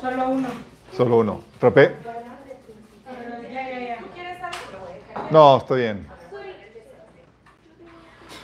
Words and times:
Solo 0.00 0.28
uno. 0.28 0.48
Solo 0.96 1.18
uno. 1.18 1.40
¿Frappé? 1.58 1.96
Ya, 3.52 3.70
ya, 3.70 3.78
ya. 3.80 5.30
No, 5.30 5.58
estoy 5.58 5.80
bien. 5.82 6.06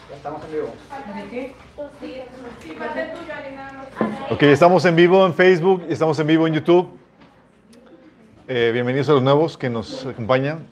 Ya 0.09 0.17
estamos 0.17 0.43
en 0.45 0.53
vivo. 0.53 0.69
Ok, 4.31 4.43
estamos 4.43 4.85
en 4.85 4.97
vivo 4.97 5.27
en 5.27 5.35
Facebook, 5.35 5.85
estamos 5.89 6.19
en 6.19 6.27
vivo 6.27 6.47
en 6.47 6.55
YouTube. 6.55 6.89
Eh, 8.49 8.71
bienvenidos 8.73 9.09
a 9.09 9.13
los 9.13 9.23
nuevos 9.23 9.57
que 9.57 9.71
nos 9.71 10.07
acompañan 10.07 10.67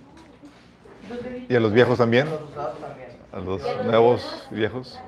y 1.49 1.55
a 1.55 1.61
los 1.61 1.73
viejos 1.73 1.99
también, 1.99 2.29
a 3.33 3.39
los 3.39 3.63
nuevos 3.85 4.49
y 4.51 4.55
viejos. 4.57 4.99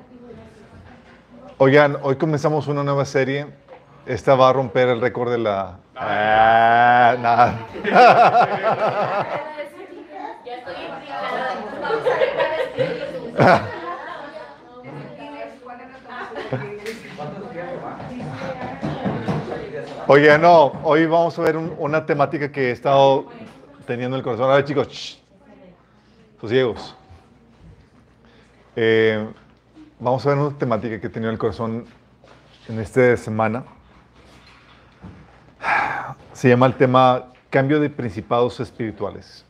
Oigan, 1.57 1.97
hoy 2.01 2.15
comenzamos 2.15 2.67
una 2.67 2.83
nueva 2.83 3.05
serie. 3.05 3.60
Esta 4.05 4.35
va 4.35 4.49
a 4.49 4.53
romper 4.53 4.87
el 4.89 5.01
récord 5.01 5.31
de 5.31 5.37
la... 5.37 5.77
Ah, 5.95 7.15
nada. 7.19 7.67
Oigan, 20.07 20.41
no, 20.41 20.73
hoy 20.83 21.05
vamos 21.05 21.37
a 21.39 21.41
ver 21.41 21.55
un- 21.57 21.73
una 21.77 22.05
temática 22.05 22.51
que 22.51 22.69
he 22.69 22.71
estado 22.71 23.25
teniendo 23.85 24.15
en 24.15 24.19
el 24.19 24.23
corazón. 24.23 24.49
A 24.51 24.55
ver, 24.55 24.65
chicos, 24.65 24.87
shh, 24.89 25.17
sosiegos. 26.39 26.95
Eh, 28.75 29.25
vamos 29.99 30.25
a 30.25 30.29
ver 30.29 30.37
una 30.37 30.57
temática 30.57 30.99
que 30.99 31.07
he 31.07 31.09
tenido 31.09 31.29
en 31.29 31.33
el 31.33 31.39
corazón 31.39 31.85
en 32.67 32.79
esta 32.79 33.15
semana. 33.17 33.63
Se 36.33 36.49
llama 36.49 36.65
el 36.65 36.75
tema 36.75 37.25
cambio 37.49 37.79
de 37.79 37.89
principados 37.89 38.59
espirituales. 38.59 39.45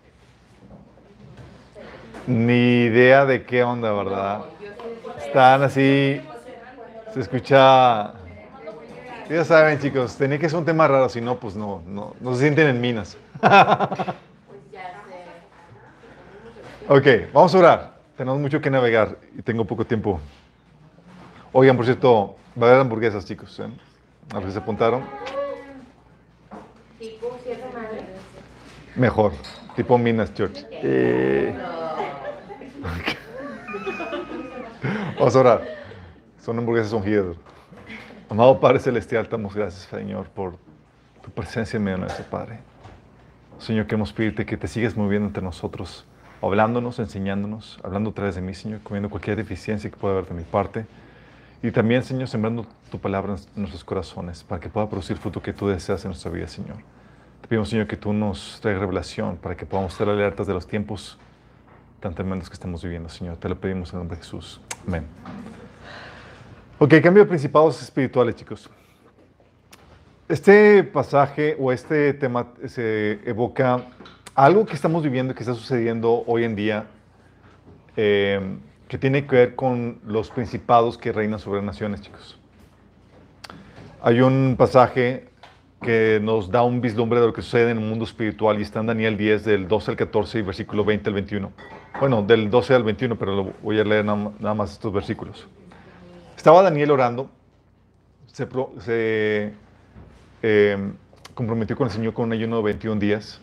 Ni 2.28 2.84
idea 2.84 3.26
de 3.26 3.44
qué 3.44 3.64
onda, 3.64 3.92
¿verdad? 3.92 4.42
Están 5.17 5.64
así, 5.64 6.22
se 7.14 7.20
escucha... 7.20 8.14
Ya 9.30 9.45
saben, 9.45 9.80
chicos, 9.80 10.17
tenía 10.17 10.38
que 10.38 10.50
ser 10.50 10.59
un 10.59 10.66
tema 10.66 10.88
raro, 10.88 11.08
si 11.08 11.22
no, 11.22 11.38
pues 11.38 11.56
no, 11.56 11.82
no, 11.88 12.14
se 12.34 12.42
sienten 12.42 12.67
en 12.67 12.82
minas. 12.82 13.17
Ok, 16.89 17.08
vamos 17.32 17.56
a 17.56 17.59
orar. 17.59 17.94
Tenemos 18.17 18.38
mucho 18.38 18.59
que 18.59 18.70
navegar 18.70 19.17
y 19.38 19.42
tengo 19.42 19.64
poco 19.64 19.86
tiempo. 19.86 20.20
Oigan, 21.54 21.78
por 21.78 21.86
cierto, 21.86 22.36
va 22.62 22.67
a 22.67 22.70
haber 22.72 22.82
hamburguesas, 22.82 23.26
chicos. 23.26 23.58
¿eh? 23.62 23.70
A 24.32 24.36
los 24.36 24.45
que 24.45 24.52
se 24.52 24.59
apuntaron. 24.59 25.04
Tipo 27.00 27.38
siete 27.42 27.64
madres. 27.73 28.04
Mejor, 28.95 29.31
tipo 29.75 29.97
Minas 29.97 30.34
Church. 30.34 30.66
Eh, 30.72 31.56
Vamos 35.22 35.36
a 35.36 35.39
orar. 35.39 35.61
Son 36.44 36.58
hamburguesas 36.58 36.92
ungidas. 36.94 37.38
Amado 38.28 38.59
Padre 38.59 38.80
Celestial, 38.80 39.28
damos 39.30 39.53
gracias, 39.53 39.83
Señor, 39.83 40.28
por 40.30 40.58
tu 41.22 41.30
presencia 41.30 41.78
en 41.78 41.83
medio 41.83 41.98
de 41.98 42.06
nuestro 42.06 42.25
Padre. 42.25 42.59
Señor, 43.59 43.86
queremos 43.86 44.11
pedirte 44.14 44.48
que 44.48 44.58
te 44.58 44.67
sigas 44.67 44.98
moviendo 44.98 45.28
entre 45.28 45.44
nosotros, 45.44 46.05
hablándonos, 46.42 46.98
enseñándonos, 46.98 47.80
hablando 47.83 48.09
a 48.09 48.14
través 48.14 48.33
de 48.33 48.42
mí, 48.42 48.55
Señor, 48.55 48.80
comiendo 48.81 49.11
cualquier 49.11 49.38
deficiencia 49.38 49.92
que 49.92 49.98
pueda 49.98 50.16
haber 50.16 50.28
de 50.28 50.33
mi 50.33 50.44
parte. 50.44 50.88
Y 51.61 51.70
también, 51.70 52.03
Señor, 52.03 52.28
sembrando 52.28 52.66
tu 52.89 52.98
palabra 52.98 53.36
en 53.36 53.61
nuestros 53.61 53.83
corazones 53.83 54.44
para 54.44 54.59
que 54.59 54.70
pueda 54.70 54.89
producir 54.89 55.17
fruto 55.17 55.44
que 55.44 55.53
tú 55.53 55.67
deseas 55.67 56.03
en 56.03 56.09
nuestra 56.09 56.31
vida, 56.31 56.48
Señor. 56.48 56.78
Te 57.42 57.47
pedimos, 57.47 57.70
Señor, 57.70 57.88
que 57.88 57.97
tú 57.97 58.14
nos 58.14 58.59
traigas 58.61 58.81
revelación 58.81 59.36
para 59.38 59.58
que 59.58 59.66
podamos 59.66 59.94
estar 59.94 60.08
alertas 60.08 60.45
de 60.45 60.53
los 60.53 60.67
tiempos 60.67 61.17
tan 62.00 62.14
tremendos 62.14 62.50
que 62.50 62.53
estamos 62.53 62.83
viviendo, 62.83 63.09
Señor. 63.09 63.38
Te 63.38 63.50
lo 63.50 63.59
pedimos 63.59 63.92
en 63.93 63.99
nombre 63.99 64.16
de 64.16 64.23
Jesús. 64.23 64.61
Amén. 64.88 65.05
Ok, 66.77 66.93
cambio 67.02 67.23
de 67.23 67.30
principados 67.30 67.82
espirituales, 67.82 68.36
chicos. 68.36 68.70
Este 70.30 70.83
pasaje 70.83 71.58
o 71.60 71.71
este 71.71 72.14
tema 72.14 72.48
se 72.67 73.20
evoca 73.26 73.86
algo 74.36 74.66
que 74.66 74.76
estamos 74.76 75.04
viviendo, 75.04 75.33
que 75.36 75.42
está 75.42 75.54
sucediendo 75.54 76.23
hoy 76.27 76.43
en 76.43 76.55
día, 76.55 76.86
eh, 77.98 78.58
que 78.87 78.98
tiene 78.98 79.26
que 79.26 79.36
ver 79.36 79.55
con 79.55 79.99
los 80.05 80.30
principados 80.30 80.98
que 80.98 81.11
reinan 81.11 81.39
sobre 81.39 81.61
naciones, 81.61 82.02
chicos. 82.02 82.39
Hay 84.02 84.21
un 84.21 84.55
pasaje 84.58 85.30
que 85.81 86.19
nos 86.21 86.52
da 86.52 86.61
un 86.61 86.80
vislumbre 86.80 87.19
de 87.19 87.27
lo 87.27 87.33
que 87.33 87.42
sucede 87.42 87.71
en 87.71 87.80
el 87.80 87.83
mundo 87.83 88.05
espiritual 88.05 88.59
y 88.59 88.61
está 88.61 88.81
en 88.81 88.87
Daniel 88.87 89.17
10 89.17 89.43
del 89.43 89.67
12 89.67 89.92
al 89.92 89.97
14 89.97 90.39
y 90.39 90.42
versículo 90.43 90.86
20 90.86 91.09
al 91.09 91.14
21. 91.15 91.52
Bueno, 91.99 92.21
del 92.21 92.49
12 92.49 92.75
al 92.75 92.83
21, 92.83 93.17
pero 93.17 93.36
lo 93.36 93.53
voy 93.64 93.80
a 93.80 93.83
leer 93.83 94.05
nada 94.05 94.53
más 94.53 94.73
estos 94.73 94.93
versículos. 94.93 95.47
Estaba 96.37 96.61
Daniel 96.61 96.92
orando, 96.92 97.30
se, 98.27 98.47
se, 98.80 99.53
eh, 100.43 100.92
comprometió 101.33 101.75
con 101.75 101.87
el 101.87 101.93
Señor 101.93 102.13
con 102.13 102.25
un 102.25 102.33
ayuno 102.33 102.58
de 102.58 102.63
21 102.63 102.99
días 102.99 103.42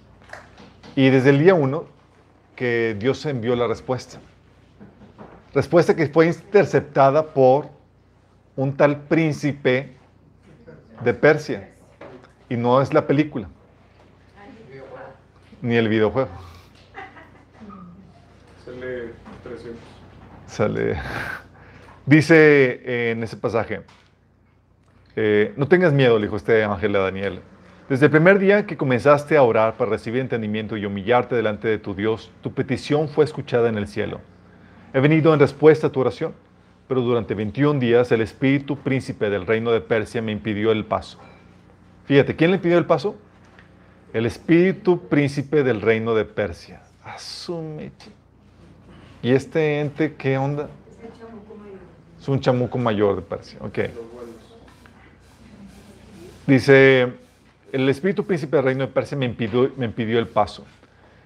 y 0.95 1.11
desde 1.11 1.31
el 1.31 1.39
día 1.41 1.55
1 1.55 1.85
que 2.55 2.97
Dios 2.99 3.25
envió 3.27 3.55
la 3.57 3.67
respuesta. 3.67 4.19
Respuesta 5.55 5.95
que 5.95 6.07
fue 6.07 6.27
interceptada 6.27 7.25
por 7.27 7.69
un 8.57 8.77
tal 8.77 9.03
príncipe 9.03 9.97
de 11.03 11.15
Persia. 11.15 11.78
Y 12.49 12.57
no 12.57 12.81
es 12.81 12.95
la 12.95 13.07
película, 13.07 13.49
ni 15.61 15.77
el 15.77 15.89
videojuego. 15.89 16.31
Sale 18.65 19.13
300. 19.43 19.81
Sale. 20.47 20.97
Dice 22.07 23.11
en 23.11 23.23
ese 23.23 23.37
pasaje, 23.37 23.83
eh, 25.17 25.53
no 25.57 25.69
tengas 25.69 25.93
miedo, 25.93 26.19
le 26.19 26.27
dijo 26.27 26.37
este 26.37 26.65
ángel 26.65 26.97
a 26.97 27.01
Daniel. 27.01 27.41
Desde 27.89 28.07
el 28.07 28.11
primer 28.13 28.39
día 28.39 28.67
que 28.67 28.77
comenzaste 28.77 29.37
a 29.37 29.43
orar 29.43 29.75
para 29.77 29.91
recibir 29.91 30.21
entendimiento 30.21 30.77
y 30.77 30.85
humillarte 30.85 31.35
delante 31.35 31.69
de 31.69 31.79
tu 31.79 31.95
Dios, 31.95 32.31
tu 32.43 32.53
petición 32.53 33.09
fue 33.09 33.25
escuchada 33.25 33.69
en 33.69 33.79
el 33.79 33.89
cielo. 33.89 34.21
He 34.93 35.01
venido 35.01 35.35
en 35.35 35.41
respuesta 35.41 35.87
a 35.87 35.91
tu 35.91 36.01
oración, 36.01 36.35
pero 36.87 37.01
durante 37.01 37.35
21 37.35 37.81
días 37.81 38.13
el 38.13 38.21
espíritu 38.21 38.77
príncipe 38.77 39.29
del 39.29 39.47
reino 39.47 39.71
de 39.71 39.81
Persia 39.81 40.23
me 40.23 40.33
impidió 40.33 40.71
el 40.71 40.85
paso. 40.85 41.19
Fíjate, 42.09 42.35
¿quién 42.35 42.51
le 42.51 42.57
impidió 42.57 42.79
el 42.79 42.87
paso? 42.87 43.17
El 44.15 44.25
espíritu 44.25 45.09
príncipe 45.09 45.63
del 45.63 45.83
reino 45.83 46.15
de 46.15 46.25
Persia. 46.25 46.81
Asume. 47.05 47.93
¿Y 49.23 49.33
este 49.33 49.81
ente 49.81 50.15
qué 50.15 50.39
onda? 50.39 50.71
Es 52.19 52.27
un 52.27 52.41
chamuco 52.41 52.79
mayor 52.79 53.17
de 53.17 53.23
Persia. 53.23 53.59
Ok. 53.61 53.79
Dice, 56.47 57.13
el 57.73 57.89
espíritu 57.91 58.25
príncipe 58.25 58.57
del 58.57 58.65
reino 58.65 58.87
de 58.87 58.93
Persia 58.93 59.19
me 59.19 59.27
impidió, 59.27 59.71
me 59.77 59.93
el 60.19 60.29
paso. 60.29 60.65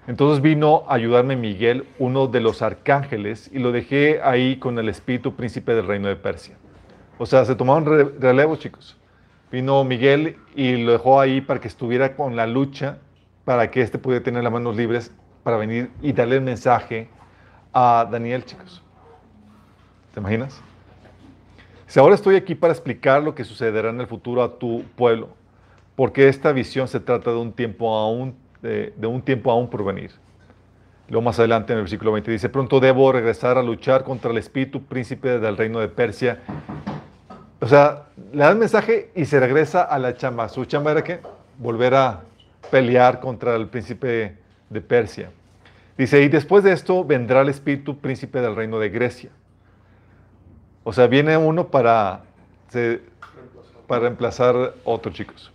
Entonces 0.08 0.42
vino 0.42 0.82
a 0.88 0.94
ayudarme 0.94 1.36
Miguel, 1.36 1.86
uno 2.00 2.26
de 2.26 2.40
los 2.40 2.60
arcángeles, 2.60 3.48
y 3.52 3.60
lo 3.60 3.70
dejé 3.70 4.20
ahí 4.20 4.56
con 4.56 4.76
el 4.80 4.88
espíritu 4.88 5.36
príncipe 5.36 5.76
del 5.76 5.86
reino 5.86 6.08
de 6.08 6.16
Persia. 6.16 6.56
O 7.18 7.26
sea, 7.26 7.44
se 7.44 7.54
tomaron 7.54 7.86
re- 7.86 8.18
relevo, 8.18 8.56
chicos. 8.56 8.96
Vino 9.52 9.84
Miguel 9.84 10.38
y 10.54 10.78
lo 10.78 10.92
dejó 10.92 11.20
ahí 11.20 11.42
para 11.42 11.60
que 11.60 11.68
estuviera 11.68 12.16
con 12.16 12.36
la 12.36 12.46
lucha, 12.46 12.98
para 13.44 13.70
que 13.70 13.82
éste 13.82 13.98
pudiera 13.98 14.24
tener 14.24 14.42
las 14.42 14.52
manos 14.52 14.74
libres 14.74 15.12
para 15.42 15.58
venir 15.58 15.90
y 16.00 16.14
darle 16.14 16.36
el 16.36 16.40
mensaje 16.40 17.08
a 17.70 18.08
Daniel, 18.10 18.46
chicos. 18.46 18.82
¿Te 20.14 20.20
imaginas? 20.20 20.62
Si 21.86 22.00
ahora 22.00 22.14
estoy 22.14 22.36
aquí 22.36 22.54
para 22.54 22.72
explicar 22.72 23.22
lo 23.22 23.34
que 23.34 23.44
sucederá 23.44 23.90
en 23.90 24.00
el 24.00 24.06
futuro 24.06 24.42
a 24.42 24.58
tu 24.58 24.84
pueblo, 24.96 25.28
porque 25.96 26.28
esta 26.28 26.52
visión 26.52 26.88
se 26.88 27.00
trata 27.00 27.30
de 27.30 27.36
un 27.36 27.52
tiempo 27.52 27.94
aún, 27.94 28.34
de, 28.62 28.94
de 28.96 29.06
un 29.06 29.20
tiempo 29.20 29.50
aún 29.50 29.68
por 29.68 29.84
venir. 29.84 30.12
Luego 31.10 31.22
más 31.22 31.38
adelante 31.38 31.74
en 31.74 31.78
el 31.78 31.82
versículo 31.82 32.12
20 32.12 32.30
dice, 32.30 32.48
pronto 32.48 32.80
debo 32.80 33.12
regresar 33.12 33.58
a 33.58 33.62
luchar 33.62 34.02
contra 34.02 34.30
el 34.30 34.38
espíritu 34.38 34.82
príncipe 34.84 35.38
del 35.38 35.58
reino 35.58 35.78
de 35.80 35.88
Persia. 35.88 36.40
O 37.62 37.66
sea, 37.68 38.06
le 38.32 38.38
da 38.40 38.50
el 38.50 38.58
mensaje 38.58 39.12
y 39.14 39.24
se 39.24 39.38
regresa 39.38 39.82
a 39.82 39.96
la 40.00 40.16
chamba. 40.16 40.48
¿Su 40.48 40.64
chamba 40.64 40.90
era 40.90 41.04
qué? 41.04 41.20
Volver 41.58 41.94
a 41.94 42.22
pelear 42.72 43.20
contra 43.20 43.54
el 43.54 43.68
príncipe 43.68 44.36
de 44.68 44.80
Persia. 44.80 45.30
Dice, 45.96 46.20
y 46.22 46.28
después 46.28 46.64
de 46.64 46.72
esto 46.72 47.04
vendrá 47.04 47.42
el 47.42 47.48
espíritu 47.50 47.98
príncipe 47.98 48.40
del 48.40 48.56
reino 48.56 48.80
de 48.80 48.88
Grecia. 48.90 49.30
O 50.82 50.92
sea, 50.92 51.06
viene 51.06 51.36
uno 51.36 51.68
para, 51.68 52.22
se- 52.68 53.00
para 53.86 54.00
reemplazar 54.02 54.74
otro, 54.82 55.12
chicos. 55.12 55.52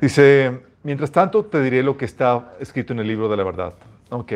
Dice, 0.00 0.60
mientras 0.82 1.12
tanto 1.12 1.44
te 1.44 1.62
diré 1.62 1.84
lo 1.84 1.96
que 1.96 2.04
está 2.06 2.54
escrito 2.58 2.92
en 2.92 2.98
el 2.98 3.06
libro 3.06 3.28
de 3.28 3.36
la 3.36 3.44
verdad. 3.44 3.74
Ok. 4.08 4.32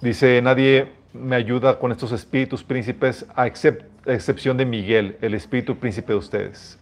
Dice, 0.00 0.40
nadie 0.40 0.90
me 1.12 1.36
ayuda 1.36 1.78
con 1.78 1.92
estos 1.92 2.12
espíritus 2.12 2.64
príncipes 2.64 3.26
a, 3.34 3.42
a 3.42 3.46
excepción 3.46 4.56
de 4.56 4.64
Miguel, 4.64 5.16
el 5.20 5.34
espíritu 5.34 5.76
príncipe 5.76 6.12
de 6.12 6.18
ustedes. 6.18 6.78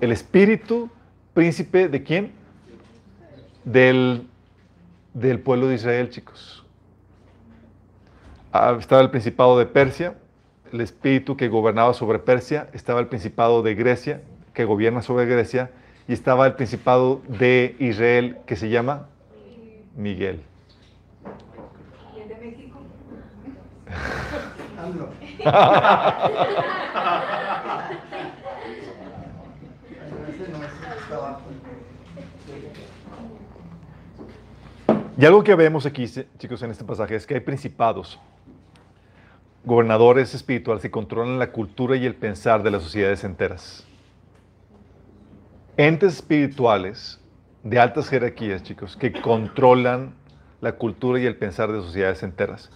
El 0.00 0.12
espíritu 0.12 0.90
príncipe 1.34 1.88
de 1.88 2.02
quién? 2.02 2.32
Del, 3.64 4.26
del 5.14 5.40
pueblo 5.40 5.68
de 5.68 5.74
Israel, 5.74 6.10
chicos. 6.10 6.64
Ah, 8.52 8.76
estaba 8.78 9.00
el 9.00 9.10
principado 9.10 9.58
de 9.58 9.66
Persia, 9.66 10.14
el 10.72 10.80
espíritu 10.80 11.36
que 11.36 11.48
gobernaba 11.48 11.94
sobre 11.94 12.18
Persia, 12.18 12.68
estaba 12.72 13.00
el 13.00 13.06
principado 13.06 13.62
de 13.62 13.74
Grecia, 13.74 14.22
que 14.54 14.64
gobierna 14.64 15.02
sobre 15.02 15.26
Grecia, 15.26 15.70
y 16.08 16.12
estaba 16.12 16.46
el 16.46 16.54
principado 16.54 17.22
de 17.28 17.76
Israel, 17.78 18.38
que 18.46 18.56
se 18.56 18.68
llama 18.68 19.06
Miguel. 19.96 20.40
¿Y 22.16 22.20
el 22.20 22.28
de 22.28 22.34
México? 22.34 22.78
Y 35.16 35.26
algo 35.26 35.44
que 35.44 35.54
vemos 35.54 35.84
aquí, 35.84 36.06
chicos, 36.38 36.62
en 36.62 36.70
este 36.70 36.82
pasaje 36.82 37.14
es 37.14 37.26
que 37.26 37.34
hay 37.34 37.40
principados, 37.40 38.18
gobernadores 39.64 40.34
espirituales 40.34 40.82
que 40.82 40.90
controlan 40.90 41.38
la 41.38 41.52
cultura 41.52 41.94
y 41.96 42.06
el 42.06 42.14
pensar 42.14 42.62
de 42.62 42.70
las 42.70 42.82
sociedades 42.82 43.22
enteras. 43.22 43.86
Entes 45.76 46.14
espirituales 46.14 47.20
de 47.62 47.78
altas 47.78 48.08
jerarquías, 48.08 48.62
chicos, 48.62 48.96
que 48.96 49.12
controlan 49.12 50.14
la 50.62 50.72
cultura 50.72 51.20
y 51.20 51.26
el 51.26 51.36
pensar 51.36 51.70
de 51.70 51.82
sociedades 51.82 52.22
enteras. 52.22 52.70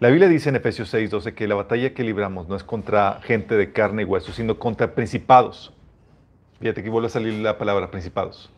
La 0.00 0.08
Biblia 0.08 0.28
dice 0.28 0.48
en 0.48 0.56
Efesios 0.56 0.92
6:12 0.92 1.34
que 1.34 1.46
la 1.46 1.54
batalla 1.54 1.94
que 1.94 2.02
libramos 2.02 2.48
no 2.48 2.56
es 2.56 2.64
contra 2.64 3.20
gente 3.22 3.56
de 3.56 3.72
carne 3.72 4.02
y 4.02 4.04
hueso, 4.04 4.32
sino 4.32 4.58
contra 4.58 4.94
principados. 4.94 5.72
Fíjate 6.60 6.82
que 6.82 6.90
vuelve 6.90 7.06
a 7.06 7.10
salir 7.10 7.34
la 7.34 7.56
palabra 7.58 7.90
principados. 7.90 8.50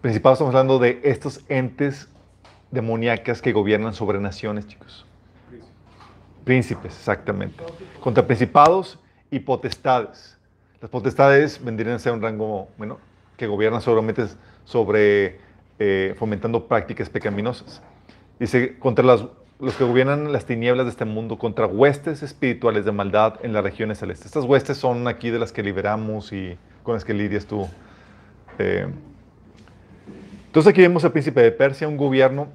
Principados 0.00 0.36
estamos 0.38 0.54
hablando 0.54 0.78
de 0.78 1.00
estos 1.04 1.44
entes 1.48 2.08
demoníacas 2.70 3.42
que 3.42 3.52
gobiernan 3.52 3.94
sobre 3.94 4.20
naciones, 4.20 4.66
chicos. 4.66 5.06
Príncipes, 6.44 6.96
exactamente. 6.96 7.62
Contra 8.00 8.26
principados 8.26 8.98
y 9.30 9.40
potestades. 9.40 10.38
Las 10.80 10.90
potestades 10.90 11.62
vendrían 11.64 11.94
a 11.96 11.98
ser 12.00 12.12
un 12.12 12.22
rango 12.22 12.68
bueno, 12.78 12.98
que 13.36 13.46
gobiernan 13.46 13.80
solamente 13.80 14.26
sobre 14.64 15.38
eh, 15.78 16.14
fomentando 16.18 16.66
prácticas 16.66 17.08
pecaminosas. 17.08 17.82
Dice, 18.38 18.78
contra 18.78 19.04
las- 19.04 19.24
los 19.62 19.76
que 19.76 19.84
gobiernan 19.84 20.32
las 20.32 20.44
tinieblas 20.44 20.86
de 20.86 20.90
este 20.90 21.04
mundo, 21.04 21.38
contra 21.38 21.66
huestes 21.66 22.24
espirituales 22.24 22.84
de 22.84 22.90
maldad 22.90 23.34
en 23.44 23.52
las 23.52 23.62
regiones 23.62 23.98
celestes. 23.98 24.26
Estas 24.26 24.44
huestes 24.44 24.76
son 24.76 25.06
aquí 25.06 25.30
de 25.30 25.38
las 25.38 25.52
que 25.52 25.62
liberamos 25.62 26.32
y 26.32 26.58
con 26.82 26.94
las 26.94 27.04
que 27.04 27.14
lidias 27.14 27.46
tú. 27.46 27.68
Eh, 28.58 28.88
entonces 30.46 30.68
aquí 30.68 30.80
vemos 30.80 31.04
al 31.04 31.12
príncipe 31.12 31.40
de 31.40 31.52
Persia, 31.52 31.86
un 31.86 31.96
gobierno 31.96 32.48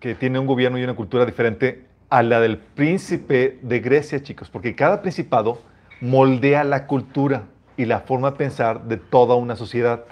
que 0.00 0.16
tiene 0.16 0.40
un 0.40 0.48
gobierno 0.48 0.78
y 0.78 0.82
una 0.82 0.96
cultura 0.96 1.24
diferente 1.24 1.84
a 2.08 2.24
la 2.24 2.40
del 2.40 2.58
príncipe 2.58 3.60
de 3.62 3.78
Grecia, 3.78 4.20
chicos, 4.20 4.50
porque 4.50 4.74
cada 4.74 5.02
principado 5.02 5.62
moldea 6.00 6.64
la 6.64 6.88
cultura 6.88 7.44
y 7.76 7.84
la 7.84 8.00
forma 8.00 8.32
de 8.32 8.36
pensar 8.36 8.82
de 8.82 8.96
toda 8.96 9.36
una 9.36 9.54
sociedad. 9.54 10.04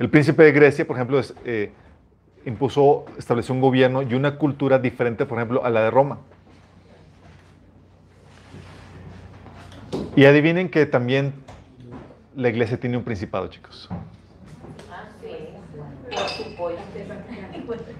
El 0.00 0.10
príncipe 0.10 0.42
de 0.42 0.50
Grecia, 0.50 0.84
por 0.84 0.96
ejemplo, 0.96 1.20
es, 1.20 1.34
eh, 1.44 1.70
impuso, 2.44 3.04
estableció 3.18 3.54
un 3.54 3.60
gobierno 3.60 4.02
y 4.02 4.14
una 4.14 4.36
cultura 4.36 4.78
diferente, 4.78 5.26
por 5.26 5.38
ejemplo, 5.38 5.64
a 5.64 5.70
la 5.70 5.82
de 5.82 5.90
Roma. 5.90 6.18
Y 10.16 10.24
adivinen 10.24 10.68
que 10.68 10.86
también 10.86 11.34
la 12.36 12.48
iglesia 12.48 12.78
tiene 12.78 12.96
un 12.96 13.04
principado, 13.04 13.46
chicos. 13.48 13.88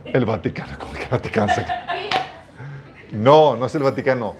El 0.04 0.24
Vaticano, 0.26 0.78
¿cómo 0.78 0.92
que 0.92 1.06
Vaticano? 1.10 1.52
No, 3.12 3.56
no 3.56 3.66
es 3.66 3.74
el 3.74 3.82
Vaticano. 3.82 4.36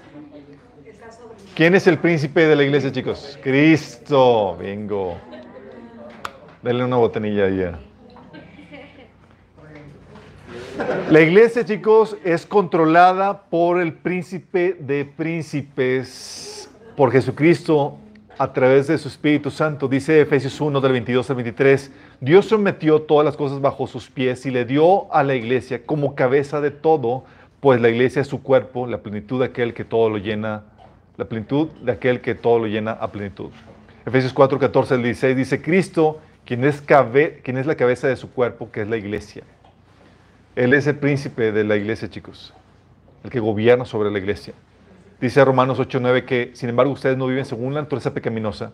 ¿Quién 1.55 1.75
es 1.75 1.87
el 1.87 1.99
príncipe 1.99 2.47
de 2.47 2.57
la 2.57 2.63
iglesia, 2.63 2.91
chicos? 2.91 3.39
Cristo. 3.43 4.57
Bingo. 4.57 5.19
Denle 6.63 6.85
una 6.85 6.97
botanilla 6.97 7.45
ahí. 7.45 7.92
La 11.11 11.21
iglesia, 11.21 11.65
chicos, 11.65 12.17
es 12.25 12.47
controlada 12.47 13.43
por 13.43 13.81
el 13.81 13.93
príncipe 13.93 14.77
de 14.81 15.05
príncipes, 15.05 16.71
por 16.97 17.13
Jesucristo, 17.13 17.99
a 18.39 18.53
través 18.53 18.87
de 18.87 18.99
su 18.99 19.09
Espíritu 19.09 19.51
Santo. 19.51 19.89
Dice 19.89 20.21
Efesios 20.21 20.61
1, 20.61 20.81
del 20.81 20.93
22 20.93 21.29
al 21.31 21.37
23, 21.37 21.93
Dios 22.21 22.47
sometió 22.47 23.03
todas 23.03 23.25
las 23.25 23.37
cosas 23.37 23.61
bajo 23.61 23.87
sus 23.87 24.11
pies 24.11 24.47
y 24.47 24.51
le 24.51 24.65
dio 24.65 25.13
a 25.13 25.23
la 25.23 25.35
iglesia 25.35 25.85
como 25.85 26.15
cabeza 26.15 26.61
de 26.61 26.71
todo, 26.71 27.25
pues 27.61 27.81
la 27.81 27.89
iglesia 27.89 28.23
es 28.23 28.29
su 28.29 28.43
cuerpo, 28.43 28.87
la 28.87 28.99
plenitud 28.99 29.41
de 29.41 29.47
aquel 29.47 29.75
que 29.75 29.85
todo 29.85 30.09
lo 30.09 30.19
llena, 30.19 30.65
la 31.17 31.27
plenitud 31.27 31.69
de 31.83 31.93
aquel 31.93 32.21
que 32.21 32.35
todo 32.35 32.59
lo 32.59 32.67
llena 32.67 32.93
a 32.93 33.13
plenitud. 33.13 33.51
Efesios 34.07 34.33
4, 34.33 34.59
14 34.59 34.95
al 34.95 35.03
16 35.03 35.37
dice, 35.37 35.63
Cristo, 35.63 36.21
quien 36.45 36.65
es, 36.65 36.83
quien 36.83 37.59
es 37.59 37.67
la 37.67 37.77
cabeza 37.77 38.09
de 38.09 38.17
su 38.17 38.33
cuerpo, 38.33 38.73
que 38.73 38.83
es 38.83 38.89
la 38.89 38.97
iglesia. 38.97 39.45
Él 40.55 40.75
es 40.75 40.87
el 40.87 40.97
príncipe 40.97 41.53
de 41.53 41.65
la 41.65 41.77
iglesia, 41.77 42.11
chicos, 42.11 42.53
el 43.25 43.31
que 43.31 43.41
gobierna 43.41 43.85
sobre 43.85 44.11
la 44.11 44.19
iglesia. 44.19 44.55
Dice 45.21 45.45
Romanos 45.45 45.79
8:9 45.79 46.25
que, 46.25 46.51
sin 46.55 46.69
embargo, 46.69 46.93
ustedes 46.93 47.17
no 47.17 47.27
viven 47.27 47.45
según 47.45 47.75
la 47.75 47.81
naturaleza 47.81 48.13
pecaminosa, 48.13 48.73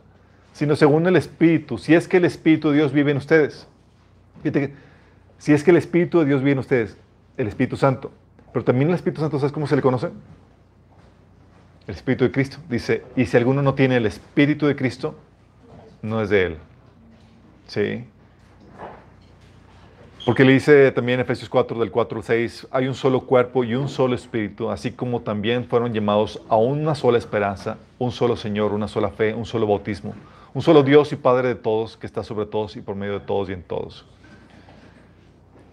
sino 0.52 0.74
según 0.76 1.06
el 1.06 1.16
Espíritu, 1.16 1.78
si 1.78 1.94
es 1.94 2.08
que 2.08 2.16
el 2.16 2.24
Espíritu 2.24 2.70
de 2.70 2.76
Dios 2.76 2.92
vive 2.92 3.12
en 3.12 3.18
ustedes. 3.18 3.68
Fíjate 4.42 4.68
que, 4.68 4.74
si 5.38 5.52
es 5.52 5.62
que 5.62 5.70
el 5.70 5.76
Espíritu 5.76 6.18
de 6.20 6.24
Dios 6.24 6.40
vive 6.40 6.52
en 6.52 6.58
ustedes, 6.58 6.96
el 7.36 7.48
Espíritu 7.48 7.76
Santo. 7.76 8.10
Pero 8.52 8.64
también 8.64 8.88
el 8.88 8.94
Espíritu 8.94 9.20
Santo, 9.20 9.38
¿sabes 9.38 9.52
cómo 9.52 9.66
se 9.66 9.76
le 9.76 9.82
conoce? 9.82 10.08
El 11.86 11.94
Espíritu 11.94 12.24
de 12.24 12.32
Cristo. 12.32 12.58
Dice, 12.68 13.04
y 13.14 13.26
si 13.26 13.36
alguno 13.36 13.62
no 13.62 13.74
tiene 13.74 13.98
el 13.98 14.06
Espíritu 14.06 14.66
de 14.66 14.74
Cristo, 14.74 15.14
no 16.02 16.22
es 16.22 16.30
de 16.30 16.46
él. 16.46 16.56
¿Sí? 17.66 18.04
Porque 20.28 20.44
le 20.44 20.52
dice 20.52 20.92
también 20.92 21.20
Efesios 21.20 21.48
4, 21.48 21.80
del 21.80 21.90
4 21.90 22.18
al 22.18 22.22
6, 22.22 22.68
hay 22.70 22.86
un 22.86 22.92
solo 22.92 23.22
cuerpo 23.22 23.64
y 23.64 23.74
un 23.74 23.88
solo 23.88 24.14
espíritu, 24.14 24.68
así 24.70 24.92
como 24.92 25.22
también 25.22 25.64
fueron 25.64 25.94
llamados 25.94 26.42
a 26.50 26.56
una 26.58 26.94
sola 26.94 27.16
esperanza, 27.16 27.78
un 27.98 28.12
solo 28.12 28.36
Señor, 28.36 28.74
una 28.74 28.88
sola 28.88 29.08
fe, 29.08 29.32
un 29.32 29.46
solo 29.46 29.66
bautismo, 29.66 30.12
un 30.52 30.60
solo 30.60 30.82
Dios 30.82 31.14
y 31.14 31.16
Padre 31.16 31.48
de 31.48 31.54
todos, 31.54 31.96
que 31.96 32.06
está 32.06 32.22
sobre 32.22 32.44
todos 32.44 32.76
y 32.76 32.82
por 32.82 32.94
medio 32.94 33.14
de 33.14 33.20
todos 33.20 33.48
y 33.48 33.54
en 33.54 33.62
todos. 33.62 34.04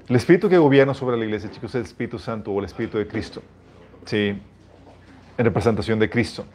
El 0.07 0.15
espíritu 0.15 0.47
que 0.47 0.57
gobierna 0.57 0.93
sobre 0.93 1.17
la 1.17 1.25
iglesia, 1.25 1.51
chicos, 1.51 1.71
es 1.71 1.75
el 1.75 1.81
Espíritu 1.81 2.17
Santo 2.17 2.51
o 2.51 2.59
el 2.59 2.63
Espíritu 2.63 2.97
de 2.97 3.07
Cristo. 3.09 3.41
Sí, 4.05 4.39
en 5.37 5.45
representación 5.45 5.99
de 5.99 6.09
Cristo. 6.09 6.45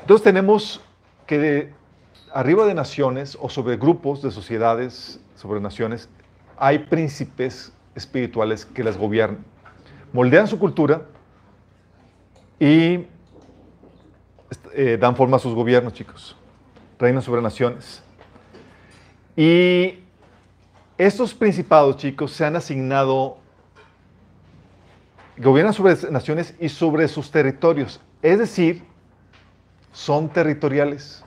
Entonces 0.00 0.24
tenemos 0.24 0.80
que 1.26 1.38
de- 1.38 1.72
arriba 2.32 2.64
de 2.64 2.72
naciones 2.72 3.36
o 3.38 3.50
sobre 3.50 3.76
grupos 3.76 4.22
de 4.22 4.30
sociedades, 4.30 5.20
sobre 5.36 5.60
naciones, 5.60 6.08
hay 6.58 6.80
príncipes 6.80 7.72
espirituales 7.94 8.64
que 8.64 8.84
las 8.84 8.96
gobiernan. 8.96 9.44
Moldean 10.12 10.46
su 10.46 10.58
cultura 10.58 11.02
y 12.58 13.06
eh, 14.72 14.96
dan 14.98 15.16
forma 15.16 15.36
a 15.36 15.40
sus 15.40 15.54
gobiernos, 15.54 15.92
chicos. 15.92 16.36
Reinan 16.98 17.22
sobre 17.22 17.42
naciones. 17.42 18.02
Y 19.36 20.00
estos 20.96 21.34
principados, 21.34 21.96
chicos, 21.96 22.32
se 22.32 22.44
han 22.44 22.56
asignado, 22.56 23.38
gobiernan 25.36 25.74
sobre 25.74 25.94
naciones 26.10 26.54
y 26.58 26.68
sobre 26.68 27.06
sus 27.08 27.30
territorios. 27.30 28.00
Es 28.22 28.38
decir, 28.38 28.82
son 29.92 30.28
territoriales. 30.28 31.24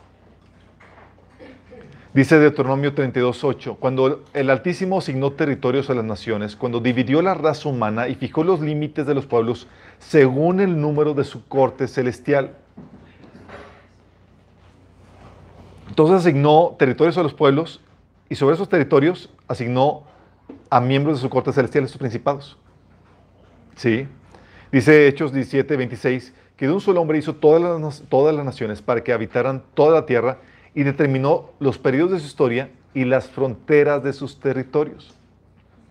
Dice 2.14 2.38
Deuteronomio 2.40 2.94
32.8, 2.94 3.78
cuando 3.80 4.26
el 4.34 4.50
Altísimo 4.50 4.98
asignó 4.98 5.32
territorios 5.32 5.90
a 5.90 5.94
las 5.94 6.04
naciones, 6.04 6.58
cuando 6.58 6.82
dividió 6.82 7.22
la 7.22 7.36
raza 7.36 7.70
humana 7.70 8.10
y 8.10 8.16
fijó 8.16 8.44
los 8.44 8.60
límites 8.60 9.06
de 9.06 9.16
los 9.16 9.26
pueblos 9.26 9.68
según 9.98 10.60
el 10.60 10.82
número 10.82 11.14
de 11.14 11.24
su 11.24 11.48
corte 11.48 11.88
celestial. 11.88 12.58
Entonces 15.88 16.18
asignó 16.18 16.76
territorios 16.78 17.18
a 17.18 17.24
los 17.24 17.34
pueblos 17.34 17.80
y 18.28 18.36
sobre 18.36 18.56
esos 18.56 18.68
territorios 18.68 19.30
asignó 19.48 20.04
a 20.70 20.82
miembros 20.82 21.16
de 21.16 21.22
su 21.22 21.30
corte 21.30 21.54
celestial, 21.54 21.86
estos 21.86 22.00
principados. 22.00 22.58
¿Sí? 23.78 24.06
Dice 24.70 25.08
Hechos 25.08 25.32
17, 25.32 25.78
26, 25.78 26.34
que 26.58 26.68
de 26.68 26.74
un 26.74 26.82
solo 26.82 27.00
hombre 27.00 27.20
hizo 27.20 27.36
todas 27.36 27.62
las, 27.62 28.04
todas 28.10 28.36
las 28.36 28.44
naciones 28.44 28.82
para 28.82 29.02
que 29.02 29.14
habitaran 29.14 29.64
toda 29.74 29.94
la 29.94 30.06
tierra 30.06 30.40
y 30.74 30.84
determinó 30.84 31.52
los 31.60 31.78
periodos 31.78 32.12
de 32.14 32.20
su 32.20 32.28
historia 32.28 32.70
y 32.94 33.06
las 33.06 33.30
fronteras 33.30 34.04
de 34.04 34.14
sus 34.14 34.40
territorios. 34.40 35.14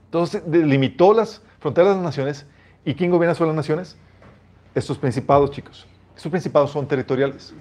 Entonces 0.07 0.43
delimitó 0.47 1.15
las 1.15 1.43
fronteras 1.61 1.91
de 1.91 1.97
las 1.97 2.05
naciones. 2.05 2.47
¿Y 2.85 2.95
quién 2.95 3.11
gobierna 3.11 3.35
sobre 3.35 3.49
las 3.49 3.57
naciones? 3.57 3.97
Estos 4.75 4.99
principados, 4.99 5.51
chicos. 5.51 5.87
Estos 6.17 6.31
principados 6.31 6.71
son 6.71 6.87
territoriales. 6.89 7.55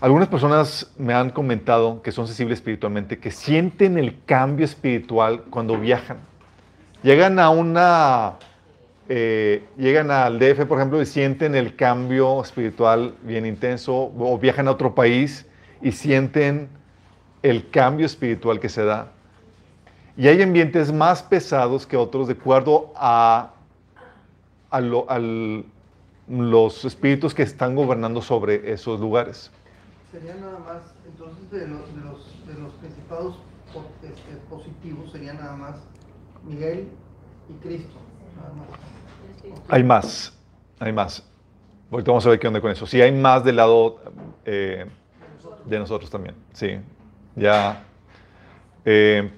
Algunas 0.00 0.28
personas 0.28 0.90
me 0.96 1.12
han 1.12 1.30
comentado 1.30 2.00
que 2.00 2.12
son 2.12 2.26
sensibles 2.26 2.58
espiritualmente, 2.58 3.18
que 3.18 3.30
sienten 3.30 3.98
el 3.98 4.24
cambio 4.24 4.64
espiritual 4.64 5.42
cuando 5.50 5.78
viajan. 5.78 6.18
Llegan 7.02 7.38
a 7.38 7.50
una, 7.50 8.36
eh, 9.08 9.64
llegan 9.76 10.10
al 10.10 10.38
DF, 10.38 10.64
por 10.66 10.78
ejemplo, 10.78 11.02
y 11.02 11.06
sienten 11.06 11.54
el 11.54 11.76
cambio 11.76 12.40
espiritual 12.40 13.14
bien 13.22 13.44
intenso, 13.44 14.12
o 14.16 14.38
viajan 14.38 14.68
a 14.68 14.70
otro 14.70 14.94
país 14.94 15.46
y 15.82 15.92
sienten 15.92 16.68
el 17.42 17.70
cambio 17.70 18.06
espiritual 18.06 18.60
que 18.60 18.68
se 18.68 18.84
da. 18.84 19.08
Y 20.16 20.28
hay 20.28 20.42
ambientes 20.42 20.92
más 20.92 21.22
pesados 21.22 21.86
que 21.86 21.96
otros 21.96 22.26
de 22.26 22.34
acuerdo 22.34 22.92
a, 22.96 23.52
a 24.70 24.80
lo- 24.80 25.06
los 26.28 26.84
espíritus 26.84 27.34
que 27.34 27.42
están 27.42 27.74
gobernando 27.74 28.20
sobre 28.20 28.72
esos 28.72 29.00
lugares. 29.00 29.50
Sería 30.12 30.34
nada 30.34 30.58
más, 30.58 30.82
entonces, 31.06 31.50
de, 31.50 31.66
los 31.68 31.94
de, 31.94 32.00
los, 32.02 32.46
de 32.46 32.54
los 32.62 32.72
principados 32.74 33.36
este, 34.02 34.36
positivos, 34.48 35.10
sería 35.12 35.32
nada 35.32 35.56
más 35.56 35.76
Miguel 36.44 36.88
y 37.48 37.52
Cristo. 37.64 37.96
Nada 38.36 38.52
más. 38.54 39.60
Hay 39.68 39.82
más, 39.84 40.32
hay 40.78 40.92
más. 40.92 41.26
Ahorita 41.90 42.10
vamos 42.10 42.26
a 42.26 42.30
ver 42.30 42.38
qué 42.38 42.46
onda 42.48 42.60
con 42.60 42.70
eso. 42.70 42.86
Sí, 42.86 43.00
hay 43.00 43.12
más 43.12 43.42
del 43.44 43.56
lado 43.56 44.00
eh, 44.44 44.86
de 45.64 45.78
nosotros 45.78 46.10
también. 46.10 46.34
Sí, 46.52 46.78
ya. 47.36 47.82
Eh, 48.84 49.30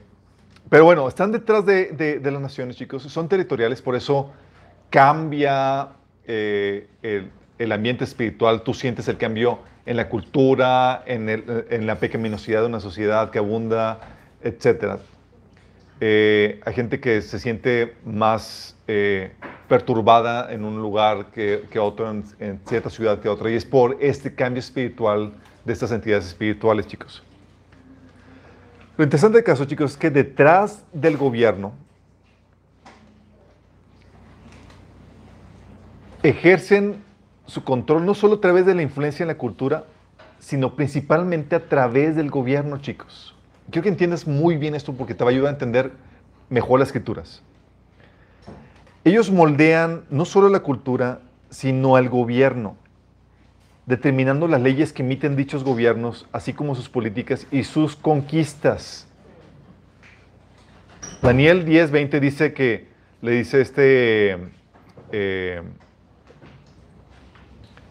pero 0.69 0.85
bueno, 0.85 1.07
están 1.09 1.33
detrás 1.33 1.67
de, 1.67 2.19
de- 2.21 2.31
las 2.31 2.41
naciones, 2.41 2.77
chicos. 2.77 3.03
Son 3.03 3.29
territoriales, 3.29 3.83
por 3.83 3.95
eso 3.95 4.33
cambia 4.91 5.89
eh, 6.27 6.89
el, 7.59 7.73
ambiente 7.73 8.05
espiritual. 8.05 8.63
Tú 8.63 8.73
sientes 8.75 9.07
el 9.09 9.19
cambio 9.19 9.59
en 9.85 9.97
la 9.97 10.09
cultura, 10.09 11.03
en, 11.07 11.29
en 11.29 11.87
la 11.87 11.97
pecaminosidad 11.97 12.61
de 12.61 12.67
una 12.67 12.81
sociedad 12.81 13.31
que 13.31 13.39
abunda, 13.39 14.01
etcétera. 14.43 14.99
Eh, 16.01 16.61
hay 16.65 16.75
gente 16.75 16.99
que 16.99 17.23
se 17.23 17.39
siente 17.39 17.95
más 18.05 18.77
eh, 18.89 19.33
perturbada 19.69 20.53
en 20.53 20.65
un 20.65 20.81
lugar 20.83 21.27
que, 21.27 21.65
que 21.71 21.79
otro, 21.79 22.11
en, 22.11 22.25
en 22.41 22.61
cierta 22.67 22.91
ciudad 22.91 23.21
que 23.21 23.29
otra, 23.29 23.51
y 23.51 23.55
es 23.55 23.65
por 23.65 23.97
este 24.01 24.35
cambio 24.35 24.59
espiritual 24.59 25.33
de 25.65 25.73
estas 25.73 25.93
entidades 25.93 26.27
espirituales, 26.27 26.87
chicos. 26.87 27.23
Lo 28.97 29.05
interesante 29.05 29.39
del 29.39 29.45
caso, 29.45 29.65
chicos, 29.65 29.93
es 29.93 29.97
que 29.97 30.11
detrás 30.11 30.85
del 30.93 31.17
gobierno 31.17 31.73
ejercen 36.23 37.03
su 37.47 37.65
control 37.65 38.07
no 38.07 38.15
solo 38.15 38.37
a 38.37 38.41
través 38.41 38.67
de 38.67 38.75
la 38.75 38.83
influencia 38.83 39.25
en 39.25 39.29
la 39.29 39.37
cultura, 39.37 39.85
sino 40.39 40.75
principalmente 40.75 41.57
a 41.57 41.69
través 41.69 42.17
del 42.17 42.31
gobierno, 42.31 42.79
chicos. 42.79 43.35
Quiero 43.71 43.85
que 43.85 43.89
entiendas 43.89 44.27
muy 44.27 44.57
bien 44.57 44.75
esto 44.75 44.93
porque 44.93 45.15
te 45.15 45.25
va 45.25 45.31
a 45.31 45.33
ayudar 45.33 45.49
a 45.49 45.53
entender 45.53 45.93
mejor 46.51 46.81
las 46.81 46.89
escrituras. 46.89 47.43
Ellos 49.05 49.31
moldean 49.31 50.05
no 50.11 50.25
solo 50.25 50.49
la 50.49 50.61
cultura, 50.61 51.21
sino 51.51 51.97
al 51.97 52.09
gobierno, 52.09 52.77
determinando 53.87 54.47
las 54.47 54.61
leyes 54.61 54.93
que 54.93 55.03
emiten 55.03 55.37
dichos 55.37 55.65
gobiernos, 55.65 56.27
así 56.33 56.53
como 56.53 56.75
sus 56.75 56.89
políticas 56.89 57.47
y 57.51 57.65
sus 57.65 57.97
conquistas. 57.97 59.09
Daniel 61.21 61.65
10:20 61.65 62.21
dice 62.21 62.53
que 62.53 62.89
le 63.21 63.33
dice 63.33 63.61
este 63.61 64.39
eh, 65.13 65.63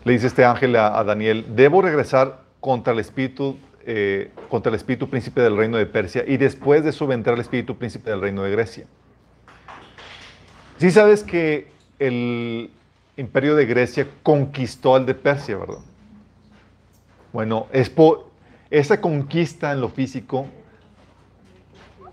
le 0.04 0.14
dice 0.14 0.28
este 0.28 0.44
ángel 0.46 0.76
a, 0.76 1.04
Daniel, 1.04 1.46
debo 1.50 1.82
regresar 1.82 2.42
contra 2.60 2.94
el 2.94 3.00
espíritu, 3.00 3.58
eh, 3.86 4.32
contra 4.50 4.72
el 4.72 4.76
espíritu 4.76 5.10
príncipe 5.10 5.42
del 5.42 5.56
reino 5.56 5.78
de 5.78 5.86
Persia 5.86 6.24
y 6.28 6.38
después 6.38 6.84
de 6.84 6.90
eso 6.90 7.06
vendrá 7.06 7.34
el 7.34 7.40
espíritu 7.40 7.78
príncipe 7.78 8.10
del 8.10 8.22
reino 8.22 8.42
de 8.44 8.52
Grecia. 8.52 8.86
Sí 10.78 10.90
sabes 10.90 11.24
que 11.24 11.68
el 12.00 12.72
imperio 13.22 13.56
de 13.56 13.66
Grecia 13.66 14.08
conquistó 14.24 14.96
al 14.96 15.06
de 15.06 15.14
Persia, 15.14 15.58
¿verdad? 15.58 15.80
Bueno, 17.32 17.68
esa 18.70 19.00
conquista 19.00 19.72
en 19.72 19.80
lo 19.80 19.90
físico 19.90 20.48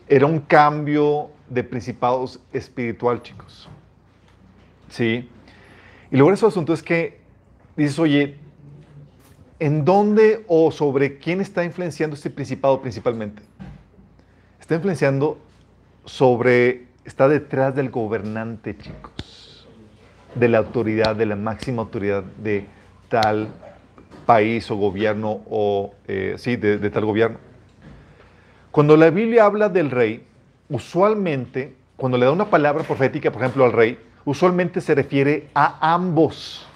era 0.08 0.26
un 0.26 0.40
cambio 0.40 1.30
de 1.48 1.64
principados 1.64 2.40
espiritual, 2.52 3.22
chicos. 3.22 3.68
¿Sí? 4.90 5.28
Y 6.10 6.16
luego 6.16 6.32
eso 6.32 6.46
asunto 6.46 6.72
es 6.72 6.82
que 6.82 7.20
dices, 7.76 7.98
oye, 7.98 8.38
¿en 9.58 9.84
dónde 9.84 10.44
o 10.46 10.70
sobre 10.70 11.18
quién 11.18 11.40
está 11.40 11.64
influenciando 11.64 12.14
este 12.14 12.30
principado 12.30 12.80
principalmente? 12.80 13.42
Está 14.60 14.76
influenciando 14.76 15.38
sobre, 16.04 16.86
está 17.04 17.28
detrás 17.28 17.74
del 17.74 17.90
gobernante, 17.90 18.76
chicos, 18.76 19.12
de 20.34 20.48
la 20.48 20.58
autoridad, 20.58 21.16
de 21.16 21.26
la 21.26 21.36
máxima 21.36 21.82
autoridad 21.82 22.22
de 22.22 22.66
tal 23.08 23.48
país 24.26 24.70
o 24.70 24.76
gobierno 24.76 25.40
o, 25.48 25.94
eh, 26.06 26.34
sí, 26.38 26.56
de, 26.56 26.90
tal 26.90 27.04
gobierno. 27.04 27.38
Cuando 28.70 28.96
la 28.96 29.10
Biblia 29.10 29.44
habla 29.44 29.68
del 29.68 29.90
rey, 29.90 30.26
usualmente, 30.68 31.74
cuando 31.96 32.18
le 32.18 32.26
da 32.26 32.32
una 32.32 32.50
palabra 32.50 32.84
profética, 32.84 33.30
por 33.30 33.42
ejemplo, 33.42 33.64
al 33.64 33.72
rey, 33.72 33.98
usualmente 34.24 34.80
se 34.80 34.94
refiere 34.94 35.48
a 35.54 35.92
ambos 35.94 36.66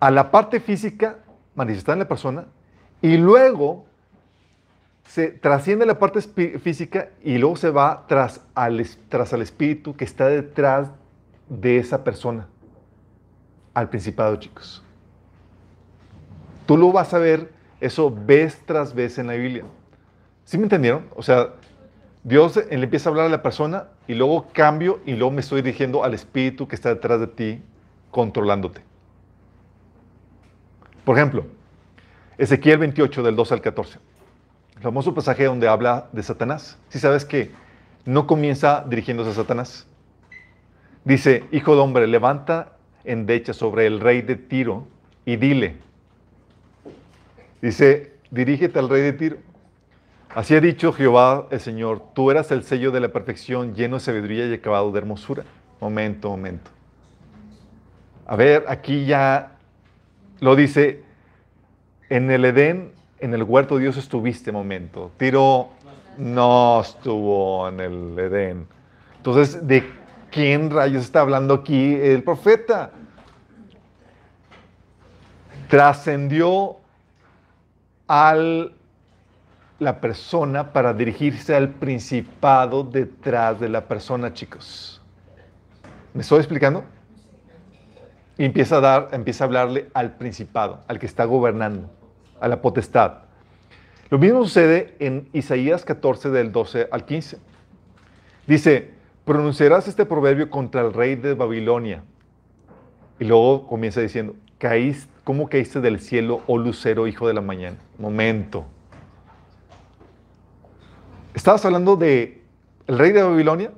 a 0.00 0.10
la 0.10 0.30
parte 0.30 0.60
física 0.60 1.18
manifestada 1.54 1.92
en 1.92 1.98
la 1.98 2.08
persona 2.08 2.46
y 3.02 3.18
luego 3.18 3.84
se 5.06 5.28
trasciende 5.28 5.84
la 5.84 5.98
parte 5.98 6.22
física 6.58 7.10
y 7.22 7.36
luego 7.36 7.56
se 7.56 7.70
va 7.70 8.04
tras 8.08 8.40
al, 8.54 8.86
tras 9.08 9.34
al 9.34 9.42
espíritu 9.42 9.94
que 9.94 10.04
está 10.04 10.28
detrás 10.28 10.88
de 11.50 11.76
esa 11.76 12.02
persona, 12.02 12.46
al 13.74 13.90
principado, 13.90 14.36
chicos. 14.36 14.82
Tú 16.64 16.78
lo 16.78 16.92
vas 16.92 17.12
a 17.12 17.18
ver 17.18 17.52
eso 17.80 18.10
vez 18.10 18.62
tras 18.64 18.94
vez 18.94 19.18
en 19.18 19.26
la 19.26 19.34
Biblia. 19.34 19.64
¿Sí 20.44 20.56
me 20.56 20.64
entendieron? 20.64 21.06
O 21.16 21.22
sea, 21.22 21.50
Dios 22.22 22.56
le 22.56 22.82
empieza 22.82 23.08
a 23.08 23.10
hablar 23.10 23.26
a 23.26 23.28
la 23.30 23.42
persona 23.42 23.88
y 24.06 24.14
luego 24.14 24.46
cambio 24.52 25.00
y 25.04 25.14
luego 25.14 25.32
me 25.32 25.40
estoy 25.40 25.62
dirigiendo 25.62 26.04
al 26.04 26.14
espíritu 26.14 26.68
que 26.68 26.76
está 26.76 26.90
detrás 26.90 27.18
de 27.18 27.26
ti, 27.26 27.62
controlándote. 28.10 28.82
Por 31.04 31.16
ejemplo, 31.16 31.46
Ezequiel 32.38 32.78
28 32.78 33.22
del 33.22 33.36
2 33.36 33.52
al 33.52 33.60
14. 33.60 33.98
El 34.76 34.82
famoso 34.82 35.12
pasaje 35.12 35.44
donde 35.44 35.66
habla 35.66 36.08
de 36.12 36.22
Satanás. 36.22 36.78
Si 36.88 36.98
sabes 36.98 37.24
que 37.24 37.50
no 38.04 38.26
comienza 38.26 38.84
dirigiéndose 38.88 39.30
a 39.30 39.34
Satanás. 39.34 39.86
Dice, 41.04 41.44
hijo 41.50 41.74
de 41.74 41.80
hombre, 41.80 42.06
levanta 42.06 42.72
endecha 43.04 43.52
sobre 43.54 43.86
el 43.86 44.00
rey 44.00 44.22
de 44.22 44.36
Tiro 44.36 44.86
y 45.24 45.36
dile. 45.36 45.76
Dice, 47.62 48.14
dirígete 48.30 48.78
al 48.78 48.88
rey 48.88 49.02
de 49.02 49.12
Tiro. 49.12 49.36
Así 50.34 50.54
ha 50.54 50.60
dicho 50.60 50.92
Jehová 50.92 51.48
el 51.50 51.60
Señor, 51.60 52.02
tú 52.14 52.30
eras 52.30 52.50
el 52.52 52.62
sello 52.62 52.92
de 52.92 53.00
la 53.00 53.08
perfección, 53.08 53.74
lleno 53.74 53.96
de 53.96 54.00
sabiduría 54.00 54.46
y 54.46 54.54
acabado 54.54 54.92
de 54.92 54.98
hermosura. 54.98 55.44
Momento, 55.80 56.30
momento. 56.30 56.70
A 58.26 58.36
ver, 58.36 58.64
aquí 58.68 59.06
ya 59.06 59.56
lo 60.38 60.54
dice, 60.54 61.02
en 62.08 62.30
el 62.30 62.44
Edén, 62.44 62.92
en 63.18 63.34
el 63.34 63.42
huerto 63.42 63.78
Dios 63.78 63.96
estuviste, 63.96 64.52
momento. 64.52 65.10
Tiro 65.16 65.70
no 66.16 66.80
estuvo 66.80 67.68
en 67.68 67.80
el 67.80 68.18
Edén. 68.18 68.66
Entonces, 69.16 69.66
¿de 69.66 69.84
quién 70.30 70.70
rayos 70.70 71.04
está 71.04 71.20
hablando 71.20 71.54
aquí 71.54 71.94
el 71.94 72.22
profeta? 72.22 72.90
Trascendió 75.68 76.76
al 78.06 78.74
la 79.80 80.00
persona 80.00 80.72
para 80.72 80.92
dirigirse 80.92 81.56
al 81.56 81.70
principado 81.70 82.84
detrás 82.84 83.58
de 83.58 83.68
la 83.68 83.86
persona, 83.88 84.32
chicos. 84.32 85.00
¿Me 86.12 86.20
estoy 86.20 86.38
explicando? 86.38 86.84
Y 88.36 88.44
empieza 88.44 88.76
a 88.76 88.80
dar, 88.80 89.08
empieza 89.12 89.44
a 89.44 89.46
hablarle 89.46 89.88
al 89.94 90.16
principado, 90.16 90.84
al 90.86 90.98
que 90.98 91.06
está 91.06 91.24
gobernando, 91.24 91.90
a 92.40 92.48
la 92.48 92.60
potestad. 92.60 93.20
Lo 94.10 94.18
mismo 94.18 94.44
sucede 94.44 94.96
en 94.98 95.28
Isaías 95.32 95.84
14 95.84 96.30
del 96.30 96.52
12 96.52 96.88
al 96.90 97.04
15. 97.06 97.38
Dice, 98.46 98.90
pronunciarás 99.30 99.86
este 99.86 100.04
proverbio 100.04 100.50
contra 100.50 100.80
el 100.80 100.92
rey 100.92 101.14
de 101.14 101.34
Babilonia. 101.34 102.02
Y 103.20 103.24
luego 103.26 103.64
comienza 103.68 104.00
diciendo, 104.00 104.34
¿cómo 105.22 105.48
caíste 105.48 105.80
del 105.80 106.00
cielo, 106.00 106.42
oh 106.48 106.58
lucero, 106.58 107.06
hijo 107.06 107.28
de 107.28 107.34
la 107.34 107.40
mañana? 107.40 107.76
Momento. 107.96 108.64
¿Estabas 111.32 111.64
hablando 111.64 111.94
de 111.94 112.42
el 112.88 112.98
rey 112.98 113.12
de 113.12 113.22
Babilonia? 113.22 113.70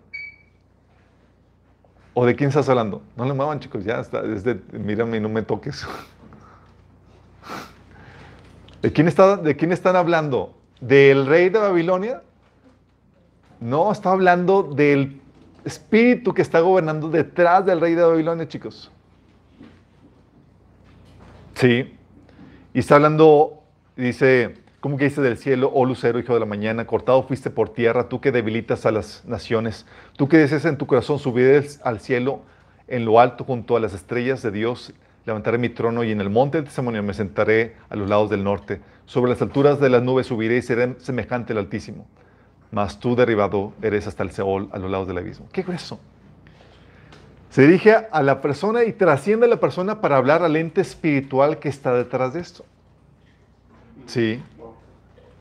¿O 2.14 2.24
de 2.24 2.34
quién 2.34 2.48
estás 2.48 2.70
hablando? 2.70 3.02
No 3.14 3.26
le 3.26 3.34
muevan, 3.34 3.60
chicos, 3.60 3.84
ya 3.84 4.00
está. 4.00 4.24
Es 4.24 4.44
de, 4.44 4.58
mírame 4.72 5.18
y 5.18 5.20
no 5.20 5.28
me 5.28 5.42
toques. 5.42 5.86
¿De 8.80 8.90
quién, 8.90 9.06
está, 9.06 9.36
¿De 9.36 9.54
quién 9.54 9.70
están 9.70 9.96
hablando? 9.96 10.54
¿Del 10.80 11.26
rey 11.26 11.50
de 11.50 11.58
Babilonia? 11.58 12.22
No, 13.60 13.92
está 13.92 14.12
hablando 14.12 14.62
del 14.62 15.20
espíritu 15.64 16.34
que 16.34 16.42
está 16.42 16.60
gobernando 16.60 17.08
detrás 17.08 17.64
del 17.64 17.80
rey 17.80 17.94
de 17.94 18.02
Babilonia, 18.02 18.48
chicos. 18.48 18.90
Sí. 21.54 21.96
Y 22.74 22.78
está 22.78 22.96
hablando, 22.96 23.62
dice, 23.96 24.54
¿cómo 24.80 24.96
que 24.96 25.04
dice 25.04 25.20
del 25.20 25.36
cielo, 25.36 25.70
oh 25.72 25.84
lucero, 25.84 26.18
hijo 26.18 26.34
de 26.34 26.40
la 26.40 26.46
mañana? 26.46 26.86
Cortado 26.86 27.22
fuiste 27.22 27.50
por 27.50 27.72
tierra, 27.72 28.08
tú 28.08 28.20
que 28.20 28.32
debilitas 28.32 28.86
a 28.86 28.90
las 28.90 29.24
naciones, 29.26 29.86
tú 30.16 30.28
que 30.28 30.38
deseas 30.38 30.64
en 30.64 30.78
tu 30.78 30.86
corazón 30.86 31.18
subir 31.18 31.66
al 31.84 32.00
cielo, 32.00 32.40
en 32.88 33.04
lo 33.04 33.20
alto 33.20 33.44
junto 33.44 33.76
a 33.76 33.80
las 33.80 33.94
estrellas 33.94 34.42
de 34.42 34.50
Dios, 34.50 34.92
levantaré 35.24 35.58
mi 35.58 35.68
trono 35.68 36.02
y 36.04 36.10
en 36.10 36.20
el 36.20 36.30
monte 36.30 36.58
del 36.58 36.64
testimonio 36.64 37.02
me 37.02 37.14
sentaré 37.14 37.76
a 37.88 37.96
los 37.96 38.08
lados 38.08 38.30
del 38.30 38.42
norte. 38.42 38.80
Sobre 39.06 39.30
las 39.30 39.42
alturas 39.42 39.80
de 39.80 39.90
las 39.90 40.02
nubes 40.02 40.26
subiré 40.26 40.56
y 40.56 40.62
seré 40.62 40.96
semejante 40.98 41.52
al 41.52 41.60
Altísimo. 41.60 42.06
Mas 42.72 42.98
tú 42.98 43.14
derribado 43.14 43.74
eres 43.82 44.06
hasta 44.06 44.24
el 44.24 44.32
Seol, 44.32 44.68
a 44.72 44.78
los 44.78 44.90
lados 44.90 45.06
del 45.06 45.18
abismo. 45.18 45.46
¿Qué 45.52 45.62
grueso? 45.62 46.00
Se 47.50 47.60
dirige 47.62 47.94
a 48.10 48.22
la 48.22 48.40
persona 48.40 48.82
y 48.84 48.94
trasciende 48.94 49.44
a 49.44 49.48
la 49.50 49.60
persona 49.60 50.00
para 50.00 50.16
hablar 50.16 50.42
al 50.42 50.56
ente 50.56 50.80
espiritual 50.80 51.58
que 51.58 51.68
está 51.68 51.92
detrás 51.92 52.32
de 52.32 52.40
esto. 52.40 52.64
Sí. 54.06 54.42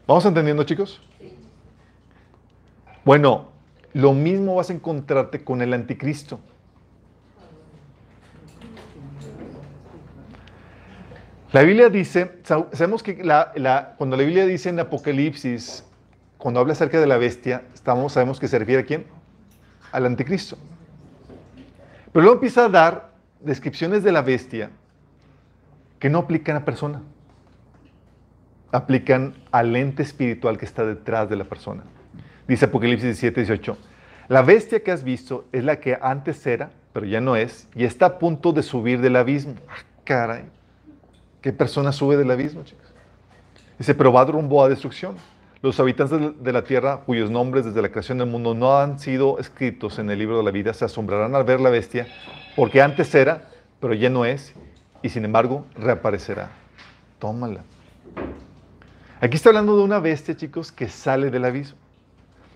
¿Vamos 0.05 0.25
entendiendo, 0.25 0.63
chicos? 0.65 1.01
Bueno, 3.05 3.47
lo 3.93 4.11
mismo 4.11 4.55
vas 4.55 4.69
a 4.69 4.73
encontrarte 4.73 5.41
con 5.41 5.61
el 5.61 5.73
anticristo. 5.73 6.41
La 11.53 11.63
Biblia 11.63 11.89
dice, 11.89 12.39
sabemos 12.43 13.01
que 13.03 13.17
cuando 13.97 14.17
la 14.17 14.23
Biblia 14.23 14.45
dice 14.45 14.67
en 14.67 14.81
Apocalipsis, 14.81 15.85
cuando 16.41 16.59
habla 16.59 16.73
acerca 16.73 16.99
de 16.99 17.05
la 17.05 17.17
bestia, 17.17 17.65
estamos, 17.71 18.13
sabemos 18.13 18.39
que 18.39 18.47
se 18.47 18.57
refiere 18.57 18.81
a 18.81 18.85
quién? 18.85 19.05
Al 19.91 20.07
anticristo. 20.07 20.57
Pero 22.11 22.23
luego 22.23 22.33
empieza 22.37 22.65
a 22.65 22.69
dar 22.69 23.11
descripciones 23.39 24.01
de 24.01 24.11
la 24.11 24.23
bestia 24.23 24.71
que 25.99 26.09
no 26.09 26.17
aplican 26.17 26.55
a 26.55 26.65
persona. 26.65 27.03
Aplican 28.71 29.35
al 29.51 29.75
ente 29.75 30.01
espiritual 30.01 30.57
que 30.57 30.65
está 30.65 30.83
detrás 30.83 31.29
de 31.29 31.35
la 31.35 31.43
persona. 31.43 31.83
Dice 32.47 32.65
Apocalipsis 32.65 33.03
17, 33.03 33.41
18. 33.41 33.77
La 34.27 34.41
bestia 34.41 34.81
que 34.81 34.91
has 34.91 35.03
visto 35.03 35.45
es 35.51 35.63
la 35.63 35.79
que 35.79 35.95
antes 36.01 36.47
era, 36.47 36.71
pero 36.91 37.05
ya 37.05 37.21
no 37.21 37.35
es, 37.35 37.67
y 37.75 37.83
está 37.83 38.07
a 38.07 38.17
punto 38.17 38.51
de 38.51 38.63
subir 38.63 38.99
del 38.99 39.15
abismo. 39.15 39.53
Ah, 39.69 39.83
caray. 40.03 40.45
¿Qué 41.39 41.53
persona 41.53 41.91
sube 41.91 42.17
del 42.17 42.31
abismo, 42.31 42.63
chicos? 42.63 42.91
Dice, 43.77 43.93
pero 43.93 44.11
va 44.11 44.25
rumbo 44.25 44.63
a 44.63 44.69
destrucción. 44.69 45.17
Los 45.61 45.79
habitantes 45.79 46.19
de 46.43 46.53
la 46.53 46.63
tierra, 46.63 47.01
cuyos 47.05 47.29
nombres 47.29 47.65
desde 47.65 47.83
la 47.83 47.89
creación 47.89 48.17
del 48.17 48.27
mundo 48.27 48.55
no 48.55 48.79
han 48.79 48.97
sido 48.97 49.37
escritos 49.37 49.99
en 49.99 50.09
el 50.09 50.17
libro 50.17 50.37
de 50.37 50.43
la 50.43 50.49
vida, 50.49 50.73
se 50.73 50.85
asombrarán 50.85 51.35
al 51.35 51.43
ver 51.43 51.59
la 51.59 51.69
bestia, 51.69 52.07
porque 52.55 52.81
antes 52.81 53.13
era, 53.13 53.49
pero 53.79 53.93
ya 53.93 54.09
no 54.09 54.25
es, 54.25 54.55
y 55.03 55.09
sin 55.09 55.23
embargo 55.23 55.67
reaparecerá. 55.75 56.49
Tómala. 57.19 57.61
Aquí 59.19 59.35
está 59.35 59.49
hablando 59.49 59.77
de 59.77 59.83
una 59.83 59.99
bestia, 59.99 60.35
chicos, 60.35 60.71
que 60.71 60.87
sale 60.87 61.29
del 61.29 61.45
abismo. 61.45 61.77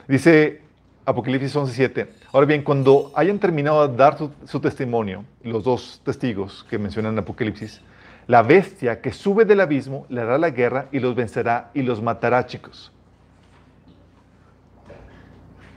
Dice 0.07 0.62
Apocalipsis 1.05 1.55
11:7. 1.55 2.07
Ahora 2.31 2.47
bien, 2.47 2.63
cuando 2.63 3.12
hayan 3.15 3.38
terminado 3.38 3.88
de 3.88 3.95
dar 3.95 4.17
su, 4.17 4.59
testimonio, 4.59 5.24
los 5.43 5.63
dos 5.63 6.01
testigos 6.03 6.65
que 6.67 6.79
mencionan 6.79 7.13
en 7.13 7.19
Apocalipsis, 7.19 7.81
la 8.25 8.41
bestia 8.41 9.00
que 9.00 9.13
sube 9.13 9.45
del 9.45 9.62
abismo 9.62 10.07
le 10.09 10.21
hará 10.21 10.39
la 10.39 10.50
guerra 10.50 10.88
y 10.91 11.00
los 11.00 11.13
vencerá 11.13 11.69
y 11.75 11.83
los 11.83 12.01
matará, 12.01 12.47
chicos. 12.47 12.91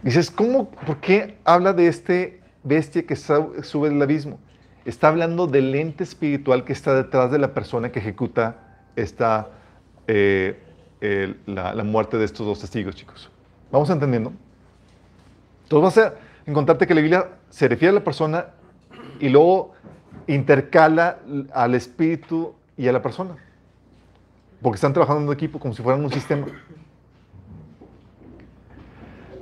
Dices, 0.02 0.30
¿cómo? 0.30 0.70
¿Por 0.70 0.98
qué 0.98 1.38
habla 1.44 1.72
de 1.72 1.88
este 1.88 2.40
bestia 2.62 3.04
que 3.04 3.16
sube 3.16 3.88
del 3.88 4.00
abismo? 4.00 4.38
Está 4.84 5.08
hablando 5.08 5.46
del 5.46 5.74
ente 5.74 6.04
espiritual 6.04 6.64
que 6.64 6.72
está 6.72 6.94
detrás 6.94 7.30
de 7.30 7.38
la 7.38 7.52
persona 7.52 7.90
que 7.90 7.98
ejecuta 7.98 8.56
esta, 8.96 9.50
eh, 10.06 10.56
la, 11.46 11.84
muerte 11.84 12.16
de 12.16 12.24
estos 12.24 12.46
dos 12.46 12.60
testigos, 12.60 12.94
chicos. 12.94 13.30
¿Vamos 13.70 13.90
entendiendo? 13.90 14.32
Entonces 15.64 15.96
vas 15.96 16.12
a 16.12 16.14
encontrarte 16.46 16.86
que 16.86 16.94
la 16.94 17.00
Biblia 17.00 17.28
se 17.50 17.68
refiere 17.68 17.90
a 17.90 17.94
la 17.94 18.04
persona 18.04 18.46
y 19.20 19.28
luego 19.28 19.74
intercala 20.26 21.18
al 21.52 21.74
espíritu 21.74 22.54
y 22.76 22.88
a 22.88 22.92
la 22.92 23.02
persona. 23.02 23.36
Porque 24.62 24.76
están 24.76 24.92
trabajando 24.92 25.30
en 25.30 25.36
equipo 25.36 25.58
como 25.58 25.74
si 25.74 25.82
fueran 25.82 26.04
un 26.04 26.12
sistema. 26.12 26.46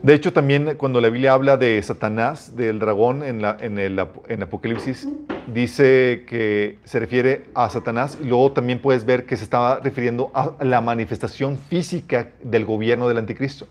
De 0.07 0.15
hecho, 0.15 0.33
también 0.33 0.77
cuando 0.77 1.01
la 1.01 1.09
Biblia 1.11 1.33
habla 1.33 1.57
de 1.57 1.83
Satanás, 1.83 2.55
del 2.55 2.79
dragón 2.79 3.25
en, 3.25 3.41
el, 3.77 3.99
Apocalipsis, 3.99 5.09
dice 5.49 6.25
que 6.29 6.79
se 6.85 7.01
refiere 7.01 7.47
a 7.57 7.69
Satanás 7.71 8.17
y 8.23 8.27
luego 8.27 8.53
también 8.53 8.79
puedes 8.79 9.05
ver 9.05 9.27
que 9.27 9.37
se 9.37 9.43
estaba 9.43 9.81
refiriendo 9.81 10.31
a 10.33 10.53
la 10.61 10.81
manifestación 10.81 11.59
física 11.59 12.29
del 12.41 12.65
gobierno 12.65 13.09
del 13.09 13.19
anticristo. 13.19 13.67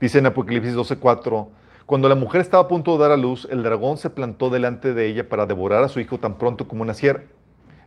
Dice 0.00 0.20
en 0.20 0.26
Apocalipsis 0.26 0.76
12:4, 0.76 1.48
cuando 1.84 2.08
la 2.08 2.14
mujer 2.14 2.42
estaba 2.42 2.62
a 2.62 2.68
punto 2.68 2.92
de 2.92 3.02
dar 3.02 3.10
a 3.10 3.16
luz, 3.16 3.48
el 3.50 3.64
dragón 3.64 3.98
se 3.98 4.08
plantó 4.08 4.50
delante 4.50 4.94
de 4.94 5.06
ella 5.08 5.28
para 5.28 5.46
devorar 5.46 5.82
a 5.82 5.88
su 5.88 5.98
hijo 5.98 6.18
tan 6.18 6.38
pronto 6.38 6.68
como 6.68 6.84
naciera. 6.84 7.24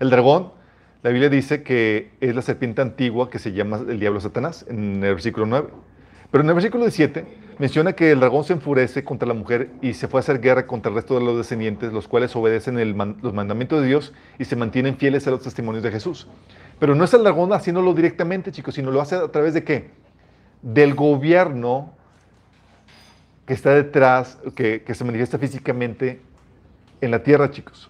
El 0.02 0.10
dragón, 0.10 0.52
la 1.02 1.12
Biblia 1.12 1.30
dice 1.30 1.64
que 1.64 2.12
es 2.20 2.36
la 2.36 2.42
serpiente 2.42 2.82
antigua 2.82 3.30
que 3.30 3.40
se 3.40 3.54
llama 3.54 3.86
el 3.88 4.02
diablo 4.02 4.20
Satanás, 4.20 4.66
en 4.68 5.02
el 5.02 5.14
versículo 5.14 5.46
9. 5.46 5.70
Pero 6.30 6.44
en 6.44 6.50
el 6.50 6.56
versículo 6.56 6.84
17 6.84 7.45
menciona 7.58 7.94
que 7.94 8.12
el 8.12 8.20
dragón 8.20 8.44
se 8.44 8.54
enfurece 8.54 9.04
contra 9.04 9.28
la 9.28 9.34
mujer 9.34 9.70
y 9.82 9.94
se 9.94 10.08
fue 10.08 10.20
a 10.20 10.22
hacer 10.22 10.40
guerra 10.40 10.68
contra 10.68 10.90
el 10.90 10.96
resto 10.96 11.18
de 11.18 11.26
los 11.26 11.38
descendientes, 11.38 11.94
los 11.94 12.08
cuales 12.08 12.36
obedecen 12.36 12.76
los 12.98 13.34
mandamientos 13.34 13.82
de 13.82 13.88
Dios 13.88 14.14
y 14.38 14.46
se 14.46 14.56
mantienen 14.56 14.98
fieles 14.98 15.28
a 15.28 15.32
los 15.32 15.42
testimonios 15.42 15.84
de 15.84 15.92
Jesús. 15.92 16.28
Pero 16.80 16.96
no 16.96 17.04
es 17.06 17.14
el 17.14 17.24
dragón 17.24 17.54
haciéndolo 17.54 17.94
directamente, 17.94 18.52
chicos, 18.52 18.76
sino 18.76 18.92
lo 18.92 19.02
hace 19.02 19.16
a 19.16 19.28
través 19.30 19.54
de 19.54 19.64
qué? 19.64 19.92
Del 20.62 20.94
gobierno 20.94 21.94
que 23.46 23.54
está 23.54 23.72
detrás, 23.72 24.38
que, 24.56 24.84
que 24.84 24.94
se 24.94 25.04
manifiesta 25.06 25.38
físicamente 25.38 26.20
en 27.02 27.12
la 27.12 27.24
tierra, 27.24 27.52
chicos. 27.52 27.90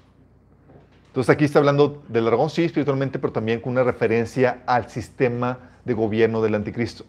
Entonces 1.08 1.34
aquí 1.34 1.46
está 1.46 1.60
hablando 1.60 2.04
del 2.10 2.26
dragón, 2.26 2.50
sí, 2.50 2.66
espiritualmente, 2.66 3.20
pero 3.20 3.32
también 3.32 3.62
con 3.62 3.72
una 3.72 3.84
referencia 3.84 4.64
al 4.66 4.90
sistema 4.90 5.60
de 5.86 5.94
gobierno 5.94 6.42
del 6.42 6.56
anticristo. 6.56 7.06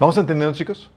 ¿Vamos 0.00 0.16
entendiendo, 0.16 0.56
chicos? 0.56 0.90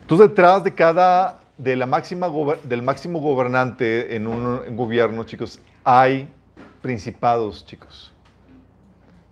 Entonces, 0.00 0.28
detrás 0.28 0.64
de 0.64 0.72
cada, 0.72 1.40
de 1.58 1.76
la 1.76 1.84
máxima, 1.84 2.26
del 2.62 2.80
máximo 2.80 3.20
gobernante 3.20 4.16
en 4.16 4.26
un 4.26 4.74
gobierno, 4.74 5.24
chicos, 5.24 5.60
hay 5.84 6.26
principados, 6.80 7.66
chicos. 7.66 8.14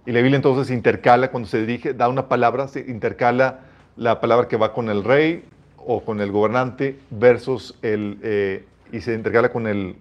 Y 0.05 0.13
la 0.13 0.21
Biblia 0.21 0.37
entonces 0.37 0.71
intercala, 0.71 1.31
cuando 1.31 1.49
se 1.49 1.61
dirige, 1.61 1.95
da 1.95 2.11
una 2.11 2.29
palabra, 2.29 2.69
se 2.69 2.81
intercala 2.81 3.61
la 3.97 4.21
palabra 4.21 4.47
que 4.47 4.59
va 4.59 4.75
con 4.75 4.91
el 4.91 5.03
rey 5.03 5.43
o 5.79 6.05
con 6.05 6.21
el 6.21 6.31
gobernante 6.31 6.99
versus 7.09 7.75
el, 7.81 8.19
eh, 8.23 8.67
y 8.93 9.01
se 9.01 9.15
intercala 9.15 9.51
con 9.51 9.67
el, 9.67 9.97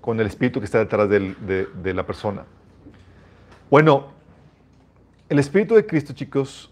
con 0.00 0.18
el 0.18 0.26
espíritu 0.26 0.58
que 0.58 0.64
está 0.64 0.78
detrás 0.78 1.08
de, 1.08 1.68
de 1.72 1.94
la 1.94 2.04
persona. 2.04 2.42
Bueno, 3.70 4.15
el 5.28 5.38
espíritu 5.38 5.74
de 5.74 5.86
Cristo, 5.86 6.12
chicos, 6.12 6.70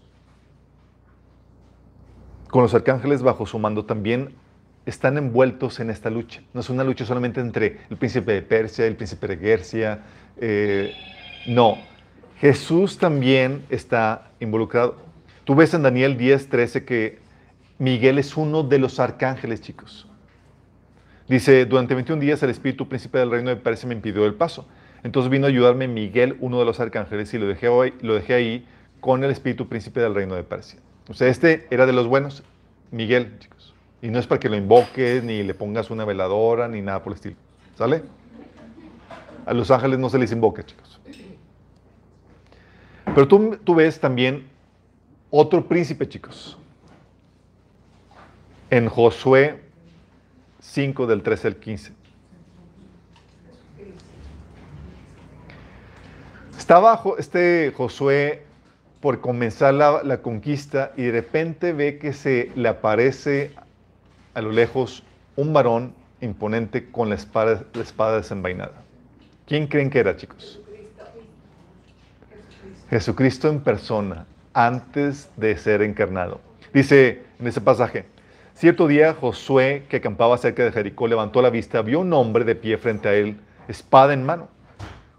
con 2.49 2.63
los 2.63 2.73
arcángeles 2.73 3.21
bajo 3.21 3.45
su 3.45 3.59
mando 3.59 3.85
también 3.85 4.33
están 4.85 5.17
envueltos 5.17 5.79
en 5.79 5.89
esta 5.89 6.09
lucha. 6.09 6.41
No 6.53 6.61
es 6.61 6.69
una 6.69 6.83
lucha 6.83 7.05
solamente 7.05 7.41
entre 7.41 7.81
el 7.89 7.97
príncipe 7.97 8.31
de 8.31 8.41
Persia, 8.41 8.85
el 8.85 8.95
príncipe 8.95 9.27
de 9.27 9.37
Gersia. 9.37 10.03
Eh, 10.37 10.93
no, 11.47 11.77
Jesús 12.39 12.97
también 12.97 13.65
está 13.69 14.31
involucrado. 14.39 14.97
Tú 15.43 15.55
ves 15.55 15.73
en 15.73 15.83
Daniel 15.83 16.17
10, 16.17 16.49
13 16.49 16.85
que 16.85 17.19
Miguel 17.77 18.19
es 18.19 18.37
uno 18.37 18.63
de 18.63 18.79
los 18.79 18.99
arcángeles, 18.99 19.61
chicos. 19.61 20.07
Dice, 21.27 21.65
durante 21.65 21.95
21 21.95 22.21
días 22.21 22.41
el 22.43 22.51
espíritu 22.51 22.87
príncipe 22.87 23.17
del 23.17 23.31
reino 23.31 23.49
de 23.49 23.55
Persia 23.55 23.87
me 23.87 23.95
impidió 23.95 24.25
el 24.25 24.35
paso. 24.35 24.67
Entonces 25.05 25.29
vino 25.29 25.45
a 25.45 25.49
ayudarme 25.49 25.87
Miguel, 25.87 26.35
uno 26.39 26.57
de 26.57 26.65
los 26.65 26.79
arcángeles, 26.79 27.31
y 27.35 27.37
lo 27.37 27.45
dejé, 27.45 28.33
ahí 28.33 28.67
con 28.99 29.23
el 29.23 29.29
espíritu 29.29 29.69
príncipe 29.69 29.99
del 29.99 30.15
reino 30.15 30.33
de 30.33 30.41
Persia. 30.41 30.79
O 31.07 31.13
sea, 31.13 31.27
este 31.27 31.67
era 31.69 31.85
de 31.85 31.93
los 31.93 32.07
buenos, 32.07 32.41
Miguel, 32.89 33.37
chicos. 33.37 33.75
Y 34.01 34.07
no 34.07 34.17
es 34.17 34.25
para 34.25 34.39
que 34.39 34.49
lo 34.49 34.55
invoques, 34.55 35.23
ni 35.23 35.43
le 35.43 35.53
pongas 35.53 35.91
una 35.91 36.05
veladora, 36.05 36.67
ni 36.67 36.81
nada 36.81 37.03
por 37.03 37.13
el 37.13 37.17
estilo. 37.17 37.35
¿Sale? 37.75 38.01
A 39.45 39.53
los 39.53 39.69
ángeles 39.69 39.99
no 39.99 40.09
se 40.09 40.17
les 40.17 40.31
invoca, 40.31 40.65
chicos. 40.65 40.99
Pero 43.05 43.27
tú, 43.27 43.59
tú 43.63 43.75
ves 43.75 43.99
también 43.99 44.47
otro 45.29 45.67
príncipe, 45.67 46.09
chicos. 46.09 46.57
En 48.71 48.89
Josué 48.89 49.61
5 50.61 51.05
del 51.05 51.21
13 51.21 51.49
al 51.49 51.55
15. 51.57 52.04
Estaba 56.65 56.99
este 57.19 57.71
Josué 57.77 58.41
por 58.99 59.21
comenzar 59.21 59.75
la, 59.75 60.01
la 60.01 60.23
conquista 60.23 60.93
y 60.97 61.03
de 61.03 61.11
repente 61.11 61.73
ve 61.73 61.99
que 61.99 62.11
se 62.11 62.51
le 62.55 62.67
aparece 62.67 63.51
a 64.33 64.41
lo 64.41 64.49
lejos 64.49 65.03
un 65.35 65.53
varón 65.53 65.93
imponente 66.21 66.89
con 66.89 67.09
la 67.09 67.15
espada, 67.15 67.61
la 67.71 67.83
espada 67.83 68.17
desenvainada. 68.17 68.81
¿Quién 69.45 69.67
creen 69.67 69.91
que 69.91 69.99
era, 69.99 70.17
chicos? 70.17 70.59
Jesucristo 72.89 73.47
en 73.47 73.59
persona, 73.59 74.25
antes 74.51 75.29
de 75.37 75.55
ser 75.57 75.83
encarnado. 75.83 76.41
Dice 76.73 77.21
en 77.39 77.45
ese 77.45 77.61
pasaje, 77.61 78.05
cierto 78.55 78.87
día 78.87 79.13
Josué, 79.13 79.83
que 79.87 79.97
acampaba 79.97 80.35
cerca 80.39 80.63
de 80.63 80.71
Jericó, 80.71 81.07
levantó 81.07 81.43
la 81.43 81.51
vista, 81.51 81.83
vio 81.83 81.99
un 81.99 82.11
hombre 82.11 82.43
de 82.43 82.55
pie 82.55 82.79
frente 82.79 83.07
a 83.07 83.13
él, 83.13 83.39
espada 83.67 84.15
en 84.15 84.25
mano. 84.25 84.54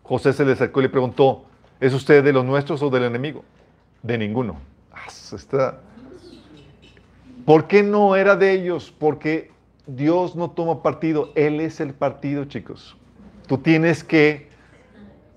José 0.07 0.33
se 0.33 0.45
le 0.45 0.53
acercó 0.53 0.81
y 0.81 0.85
le 0.85 0.89
preguntó, 0.89 1.45
¿es 1.81 1.93
usted 1.93 2.23
de 2.23 2.33
los 2.33 2.45
nuestros 2.45 2.83
o 2.83 2.91
del 2.91 3.05
enemigo? 3.05 3.45
De 4.03 4.17
ninguno. 4.17 4.57
Ah, 4.93 5.07
está- 5.09 5.81
¿Por 7.45 7.67
qué 7.67 7.83
no 7.83 8.17
era 8.17 8.37
de 8.37 8.53
ellos? 8.53 8.93
Porque 8.97 9.51
Dios 9.87 10.35
no 10.37 10.51
toma 10.51 10.83
partido, 10.83 11.33
Él 11.35 11.61
es 11.61 11.81
el 11.81 11.93
partido, 11.95 12.45
chicos. 12.45 12.97
Tú 13.47 13.59
tienes 13.59 14.03
que 14.03 14.49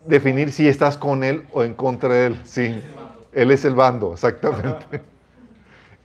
definir 0.07 0.51
si 0.51 0.67
estás 0.67 0.97
con 0.97 1.23
Él 1.23 1.45
o 1.51 1.63
en 1.63 1.73
contra 1.73 2.13
de 2.13 2.25
Él. 2.27 2.39
Sí, 2.43 2.81
Él 3.33 3.51
es 3.51 3.65
el 3.65 3.75
bando, 3.75 4.13
exactamente. 4.13 5.01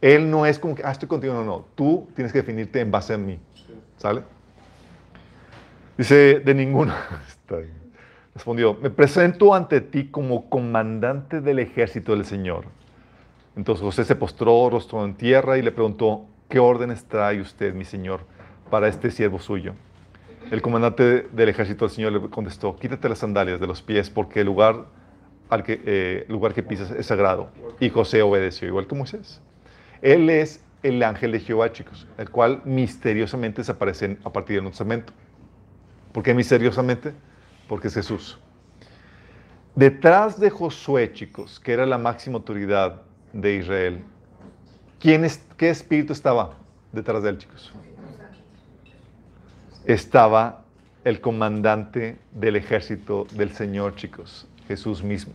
Él 0.00 0.30
no 0.30 0.44
es 0.44 0.58
como 0.58 0.74
que, 0.74 0.82
ah, 0.84 0.90
estoy 0.90 1.08
contigo, 1.08 1.32
no, 1.32 1.44
no. 1.44 1.64
Tú 1.74 2.08
tienes 2.14 2.32
que 2.32 2.40
definirte 2.40 2.80
en 2.80 2.90
base 2.90 3.14
a 3.14 3.18
mí. 3.18 3.38
¿Sale? 3.96 4.22
Dice, 5.96 6.40
de 6.40 6.54
ninguno. 6.54 6.92
Está 7.28 7.56
bien. 7.56 7.83
Respondió, 8.34 8.76
me 8.82 8.90
presento 8.90 9.54
ante 9.54 9.80
ti 9.80 10.08
como 10.08 10.48
comandante 10.48 11.40
del 11.40 11.60
ejército 11.60 12.12
del 12.16 12.24
Señor. 12.24 12.64
Entonces 13.56 13.84
José 13.84 14.04
se 14.04 14.16
postró, 14.16 14.68
rostro 14.70 15.04
en 15.04 15.14
tierra 15.14 15.56
y 15.56 15.62
le 15.62 15.70
preguntó, 15.70 16.26
¿qué 16.48 16.58
órdenes 16.58 17.04
trae 17.04 17.40
usted, 17.40 17.74
mi 17.74 17.84
Señor, 17.84 18.22
para 18.70 18.88
este 18.88 19.12
siervo 19.12 19.38
suyo? 19.38 19.74
El 20.50 20.62
comandante 20.62 21.28
del 21.32 21.48
ejército 21.48 21.84
del 21.84 21.94
Señor 21.94 22.12
le 22.12 22.28
contestó, 22.28 22.74
quítate 22.76 23.08
las 23.08 23.18
sandalias 23.18 23.60
de 23.60 23.68
los 23.68 23.82
pies 23.82 24.10
porque 24.10 24.40
el 24.40 24.46
lugar, 24.46 24.86
al 25.48 25.62
que, 25.62 25.80
eh, 25.84 26.26
lugar 26.28 26.54
que 26.54 26.64
pisas 26.64 26.90
es 26.90 27.06
sagrado. 27.06 27.50
Y 27.78 27.88
José 27.88 28.22
obedeció, 28.22 28.66
igual 28.66 28.88
que 28.88 28.96
Moisés. 28.96 29.40
Él 30.02 30.28
es 30.28 30.60
el 30.82 31.02
ángel 31.04 31.32
de 31.32 31.40
Jehová, 31.40 31.72
chicos, 31.72 32.08
el 32.18 32.28
cual 32.30 32.62
misteriosamente 32.64 33.62
desaparece 33.62 34.18
a 34.24 34.30
partir 34.30 34.56
del 34.56 34.64
Nuevo 34.64 34.72
Testamento. 34.72 35.12
¿Por 36.12 36.24
qué 36.24 36.34
misteriosamente? 36.34 37.14
Porque 37.68 37.88
es 37.88 37.94
Jesús. 37.94 38.38
Detrás 39.74 40.38
de 40.38 40.50
Josué, 40.50 41.12
chicos, 41.12 41.58
que 41.58 41.72
era 41.72 41.84
la 41.84 41.98
máxima 41.98 42.36
autoridad 42.36 43.02
de 43.32 43.56
Israel, 43.56 44.04
¿quién 45.00 45.24
es, 45.24 45.42
¿qué 45.56 45.70
espíritu 45.70 46.12
estaba 46.12 46.56
detrás 46.92 47.22
de 47.22 47.30
él, 47.30 47.38
chicos? 47.38 47.72
Estaba 49.84 50.62
el 51.04 51.20
comandante 51.20 52.18
del 52.32 52.56
ejército 52.56 53.26
del 53.32 53.52
Señor, 53.52 53.96
chicos, 53.96 54.46
Jesús 54.68 55.02
mismo. 55.02 55.34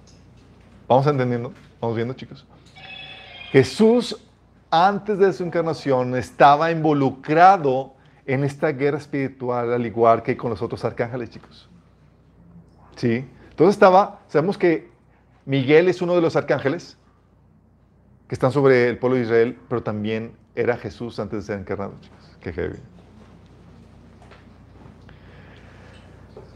¿Vamos 0.87 1.05
entendiendo? 1.05 1.53
¿Vamos 1.79 1.95
viendo, 1.95 2.13
chicos? 2.15 2.45
Jesús, 3.51 4.17
antes 4.71 5.19
de 5.19 5.31
su 5.33 5.43
encarnación, 5.43 6.15
estaba 6.15 6.71
involucrado 6.71 7.93
en 8.25 8.43
esta 8.43 8.71
guerra 8.71 8.97
espiritual, 8.97 9.73
al 9.73 9.85
igual 9.85 10.23
que 10.23 10.35
con 10.35 10.49
los 10.49 10.61
otros 10.61 10.83
arcángeles, 10.85 11.29
chicos. 11.29 11.68
¿Sí? 12.99 13.25
Entonces 13.51 13.75
estaba, 13.75 14.19
sabemos 14.27 14.57
que 14.57 14.89
Miguel 15.45 15.87
es 15.87 16.01
uno 16.01 16.15
de 16.15 16.21
los 16.21 16.35
arcángeles 16.35 16.97
que 18.27 18.35
están 18.35 18.51
sobre 18.51 18.89
el 18.89 18.97
pueblo 18.97 19.15
de 19.15 19.23
Israel, 19.23 19.57
pero 19.69 19.81
también 19.81 20.33
era 20.53 20.75
Jesús 20.75 21.17
antes 21.17 21.39
de 21.39 21.45
ser 21.45 21.61
encarnado, 21.61 21.93
chicos. 22.01 22.37
Qué 22.41 22.51
heavy. 22.51 22.79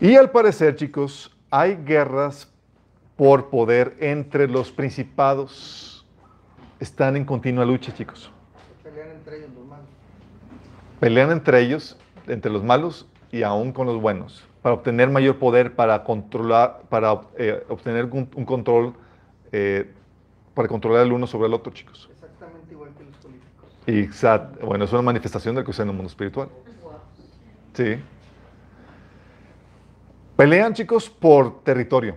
Y 0.01 0.17
al 0.17 0.31
parecer, 0.31 0.75
chicos, 0.75 1.33
hay 1.49 1.77
guerras 1.77 2.51
por 3.15 3.49
poder 3.49 3.95
entre 4.01 4.49
los 4.49 4.69
principados. 4.69 6.05
Están 6.81 7.15
en 7.15 7.23
continua 7.23 7.63
lucha, 7.63 7.93
chicos. 7.93 8.29
Pelean 8.83 9.11
entre 9.11 9.37
ellos 9.37 9.49
los 9.55 9.65
malos. 9.65 9.87
Pelean 10.99 11.31
entre 11.31 11.61
ellos, 11.61 11.97
entre 12.27 12.51
los 12.51 12.65
malos 12.65 13.07
y 13.31 13.43
aún 13.43 13.71
con 13.71 13.87
los 13.87 14.01
buenos, 14.01 14.43
para 14.63 14.73
obtener 14.75 15.09
mayor 15.09 15.37
poder, 15.37 15.75
para 15.75 16.03
controlar, 16.03 16.81
para 16.89 17.21
eh, 17.37 17.63
obtener 17.69 18.05
un, 18.05 18.29
un 18.33 18.45
control, 18.45 18.93
eh, 19.51 19.91
para 20.55 20.67
controlar 20.69 21.05
el 21.05 21.11
uno 21.11 21.27
sobre 21.27 21.47
el 21.47 21.53
otro, 21.53 21.71
chicos. 21.73 22.09
Exactamente 22.11 22.71
igual 22.73 22.89
que 22.97 23.03
los 23.03 23.15
políticos. 23.17 23.69
Y 23.85 23.91
exact- 24.01 24.59
bueno, 24.65 24.85
es 24.85 24.93
una 24.93 25.01
manifestación 25.01 25.53
del 25.53 25.65
que 25.65 25.71
sucede 25.73 25.83
en 25.83 25.89
el 25.89 25.95
mundo 25.97 26.09
espiritual. 26.09 26.47
Sí. 27.73 27.97
Pelean, 30.37 30.73
chicos, 30.73 31.09
por 31.09 31.61
territorio. 31.63 32.15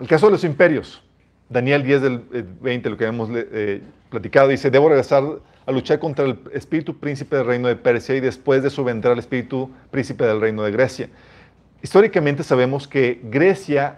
El 0.00 0.08
caso 0.08 0.26
de 0.26 0.32
los 0.32 0.44
imperios. 0.44 1.02
Daniel 1.50 1.82
10 1.82 2.02
del 2.02 2.24
eh, 2.32 2.44
20, 2.62 2.90
lo 2.90 2.96
que 2.96 3.04
hemos 3.04 3.28
eh, 3.32 3.82
platicado, 4.08 4.48
dice, 4.48 4.70
debo 4.70 4.88
regresar 4.88 5.22
a 5.66 5.72
luchar 5.72 5.98
contra 5.98 6.24
el 6.24 6.38
espíritu 6.52 6.98
príncipe 6.98 7.36
del 7.36 7.46
reino 7.46 7.68
de 7.68 7.76
Persia 7.76 8.14
y 8.14 8.20
después 8.20 8.62
de 8.62 8.68
eso 8.68 8.84
vendrá 8.84 9.12
el 9.12 9.18
espíritu 9.18 9.70
príncipe 9.90 10.24
del 10.24 10.40
reino 10.40 10.62
de 10.62 10.70
Grecia. 10.70 11.08
Históricamente 11.82 12.42
sabemos 12.42 12.86
que 12.86 13.20
Grecia 13.24 13.96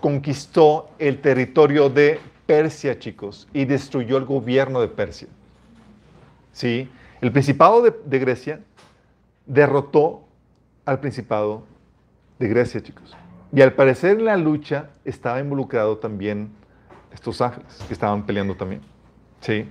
conquistó 0.00 0.90
el 0.98 1.20
territorio 1.20 1.88
de 1.88 2.20
Persia, 2.46 2.98
chicos, 2.98 3.48
y 3.52 3.64
destruyó 3.64 4.16
el 4.16 4.24
gobierno 4.24 4.80
de 4.80 4.88
Persia. 4.88 5.28
¿Sí? 6.52 6.90
El 7.20 7.32
principado 7.32 7.82
de, 7.82 7.94
de 8.04 8.18
Grecia 8.18 8.60
derrotó 9.46 10.24
al 10.84 11.00
principado 11.00 11.64
de 12.38 12.48
Grecia, 12.48 12.82
chicos. 12.82 13.16
Y 13.54 13.60
al 13.60 13.74
parecer 13.74 14.18
en 14.18 14.24
la 14.24 14.36
lucha 14.36 14.90
estaba 15.04 15.38
involucrado 15.38 15.98
también 15.98 16.50
estos 17.12 17.40
ángeles 17.40 17.78
que 17.86 17.92
estaban 17.92 18.24
peleando 18.24 18.54
también. 18.56 18.80
¿Sí? 19.40 19.68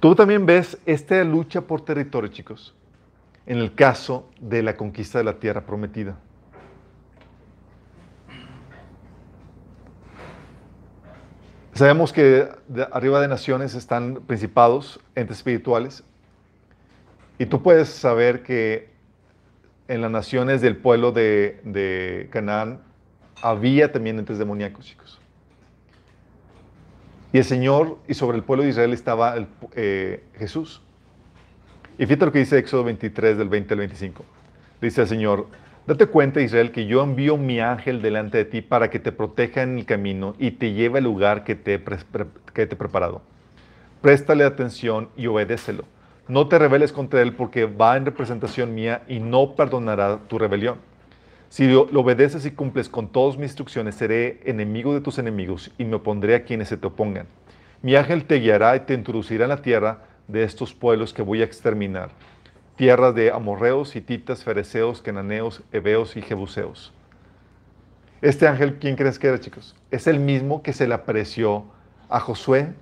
Tú 0.00 0.14
también 0.14 0.46
ves 0.46 0.78
esta 0.86 1.24
lucha 1.24 1.62
por 1.62 1.84
territorio, 1.84 2.30
chicos, 2.30 2.72
en 3.46 3.58
el 3.58 3.74
caso 3.74 4.30
de 4.40 4.62
la 4.62 4.76
conquista 4.76 5.18
de 5.18 5.24
la 5.24 5.40
tierra 5.40 5.62
prometida. 5.62 6.16
Sabemos 11.74 12.12
que 12.12 12.48
arriba 12.92 13.20
de 13.20 13.28
naciones 13.28 13.74
están 13.74 14.22
principados, 14.26 15.00
entes 15.14 15.38
espirituales, 15.38 16.04
y 17.38 17.46
tú 17.46 17.62
puedes 17.62 17.88
saber 17.88 18.42
que 18.42 18.90
en 19.88 20.00
las 20.00 20.10
naciones 20.10 20.60
del 20.60 20.76
pueblo 20.76 21.12
de, 21.12 21.60
de 21.64 22.28
Canaán 22.30 22.80
había 23.42 23.90
también 23.90 24.18
entes 24.18 24.38
demoníacos, 24.38 24.86
chicos. 24.86 25.20
Y 27.32 27.38
el 27.38 27.44
Señor, 27.44 27.98
y 28.08 28.14
sobre 28.14 28.38
el 28.38 28.44
pueblo 28.44 28.64
de 28.64 28.70
Israel 28.70 28.92
estaba 28.92 29.36
el- 29.36 29.46
eh, 29.74 30.24
Jesús. 30.38 30.80
Y 31.98 32.06
fíjate 32.06 32.26
lo 32.26 32.32
que 32.32 32.38
dice 32.38 32.58
Éxodo 32.58 32.84
23, 32.84 33.36
del 33.36 33.48
20 33.48 33.74
al 33.74 33.80
25. 33.80 34.24
Dice 34.80 35.02
el 35.02 35.08
Señor, 35.08 35.46
date 35.86 36.06
cuenta, 36.06 36.40
Israel, 36.40 36.70
que 36.70 36.86
yo 36.86 37.02
envío 37.02 37.36
mi 37.36 37.60
ángel 37.60 38.00
delante 38.00 38.38
de 38.38 38.44
ti 38.44 38.62
para 38.62 38.88
que 38.88 38.98
te 38.98 39.12
proteja 39.12 39.62
en 39.62 39.78
el 39.78 39.84
camino 39.84 40.34
y 40.38 40.52
te 40.52 40.72
lleve 40.72 40.98
al 40.98 41.04
lugar 41.04 41.44
que 41.44 41.54
te 41.54 41.82
que 42.54 42.66
te 42.66 42.74
he 42.74 42.78
preparado. 42.78 43.20
Préstale 44.00 44.44
atención 44.44 45.08
y 45.16 45.26
obedécelo. 45.26 45.84
No 46.28 46.46
te 46.46 46.58
rebeles 46.58 46.92
contra 46.92 47.20
él 47.20 47.32
porque 47.34 47.64
va 47.66 47.96
en 47.96 48.04
representación 48.04 48.74
mía 48.74 49.02
y 49.08 49.18
no 49.18 49.54
perdonará 49.54 50.18
tu 50.28 50.38
rebelión. 50.38 50.76
Si 51.48 51.66
lo, 51.66 51.82
obedeces 51.82 52.44
y 52.44 52.50
cumples 52.50 52.88
con 52.88 53.08
todas 53.08 53.36
mis 53.36 53.50
instrucciones, 53.50 53.94
seré 53.94 54.40
enemigo 54.44 54.94
de 54.94 55.00
tus 55.00 55.18
enemigos 55.18 55.70
y 55.78 55.84
me 55.84 55.96
opondré 55.96 56.34
a 56.34 56.44
quienes 56.44 56.68
se 56.68 56.76
te 56.76 56.86
opongan. 56.86 57.26
Mi 57.82 57.94
ángel 57.94 58.24
te 58.24 58.36
guiará 58.36 58.76
y 58.76 58.80
te 58.80 58.94
introducirá 58.94 59.44
en 59.44 59.50
la 59.50 59.62
tierra 59.62 60.02
de 60.26 60.42
estos 60.44 60.74
pueblos 60.74 61.14
que 61.14 61.22
voy 61.22 61.40
a 61.40 61.44
exterminar. 61.44 62.10
Tierras 62.76 63.14
de 63.14 63.32
amorreos, 63.32 63.96
hititas, 63.96 64.44
fereceos, 64.44 65.00
cananeos, 65.00 65.62
heveos 65.72 66.16
y 66.16 66.22
jebuseos. 66.22 66.92
Este 68.20 68.46
ángel, 68.46 68.78
¿quién 68.78 68.96
crees 68.96 69.18
que 69.18 69.28
era, 69.28 69.40
chicos? 69.40 69.74
Es 69.90 70.06
el 70.06 70.20
mismo 70.20 70.62
que 70.62 70.72
se 70.72 70.86
le 70.86 70.94
apareció 70.94 71.64
a 72.08 72.20
Josué 72.20 72.72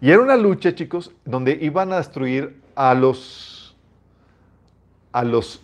y 0.00 0.10
era 0.10 0.20
una 0.20 0.36
lucha, 0.36 0.74
chicos, 0.74 1.10
donde 1.24 1.58
iban 1.60 1.92
a 1.92 1.96
destruir 1.96 2.60
a 2.74 2.94
los, 2.94 3.74
a 5.12 5.24
los 5.24 5.62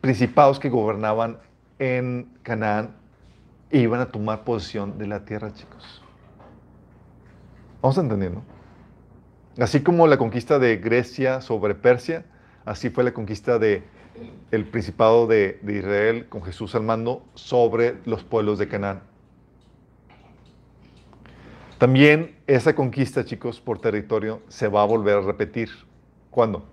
principados 0.00 0.58
que 0.58 0.68
gobernaban 0.68 1.38
en 1.78 2.28
Canaán 2.42 2.96
iban 3.70 4.00
a 4.00 4.06
tomar 4.06 4.44
posesión 4.44 4.98
de 4.98 5.06
la 5.06 5.24
tierra, 5.24 5.52
chicos. 5.52 6.02
¿Vamos 7.82 7.98
entendiendo? 7.98 8.42
Así 9.58 9.82
como 9.82 10.06
la 10.06 10.18
conquista 10.18 10.58
de 10.58 10.76
Grecia 10.76 11.40
sobre 11.40 11.74
Persia, 11.74 12.24
así 12.64 12.90
fue 12.90 13.04
la 13.04 13.12
conquista 13.12 13.58
de 13.58 13.82
el 14.50 14.64
principado 14.66 15.26
de, 15.26 15.58
de 15.62 15.78
Israel 15.78 16.26
con 16.28 16.42
Jesús 16.42 16.74
al 16.74 16.82
mando 16.82 17.24
sobre 17.34 17.96
los 18.04 18.24
pueblos 18.24 18.58
de 18.58 18.68
Canaán. 18.68 19.02
También 21.78 22.36
esa 22.48 22.74
conquista, 22.74 23.24
chicos, 23.24 23.60
por 23.60 23.80
territorio 23.80 24.42
se 24.48 24.66
va 24.66 24.82
a 24.82 24.84
volver 24.84 25.18
a 25.18 25.20
repetir. 25.20 25.68
¿Cuándo? 26.30 26.64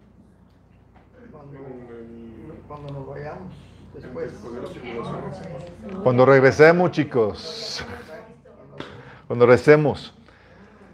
Cuando, 2.85 2.99
nos 2.99 3.09
vayamos 3.09 3.53
después. 3.95 4.31
Cuando 6.03 6.25
regresemos, 6.25 6.91
chicos. 6.91 7.85
Cuando 9.27 9.45
regresemos. 9.47 10.13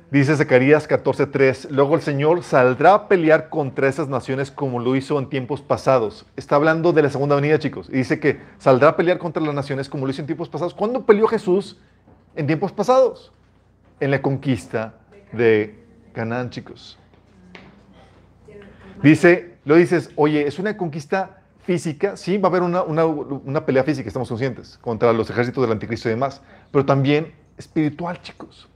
Dice 0.09 0.37
Zacarías 0.37 0.87
14:3, 0.87 1.69
luego 1.69 1.95
el 1.95 2.01
Señor 2.01 2.43
saldrá 2.43 2.93
a 2.93 3.07
pelear 3.09 3.49
contra 3.49 3.89
esas 3.89 4.07
naciones 4.07 4.51
como 4.51 4.79
lo 4.79 4.95
hizo 4.95 5.19
en 5.19 5.27
tiempos 5.27 5.61
pasados. 5.61 6.25
Está 6.37 6.55
hablando 6.55 6.93
de 6.93 7.01
la 7.01 7.09
segunda 7.09 7.35
venida, 7.35 7.59
chicos. 7.59 7.89
Y 7.89 7.97
dice 7.97 8.21
que 8.21 8.39
saldrá 8.57 8.89
a 8.89 8.95
pelear 8.95 9.17
contra 9.17 9.43
las 9.43 9.53
naciones 9.53 9.89
como 9.89 10.05
lo 10.05 10.11
hizo 10.11 10.21
en 10.21 10.27
tiempos 10.27 10.47
pasados. 10.47 10.73
¿Cuándo 10.73 11.05
peleó 11.05 11.27
Jesús 11.27 11.77
en 12.35 12.47
tiempos 12.47 12.71
pasados? 12.71 13.33
En 13.99 14.11
la 14.11 14.21
conquista 14.21 14.93
de 15.33 15.75
Canaán, 16.13 16.51
chicos. 16.51 16.97
Dice, 19.03 19.57
lo 19.65 19.75
dices, 19.75 20.11
oye, 20.15 20.47
es 20.47 20.57
una 20.59 20.77
conquista 20.77 21.40
física, 21.63 22.17
sí, 22.17 22.37
va 22.37 22.47
a 22.47 22.51
haber 22.51 22.63
una, 22.63 22.81
una- 22.83 23.05
una 23.05 23.65
pelea 23.65 23.83
física, 23.83 24.07
estamos 24.07 24.27
conscientes, 24.29 24.77
contra 24.79 25.13
los 25.13 25.29
ejércitos 25.29 25.61
del 25.63 25.71
anticristo 25.71 26.09
y 26.09 26.11
demás, 26.11 26.41
pero 26.71 26.85
también 26.85 27.33
espiritual, 27.57 28.21
chicos. 28.21 28.67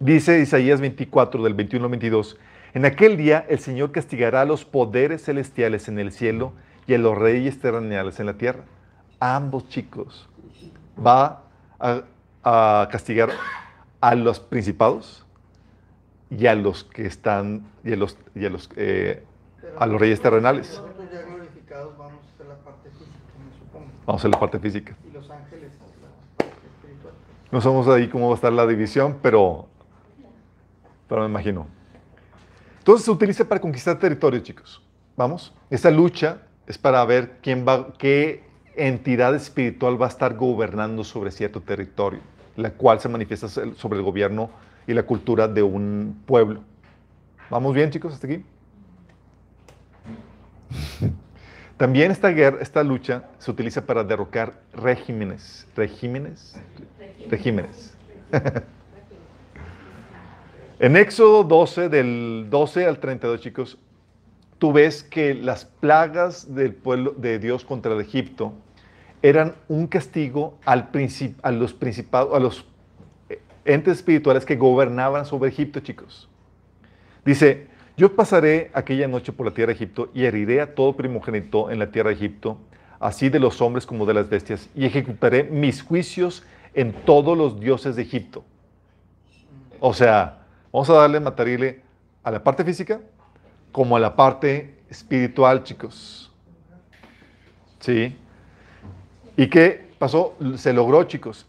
Dice 0.00 0.40
Isaías 0.40 0.80
24, 0.80 1.42
del 1.42 1.54
21 1.54 1.84
al 1.86 1.90
22, 1.90 2.36
en 2.74 2.84
aquel 2.84 3.16
día 3.16 3.46
el 3.48 3.58
Señor 3.60 3.92
castigará 3.92 4.42
a 4.42 4.44
los 4.44 4.64
poderes 4.64 5.24
celestiales 5.24 5.88
en 5.88 5.98
el 5.98 6.10
cielo 6.12 6.52
y 6.86 6.94
a 6.94 6.98
los 6.98 7.16
reyes 7.16 7.58
terrenales 7.60 8.18
en 8.20 8.26
la 8.26 8.34
tierra. 8.34 8.64
Ambos 9.20 9.68
chicos 9.68 10.28
va 11.04 11.42
a, 11.78 12.02
castigar 12.90 13.30
a 14.00 14.14
los 14.14 14.38
principados 14.40 15.24
y 16.28 16.46
a 16.46 16.54
los 16.54 16.84
que 16.84 17.06
están, 17.06 17.64
y 17.84 17.92
a 17.92 17.96
los, 17.96 18.18
y 18.34 18.44
a 18.44 18.50
los, 18.50 18.68
eh, 18.76 19.22
a 19.78 19.86
los 19.86 19.98
reyes 20.00 20.20
terrenales. 20.20 20.68
Nosotros 20.68 21.06
ya 21.12 21.22
glorificados 21.22 21.96
vamos 21.96 22.20
a 22.24 22.34
hacer 22.34 22.46
la 22.48 22.56
parte 22.56 22.90
física, 22.90 23.08
me 23.42 23.56
supongo. 23.58 23.86
Vamos 24.06 24.24
a 24.24 24.28
la 24.28 24.38
parte 24.38 24.58
física. 24.58 24.94
Y 25.08 25.12
los 25.12 25.30
ángeles, 25.30 25.72
la 26.38 26.46
parte 26.46 26.66
espiritual. 26.66 27.14
No 27.50 27.60
sabemos 27.60 27.88
ahí 27.88 28.08
cómo 28.08 28.28
va 28.28 28.34
a 28.34 28.36
estar 28.36 28.52
la 28.52 28.66
división, 28.66 29.18
pero, 29.22 29.66
pero 31.08 31.22
me 31.22 31.28
imagino. 31.28 31.66
Entonces 32.78 33.04
se 33.04 33.10
utiliza 33.10 33.48
para 33.48 33.60
conquistar 33.60 33.98
territorio, 33.98 34.40
chicos. 34.40 34.82
Vamos. 35.16 35.54
Esta 35.70 35.90
lucha 35.90 36.42
es 36.66 36.76
para 36.76 37.04
ver 37.04 37.38
quién 37.40 37.64
va, 37.66 37.94
qué 37.96 38.44
entidad 38.76 39.34
espiritual 39.34 40.00
va 40.00 40.06
a 40.06 40.08
estar 40.10 40.34
gobernando 40.34 41.04
sobre 41.04 41.30
cierto 41.30 41.60
territorio, 41.60 42.20
la 42.56 42.70
cual 42.70 43.00
se 43.00 43.08
manifiesta 43.08 43.48
sobre 43.48 43.98
el 43.98 44.04
gobierno 44.04 44.50
y 44.86 44.92
la 44.92 45.04
cultura 45.04 45.48
de 45.48 45.62
un 45.62 46.22
pueblo. 46.26 46.60
¿Vamos 47.50 47.74
bien, 47.74 47.90
chicos, 47.90 48.12
hasta 48.12 48.26
aquí? 48.26 48.44
También 51.76 52.12
esta 52.12 52.28
guerra, 52.28 52.58
esta 52.60 52.84
lucha 52.84 53.24
se 53.38 53.50
utiliza 53.50 53.84
para 53.84 54.04
derrocar 54.04 54.54
regímenes. 54.72 55.66
¿Regímenes? 55.74 56.56
Regímenes. 57.28 57.94
en 60.78 60.96
Éxodo 60.96 61.42
12, 61.42 61.88
del 61.88 62.46
12 62.48 62.86
al 62.86 62.98
32, 63.00 63.40
chicos, 63.40 63.78
tú 64.58 64.72
ves 64.72 65.02
que 65.02 65.34
las 65.34 65.64
plagas 65.64 66.54
del 66.54 66.74
pueblo 66.74 67.12
de 67.16 67.40
Dios 67.40 67.64
contra 67.64 67.92
el 67.92 68.00
Egipto 68.00 68.54
eran 69.22 69.54
un 69.68 69.88
castigo 69.88 70.58
al 70.64 70.90
a 71.42 71.50
los 71.50 71.72
principados, 71.72 72.34
a 72.36 72.38
los 72.38 72.66
eh, 73.28 73.40
entes 73.64 73.96
espirituales 73.96 74.44
que 74.44 74.54
gobernaban 74.54 75.26
sobre 75.26 75.48
Egipto, 75.48 75.80
chicos. 75.80 76.28
Dice, 77.24 77.66
yo 77.96 78.14
pasaré 78.16 78.70
aquella 78.74 79.06
noche 79.06 79.32
por 79.32 79.46
la 79.46 79.54
tierra 79.54 79.68
de 79.68 79.74
Egipto 79.74 80.10
y 80.14 80.24
heriré 80.24 80.60
a 80.60 80.74
todo 80.74 80.96
primogénito 80.96 81.70
en 81.70 81.78
la 81.78 81.90
tierra 81.90 82.10
de 82.10 82.16
Egipto, 82.16 82.58
así 82.98 83.28
de 83.28 83.38
los 83.38 83.60
hombres 83.60 83.86
como 83.86 84.04
de 84.04 84.14
las 84.14 84.28
bestias, 84.28 84.68
y 84.74 84.84
ejecutaré 84.84 85.44
mis 85.44 85.82
juicios 85.82 86.44
en 86.74 86.92
todos 86.92 87.38
los 87.38 87.60
dioses 87.60 87.94
de 87.94 88.02
Egipto. 88.02 88.44
O 89.78 89.94
sea, 89.94 90.42
vamos 90.72 90.90
a 90.90 90.94
darle 90.94 91.20
matarile 91.20 91.82
a 92.22 92.30
la 92.30 92.42
parte 92.42 92.64
física 92.64 93.00
como 93.70 93.96
a 93.96 94.00
la 94.00 94.16
parte 94.16 94.74
espiritual, 94.88 95.62
chicos. 95.62 96.32
¿Sí? 97.80 98.16
¿Y 99.36 99.48
qué 99.48 99.90
pasó? 99.98 100.36
Se 100.56 100.72
logró, 100.72 101.04
chicos. 101.04 101.46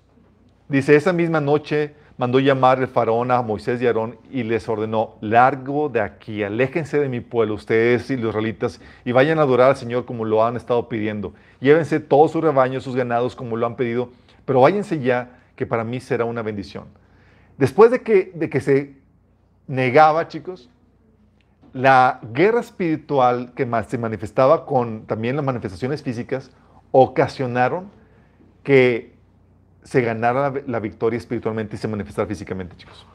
Dice, 0.67 0.95
esa 0.95 1.13
misma 1.13 1.39
noche 1.39 1.95
mandó 2.17 2.39
llamar 2.39 2.79
el 2.79 2.87
faraón 2.87 3.31
a 3.31 3.41
Moisés 3.41 3.81
y 3.81 3.87
Aarón 3.87 4.17
y 4.31 4.43
les 4.43 4.67
ordenó, 4.69 5.15
largo 5.21 5.89
de 5.89 6.01
aquí, 6.01 6.43
aléjense 6.43 6.99
de 6.99 7.09
mi 7.09 7.19
pueblo, 7.19 7.55
ustedes 7.55 8.09
y 8.09 8.17
los 8.17 8.29
israelitas, 8.29 8.79
y 9.03 9.11
vayan 9.11 9.39
a 9.39 9.41
adorar 9.41 9.69
al 9.69 9.75
Señor 9.75 10.05
como 10.05 10.25
lo 10.25 10.45
han 10.45 10.55
estado 10.55 10.87
pidiendo. 10.87 11.33
Llévense 11.59 11.99
todos 11.99 12.31
sus 12.31 12.43
rebaños, 12.43 12.83
sus 12.83 12.95
ganados 12.95 13.35
como 13.35 13.57
lo 13.57 13.65
han 13.65 13.75
pedido, 13.75 14.11
pero 14.45 14.61
váyanse 14.61 14.99
ya, 14.99 15.39
que 15.55 15.65
para 15.65 15.83
mí 15.83 15.99
será 15.99 16.25
una 16.25 16.41
bendición. 16.41 16.85
Después 17.57 17.91
de 17.91 18.01
que, 18.01 18.31
de 18.35 18.49
que 18.49 18.59
se 18.61 18.97
negaba, 19.67 20.27
chicos, 20.27 20.69
la 21.73 22.21
guerra 22.31 22.61
espiritual 22.61 23.51
que 23.53 23.65
más 23.65 23.87
se 23.87 23.97
manifestaba 23.97 24.65
con 24.65 25.05
también 25.05 25.35
las 25.35 25.43
manifestaciones 25.43 26.01
físicas 26.03 26.51
ocasionaron 26.91 27.89
que 28.63 29.14
se 29.85 30.01
ganara 30.01 30.49
la, 30.49 30.61
la 30.65 30.79
victoria 30.79 31.17
espiritualmente 31.17 31.75
y 31.75 31.79
se 31.79 31.87
manifestara 31.87 32.27
físicamente, 32.27 32.75
chicos. 32.75 33.05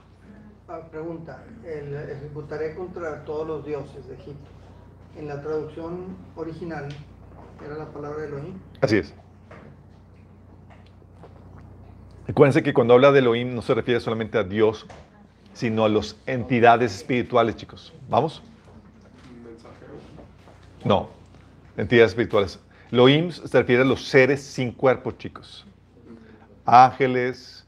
Ah, 0.68 0.80
pregunta, 0.90 1.44
el 1.66 1.94
ejecutaré 1.94 2.76
contra 2.76 3.24
todos 3.24 3.46
los 3.46 3.66
dioses 3.66 4.06
de 4.06 4.14
Egipto. 4.14 4.48
En 5.18 5.26
la 5.26 5.42
traducción 5.42 6.16
original 6.36 6.88
era 7.64 7.76
la 7.76 7.86
palabra 7.86 8.24
Elohim. 8.24 8.54
Así 8.80 8.98
es. 8.98 9.12
Acuérdense 12.28 12.62
que 12.62 12.72
cuando 12.72 12.94
habla 12.94 13.10
de 13.10 13.18
Elohim 13.18 13.52
no 13.52 13.62
se 13.62 13.74
refiere 13.74 13.98
solamente 13.98 14.38
a 14.38 14.44
Dios, 14.44 14.86
sino 15.52 15.84
a 15.84 15.88
las 15.88 16.16
entidades 16.26 16.94
espirituales, 16.94 17.56
chicos. 17.56 17.92
¿Vamos? 18.08 18.40
No, 20.84 21.10
entidades 21.76 22.12
espirituales. 22.12 22.60
Elohim 22.92 23.32
se 23.32 23.58
refiere 23.58 23.82
a 23.82 23.84
los 23.84 24.06
seres 24.06 24.40
sin 24.40 24.70
cuerpo, 24.70 25.10
chicos. 25.10 25.66
Ángeles, 26.70 27.66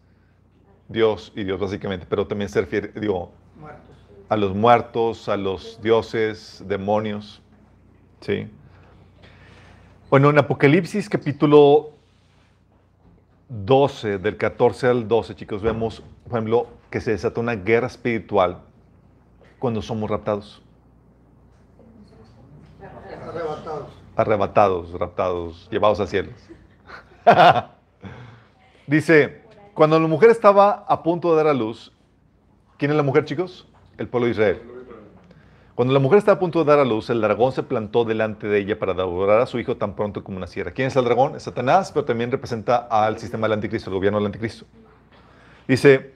Dios 0.89 1.33
y 1.35 1.43
Dios 1.43 1.59
básicamente, 1.59 2.07
pero 2.09 2.25
también 2.25 2.49
se 2.49 2.61
refiere, 2.61 2.93
digo, 2.95 3.33
Muertos. 3.59 3.97
a 4.29 4.37
los 4.37 4.55
muertos, 4.55 5.29
a 5.29 5.37
los 5.37 5.81
dioses, 5.83 6.63
demonios. 6.69 7.43
¿Sí? 8.21 8.49
Bueno, 10.09 10.31
en 10.31 10.39
Apocalipsis 10.39 11.09
capítulo 11.09 11.91
12, 13.49 14.19
del 14.19 14.37
14 14.37 14.87
al 14.87 15.09
12, 15.09 15.35
chicos, 15.35 15.63
vemos, 15.63 16.01
por 16.23 16.35
ejemplo, 16.35 16.69
que 16.89 17.01
se 17.01 17.11
desata 17.11 17.41
una 17.41 17.57
guerra 17.57 17.89
espiritual 17.89 18.59
cuando 19.59 19.83
somos 19.83 20.09
raptados. 20.09 20.63
Arrebatados. 23.27 23.89
Arrebatados, 24.15 24.93
raptados, 24.93 25.69
llevados 25.73 25.99
a 25.99 26.07
cielos. 26.07 26.35
Dice, 28.93 29.41
cuando 29.73 29.99
la 29.99 30.07
mujer 30.07 30.29
estaba 30.29 30.85
a 30.87 31.03
punto 31.03 31.31
de 31.31 31.37
dar 31.37 31.47
a 31.47 31.55
luz, 31.55 31.95
¿quién 32.77 32.91
es 32.91 32.97
la 32.99 33.03
mujer, 33.03 33.25
chicos? 33.25 33.67
El 33.97 34.07
pueblo 34.07 34.27
de 34.27 34.33
Israel. 34.33 34.63
Cuando 35.75 35.95
la 35.95 35.99
mujer 35.99 36.19
estaba 36.19 36.37
a 36.37 36.39
punto 36.39 36.59
de 36.59 36.67
dar 36.67 36.79
a 36.79 36.85
luz, 36.85 37.09
el 37.09 37.23
dragón 37.23 37.53
se 37.53 37.63
plantó 37.63 38.05
delante 38.05 38.47
de 38.49 38.59
ella 38.59 38.79
para 38.79 38.93
devorar 38.93 39.41
a 39.41 39.47
su 39.47 39.59
hijo 39.59 39.79
tan 39.79 39.97
pronto 39.97 40.23
como 40.23 40.39
naciera. 40.39 40.73
¿Quién 40.73 40.89
es 40.89 40.97
el 40.97 41.07
dragón? 41.07 41.37
Es 41.37 41.45
Satanás, 41.45 41.91
pero 41.91 42.05
también 42.05 42.31
representa 42.31 42.87
al 42.91 43.19
sistema 43.19 43.47
del 43.47 43.55
anticristo, 43.55 43.89
el 43.89 43.97
gobierno 43.97 44.19
del 44.19 44.27
anticristo. 44.27 44.67
Dice, 45.67 46.13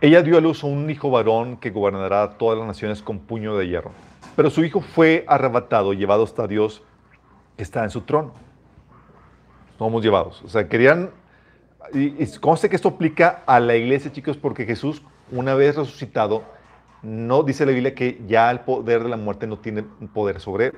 ella 0.00 0.22
dio 0.22 0.38
a 0.38 0.40
luz 0.40 0.64
a 0.64 0.66
un 0.66 0.90
hijo 0.90 1.08
varón 1.08 1.56
que 1.56 1.70
gobernará 1.70 2.30
todas 2.30 2.58
las 2.58 2.66
naciones 2.66 3.00
con 3.00 3.20
puño 3.20 3.56
de 3.56 3.68
hierro. 3.68 3.92
Pero 4.34 4.50
su 4.50 4.64
hijo 4.64 4.80
fue 4.80 5.24
arrebatado, 5.28 5.92
llevado 5.92 6.24
hasta 6.24 6.48
Dios, 6.48 6.82
que 7.56 7.62
está 7.62 7.84
en 7.84 7.90
su 7.90 8.00
trono. 8.00 8.34
Somos 9.82 10.04
llevados. 10.04 10.40
O 10.44 10.48
sea, 10.48 10.68
querían... 10.68 11.10
Y, 11.92 12.22
y 12.22 12.26
conste 12.40 12.68
que 12.68 12.76
esto 12.76 12.90
aplica 12.90 13.42
a 13.46 13.58
la 13.58 13.74
iglesia, 13.74 14.12
chicos, 14.12 14.36
porque 14.36 14.64
Jesús, 14.64 15.02
una 15.32 15.54
vez 15.54 15.74
resucitado, 15.74 16.44
no 17.02 17.42
dice 17.42 17.66
la 17.66 17.72
Biblia 17.72 17.92
que 17.92 18.22
ya 18.28 18.48
el 18.52 18.60
poder 18.60 19.02
de 19.02 19.08
la 19.08 19.16
muerte 19.16 19.48
no 19.48 19.58
tiene 19.58 19.82
poder 20.14 20.38
sobre 20.38 20.66
él. 20.66 20.74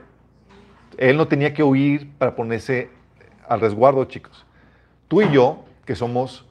Él 0.97 1.19
no 1.19 1.29
tenía 1.29 1.53
que 1.53 1.63
huir 1.63 2.11
para 2.17 2.35
ponerse 2.35 2.89
al 3.47 3.61
resguardo, 3.61 4.03
chicos. 4.07 4.47
Tú 5.07 5.21
y 5.21 5.31
yo, 5.31 5.65
que 5.85 5.95
somos 5.95 6.47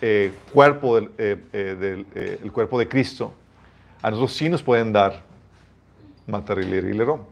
eh, 0.00 0.32
cuerpo 0.52 0.96
del, 0.96 1.12
eh, 1.16 1.44
eh, 1.52 1.76
del, 1.78 2.06
eh, 2.16 2.40
el 2.42 2.50
cuerpo 2.50 2.76
de 2.76 2.88
Cristo, 2.88 3.32
a 4.02 4.10
nosotros 4.10 4.32
sí 4.32 4.48
nos 4.48 4.64
pueden 4.64 4.92
dar 4.92 5.22
matar 6.26 6.58
y 6.58 6.64
lerón. 6.64 7.22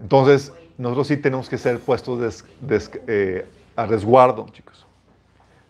Entonces, 0.00 0.52
nosotros 0.82 1.06
sí 1.06 1.16
tenemos 1.16 1.48
que 1.48 1.58
ser 1.58 1.78
puestos 1.78 2.44
eh, 3.06 3.46
a 3.76 3.86
resguardo, 3.86 4.46
chicos. 4.52 4.84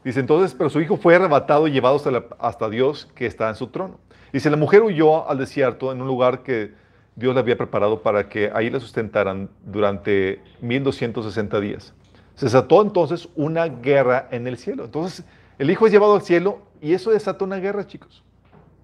Dice 0.02 0.20
entonces, 0.20 0.54
pero 0.56 0.70
su 0.70 0.80
hijo 0.80 0.96
fue 0.96 1.14
arrebatado 1.14 1.68
y 1.68 1.70
llevado 1.70 2.00
hasta 2.38 2.68
Dios 2.70 3.08
que 3.14 3.26
está 3.26 3.48
en 3.50 3.54
su 3.54 3.68
trono. 3.68 3.98
Dice, 4.32 4.48
la 4.48 4.56
mujer 4.56 4.82
huyó 4.82 5.28
al 5.28 5.38
desierto 5.38 5.92
en 5.92 6.00
un 6.00 6.08
lugar 6.08 6.42
que 6.42 6.72
Dios 7.14 7.34
le 7.34 7.40
había 7.40 7.58
preparado 7.58 8.02
para 8.02 8.30
que 8.30 8.50
ahí 8.54 8.70
la 8.70 8.80
sustentaran 8.80 9.50
durante 9.64 10.40
1260 10.62 11.60
días. 11.60 11.92
Se 12.34 12.46
desató 12.46 12.80
entonces 12.80 13.28
una 13.36 13.66
guerra 13.66 14.28
en 14.30 14.46
el 14.46 14.56
cielo. 14.56 14.86
Entonces, 14.86 15.26
el 15.58 15.70
hijo 15.70 15.86
es 15.86 15.92
llevado 15.92 16.14
al 16.14 16.22
cielo 16.22 16.62
y 16.80 16.94
eso 16.94 17.10
desató 17.10 17.44
una 17.44 17.56
guerra, 17.56 17.86
chicos. 17.86 18.24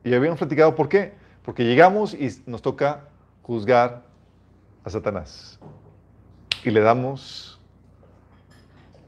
Y 0.05 0.13
habíamos 0.13 0.39
platicado 0.39 0.75
por 0.75 0.91
qué. 0.91 1.15
Porque 1.43 1.65
llegamos 1.65 2.13
y 2.13 2.29
nos 2.45 2.61
toca 2.61 3.05
juzgar 3.43 4.03
a 4.85 4.91
Satanás. 4.91 5.59
Y 6.65 6.71
le 6.71 6.81
damos, 6.81 7.61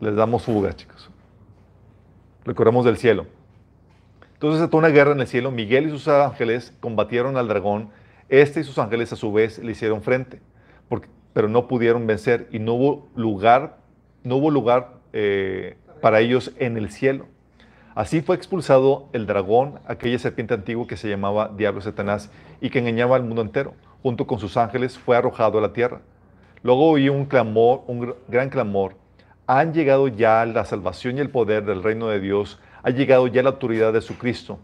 les 0.00 0.14
damos 0.14 0.42
fuga, 0.44 0.74
chicos. 0.74 1.10
Recordamos 2.44 2.84
del 2.84 2.96
cielo. 2.96 3.26
Entonces 4.34 4.60
desató 4.60 4.78
una 4.78 4.88
guerra 4.88 5.12
en 5.12 5.20
el 5.20 5.26
cielo. 5.26 5.50
Miguel 5.50 5.88
y 5.88 5.90
sus 5.90 6.08
ángeles 6.08 6.72
combatieron 6.80 7.36
al 7.36 7.48
dragón. 7.48 7.90
Este 8.30 8.60
y 8.60 8.64
sus 8.64 8.78
ángeles 8.78 9.12
a 9.12 9.16
su 9.16 9.32
vez 9.32 9.58
le 9.58 9.72
hicieron 9.72 10.02
frente, 10.02 10.40
pero 11.32 11.48
no 11.48 11.68
pudieron 11.68 12.06
vencer 12.06 12.48
y 12.50 12.58
no 12.58 12.74
hubo 12.74 13.08
lugar, 13.14 13.78
no 14.24 14.36
hubo 14.36 14.50
lugar 14.50 14.94
eh, 15.12 15.76
para 16.00 16.20
ellos 16.20 16.52
en 16.56 16.76
el 16.76 16.90
cielo. 16.90 17.26
Así 17.94 18.20
fue 18.22 18.36
expulsado 18.36 19.08
el 19.12 19.26
dragón, 19.26 19.80
aquella 19.86 20.18
serpiente 20.18 20.54
antigua 20.54 20.86
que 20.86 20.96
se 20.96 21.08
llamaba 21.08 21.50
Diablo 21.54 21.80
Satanás 21.80 22.30
y 22.60 22.70
que 22.70 22.78
engañaba 22.78 23.16
al 23.16 23.24
mundo 23.24 23.42
entero. 23.42 23.74
Junto 24.02 24.26
con 24.26 24.38
sus 24.38 24.56
ángeles 24.56 24.96
fue 24.96 25.16
arrojado 25.16 25.58
a 25.58 25.60
la 25.60 25.72
tierra. 25.72 26.00
Luego 26.62 26.90
oí 26.90 27.08
un 27.08 27.24
clamor, 27.24 27.82
un 27.86 28.02
gr- 28.02 28.16
gran 28.28 28.50
clamor. 28.50 28.94
Han 29.46 29.72
llegado 29.72 30.08
ya 30.08 30.44
la 30.46 30.64
salvación 30.64 31.16
y 31.16 31.20
el 31.20 31.30
poder 31.30 31.64
del 31.64 31.82
reino 31.82 32.08
de 32.08 32.20
Dios. 32.20 32.58
Ha 32.82 32.90
llegado 32.90 33.26
ya 33.26 33.42
la 33.42 33.50
autoridad 33.50 33.92
de 33.92 34.00
su 34.00 34.16
Cristo. 34.18 34.58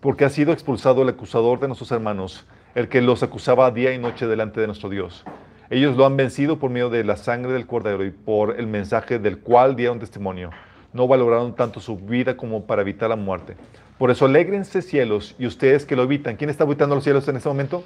Porque 0.00 0.24
ha 0.24 0.30
sido 0.30 0.52
expulsado 0.52 1.02
el 1.02 1.08
acusador 1.10 1.60
de 1.60 1.66
nuestros 1.68 1.92
hermanos, 1.92 2.46
el 2.74 2.88
que 2.88 3.00
los 3.00 3.22
acusaba 3.22 3.70
día 3.70 3.92
y 3.94 3.98
noche 3.98 4.26
delante 4.26 4.60
de 4.60 4.66
nuestro 4.66 4.88
Dios. 4.88 5.24
Ellos 5.70 5.96
lo 5.96 6.04
han 6.04 6.16
vencido 6.16 6.58
por 6.58 6.70
medio 6.70 6.90
de 6.90 7.04
la 7.04 7.16
sangre 7.16 7.52
del 7.52 7.66
cordero 7.66 8.04
y 8.04 8.10
por 8.10 8.58
el 8.58 8.66
mensaje 8.66 9.18
del 9.18 9.38
cual 9.38 9.76
dieron 9.76 9.98
testimonio. 9.98 10.50
No 10.92 11.08
valoraron 11.08 11.54
tanto 11.54 11.80
su 11.80 11.96
vida 11.96 12.36
como 12.36 12.64
para 12.66 12.82
evitar 12.82 13.08
la 13.08 13.16
muerte. 13.16 13.56
Por 13.98 14.10
eso 14.10 14.26
alégrense 14.26 14.82
cielos 14.82 15.34
y 15.38 15.46
ustedes 15.46 15.86
que 15.86 15.96
lo 15.96 16.02
habitan. 16.02 16.36
¿Quién 16.36 16.50
está 16.50 16.64
habitando 16.64 16.94
los 16.94 17.04
cielos 17.04 17.26
en 17.28 17.36
este 17.36 17.48
momento? 17.48 17.82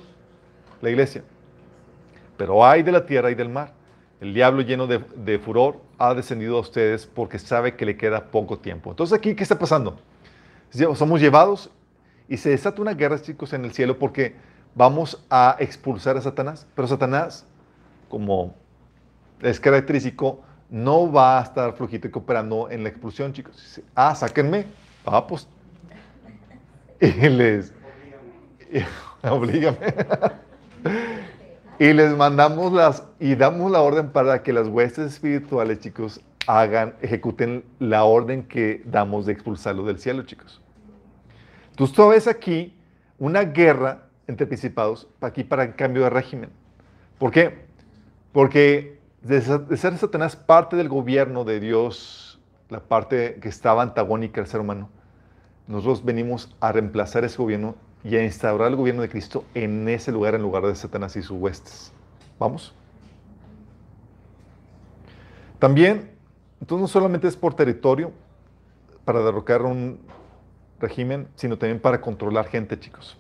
La 0.83 0.90
iglesia. 0.90 1.23
Pero 2.38 2.64
hay 2.64 2.83
de 2.83 2.92
la 2.92 3.05
tierra 3.05 3.31
y 3.31 3.35
del 3.35 3.51
mar. 3.51 3.72
El 4.20 4.33
diablo 4.33 4.62
lleno 4.62 4.87
de, 4.87 5.38
furor 5.38 5.81
ha 5.98 6.14
descendido 6.14 6.57
a 6.57 6.61
ustedes 6.61 7.07
porque 7.07 7.38
sabe 7.38 7.77
que 7.77 7.85
le 7.85 7.96
queda 7.96 8.31
poco 8.31 8.59
tiempo. 8.59 8.90
Entonces 8.90 9.16
aquí, 9.16 9.35
¿qué 9.35 9.42
está 9.42 9.59
pasando? 9.59 9.98
Somos 10.94 11.20
llevados 11.20 11.70
y 12.29 12.37
se 12.37 12.51
desata 12.51 12.81
una 12.81 12.94
guerra, 12.94 13.20
chicos, 13.20 13.53
en 13.53 13.64
el 13.64 13.72
cielo 13.72 13.98
porque 13.98 14.35
vamos 14.74 15.24
a 15.29 15.57
expulsar 15.59 16.16
a 16.16 16.20
Satanás. 16.20 16.66
Pero 16.74 16.88
Satanás, 16.88 17.46
como 18.09 18.55
es 19.40 19.61
característico, 19.61 20.40
no 20.70 21.11
va 21.11 21.38
a 21.38 21.42
estar 21.42 21.72
flojito 21.74 22.09
y 22.09 22.11
cooperando 22.11 22.70
en 22.70 22.83
la 22.83 22.88
expulsión, 22.88 23.33
chicos. 23.33 23.81
Ah, 23.94 24.14
sáquenme. 24.14 24.66
Ah, 25.05 25.27
pues. 25.27 25.46
Y 27.01 27.29
les... 27.29 27.72
Oblígame. 29.22 29.79
Y 31.79 31.93
les 31.93 32.17
mandamos 32.17 32.73
las... 32.73 33.05
Y 33.21 33.35
damos 33.35 33.71
la 33.71 33.81
orden 33.81 34.11
para 34.11 34.43
que 34.43 34.53
las 34.53 34.69
huestes 34.69 35.14
espirituales, 35.14 35.81
chicos, 35.81 36.21
hagan, 36.47 36.95
ejecuten 37.03 37.64
la 37.79 38.05
orden 38.05 38.43
que 38.45 38.83
damos 38.87 39.27
de 39.27 39.33
expulsarlo 39.33 39.85
del 39.85 39.99
cielo, 39.99 40.23
chicos. 40.23 40.61
Entonces, 41.71 41.95
tú 41.95 42.09
ves 42.09 42.27
aquí 42.27 42.75
una 43.19 43.43
guerra 43.43 44.09
entre 44.27 44.47
principados, 44.47 45.09
aquí 45.21 45.45
para 45.45 45.64
el 45.64 45.75
cambio 45.75 46.05
de 46.05 46.11
régimen. 46.11 46.51
¿Por 47.19 47.31
qué? 47.31 47.67
Porque 48.33 48.99
de 49.23 49.41
ser 49.41 49.99
Satanás 49.99 50.37
parte 50.37 50.77
del 50.77 50.88
gobierno 50.88 51.45
de 51.45 51.61
Dios, 51.61 52.41
la 52.69 52.81
parte 52.81 53.38
que 53.41 53.49
estaba 53.49 53.83
antagónica 53.83 54.41
al 54.41 54.47
ser 54.47 54.61
humano, 54.61 54.91
nosotros 55.67 56.05
venimos 56.05 56.55
a 56.61 56.73
reemplazar 56.73 57.25
ese 57.25 57.37
gobierno 57.37 57.75
y 58.05 58.17
a 58.17 58.25
instaurar 58.25 58.69
el 58.69 58.77
gobierno 58.77 59.03
de 59.03 59.09
Cristo 59.09 59.45
en 59.55 59.89
ese 59.89 60.13
lugar, 60.13 60.35
en 60.35 60.43
lugar 60.43 60.65
de 60.65 60.75
Satanás 60.75 61.17
y 61.17 61.23
sus 61.23 61.39
huestes. 61.39 61.93
¿Vamos? 62.39 62.75
También, 65.59 66.11
entonces 66.61 66.83
no 66.83 66.89
solamente 66.89 67.27
es 67.27 67.37
por 67.37 67.55
territorio, 67.55 68.13
para 69.05 69.21
derrocar 69.21 69.63
un 69.63 70.01
régimen, 70.81 71.29
sino 71.35 71.59
también 71.59 71.81
para 71.81 72.01
controlar 72.01 72.47
gente, 72.47 72.79
chicos. 72.79 73.17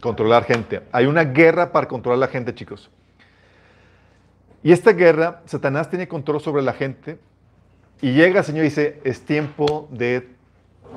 Controlar 0.00 0.44
gente. 0.44 0.82
Hay 0.92 1.06
una 1.06 1.24
guerra 1.24 1.72
para 1.72 1.88
controlar 1.88 2.18
la 2.18 2.28
gente, 2.28 2.54
chicos. 2.54 2.90
Y 4.62 4.72
esta 4.72 4.92
guerra, 4.92 5.42
Satanás 5.46 5.88
tiene 5.88 6.08
control 6.08 6.40
sobre 6.40 6.62
la 6.62 6.72
gente. 6.72 7.18
Y 8.02 8.12
llega 8.12 8.40
el 8.40 8.44
Señor 8.44 8.64
y 8.64 8.68
dice, 8.68 9.00
es 9.04 9.24
tiempo 9.24 9.88
de 9.90 10.35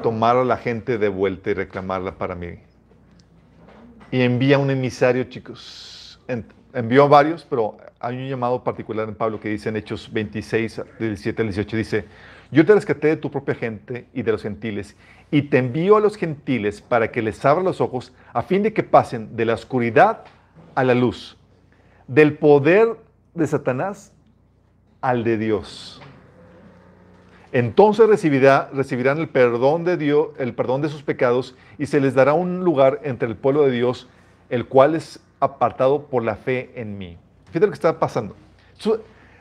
tomar 0.01 0.37
a 0.37 0.43
la 0.45 0.57
gente 0.57 0.97
de 0.97 1.09
vuelta 1.09 1.49
y 1.51 1.53
reclamarla 1.53 2.13
para 2.15 2.35
mí. 2.35 2.59
Y 4.11 4.21
envía 4.21 4.57
un 4.57 4.69
emisario, 4.69 5.23
chicos. 5.25 6.19
En- 6.27 6.45
envió 6.73 7.07
varios, 7.07 7.45
pero 7.49 7.77
hay 7.99 8.17
un 8.17 8.27
llamado 8.27 8.63
particular 8.63 9.07
en 9.09 9.15
Pablo 9.15 9.39
que 9.39 9.49
dice 9.49 9.69
en 9.69 9.75
Hechos 9.75 10.11
26, 10.11 10.77
del 10.99 11.09
17 11.09 11.41
al 11.41 11.47
18, 11.49 11.77
dice, 11.77 12.05
yo 12.51 12.65
te 12.65 12.73
rescaté 12.73 13.07
de 13.07 13.17
tu 13.17 13.29
propia 13.29 13.55
gente 13.55 14.07
y 14.13 14.21
de 14.21 14.31
los 14.31 14.41
gentiles, 14.41 14.95
y 15.31 15.43
te 15.43 15.57
envío 15.57 15.97
a 15.97 15.99
los 15.99 16.15
gentiles 16.15 16.81
para 16.81 17.11
que 17.11 17.21
les 17.21 17.43
abra 17.45 17.63
los 17.63 17.81
ojos 17.81 18.13
a 18.33 18.41
fin 18.41 18.63
de 18.63 18.73
que 18.73 18.83
pasen 18.83 19.35
de 19.35 19.45
la 19.45 19.53
oscuridad 19.53 20.23
a 20.75 20.83
la 20.83 20.95
luz, 20.95 21.37
del 22.07 22.37
poder 22.37 22.97
de 23.35 23.45
Satanás 23.45 24.13
al 25.01 25.23
de 25.23 25.37
Dios. 25.37 26.01
Entonces 27.51 28.07
recibirá, 28.07 28.69
recibirán 28.73 29.17
el 29.17 29.29
perdón 29.29 29.83
de 29.83 29.97
Dios, 29.97 30.29
el 30.37 30.53
perdón 30.53 30.81
de 30.81 30.89
sus 30.89 31.03
pecados, 31.03 31.55
y 31.77 31.87
se 31.87 31.99
les 31.99 32.13
dará 32.13 32.33
un 32.33 32.63
lugar 32.63 32.99
entre 33.03 33.27
el 33.27 33.35
pueblo 33.35 33.63
de 33.63 33.71
Dios, 33.71 34.07
el 34.49 34.67
cual 34.67 34.95
es 34.95 35.19
apartado 35.39 36.05
por 36.05 36.23
la 36.23 36.35
fe 36.35 36.71
en 36.75 36.97
mí. 36.97 37.17
Fíjate 37.47 37.65
lo 37.65 37.71
que 37.71 37.75
está 37.75 37.99
pasando. 37.99 38.35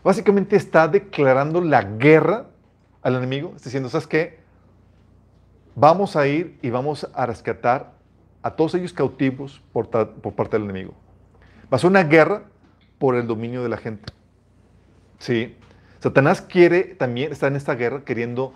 Básicamente 0.03 0.57
está 0.57 0.89
declarando 0.89 1.61
la 1.61 1.83
guerra 1.83 2.47
al 3.03 3.17
enemigo. 3.17 3.53
Diciendo, 3.63 3.91
¿sabes 3.91 4.07
qué? 4.07 4.39
Vamos 5.75 6.17
a 6.17 6.27
ir 6.27 6.59
y 6.63 6.71
vamos 6.71 7.07
a 7.13 7.27
rescatar 7.27 7.93
a 8.43 8.53
todos 8.53 8.75
ellos 8.75 8.93
cautivos 8.93 9.61
por, 9.73 9.89
por 9.89 10.33
parte 10.33 10.57
del 10.57 10.65
enemigo. 10.65 10.95
Va 11.71 11.77
a 11.77 11.79
ser 11.79 11.91
una 11.91 12.05
guerra 12.05 12.45
por 12.99 13.17
el 13.17 13.27
dominio 13.27 13.63
de 13.63 13.69
la 13.69 13.77
gente. 13.77 14.13
Sí. 15.19 15.57
Satanás 16.01 16.41
quiere 16.41 16.85
también, 16.85 17.33
está 17.33 17.49
en 17.49 17.57
esta 17.57 17.75
guerra 17.75 18.05
queriendo 18.05 18.53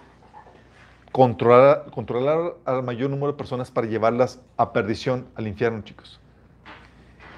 controlar, 1.11 1.91
controlar 1.91 2.55
al 2.65 2.83
mayor 2.83 3.11
número 3.11 3.33
de 3.33 3.39
personas 3.39 3.71
para 3.71 3.87
llevarlas 3.87 4.41
a 4.57 4.73
perdición, 4.73 5.27
al 5.35 5.47
infierno, 5.49 5.83
chicos. 5.83 6.21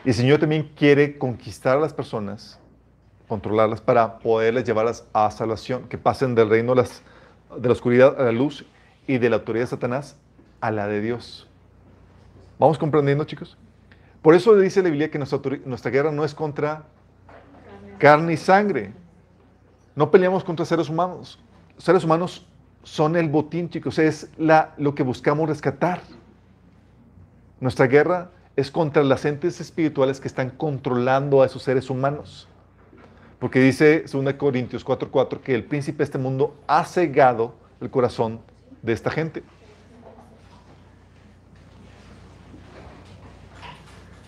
Y 0.05 0.11
el 0.11 0.15
Señor 0.15 0.39
también 0.41 0.71
quiere 0.77 1.17
conquistar 1.17 1.79
a 1.79 1.81
las 1.81 1.95
personas, 1.95 2.61
controlarlas 3.27 3.81
para 3.81 4.19
poderlas 4.19 4.65
llevarlas 4.65 5.07
a 5.15 5.31
salvación, 5.31 5.89
que 5.89 5.97
pasen 5.97 6.35
del 6.35 6.51
reino 6.51 6.75
de, 6.75 6.83
las- 6.83 7.03
de 7.57 7.67
la 7.67 7.73
oscuridad 7.73 8.21
a 8.21 8.25
la 8.25 8.33
luz 8.33 8.67
y 9.07 9.17
de 9.19 9.31
la 9.31 9.37
autoridad 9.37 9.65
de 9.65 9.69
Satanás 9.69 10.17
a 10.61 10.71
la 10.71 10.87
de 10.87 11.01
Dios. 11.01 11.49
¿Vamos 12.59 12.79
comprendiendo, 12.79 13.25
chicos? 13.25 13.57
Por 14.21 14.35
eso 14.35 14.55
dice 14.57 14.83
la 14.83 14.91
Biblia 14.91 15.11
que 15.11 15.19
nuestra, 15.19 15.41
nuestra 15.65 15.91
guerra 15.91 16.11
no 16.11 16.25
es 16.25 16.35
contra 16.35 16.85
carne 17.99 18.35
y 18.35 18.37
sangre. 18.37 18.93
No 19.95 20.11
peleamos 20.11 20.43
contra 20.43 20.65
seres 20.65 20.89
humanos. 20.89 21.39
Seres 21.79 22.05
humanos 22.05 22.47
son 22.83 23.17
el 23.17 23.29
botín, 23.29 23.69
chicos. 23.69 23.99
Es 23.99 24.31
lo 24.77 24.95
que 24.95 25.03
buscamos 25.03 25.49
rescatar. 25.49 26.01
Nuestra 27.61 27.87
guerra 27.87 28.31
es 28.57 28.71
contra 28.71 29.03
las 29.03 29.25
entes 29.25 29.61
espirituales 29.61 30.21
que 30.21 30.29
están 30.29 30.51
controlando 30.51 31.43
a 31.43 31.47
esos 31.47 31.63
seres 31.63 31.91
humanos. 31.91 32.49
Porque 33.39 33.61
dice 33.61 34.05
2 34.11 34.35
Corintios 34.35 34.85
4:4 34.85 35.41
que 35.41 35.55
el 35.55 35.65
príncipe 35.65 35.99
de 35.99 36.05
este 36.05 36.19
mundo 36.19 36.57
ha 36.67 36.85
cegado 36.85 37.55
el 37.81 37.91
corazón 37.91 38.41
de 38.83 38.93
esta 38.93 39.11
gente. 39.11 39.43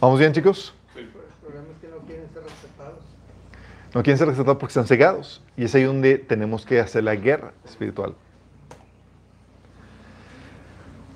¿Vamos 0.01 0.19
bien, 0.19 0.33
chicos? 0.33 0.75
El 0.95 1.09
problema 1.09 1.69
es 1.73 1.79
que 1.81 1.89
no 1.89 1.99
quieren 2.07 2.29
ser 2.33 2.43
respetados. 2.43 3.01
No 3.97 4.03
quieren 4.03 4.19
ser 4.19 4.29
rescatados 4.29 4.59
porque 4.59 4.73
están 4.73 4.87
cegados. 4.87 5.43
Y 5.57 5.65
es 5.65 5.75
ahí 5.75 5.85
donde 5.85 6.19
tenemos 6.19 6.67
que 6.67 6.81
hacer 6.81 7.03
la 7.03 7.15
guerra 7.15 7.55
espiritual. 7.65 8.15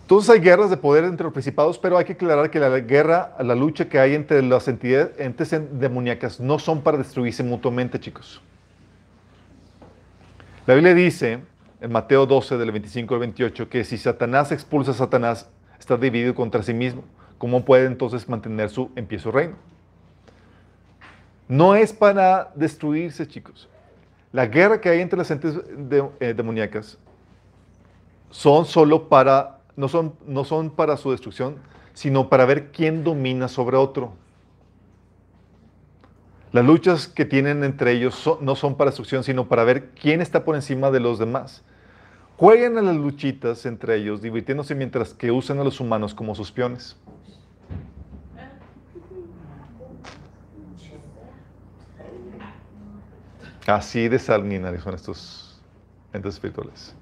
Entonces 0.00 0.30
hay 0.30 0.40
guerras 0.40 0.70
de 0.70 0.78
poder 0.78 1.04
entre 1.04 1.24
los 1.24 1.32
principados, 1.34 1.78
pero 1.78 1.98
hay 1.98 2.06
que 2.06 2.14
aclarar 2.14 2.50
que 2.50 2.58
la 2.58 2.80
guerra, 2.80 3.36
la 3.38 3.54
lucha 3.54 3.90
que 3.90 3.98
hay 3.98 4.14
entre 4.14 4.40
las 4.40 4.66
entidades, 4.66 5.10
entes 5.18 5.54
demoníacas 5.72 6.40
no 6.40 6.58
son 6.58 6.80
para 6.80 6.96
destruirse 6.96 7.42
mutuamente, 7.42 8.00
chicos. 8.00 8.40
La 10.66 10.72
Biblia 10.72 10.94
dice 10.94 11.40
en 11.82 11.92
Mateo 11.92 12.24
12, 12.24 12.56
del 12.56 12.72
25 12.72 13.12
al 13.12 13.20
28, 13.20 13.68
que 13.68 13.84
si 13.84 13.98
Satanás 13.98 14.52
expulsa 14.52 14.92
a 14.92 14.94
Satanás, 14.94 15.50
está 15.78 15.98
dividido 15.98 16.34
contra 16.34 16.62
sí 16.62 16.72
mismo. 16.72 17.04
¿Cómo 17.36 17.62
puede 17.62 17.84
entonces 17.84 18.26
mantener 18.26 18.70
su 18.70 18.90
en 18.96 19.18
su 19.18 19.30
reino? 19.30 19.69
No 21.50 21.74
es 21.74 21.92
para 21.92 22.52
destruirse, 22.54 23.26
chicos. 23.26 23.68
La 24.30 24.46
guerra 24.46 24.80
que 24.80 24.88
hay 24.88 25.00
entre 25.00 25.18
las 25.18 25.32
entes 25.32 25.56
de- 25.76 26.08
eh, 26.20 26.32
demoníacas 26.32 26.96
son 28.30 28.64
solo 28.64 29.08
para, 29.08 29.58
no 29.74 29.88
son, 29.88 30.14
no 30.24 30.44
son 30.44 30.70
para 30.70 30.96
su 30.96 31.10
destrucción, 31.10 31.56
sino 31.92 32.28
para 32.28 32.44
ver 32.44 32.70
quién 32.70 33.02
domina 33.02 33.48
sobre 33.48 33.76
otro. 33.76 34.12
Las 36.52 36.64
luchas 36.64 37.08
que 37.08 37.24
tienen 37.24 37.64
entre 37.64 37.92
ellos 37.94 38.30
no 38.40 38.54
son 38.54 38.76
para 38.76 38.90
destrucción, 38.90 39.24
sino 39.24 39.48
para 39.48 39.64
ver 39.64 39.90
quién 40.00 40.20
está 40.20 40.44
por 40.44 40.54
encima 40.54 40.92
de 40.92 41.00
los 41.00 41.18
demás. 41.18 41.64
Jueguen 42.36 42.78
a 42.78 42.82
las 42.82 42.94
luchitas 42.94 43.66
entre 43.66 43.96
ellos, 43.96 44.22
divirtiéndose 44.22 44.76
mientras 44.76 45.14
que 45.14 45.32
usan 45.32 45.58
a 45.58 45.64
los 45.64 45.80
humanos 45.80 46.14
como 46.14 46.36
sus 46.36 46.52
peones. 46.52 46.96
Así 53.70 54.08
de 54.08 54.18
sanguinarios 54.18 54.82
son 54.82 54.94
estos 54.94 55.60
entes 56.12 56.34
espirituales. 56.34 56.94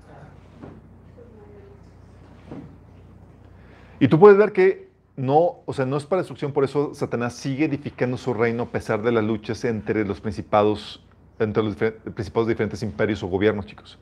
Y 4.00 4.08
tú 4.08 4.18
puedes 4.20 4.36
ver 4.36 4.52
que 4.52 4.88
no, 5.16 5.56
o 5.64 5.72
sea, 5.72 5.86
no 5.86 5.96
es 5.96 6.04
para 6.04 6.20
destrucción, 6.20 6.52
por 6.52 6.62
eso 6.62 6.94
Satanás 6.94 7.34
sigue 7.34 7.64
edificando 7.64 8.16
su 8.16 8.34
reino 8.34 8.64
a 8.64 8.66
pesar 8.66 9.02
de 9.02 9.10
las 9.10 9.24
luchas 9.24 9.64
entre 9.64 10.04
los 10.04 10.20
principados, 10.20 11.02
entre 11.38 11.62
los 11.64 11.74
principados 11.74 12.46
de 12.46 12.54
diferentes 12.54 12.82
imperios 12.82 13.22
o 13.22 13.26
gobiernos, 13.26 13.66
chicos. 13.66 13.98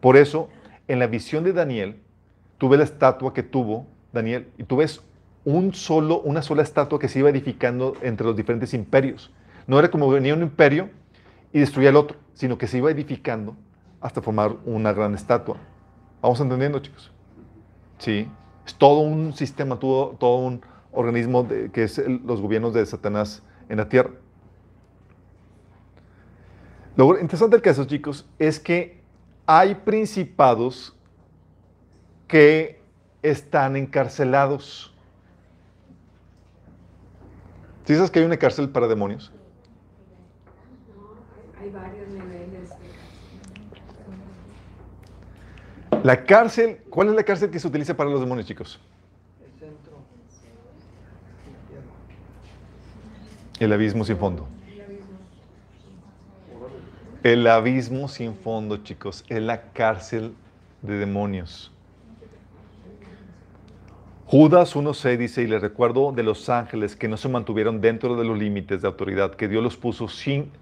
Por 0.00 0.16
eso, 0.16 0.48
en 0.88 0.98
la 0.98 1.06
visión 1.06 1.44
de 1.44 1.52
Daniel, 1.52 2.00
tú 2.58 2.68
ves 2.68 2.78
la 2.78 2.84
estatua 2.84 3.32
que 3.32 3.44
tuvo 3.44 3.86
Daniel 4.12 4.48
y 4.58 4.64
tú 4.64 4.78
ves 4.78 5.02
un 5.44 5.74
solo, 5.74 6.20
una 6.22 6.42
sola 6.42 6.62
estatua 6.62 6.98
que 6.98 7.08
se 7.08 7.20
iba 7.20 7.30
edificando 7.30 7.94
entre 8.02 8.26
los 8.26 8.34
diferentes 8.34 8.74
imperios. 8.74 9.30
No 9.68 9.78
era 9.78 9.90
como 9.90 10.08
venía 10.08 10.34
un 10.34 10.42
imperio 10.42 10.90
y 11.56 11.60
destruía 11.60 11.88
el 11.88 11.96
otro, 11.96 12.18
sino 12.34 12.58
que 12.58 12.66
se 12.66 12.76
iba 12.76 12.90
edificando 12.90 13.56
hasta 14.02 14.20
formar 14.20 14.56
una 14.66 14.92
gran 14.92 15.14
estatua. 15.14 15.56
¿Vamos 16.20 16.38
entendiendo, 16.38 16.80
chicos? 16.80 17.10
Sí. 17.96 18.28
Es 18.66 18.74
todo 18.74 19.00
un 19.00 19.32
sistema, 19.32 19.78
todo, 19.78 20.08
todo 20.20 20.36
un 20.36 20.60
organismo 20.92 21.48
que 21.72 21.84
es 21.84 21.96
los 22.26 22.42
gobiernos 22.42 22.74
de 22.74 22.84
Satanás 22.84 23.42
en 23.70 23.78
la 23.78 23.88
tierra. 23.88 24.10
Lo 26.94 27.18
interesante 27.18 27.56
del 27.56 27.62
caso, 27.62 27.86
chicos, 27.86 28.26
es 28.38 28.60
que 28.60 29.00
hay 29.46 29.76
principados 29.76 30.94
que 32.28 32.82
están 33.22 33.76
encarcelados. 33.76 34.94
¿Sí 37.86 37.94
sabes 37.94 38.10
que 38.10 38.18
hay 38.18 38.26
una 38.26 38.36
cárcel 38.36 38.68
para 38.68 38.86
demonios? 38.86 39.32
Hay 41.66 41.72
varios 41.72 42.08
niveles 42.10 42.68
de 45.90 46.04
La 46.04 46.24
cárcel, 46.24 46.78
¿cuál 46.90 47.08
es 47.08 47.14
la 47.14 47.24
cárcel 47.24 47.50
que 47.50 47.58
se 47.58 47.66
utiliza 47.66 47.96
para 47.96 48.08
los 48.08 48.20
demonios, 48.20 48.46
chicos? 48.46 48.78
El 49.44 49.50
centro. 49.58 49.98
El 53.58 53.72
abismo 53.72 54.04
sin 54.04 54.16
fondo. 54.16 54.46
El 57.24 57.48
abismo 57.48 58.06
sin 58.06 58.36
fondo, 58.36 58.76
chicos, 58.84 59.24
es 59.28 59.42
la 59.42 59.72
cárcel 59.72 60.34
de 60.82 60.98
demonios. 60.98 61.72
Judas 64.26 64.76
1.6 64.76 65.16
dice, 65.16 65.42
y 65.42 65.48
le 65.48 65.58
recuerdo 65.58 66.12
de 66.12 66.22
los 66.22 66.48
ángeles 66.48 66.94
que 66.94 67.08
no 67.08 67.16
se 67.16 67.28
mantuvieron 67.28 67.80
dentro 67.80 68.14
de 68.14 68.24
los 68.24 68.38
límites 68.38 68.82
de 68.82 68.86
autoridad 68.86 69.34
que 69.34 69.48
Dios 69.48 69.64
los 69.64 69.76
puso 69.76 70.06
sin, 70.06 70.52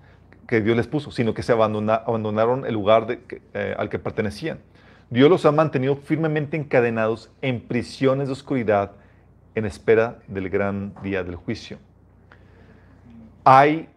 que 0.46 0.60
Dios 0.60 0.76
les 0.76 0.86
puso, 0.86 1.10
sino 1.10 1.34
que 1.34 1.42
se 1.42 1.52
abandona- 1.52 2.02
abandonaron 2.06 2.66
el 2.66 2.74
lugar 2.74 3.06
eh, 3.54 3.74
al 3.78 3.88
que 3.88 3.98
pertenecían. 3.98 4.58
Dios 5.10 5.30
los 5.30 5.44
ha 5.46 5.52
mantenido 5.52 5.96
firmemente 5.96 6.56
encadenados 6.56 7.30
en 7.42 7.60
prisiones 7.60 8.28
de 8.28 8.32
oscuridad 8.32 8.92
en 9.54 9.64
espera 9.66 10.18
del 10.26 10.48
gran 10.50 10.94
día 11.02 11.22
del 11.22 11.36
juicio. 11.36 11.78
Hay 13.44 13.88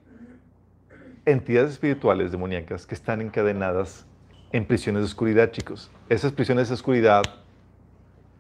entidades 1.26 1.72
espirituales 1.72 2.32
demoníacas 2.32 2.86
que 2.86 2.96
están 2.96 3.22
encadenadas 3.22 4.06
en 4.52 4.66
prisiones 4.66 5.02
de 5.02 5.06
oscuridad, 5.06 5.52
chicos. 5.52 5.90
Esas 6.10 6.32
prisiones 6.32 6.68
de 6.70 6.74
oscuridad 6.76 7.24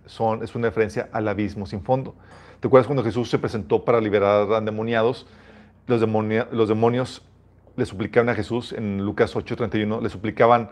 son, 0.05 0.43
es 0.43 0.55
una 0.55 0.68
referencia 0.68 1.10
al 1.12 1.28
abismo 1.28 1.66
sin 1.66 1.82
fondo. 1.82 2.16
¿Te 2.60 2.68
acuerdas 2.68 2.88
cuando 2.88 3.03
Jesús 3.03 3.30
se 3.30 3.39
presentó 3.39 3.84
para 3.84 3.99
liberar 3.99 4.51
a 4.51 4.58
endemoniados? 4.58 5.28
Los, 5.86 6.01
demonia- 6.01 6.47
los 6.51 6.68
demonios 6.70 7.24
le 7.78 7.86
suplicaban 7.86 8.28
a 8.28 8.36
Jesús, 8.36 8.74
en 8.74 9.06
Lucas 9.06 9.34
8:31, 9.36 10.02
le 10.02 10.10
suplicaban 10.10 10.72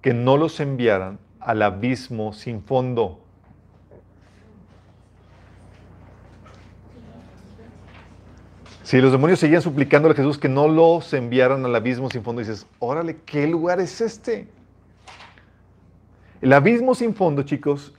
que 0.00 0.12
no 0.14 0.36
los 0.36 0.58
enviaran 0.58 1.18
al 1.38 1.62
abismo 1.62 2.32
sin 2.32 2.62
fondo. 2.62 3.20
Si 8.82 9.00
los 9.00 9.12
demonios 9.12 9.40
seguían 9.40 9.62
suplicándole 9.62 10.14
a 10.14 10.16
Jesús 10.16 10.38
que 10.38 10.48
no 10.48 10.68
los 10.68 11.12
enviaran 11.12 11.64
al 11.64 11.74
abismo 11.74 12.08
sin 12.08 12.22
fondo, 12.22 12.40
dices, 12.40 12.66
órale, 12.78 13.18
¿qué 13.26 13.46
lugar 13.46 13.80
es 13.80 14.00
este? 14.00 14.48
El 16.40 16.52
abismo 16.52 16.94
sin 16.94 17.14
fondo, 17.14 17.42
chicos, 17.42 17.92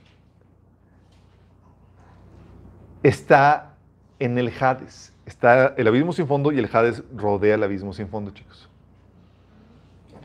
está 3.02 3.74
en 4.18 4.38
el 4.38 4.52
Hades. 4.58 5.12
Está 5.28 5.74
el 5.76 5.86
abismo 5.86 6.14
sin 6.14 6.26
fondo 6.26 6.52
y 6.52 6.58
el 6.58 6.70
Hades 6.72 7.02
rodea 7.14 7.56
el 7.56 7.62
abismo 7.62 7.92
sin 7.92 8.08
fondo, 8.08 8.30
chicos. 8.30 8.66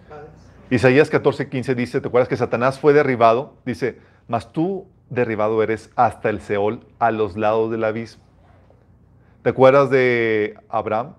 Hades. 0.10 0.30
Isaías 0.70 1.12
14:15 1.12 1.76
dice, 1.76 1.99
¿te 1.99 2.08
acuerdas 2.08 2.30
que 2.30 2.38
Satanás 2.38 2.80
fue 2.80 2.93
derribado? 2.93 3.54
Dice, 3.66 3.99
mas 4.30 4.54
tú 4.54 4.88
derribado 5.10 5.62
eres 5.62 5.91
hasta 5.97 6.30
el 6.30 6.39
Seol, 6.39 6.88
a 6.99 7.12
los 7.12 7.36
lados 7.36 7.70
del 7.70 7.84
abismo. 7.84 8.24
¿Te 9.41 9.49
acuerdas 9.49 9.89
de 9.89 10.56
Abraham? 10.70 11.16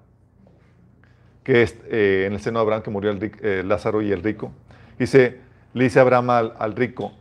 Que 1.43 1.61
es, 1.61 1.77
eh, 1.91 2.25
en 2.27 2.33
el 2.33 2.41
seno 2.41 2.61
de 2.61 2.63
Abraham 2.63 2.83
que 2.83 2.91
murió 2.91 3.11
el 3.11 3.33
eh, 3.43 3.63
Lázaro 3.67 4.01
y 4.01 4.13
el 4.13 4.23
rico. 4.23 4.51
Dice, 4.99 5.41
le 5.75 5.85
dice 5.85 6.01
Abraham 6.01 6.31
al, 6.31 6.55
al 6.59 6.75
rico, 6.75 7.13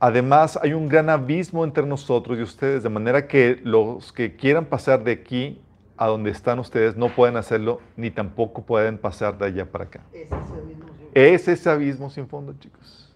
además 0.00 0.58
hay 0.62 0.74
un 0.74 0.86
gran 0.86 1.08
abismo 1.08 1.64
entre 1.64 1.86
nosotros 1.86 2.38
y 2.38 2.42
ustedes, 2.42 2.82
de 2.82 2.90
manera 2.90 3.26
que 3.26 3.58
los 3.64 4.12
que 4.12 4.36
quieran 4.36 4.66
pasar 4.66 5.02
de 5.02 5.12
aquí 5.12 5.62
a 5.96 6.06
donde 6.06 6.30
están 6.30 6.58
ustedes 6.58 6.96
no 6.96 7.08
pueden 7.08 7.36
hacerlo, 7.36 7.80
ni 7.96 8.10
tampoco 8.10 8.62
pueden 8.62 8.98
pasar 8.98 9.38
de 9.38 9.46
allá 9.46 9.70
para 9.70 9.84
acá. 9.84 10.00
Es 10.12 10.26
ese 10.26 10.62
mismo 10.62 10.88
símbolo. 10.88 11.10
Es 11.14 11.48
ese 11.48 11.70
abismo 11.70 12.10
sin 12.10 12.28
fondo, 12.28 12.52
chicos. 12.58 13.14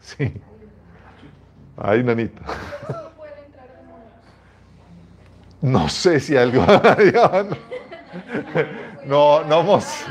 Sí. 0.00 0.32
Ay, 1.76 2.02
nanita. 2.02 2.42
No 5.60 5.88
sé 5.88 6.18
si 6.20 6.36
algo. 6.36 6.64
no, 9.06 9.44
no 9.44 9.56
vamos. 9.56 9.84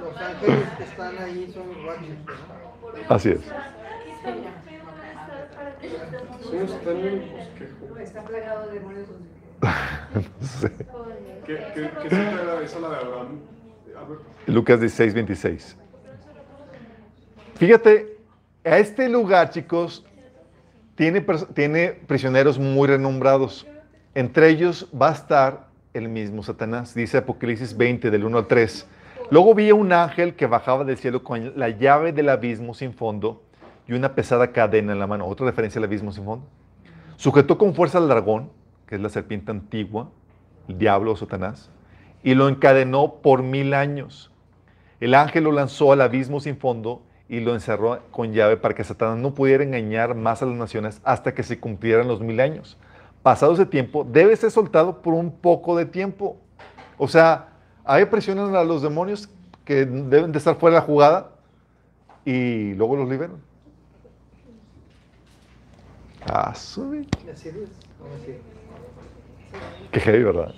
Los 0.00 0.16
ángeles 0.16 0.68
que 0.76 0.84
están 0.84 1.18
ahí 1.18 1.52
son. 1.52 1.64
Así 3.08 3.30
es. 3.30 3.40
Está 8.02 8.22
plagado 8.22 8.68
de 8.68 8.78
demonios. 8.78 9.08
No 9.60 10.22
sé. 10.46 10.72
¿Qué, 11.46 11.58
qué, 11.74 11.90
qué 12.08 12.14
era 12.16 12.62
esa 12.62 12.80
la 12.80 12.88
de 12.90 12.96
Abraham? 12.96 13.40
Lucas 14.46 14.80
16, 14.80 15.14
26. 15.14 15.76
Fíjate, 17.56 18.18
a 18.64 18.78
este 18.78 19.08
lugar, 19.08 19.50
chicos, 19.50 20.04
tiene, 20.94 21.24
tiene 21.54 21.92
prisioneros 22.06 22.58
muy 22.58 22.88
renombrados. 22.88 23.66
Entre 24.14 24.48
ellos 24.48 24.88
va 24.98 25.10
a 25.10 25.12
estar 25.12 25.68
el 25.92 26.08
mismo 26.08 26.42
Satanás. 26.42 26.94
Dice 26.94 27.18
Apocalipsis 27.18 27.76
20, 27.76 28.10
del 28.10 28.24
1 28.24 28.38
al 28.38 28.46
3. 28.46 28.86
Luego 29.30 29.54
vi 29.54 29.68
a 29.70 29.74
un 29.74 29.92
ángel 29.92 30.34
que 30.34 30.46
bajaba 30.46 30.84
del 30.84 30.96
cielo 30.96 31.22
con 31.22 31.58
la 31.58 31.68
llave 31.68 32.12
del 32.12 32.30
abismo 32.30 32.74
sin 32.74 32.92
fondo 32.92 33.42
y 33.86 33.92
una 33.92 34.14
pesada 34.14 34.52
cadena 34.52 34.92
en 34.92 34.98
la 34.98 35.06
mano. 35.06 35.26
Otra 35.26 35.46
referencia 35.46 35.78
al 35.78 35.84
abismo 35.84 36.12
sin 36.12 36.24
fondo. 36.24 36.46
Sujetó 37.20 37.58
con 37.58 37.74
fuerza 37.74 37.98
al 37.98 38.08
dragón, 38.08 38.50
que 38.86 38.94
es 38.94 39.00
la 39.02 39.10
serpiente 39.10 39.50
antigua, 39.50 40.08
el 40.68 40.78
diablo 40.78 41.12
o 41.12 41.16
Satanás, 41.16 41.68
y 42.22 42.32
lo 42.32 42.48
encadenó 42.48 43.16
por 43.16 43.42
mil 43.42 43.74
años. 43.74 44.32
El 45.00 45.14
ángel 45.14 45.44
lo 45.44 45.52
lanzó 45.52 45.92
al 45.92 46.00
abismo 46.00 46.40
sin 46.40 46.56
fondo 46.56 47.02
y 47.28 47.40
lo 47.40 47.52
encerró 47.52 47.98
con 48.10 48.32
llave 48.32 48.56
para 48.56 48.74
que 48.74 48.84
Satanás 48.84 49.18
no 49.18 49.34
pudiera 49.34 49.62
engañar 49.62 50.14
más 50.14 50.40
a 50.40 50.46
las 50.46 50.56
naciones 50.56 51.02
hasta 51.04 51.34
que 51.34 51.42
se 51.42 51.60
cumplieran 51.60 52.08
los 52.08 52.22
mil 52.22 52.40
años. 52.40 52.78
Pasado 53.22 53.52
ese 53.52 53.66
tiempo, 53.66 54.06
debe 54.10 54.34
ser 54.34 54.50
soltado 54.50 55.02
por 55.02 55.12
un 55.12 55.30
poco 55.30 55.76
de 55.76 55.84
tiempo. 55.84 56.38
O 56.96 57.06
sea, 57.06 57.50
hay 57.84 58.06
presionan 58.06 58.54
a 58.54 58.64
los 58.64 58.80
demonios 58.80 59.28
que 59.66 59.84
deben 59.84 60.32
de 60.32 60.38
estar 60.38 60.56
fuera 60.56 60.76
de 60.76 60.80
la 60.80 60.86
jugada 60.86 61.32
y 62.24 62.72
luego 62.76 62.96
los 62.96 63.10
liberan. 63.10 63.49
Ah, 66.26 66.54
sube. 66.54 67.06
No 67.18 67.26
me 67.26 67.36
sirve. 67.36 67.68
Qué 69.90 70.00
heavy, 70.00 70.22
¿verdad? 70.22 70.54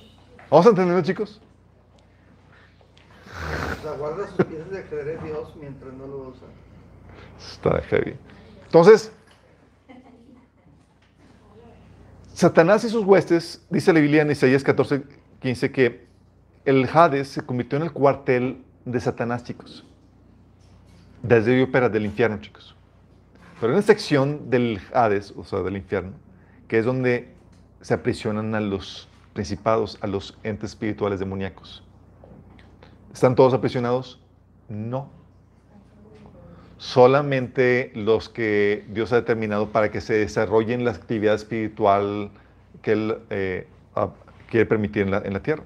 ¿Vamos 0.51 0.67
a 0.67 0.71
entenderlo, 0.71 1.03
chicos? 1.03 1.41
O 3.79 3.83
sea, 3.83 3.93
guarda 3.93 4.27
sus 4.29 4.45
piezas 4.45 4.71
de 4.71 4.79
ajedrez 4.81 5.23
Dios 5.23 5.57
mientras 5.57 5.93
no 5.95 6.07
lo 6.07 6.17
usa. 6.29 6.47
Está 7.39 7.81
heavy. 7.83 8.17
Entonces, 8.67 9.13
Satanás 12.35 12.85
y 12.85 12.89
sus 12.89 13.05
huestes, 13.05 13.65
dice 13.71 13.93
la 13.93 14.01
Biblia 14.01 14.23
en 14.23 14.31
Isaías 14.31 14.63
14, 14.63 15.05
15, 15.41 15.73
que 15.73 16.07
el 16.65 16.89
Hades 16.93 17.29
se 17.29 17.43
convirtió 17.43 17.79
en 17.79 17.85
el 17.85 17.93
cuartel 17.93 18.65
de 18.85 19.01
Satanás, 19.01 19.45
chicos. 19.45 19.85
Desde 21.23 21.55
ahí 21.55 21.63
opera 21.63 21.89
del 21.89 22.05
infierno, 22.05 22.41
chicos. 22.41 22.75
Pero 23.63 23.75
hay 23.75 23.77
una 23.77 23.87
sección 23.87 24.51
del 24.51 24.81
Hades, 24.93 25.33
o 25.37 25.45
sea, 25.45 25.61
del 25.61 25.77
infierno, 25.77 26.15
que 26.67 26.81
es 26.81 26.85
donde 26.85 27.29
se 27.81 27.95
aprisionan 27.95 28.57
a 28.57 28.61
los 28.61 29.09
principados, 29.35 29.99
a 30.01 30.09
los 30.09 30.37
entes 30.43 30.71
espirituales 30.71 31.21
demoníacos. 31.21 31.85
¿Están 33.15 33.37
todos 33.37 33.55
aprisionados? 33.55 34.21
No. 34.69 35.11
Solamente 36.77 37.93
los 37.95 38.29
que 38.29 38.85
Dios 38.89 39.13
ha 39.13 39.17
determinado 39.17 39.69
para 39.69 39.93
que 39.93 40.01
se 40.01 40.15
desarrollen 40.15 40.85
la 40.85 40.91
actividad 40.91 41.37
espiritual 41.37 42.33
que 42.83 42.91
Él 42.91 43.19
eh, 43.31 43.69
quiere 44.51 44.67
permitir 44.67 45.03
en 45.03 45.13
la, 45.13 45.19
en 45.19 45.35
la 45.35 45.41
tierra. 45.41 45.63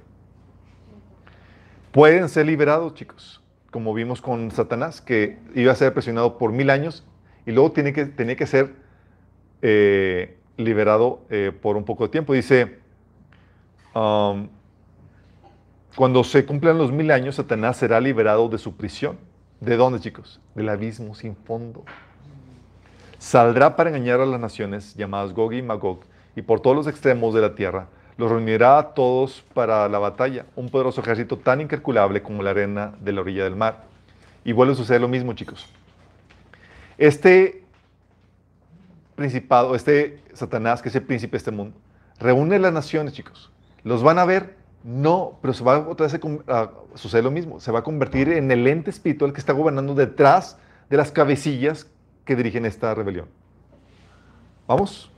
Pueden 1.93 2.29
ser 2.29 2.45
liberados, 2.45 2.93
chicos, 2.93 3.43
como 3.71 3.95
vimos 3.95 4.21
con 4.21 4.51
Satanás, 4.51 5.01
que 5.01 5.39
iba 5.55 5.73
a 5.73 5.77
ser 5.77 5.95
presionado 5.95 6.37
por 6.37 6.53
mil 6.53 6.69
años 6.69 7.03
y 7.47 7.53
luego 7.53 7.73
tiene 7.73 7.93
que, 7.93 8.07
tenía 8.07 8.37
que 8.37 8.47
ser 8.47 8.75
eh, 9.63 10.37
liberado 10.57 11.21
eh, 11.31 11.53
por 11.59 11.77
un 11.77 11.85
poco 11.85 12.05
de 12.05 12.11
tiempo. 12.11 12.33
Dice, 12.33 12.79
um, 13.95 14.49
cuando 15.95 16.25
se 16.25 16.45
cumplan 16.45 16.77
los 16.77 16.93
mil 16.93 17.11
años, 17.11 17.37
Satanás 17.37 17.77
será 17.77 18.01
liberado 18.01 18.49
de 18.49 18.59
su 18.59 18.77
prisión. 18.77 19.17
¿De 19.61 19.77
dónde, 19.77 20.01
chicos? 20.01 20.41
Del 20.55 20.69
abismo 20.69 21.15
sin 21.15 21.37
fondo. 21.37 21.85
Saldrá 23.19 23.77
para 23.77 23.91
engañar 23.91 24.21
a 24.21 24.27
las 24.27 24.39
naciones 24.39 24.95
llamadas 24.95 25.33
Gog 25.33 25.55
y 25.55 25.63
Magog 25.63 26.01
y 26.35 26.43
por 26.43 26.61
todos 26.61 26.77
los 26.77 26.87
extremos 26.87 27.33
de 27.33 27.41
la 27.41 27.55
tierra. 27.55 27.89
Los 28.19 28.31
reunirá 28.31 28.79
a 28.79 28.95
todos 28.95 29.45
para 29.55 29.89
la 29.89 29.99
batalla, 29.99 30.47
un 30.57 30.69
poderoso 30.69 31.01
ejército 31.01 31.39
tan 31.39 31.61
incalculable 31.61 32.23
como 32.23 32.43
la 32.43 32.51
arena 32.51 32.95
de 33.01 33.13
la 33.13 33.21
orilla 33.21 33.45
del 33.45 33.57
mar. 33.57 33.85
Y 34.45 34.53
vuelve 34.53 34.73
a 34.73 34.77
suceder 34.77 35.01
lo 35.01 35.09
mismo, 35.09 35.33
chicos. 35.33 35.67
Este 36.99 37.65
principado, 39.15 39.75
este 39.75 40.23
Satanás, 40.35 40.83
que 40.83 40.89
es 40.89 40.95
el 40.95 41.03
príncipe 41.03 41.33
de 41.33 41.39
este 41.39 41.51
mundo, 41.51 41.77
reúne 42.19 42.59
las 42.59 42.73
naciones, 42.73 43.13
chicos. 43.13 43.51
¿Los 43.83 44.03
van 44.03 44.19
a 44.19 44.25
ver? 44.25 44.57
No, 44.83 45.39
pero 45.43 45.53
se 45.55 45.65
va 45.65 45.79
otra 45.89 46.07
vez 46.07 46.21
a 46.49 46.71
suceder 46.95 47.25
lo 47.25 47.31
mismo. 47.31 47.61
Se 47.61 47.73
va 47.73 47.81
a 47.81 47.83
convertir 47.83 48.29
en 48.31 48.51
el 48.51 48.67
ente 48.67 48.91
espiritual 48.91 49.33
que 49.33 49.41
está 49.41 49.53
gobernando 49.53 49.95
detrás 49.95 50.59
de 50.89 50.97
las 50.97 51.11
cabecillas 51.11 51.87
que 52.25 52.37
dirigen 52.37 52.65
esta 52.65 52.95
rebelión. 52.95 53.29
¿Vamos? 54.67 55.11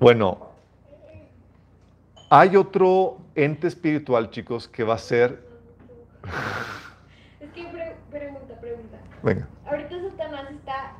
Bueno, 0.00 0.48
hay 2.30 2.56
otro 2.56 3.18
ente 3.34 3.66
espiritual, 3.66 4.30
chicos, 4.30 4.68
que 4.68 4.84
va 4.84 4.94
a 4.94 4.98
ser... 4.98 5.44
Es 7.40 7.50
que 7.50 7.64
pre- 7.64 7.96
pregunta, 8.10 8.60
pregunta. 8.60 8.98
Venga. 9.22 9.48
Ahorita 9.66 9.96
Satanás 10.10 10.50
está 10.50 10.92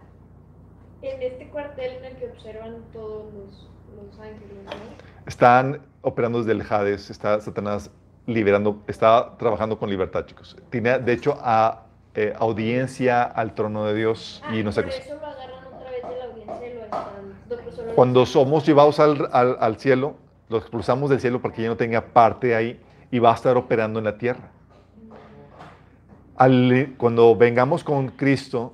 en 1.02 1.22
este 1.22 1.48
cuartel 1.48 1.92
en 1.98 2.04
el 2.04 2.16
que 2.16 2.26
observan 2.30 2.76
todos 2.92 3.32
los, 3.32 3.68
los 3.96 4.18
ángeles, 4.20 4.64
¿no? 4.64 4.70
Están 5.26 5.80
operando 6.02 6.38
desde 6.38 6.52
el 6.52 6.62
Hades, 6.68 7.10
está 7.10 7.40
Satanás 7.40 7.90
liberando, 8.26 8.82
está 8.86 9.36
trabajando 9.38 9.78
con 9.78 9.88
libertad, 9.90 10.24
chicos. 10.26 10.56
Tiene, 10.70 10.98
de 10.98 11.12
hecho, 11.12 11.38
a, 11.40 11.84
eh, 12.14 12.34
audiencia 12.38 13.22
al 13.22 13.54
trono 13.54 13.84
de 13.84 13.94
Dios 13.94 14.42
y 14.52 14.60
Ah, 14.60 14.64
no 14.64 14.72
sé 14.72 14.82
por 14.82 14.90
qué. 14.92 14.98
eso 14.98 15.14
lo 15.14 15.26
agarran 15.26 15.64
otra 15.66 15.90
vez 15.90 16.02
de 16.02 16.18
la 16.18 16.24
audiencia 16.24 16.66
y 16.68 16.74
lo 16.74 16.84
están... 16.84 17.04
no, 17.48 17.70
solo 17.72 17.88
lo 17.88 17.94
Cuando 17.94 18.26
somos 18.26 18.66
llevados 18.66 18.98
al, 19.00 19.28
al- 19.32 19.56
al 19.60 19.76
cielo, 19.78 20.16
lo 20.48 20.58
expulsamos 20.58 21.10
del 21.10 21.20
cielo 21.20 21.40
para 21.40 21.54
que 21.54 21.62
ya 21.62 21.68
no 21.68 21.76
tenga 21.76 22.00
parte 22.00 22.54
ahí 22.56 22.80
y 23.10 23.18
va 23.18 23.30
a 23.32 23.34
estar 23.34 23.56
operando 23.56 23.98
en 24.00 24.06
la 24.06 24.18
tierra. 24.18 24.50
Al- 26.38 26.94
cuando 26.98 27.34
vengamos 27.34 27.82
con 27.82 28.08
Cristo 28.08 28.72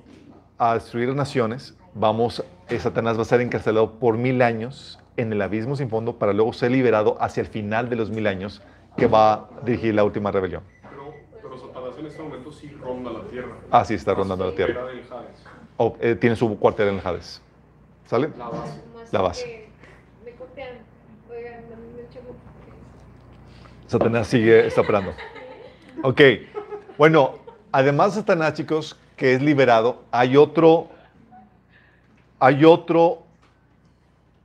a 0.59 0.75
destruir 0.75 1.07
las 1.07 1.17
naciones, 1.17 1.73
vamos, 1.95 2.43
eh, 2.69 2.79
Satanás 2.79 3.17
va 3.17 3.23
a 3.23 3.25
ser 3.25 3.41
encarcelado 3.41 3.93
por 3.93 4.17
mil 4.17 4.43
años 4.43 4.99
en 5.17 5.31
el 5.33 5.41
abismo 5.41 5.75
sin 5.75 5.89
fondo 5.89 6.13
para 6.17 6.31
luego 6.31 6.53
ser 6.53 6.69
liberado 6.71 7.17
hacia 7.19 7.41
el 7.41 7.47
final 7.47 7.89
de 7.89 7.95
los 7.95 8.11
mil 8.11 8.27
años 8.27 8.61
que 8.97 9.07
va 9.07 9.33
a 9.33 9.49
dirigir 9.65 9.95
la 9.95 10.03
última 10.03 10.29
rebelión. 10.31 10.61
Pero, 10.91 11.15
pero 11.41 11.57
Satanás 11.57 11.95
en 11.97 12.05
este 12.05 12.21
momento 12.21 12.51
sí 12.51 12.69
ronda 12.83 13.11
la 13.11 13.21
tierra. 13.23 13.55
Ah, 13.71 13.83
sí, 13.83 13.95
está 13.95 14.13
rondando 14.13 14.45
la 14.45 14.51
tierra. 14.53 14.73
Fuera 14.75 14.87
del 14.89 14.99
Hades. 15.11 15.37
O, 15.77 15.97
eh, 15.99 16.15
tiene 16.15 16.35
su 16.35 16.57
cuartel 16.59 16.89
en 16.89 16.95
el 16.99 17.01
Hades. 17.07 17.41
¿Sale? 18.05 18.29
La 18.37 18.47
base. 18.49 18.81
La 19.11 19.21
base. 19.21 19.47
Satanás 23.87 24.27
sigue, 24.27 24.65
está 24.67 24.81
operando. 24.81 25.13
Ok. 26.03 26.21
Bueno, 26.97 27.44
además 27.75 28.15
de 28.15 28.21
Satanás, 28.21 28.53
chicos, 28.53 28.97
que 29.17 29.33
es 29.33 29.41
liberado, 29.41 30.03
hay 30.11 30.37
otro, 30.37 30.89
hay 32.39 32.63
otro 32.63 33.23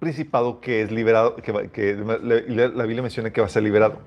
principado 0.00 0.60
que 0.60 0.82
es 0.82 0.90
liberado, 0.90 1.36
que, 1.36 1.70
que 1.70 1.94
la, 1.94 2.84
Biblia 2.84 3.02
menciona 3.02 3.30
que 3.30 3.40
va 3.40 3.46
a 3.46 3.50
ser 3.50 3.62
liberado. 3.62 3.98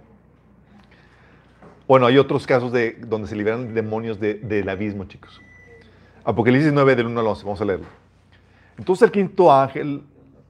Bueno, 1.87 2.05
hay 2.05 2.17
otros 2.17 2.45
casos 2.45 2.71
de, 2.73 2.97
donde 2.99 3.27
se 3.27 3.35
liberan 3.35 3.73
demonios 3.73 4.19
de- 4.19 4.35
del 4.35 4.67
abismo, 4.67 5.05
chicos. 5.05 5.41
Apocalipsis 6.25 6.73
9, 6.73 6.95
del 6.95 7.05
1 7.07 7.19
al 7.19 7.27
11, 7.27 7.43
vamos 7.43 7.61
a 7.61 7.65
leerlo. 7.65 7.85
Entonces 8.77 9.03
el 9.03 9.11
quinto 9.11 9.53
ángel 9.53 10.03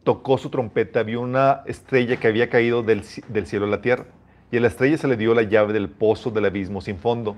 tocó 0.03 0.37
su 0.37 0.49
trompeta, 0.49 1.03
vio 1.03 1.21
una 1.21 1.61
estrella 1.65 2.17
que 2.17 2.27
había 2.27 2.49
caído 2.49 2.81
del, 2.81 3.03
del 3.27 3.45
cielo 3.45 3.65
a 3.65 3.69
la 3.69 3.81
tierra. 3.81 4.05
Y 4.51 4.57
a 4.57 4.61
la 4.61 4.67
estrella 4.67 4.97
se 4.97 5.07
le 5.07 5.17
dio 5.17 5.33
la 5.33 5.43
llave 5.43 5.73
del 5.73 5.89
pozo 5.89 6.29
del 6.31 6.45
abismo 6.45 6.81
sin 6.81 6.97
fondo. 6.97 7.35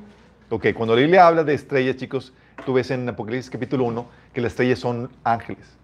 Ok, 0.47 0.67
cuando 0.75 0.93
la 0.93 1.01
Biblia 1.01 1.25
habla 1.25 1.43
de 1.43 1.55
estrellas, 1.55 1.95
chicos, 1.95 2.31
tú 2.67 2.73
ves 2.73 2.91
en 2.91 3.09
Apocalipsis 3.09 3.49
capítulo 3.49 3.83
1 3.85 4.05
que 4.31 4.41
las 4.41 4.51
estrellas 4.51 4.77
son 4.77 5.09
ángeles. 5.23 5.75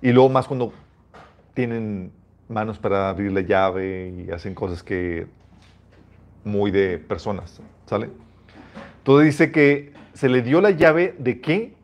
Y 0.00 0.10
luego 0.10 0.30
más 0.30 0.46
cuando 0.46 0.72
tienen 1.52 2.12
manos 2.48 2.78
para 2.78 3.10
abrir 3.10 3.30
la 3.30 3.42
llave 3.42 4.08
y 4.26 4.30
hacen 4.30 4.54
cosas 4.54 4.82
que 4.82 5.26
muy 6.44 6.70
de 6.70 6.98
personas, 6.98 7.60
¿sale? 7.84 8.08
Entonces 8.98 9.26
dice 9.26 9.52
que 9.52 9.92
se 10.14 10.30
le 10.30 10.40
dio 10.40 10.62
la 10.62 10.70
llave 10.70 11.14
de 11.18 11.42
qué? 11.42 11.74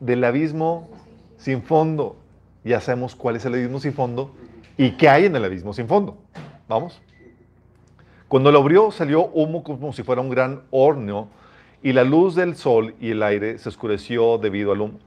Del 0.00 0.22
abismo 0.24 0.90
sin 1.38 1.62
fondo. 1.62 2.16
Ya 2.64 2.82
sabemos 2.82 3.16
cuál 3.16 3.36
es 3.36 3.46
el 3.46 3.54
abismo 3.54 3.80
sin 3.80 3.94
fondo 3.94 4.34
y 4.76 4.90
qué 4.90 5.08
hay 5.08 5.24
en 5.24 5.34
el 5.34 5.44
abismo 5.44 5.72
sin 5.72 5.88
fondo. 5.88 6.18
Vamos. 6.68 7.00
Cuando 8.28 8.52
lo 8.52 8.58
abrió 8.58 8.90
salió 8.90 9.26
humo 9.26 9.62
como 9.62 9.92
si 9.92 10.02
fuera 10.02 10.20
un 10.20 10.28
gran 10.28 10.62
horno 10.70 11.28
y 11.82 11.92
la 11.92 12.04
luz 12.04 12.34
del 12.34 12.56
sol 12.56 12.94
y 13.00 13.12
el 13.12 13.22
aire 13.22 13.56
se 13.58 13.68
oscureció 13.68 14.36
debido 14.38 14.72
al 14.72 14.82
humo. 14.82 14.98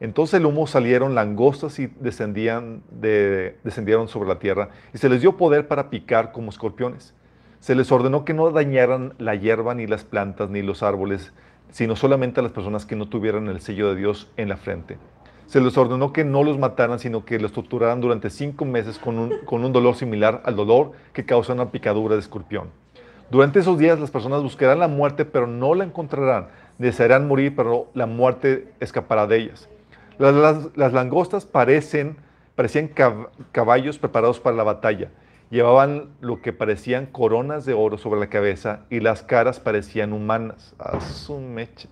Entonces 0.00 0.40
el 0.40 0.46
humo 0.46 0.66
salieron 0.66 1.14
langostas 1.14 1.78
y 1.78 1.88
descendían 2.00 2.82
de- 2.90 3.58
descendieron 3.64 4.08
sobre 4.08 4.30
la 4.30 4.38
tierra 4.38 4.70
y 4.94 4.98
se 4.98 5.10
les 5.10 5.20
dio 5.20 5.36
poder 5.36 5.68
para 5.68 5.90
picar 5.90 6.32
como 6.32 6.48
escorpiones. 6.48 7.14
Se 7.58 7.74
les 7.74 7.92
ordenó 7.92 8.24
que 8.24 8.32
no 8.32 8.50
dañaran 8.50 9.12
la 9.18 9.34
hierba 9.34 9.74
ni 9.74 9.86
las 9.86 10.04
plantas 10.04 10.48
ni 10.48 10.62
los 10.62 10.82
árboles, 10.82 11.34
sino 11.70 11.96
solamente 11.96 12.40
a 12.40 12.42
las 12.42 12.52
personas 12.52 12.86
que 12.86 12.96
no 12.96 13.10
tuvieran 13.10 13.48
el 13.48 13.60
sello 13.60 13.90
de 13.90 13.96
Dios 13.96 14.30
en 14.38 14.48
la 14.48 14.56
frente. 14.56 14.96
Se 15.50 15.60
les 15.60 15.76
ordenó 15.76 16.12
que 16.12 16.22
no 16.22 16.44
los 16.44 16.58
mataran, 16.60 17.00
sino 17.00 17.24
que 17.24 17.40
los 17.40 17.50
torturaran 17.50 18.00
durante 18.00 18.30
cinco 18.30 18.64
meses 18.64 19.00
con 19.00 19.18
un, 19.18 19.38
con 19.44 19.64
un 19.64 19.72
dolor 19.72 19.96
similar 19.96 20.42
al 20.44 20.54
dolor 20.54 20.92
que 21.12 21.26
causa 21.26 21.54
una 21.54 21.72
picadura 21.72 22.14
de 22.14 22.20
escorpión. 22.20 22.68
Durante 23.32 23.58
esos 23.58 23.76
días 23.76 23.98
las 23.98 24.12
personas 24.12 24.44
buscarán 24.44 24.78
la 24.78 24.86
muerte, 24.86 25.24
pero 25.24 25.48
no 25.48 25.74
la 25.74 25.82
encontrarán. 25.82 26.46
Desearán 26.78 27.26
morir, 27.26 27.56
pero 27.56 27.88
la 27.94 28.06
muerte 28.06 28.72
escapará 28.78 29.26
de 29.26 29.38
ellas. 29.38 29.68
Las, 30.18 30.68
las- 30.76 30.92
langostas 30.92 31.46
parecen, 31.46 32.16
parecían 32.54 32.88
cab- 32.88 33.30
caballos 33.50 33.98
preparados 33.98 34.38
para 34.38 34.54
la 34.56 34.62
batalla, 34.62 35.10
Llevaban 35.50 36.10
lo 36.20 36.40
que 36.42 36.52
parecían 36.52 37.06
coronas 37.06 37.64
de 37.66 37.74
oro 37.74 37.98
sobre 37.98 38.20
la 38.20 38.28
cabeza 38.28 38.82
y 38.88 39.00
las 39.00 39.24
caras 39.24 39.58
parecían 39.58 40.12
humanas. 40.12 40.76
A 40.78 41.00
su 41.00 41.40
mecha. 41.40 41.88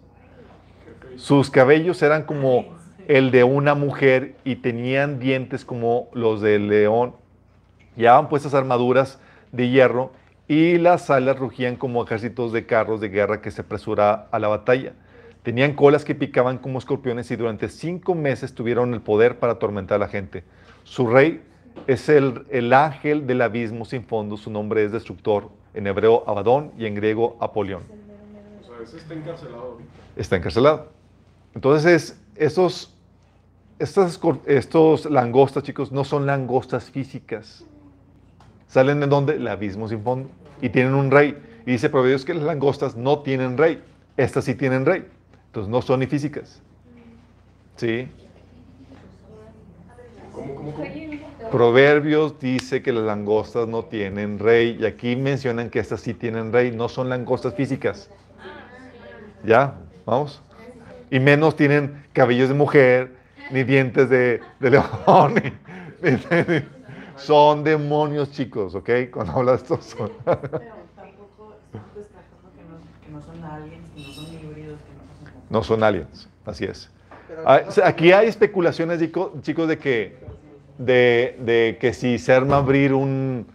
Sus 1.16 1.50
cabellos 1.50 2.00
eran 2.02 2.22
como 2.22 2.77
el 3.08 3.30
de 3.30 3.42
una 3.42 3.74
mujer 3.74 4.36
y 4.44 4.56
tenían 4.56 5.18
dientes 5.18 5.64
como 5.64 6.08
los 6.12 6.40
del 6.42 6.68
león. 6.68 7.14
Llevaban 7.96 8.28
puestas 8.28 8.54
armaduras 8.54 9.18
de 9.50 9.70
hierro 9.70 10.12
y 10.46 10.78
las 10.78 11.10
alas 11.10 11.38
rugían 11.38 11.76
como 11.76 12.04
ejércitos 12.04 12.52
de 12.52 12.66
carros 12.66 13.00
de 13.00 13.08
guerra 13.08 13.40
que 13.40 13.50
se 13.50 13.62
apresura 13.62 14.28
a 14.30 14.38
la 14.38 14.48
batalla. 14.48 14.92
Tenían 15.42 15.74
colas 15.74 16.04
que 16.04 16.14
picaban 16.14 16.58
como 16.58 16.78
escorpiones 16.78 17.30
y 17.30 17.36
durante 17.36 17.70
cinco 17.70 18.14
meses 18.14 18.54
tuvieron 18.54 18.92
el 18.92 19.00
poder 19.00 19.38
para 19.38 19.54
atormentar 19.54 19.96
a 19.96 19.98
la 20.00 20.08
gente. 20.08 20.44
Su 20.84 21.06
rey 21.06 21.42
es 21.86 22.10
el, 22.10 22.44
el 22.50 22.72
ángel 22.74 23.26
del 23.26 23.40
abismo 23.40 23.86
sin 23.86 24.04
fondo, 24.04 24.36
su 24.36 24.50
nombre 24.50 24.84
es 24.84 24.92
destructor, 24.92 25.50
en 25.72 25.86
hebreo 25.86 26.24
Abadón 26.26 26.72
y 26.76 26.84
en 26.84 26.94
griego 26.94 27.38
Apolión. 27.40 27.82
O 28.60 28.66
sea, 28.66 28.76
ese 28.82 28.98
está 28.98 29.14
encarcelado 29.14 29.62
ahorita. 29.62 29.90
Está 30.16 30.36
encarcelado. 30.36 30.88
Entonces, 31.54 32.20
esos, 32.36 32.97
estas, 33.78 34.20
estos 34.46 35.06
langostas, 35.06 35.62
chicos, 35.62 35.92
no 35.92 36.04
son 36.04 36.26
langostas 36.26 36.90
físicas. 36.90 37.64
¿Salen 38.66 39.00
de 39.00 39.06
dónde? 39.06 39.34
El 39.34 39.46
abismo 39.48 39.88
sin 39.88 40.02
fondo. 40.02 40.28
Y 40.60 40.68
tienen 40.68 40.94
un 40.94 41.10
rey. 41.10 41.38
Y 41.64 41.72
dice 41.72 41.88
Proverbios 41.88 42.24
que 42.24 42.34
las 42.34 42.44
langostas 42.44 42.96
no 42.96 43.20
tienen 43.20 43.56
rey. 43.56 43.82
Estas 44.16 44.44
sí 44.44 44.54
tienen 44.54 44.84
rey. 44.84 45.06
Entonces 45.46 45.70
no 45.70 45.80
son 45.80 46.00
ni 46.00 46.06
físicas. 46.06 46.60
¿Sí? 47.76 48.08
Proverbios 51.50 52.38
dice 52.40 52.82
que 52.82 52.92
las 52.92 53.04
langostas 53.04 53.68
no 53.68 53.84
tienen 53.84 54.38
rey. 54.38 54.76
Y 54.80 54.86
aquí 54.86 55.14
mencionan 55.16 55.70
que 55.70 55.78
estas 55.78 56.00
sí 56.00 56.14
tienen 56.14 56.52
rey. 56.52 56.72
No 56.72 56.88
son 56.88 57.08
langostas 57.08 57.54
físicas. 57.54 58.10
¿Ya? 59.44 59.74
¿Vamos? 60.04 60.42
Y 61.10 61.20
menos 61.20 61.56
tienen 61.56 62.04
cabellos 62.12 62.48
de 62.48 62.54
mujer, 62.54 63.17
ni 63.50 63.64
dientes 63.64 64.08
de, 64.10 64.42
de 64.60 64.70
león. 64.70 64.84
ni- 65.34 66.10
ni- 66.10 66.16
ni- 66.48 66.64
son 67.16 67.64
demonios, 67.64 68.30
chicos, 68.30 68.74
¿ok? 68.74 68.90
Cuando 69.12 69.32
habla 69.32 69.52
de 69.52 69.58
estos 69.58 69.84
son. 69.84 70.10
No, 70.24 70.32
que 73.04 73.10
no 73.10 73.20
son 73.22 73.44
aliens, 73.44 73.84
que 73.94 74.00
no 74.02 74.12
son 74.12 74.24
híbridos, 74.32 74.78
que 74.80 74.92
no 74.94 75.30
son... 75.32 75.42
No 75.50 75.62
son 75.64 75.82
aliens, 75.82 76.28
así 76.44 76.64
es. 76.64 76.90
Pero 77.26 77.42
Ah, 77.46 77.62
Aquí 77.84 78.12
hay 78.12 78.28
especulaciones, 78.28 79.00
chico- 79.00 79.32
chicos, 79.42 79.68
de 79.68 79.78
que, 79.78 80.16
de, 80.78 81.36
de 81.40 81.76
que 81.80 81.92
si 81.92 82.18
se 82.18 82.32
arma 82.32 82.56
abrir 82.58 82.94
un, 82.94 83.46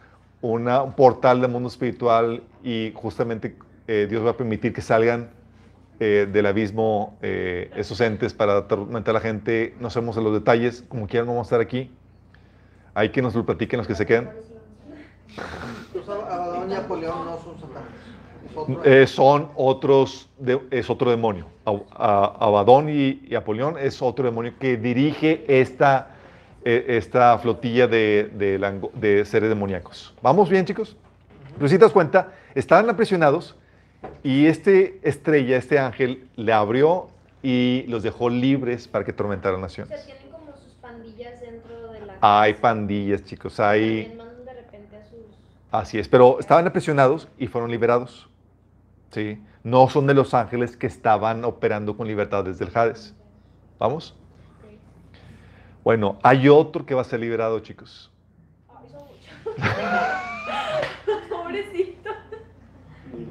una- 0.41 0.81
un 0.83 0.93
portal 0.93 1.39
del 1.41 1.49
mundo 1.51 1.69
espiritual 1.69 2.43
y 2.63 2.91
justamente 2.95 3.55
eh, 3.87 4.07
Dios 4.09 4.25
va 4.25 4.31
a 4.31 4.37
permitir 4.37 4.73
que 4.73 4.81
salgan 4.81 5.29
eh, 5.99 6.27
del 6.31 6.45
abismo 6.45 7.17
eh, 7.21 7.71
esos 7.75 7.99
entes 8.01 8.33
para 8.33 8.57
atormentar 8.57 9.11
a 9.15 9.19
la 9.19 9.21
gente. 9.21 9.75
No 9.79 9.89
sabemos 9.89 10.17
los 10.17 10.33
detalles, 10.33 10.83
como 10.87 11.07
quieran 11.07 11.27
vamos 11.27 11.41
a 11.41 11.47
estar 11.47 11.61
aquí. 11.61 11.91
Hay 12.93 13.09
que 13.09 13.21
nos 13.21 13.35
lo 13.35 13.45
platiquen 13.45 13.77
los 13.77 13.87
que 13.87 13.95
se 13.95 14.05
quedan. 14.05 14.31
Abadón 16.29 16.71
y 16.71 16.75
no 16.75 17.39
son 17.39 18.81
Eh, 18.85 19.07
son 19.07 19.49
otros, 19.55 20.29
de- 20.37 20.61
es 20.69 20.89
otro 20.89 21.09
demonio. 21.09 21.47
Abadón 21.65 22.89
y, 22.89 23.21
y 23.27 23.35
Apolión 23.35 23.77
es 23.79 24.01
otro 24.01 24.25
demonio 24.25 24.53
que 24.59 24.77
dirige 24.77 25.43
esta, 25.47 26.09
esta 26.63 27.37
flotilla 27.39 27.87
de, 27.87 28.29
de 28.93 29.25
seres 29.25 29.49
demoníacos. 29.49 30.13
¿Vamos 30.21 30.49
bien, 30.49 30.65
chicos? 30.65 30.95
Pero 31.55 31.67
si 31.67 31.77
te 31.77 31.85
das 31.85 31.91
cuenta, 31.93 32.31
estaban 32.53 32.89
aprisionados 32.89 33.55
y 34.23 34.45
este 34.47 34.99
estrella, 35.03 35.57
este 35.57 35.79
ángel, 35.79 36.27
le 36.35 36.53
abrió 36.53 37.09
y 37.41 37.83
los 37.87 38.03
dejó 38.03 38.29
libres 38.29 38.87
para 38.87 39.03
que 39.03 39.11
atormentaran 39.11 39.61
O 39.63 39.69
sea, 39.69 39.85
naciones. 39.85 40.05
tienen 40.05 40.31
como 40.31 40.53
sus 40.57 40.73
pandillas 40.75 41.41
dentro 41.41 41.91
de 41.91 42.05
la 42.05 42.17
Hay 42.21 42.53
pandillas, 42.53 43.23
chicos, 43.25 43.59
hay... 43.59 44.03
También 44.03 44.17
mandan 44.17 44.45
de 44.45 44.53
repente 44.53 44.95
a 44.97 45.03
sus... 45.03 45.19
Así 45.71 45.99
es, 45.99 46.07
pero 46.07 46.39
estaban 46.39 46.65
aprisionados 46.67 47.27
y 47.37 47.47
fueron 47.47 47.69
liberados. 47.71 48.29
¿sí? 49.11 49.41
No 49.63 49.89
son 49.89 50.07
de 50.07 50.13
los 50.13 50.33
ángeles 50.33 50.75
que 50.75 50.87
estaban 50.87 51.45
operando 51.45 51.95
con 51.95 52.07
libertad 52.07 52.43
desde 52.43 52.65
el 52.65 52.71
Hades. 52.75 53.13
¿Vamos? 53.79 54.15
Bueno, 55.83 56.17
hay 56.23 56.47
otro 56.47 56.85
que 56.85 56.95
va 56.95 57.01
a 57.01 57.05
ser 57.05 57.19
liberado, 57.19 57.59
chicos. 57.59 58.09
Ay, 58.69 58.87
son 58.89 59.01
muchos. 59.05 59.43
Pobrecito. 61.29 62.09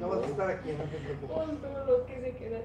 No 0.03 0.09
vas 0.09 0.21
a 0.21 0.27
estar 0.27 0.49
aquí, 0.49 0.69
no 0.77 0.83
te 0.83 0.97
preocupes. 0.97 1.29
Con 1.29 1.57
todo 1.61 1.85
lo 1.85 2.05
que 2.05 2.19
se 2.19 2.31
queda. 2.35 2.59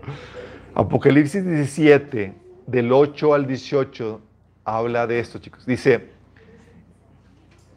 Apocalipsis 0.75 1.45
17, 1.45 2.35
del 2.67 2.91
8 2.91 3.33
al 3.33 3.47
18, 3.47 4.21
habla 4.65 5.07
de 5.07 5.21
esto, 5.21 5.39
chicos. 5.39 5.65
Dice, 5.65 6.09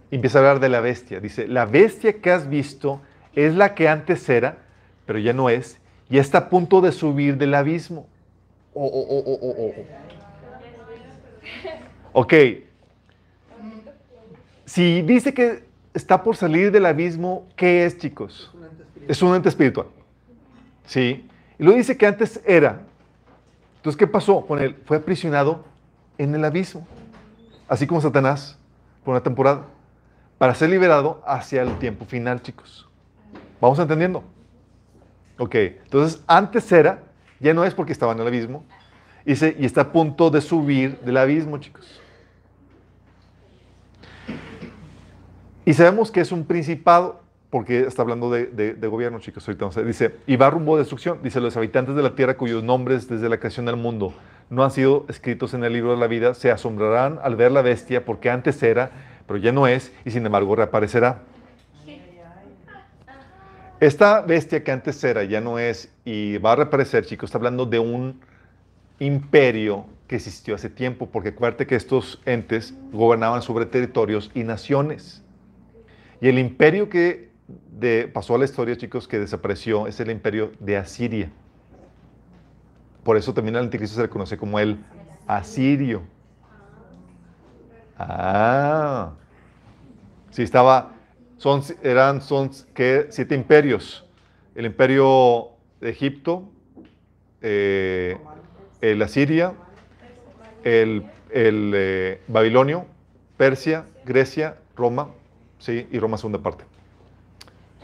empieza 0.10 0.40
a 0.40 0.42
hablar 0.42 0.60
de 0.62 0.70
la 0.70 0.82
bestia. 0.82 1.20
Dice, 1.20 1.48
la 1.48 1.68
bestia 1.68 2.20
que 2.20 2.32
has 2.32 2.50
visto 2.50 3.02
es 3.36 3.54
la 3.54 3.76
que 3.76 3.88
antes 3.88 4.28
era, 4.30 4.58
pero 5.06 5.20
ya 5.20 5.32
no 5.32 5.48
es, 5.48 5.78
y 6.10 6.18
está 6.18 6.40
a 6.40 6.50
punto 6.50 6.82
de 6.82 6.92
subir 6.92 7.38
del 7.38 7.54
abismo. 7.54 8.08
Oh, 8.74 8.88
oh, 8.88 9.06
oh, 9.10 9.24
oh, 9.28 9.40
oh, 9.44 9.66
oh. 9.68 9.86
Ok. 12.14 12.34
Si 14.66 15.04
dice 15.04 15.36
que 15.36 15.66
está 15.94 16.24
por 16.24 16.36
salir 16.36 16.72
del 16.72 16.88
abismo, 16.88 17.46
¿qué 17.56 17.86
es, 17.86 18.00
chicos? 18.00 18.52
Es 19.12 19.22
un 19.22 19.36
ente 19.36 19.50
espiritual. 19.50 19.88
¿Sí? 20.86 21.28
Y 21.60 21.64
lo 21.66 21.74
dice 21.74 21.98
que 21.98 22.08
antes 22.08 22.40
era. 22.46 22.84
Entonces, 23.76 23.98
¿qué 23.98 24.08
pasó 24.08 24.46
con 24.46 24.58
él? 24.58 24.78
Fue 24.86 24.96
aprisionado 24.96 25.66
en 26.18 26.34
el 26.34 26.46
abismo. 26.46 26.88
Así 27.68 27.86
como 27.86 28.00
Satanás 28.00 28.58
por 29.04 29.12
una 29.12 29.22
temporada. 29.22 29.66
Para 30.38 30.56
ser 30.56 30.70
liberado 30.70 31.22
hacia 31.28 31.62
el 31.62 31.78
tiempo 31.78 32.06
final, 32.06 32.42
chicos. 32.42 32.88
¿Vamos 33.60 33.80
entendiendo? 33.80 34.24
Ok. 35.38 35.56
Entonces, 35.56 36.24
antes 36.26 36.72
era, 36.72 37.04
ya 37.42 37.54
no 37.54 37.66
es 37.66 37.74
porque 37.74 37.92
estaba 37.92 38.14
en 38.14 38.22
el 38.22 38.28
abismo. 38.28 38.64
Dice, 39.26 39.58
y 39.60 39.66
está 39.66 39.82
a 39.82 39.92
punto 39.92 40.30
de 40.30 40.40
subir 40.40 40.98
del 41.02 41.18
abismo, 41.18 41.58
chicos. 41.58 42.00
Y 45.66 45.74
sabemos 45.74 46.10
que 46.12 46.22
es 46.22 46.32
un 46.32 46.46
principado, 46.46 47.21
porque 47.52 47.82
está 47.82 48.02
hablando 48.02 48.32
de, 48.32 48.48
de- 48.48 48.88
gobierno, 48.88 49.20
chicos. 49.20 49.48
Ahorita 49.48 49.66
vamos 49.66 49.78
a 49.78 49.82
ver. 49.82 49.88
dice, 49.88 50.16
y 50.26 50.38
va 50.38 50.50
rumbo 50.50 50.76
a 50.76 50.80
destrucción. 50.80 51.20
Dice, 51.22 51.40
los 51.40 51.56
habitantes 51.58 51.96
de 51.96 52.02
la 52.02 52.16
tierra 52.16 52.36
cuyos 52.36 52.64
nombres 52.64 53.08
desde 53.08 53.30
la 53.30 53.38
creación 53.38 53.68
del 53.68 53.76
mundo 53.76 54.14
no 54.50 54.64
han 54.64 54.72
sido 54.72 55.06
escritos 55.10 55.54
en 55.54 55.64
el 55.64 55.74
libro 55.74 55.92
de 55.92 55.98
la 55.98 56.08
vida, 56.08 56.34
se 56.34 56.50
asombrarán 56.50 57.20
al 57.22 57.36
ver 57.36 57.52
la 57.52 57.62
bestia, 57.62 58.04
porque 58.04 58.30
antes 58.30 58.64
era, 58.64 58.92
pero 59.28 59.38
ya 59.38 59.52
no 59.52 59.68
es, 59.68 59.94
y 60.04 60.12
sin 60.12 60.26
embargo 60.26 60.56
reaparecerá. 60.56 61.20
Esta 63.80 64.22
bestia 64.22 64.64
que 64.64 64.72
antes 64.72 65.04
era, 65.04 65.24
ya 65.24 65.42
no 65.42 65.58
es, 65.58 65.92
y 66.06 66.38
va 66.38 66.52
a 66.52 66.56
reaparecer, 66.56 67.06
chicos, 67.06 67.30
está 67.30 67.38
hablando 67.38 67.66
de 67.66 67.80
un 67.80 68.22
imperio 69.00 69.86
que 70.08 70.18
existió 70.18 70.54
hace 70.54 70.70
tiempo, 70.70 71.10
porque 71.10 71.30
acuérdate 71.30 71.66
que 71.66 71.76
estos 71.76 72.22
entes 72.26 72.76
gobernaban 72.92 73.42
sobre 73.42 73.66
territorios 73.66 74.30
y 74.36 74.44
naciones. 74.44 75.24
Y 76.20 76.28
el 76.28 76.38
imperio 76.38 76.90
que 76.90 77.31
de- 77.72 78.08
pasó 78.08 78.36
a 78.36 78.38
la 78.38 78.46
historia, 78.46 78.76
chicos, 78.78 79.08
que 79.08 79.20
desapareció, 79.20 79.88
es 79.88 80.00
el 80.00 80.12
imperio 80.12 80.52
de 80.60 80.78
Asiria. 80.78 81.32
Por 83.04 83.18
eso 83.18 83.34
también 83.34 83.56
al 83.56 83.64
anticristo 83.64 83.96
se 83.96 84.04
le 84.04 84.10
conoce 84.10 84.38
como 84.38 84.60
el 84.60 84.78
asirio. 85.28 86.04
Ah. 87.98 89.14
Sí, 90.32 90.44
estaba, 90.44 90.94
son, 91.38 91.62
eran, 91.84 92.22
son, 92.22 92.52
¿qué? 92.74 93.08
Siete 93.10 93.36
imperios. 93.36 94.06
El 94.56 94.66
imperio 94.66 95.50
de 95.80 95.90
Egipto, 95.90 96.50
eh, 97.42 98.18
el 98.82 99.02
Asiria, 99.02 99.54
el, 100.64 101.06
el, 101.32 101.72
eh, 101.76 102.22
Babilonio, 102.28 102.86
Persia, 103.38 103.86
Grecia, 104.06 104.58
Roma, 104.76 105.10
sí, 105.60 105.88
y 105.92 106.00
Roma 106.00 106.18
segunda 106.18 106.40
parte. 106.40 106.66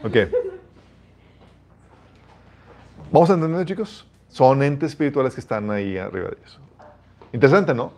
Ok. 0.02 0.16
¿Vamos 3.10 3.30
a 3.30 3.34
entender, 3.34 3.66
chicos? 3.66 4.06
Son 4.28 4.62
entes 4.62 4.90
espirituales 4.90 5.34
que 5.34 5.40
están 5.40 5.70
ahí 5.70 5.96
arriba 5.96 6.28
de 6.28 6.36
eso. 6.44 6.60
Interesante, 7.32 7.74
¿no? 7.74 7.92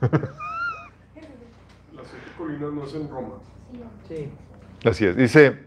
Las 0.00 0.10
siete 2.08 2.26
colinas 2.38 2.72
no 2.72 2.84
es 2.84 2.94
en 2.94 3.10
Roma. 3.10 3.34
Sí. 4.08 4.30
Así 4.84 5.04
es. 5.04 5.16
Dice, 5.16 5.66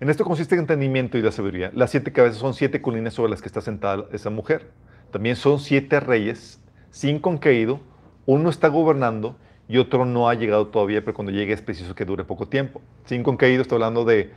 en 0.00 0.10
esto 0.10 0.24
consiste 0.24 0.56
el 0.56 0.62
entendimiento 0.62 1.16
y 1.16 1.22
la 1.22 1.32
sabiduría. 1.32 1.70
Las 1.72 1.92
siete 1.92 2.12
cabezas 2.12 2.38
son 2.38 2.52
siete 2.52 2.82
colinas 2.82 3.14
sobre 3.14 3.30
las 3.30 3.40
que 3.40 3.48
está 3.48 3.60
sentada 3.60 4.06
esa 4.12 4.30
mujer. 4.30 4.72
También 5.12 5.36
son 5.36 5.60
siete 5.60 6.00
reyes, 6.00 6.60
cinco 6.90 7.30
han 7.30 7.38
caído, 7.38 7.80
uno 8.26 8.50
está 8.50 8.66
gobernando 8.68 9.36
y 9.68 9.78
otro 9.78 10.04
no 10.04 10.28
ha 10.28 10.34
llegado 10.34 10.66
todavía, 10.66 11.00
pero 11.00 11.14
cuando 11.14 11.32
llegue 11.32 11.52
es 11.52 11.62
preciso 11.62 11.94
que 11.94 12.04
dure 12.04 12.24
poco 12.24 12.46
tiempo. 12.46 12.82
Cinco 13.06 13.30
han 13.30 13.36
caído, 13.36 13.62
estoy 13.62 13.76
hablando 13.76 14.04
de, 14.04 14.30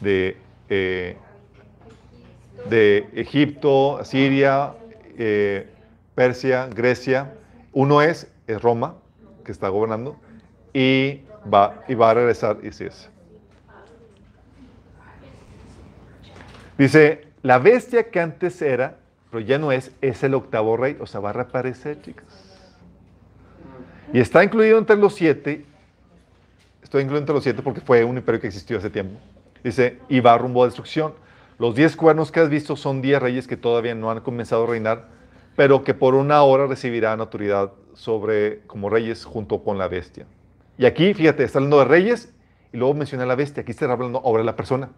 de, 0.00 0.36
eh, 0.68 1.16
de 2.68 3.08
Egipto, 3.14 4.00
Siria, 4.04 4.74
eh, 5.16 5.68
Persia, 6.14 6.68
Grecia. 6.68 7.32
Uno 7.72 8.02
es, 8.02 8.30
es 8.46 8.60
Roma, 8.60 8.96
que 9.44 9.52
está 9.52 9.68
gobernando, 9.68 10.16
y 10.72 11.22
va, 11.52 11.82
y 11.88 11.94
va 11.94 12.10
a 12.10 12.14
regresar, 12.14 12.58
es. 12.62 13.10
Dice, 16.76 17.28
la 17.42 17.58
bestia 17.58 18.10
que 18.10 18.20
antes 18.20 18.60
era, 18.60 18.98
pero 19.30 19.40
ya 19.40 19.58
no 19.58 19.72
es, 19.72 19.92
es 20.00 20.22
el 20.24 20.34
octavo 20.34 20.76
rey, 20.76 20.96
o 21.00 21.06
sea, 21.06 21.20
va 21.20 21.30
a 21.30 21.32
reaparecer, 21.32 22.00
chicas. 22.02 22.43
Y 24.14 24.20
está 24.20 24.44
incluido 24.44 24.78
entre 24.78 24.94
los 24.94 25.12
siete, 25.16 25.66
estoy 26.84 27.02
incluido 27.02 27.18
entre 27.18 27.34
los 27.34 27.42
siete 27.42 27.62
porque 27.62 27.80
fue 27.80 28.04
un 28.04 28.16
imperio 28.16 28.40
que 28.40 28.46
existió 28.46 28.78
hace 28.78 28.88
tiempo. 28.88 29.18
Dice, 29.64 29.98
y 30.08 30.20
va 30.20 30.38
rumbo 30.38 30.62
a 30.62 30.66
destrucción. 30.66 31.14
Los 31.58 31.74
diez 31.74 31.96
cuernos 31.96 32.30
que 32.30 32.38
has 32.38 32.48
visto 32.48 32.76
son 32.76 33.02
diez 33.02 33.20
reyes 33.20 33.48
que 33.48 33.56
todavía 33.56 33.96
no 33.96 34.12
han 34.12 34.20
comenzado 34.20 34.62
a 34.62 34.66
reinar, 34.68 35.08
pero 35.56 35.82
que 35.82 35.94
por 35.94 36.14
una 36.14 36.40
hora 36.44 36.68
recibirán 36.68 37.18
autoridad 37.18 37.72
sobre 37.94 38.60
como 38.68 38.88
reyes 38.88 39.24
junto 39.24 39.64
con 39.64 39.78
la 39.78 39.88
bestia. 39.88 40.26
Y 40.78 40.86
aquí, 40.86 41.12
fíjate, 41.12 41.42
está 41.42 41.58
hablando 41.58 41.80
de 41.80 41.86
reyes 41.86 42.32
y 42.72 42.76
luego 42.76 42.94
menciona 42.94 43.24
a 43.24 43.26
la 43.26 43.34
bestia. 43.34 43.62
Aquí 43.62 43.72
está 43.72 43.90
hablando 43.90 44.20
ahora 44.24 44.42
de 44.42 44.46
la 44.46 44.54
persona. 44.54 44.90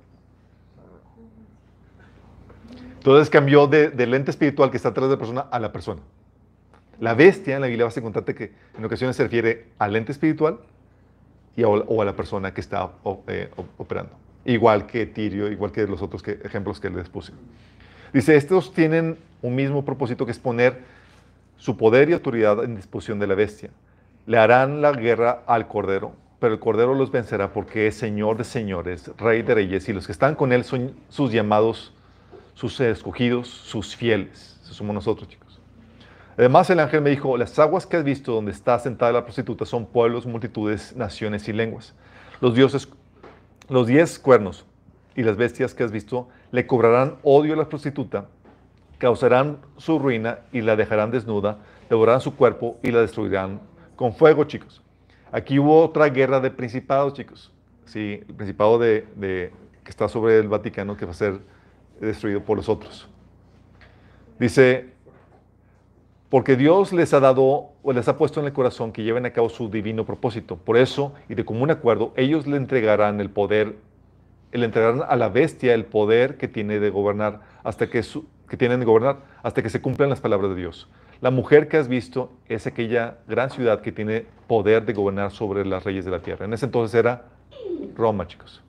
Entonces 2.99 3.31
cambió 3.31 3.67
de- 3.67 3.89
del 3.89 4.13
ente 4.13 4.31
espiritual 4.31 4.71
que 4.71 4.77
está 4.77 4.91
atrás 4.91 5.09
de 5.09 5.15
la 5.15 5.19
persona 5.19 5.41
a 5.51 5.59
la 5.59 5.73
persona. 5.73 6.03
La 7.01 7.15
bestia 7.15 7.57
en 7.57 7.61
la 7.61 7.67
Biblia 7.67 7.85
vas 7.85 7.97
a 7.97 8.01
encontrar 8.01 8.25
que 8.25 8.53
en 8.77 8.85
ocasiones 8.85 9.17
se 9.17 9.23
refiere 9.23 9.67
al 9.79 9.95
ente 9.97 10.13
espiritual 10.13 10.59
y 11.57 11.65
o 11.65 12.03
a 12.03 12.05
la 12.05 12.15
persona 12.15 12.53
que 12.55 12.61
está 12.61 12.93
eh, 13.29 13.51
operando. 13.79 14.13
Igual 14.45 14.87
que 14.87 15.07
Tirio, 15.07 15.51
igual 15.51 15.73
que 15.73 15.87
los 15.87 16.03
otros 16.03 16.23
ejemplos 16.27 16.81
que 16.81 16.89
les 16.91 17.09
puse. 17.09 17.33
Dice, 18.13 18.37
estos 18.37 18.73
tienen 18.73 19.19
un 19.43 19.55
mismo 19.55 19.85
propósito 19.85 20.25
que 20.25 20.33
es 20.33 20.39
poner 20.39 20.79
su 21.57 21.77
poder 21.77 22.09
y 22.09 22.13
autoridad 22.13 22.63
en 22.63 22.77
disposición 22.77 23.19
de 23.19 23.27
la 23.27 23.35
bestia. 23.35 23.71
Le 24.27 24.39
harán 24.39 24.81
la 24.83 24.93
guerra 24.93 25.43
al 25.47 25.67
Cordero, 25.67 26.13
pero 26.39 26.55
el 26.55 26.61
Cordero 26.61 26.95
los 26.95 27.11
vencerá 27.11 27.53
porque 27.53 27.89
es 27.89 27.97
Señor 27.97 28.37
de 28.37 28.45
señores, 28.45 29.11
Rey 29.19 29.43
de 29.43 29.55
reyes, 29.55 29.89
y 29.89 29.93
los 29.93 30.07
que 30.07 30.13
están 30.13 30.35
con 30.35 30.53
él 30.53 30.65
son 30.65 30.93
sus 31.09 31.33
llamados, 31.33 31.93
sus 32.55 32.79
escogidos, 32.81 33.49
sus 33.49 33.97
fieles. 33.97 34.59
Eso 34.63 34.75
somos 34.75 34.95
nosotros, 34.95 35.29
chicos. 35.29 35.46
Además, 36.37 36.69
el 36.69 36.81
ángel 36.81 37.01
me 37.01 37.11
dijo, 37.11 37.37
las 37.37 37.59
aguas 37.59 37.87
que 37.87 37.97
has 37.97 38.05
visto 38.05 38.33
donde 38.33 38.53
está 38.53 38.79
sentada 38.79 39.13
la 39.13 39.25
prostituta 39.25 39.65
son 39.65 39.87
pueblos, 39.87 40.27
multitudes, 40.27 40.95
naciones 40.95 41.49
y 41.49 41.53
lenguas. 41.53 41.95
Los 42.41 42.55
dioses, 42.55 42.89
los 43.69 43.87
diez 43.87 44.19
cuernos 44.19 44.67
y 45.15 45.23
las 45.23 45.37
bestias 45.37 45.73
que 45.73 45.83
has 45.83 45.93
visto 45.93 46.29
le 46.53 46.67
cobrarán 46.67 47.17
odio 47.23 47.55
a 47.55 47.57
la 47.57 47.69
prostituta, 47.69 48.27
causarán 48.99 49.59
su 49.79 49.99
ruina 49.99 50.41
y 50.53 50.61
la 50.61 50.77
dejarán 50.77 51.11
desnuda, 51.11 51.59
devorarán 51.89 52.21
su 52.21 52.37
cuerpo 52.37 52.79
y 52.83 52.91
la 52.91 53.01
destruirán 53.01 53.61
con 53.95 54.13
fuego, 54.13 54.45
chicos. 54.45 54.83
Aquí 55.33 55.59
hubo 55.59 55.83
otra 55.83 56.09
guerra 56.11 56.41
de 56.41 56.51
principados, 56.51 57.15
chicos. 57.15 57.51
Sí, 57.87 58.21
el 58.29 58.35
principado 58.35 58.79
de, 58.79 59.07
de- 59.17 59.53
que 59.85 59.91
está 59.91 60.09
sobre 60.09 60.39
el 60.39 60.49
Vaticano 60.49 60.97
que 60.97 61.05
va 61.07 61.13
a 61.13 61.15
ser 61.15 61.41
destruido 62.01 62.43
por 62.43 62.57
los 62.57 62.69
otros. 62.69 63.09
Dice, 64.39 64.93
porque 66.29 66.57
Dios 66.57 66.93
les 66.93 67.15
ha 67.15 67.21
dado 67.21 67.71
o 67.83 67.93
les 67.93 68.09
ha 68.09 68.17
puesto 68.17 68.41
en 68.41 68.47
el 68.47 68.53
corazón 68.53 68.93
que 68.93 69.03
lleven 69.05 69.27
a 69.27 69.31
cabo 69.33 69.49
su 69.49 69.69
divino 69.71 70.05
propósito. 70.05 70.57
Por 70.57 70.77
eso, 70.77 71.15
y 71.29 71.35
de 71.35 71.45
común 71.45 71.71
acuerdo, 71.71 72.13
ellos 72.17 72.47
le 72.47 72.57
entregarán 72.57 73.21
el 73.21 73.31
poder, 73.31 73.77
le 74.53 74.65
entregarán 74.65 75.03
a 75.09 75.17
la 75.17 75.29
bestia 75.29 75.75
el 75.75 75.85
poder 75.85 76.37
que 76.37 76.49
tiene 76.49 76.81
de 76.81 76.91
gobernar 76.91 77.41
hasta 77.63 77.89
que, 77.89 78.03
su- 78.03 78.27
que 78.49 78.57
tienen 78.57 78.81
de 78.81 78.87
gobernar 78.87 79.19
hasta 79.43 79.63
que 79.63 79.71
se 79.71 79.81
cumplan 79.81 80.11
las 80.11 80.21
palabras 80.21 80.51
de 80.51 80.57
Dios. 80.57 80.89
La 81.21 81.31
mujer 81.31 81.69
que 81.69 81.77
has 81.79 81.89
visto 81.89 82.31
es 82.49 82.67
aquella 82.67 83.19
gran 83.27 83.51
ciudad 83.51 83.81
que 83.81 83.93
tiene 83.93 84.27
poder 84.47 84.85
de 84.85 84.93
gobernar 84.93 85.31
sobre 85.31 85.65
las 85.65 85.85
reyes 85.85 86.05
de 86.05 86.11
la 86.11 86.21
tierra. 86.21 86.45
En 86.45 86.53
ese 86.53 86.67
entonces 86.67 86.95
era 86.99 87.23
Roma, 87.97 88.27
chicos. 88.27 88.63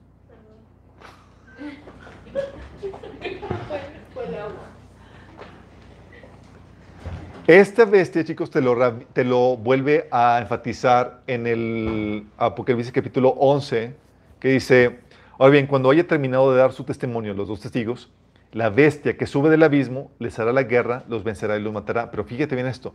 Esta 7.48 7.86
bestia, 7.86 8.22
chicos, 8.24 8.50
te 8.50 8.60
lo, 8.60 8.76
te 9.14 9.24
lo 9.24 9.56
vuelve 9.56 10.06
a 10.10 10.38
enfatizar 10.38 11.22
en 11.26 11.46
el 11.46 12.26
Apocalipsis 12.36 12.92
capítulo 12.92 13.30
11, 13.30 13.94
que 14.38 14.48
dice, 14.48 14.98
ahora 15.38 15.52
bien, 15.52 15.66
cuando 15.66 15.88
haya 15.88 16.06
terminado 16.06 16.52
de 16.52 16.58
dar 16.58 16.72
su 16.72 16.84
testimonio 16.84 17.32
los 17.32 17.48
dos 17.48 17.60
testigos, 17.60 18.12
la 18.52 18.68
bestia 18.68 19.16
que 19.16 19.26
sube 19.26 19.48
del 19.48 19.62
abismo 19.62 20.10
les 20.18 20.38
hará 20.38 20.52
la 20.52 20.64
guerra, 20.64 21.04
los 21.08 21.24
vencerá 21.24 21.56
y 21.56 21.62
los 21.62 21.72
matará. 21.72 22.10
Pero 22.10 22.24
fíjate 22.24 22.54
bien 22.54 22.66
esto, 22.66 22.92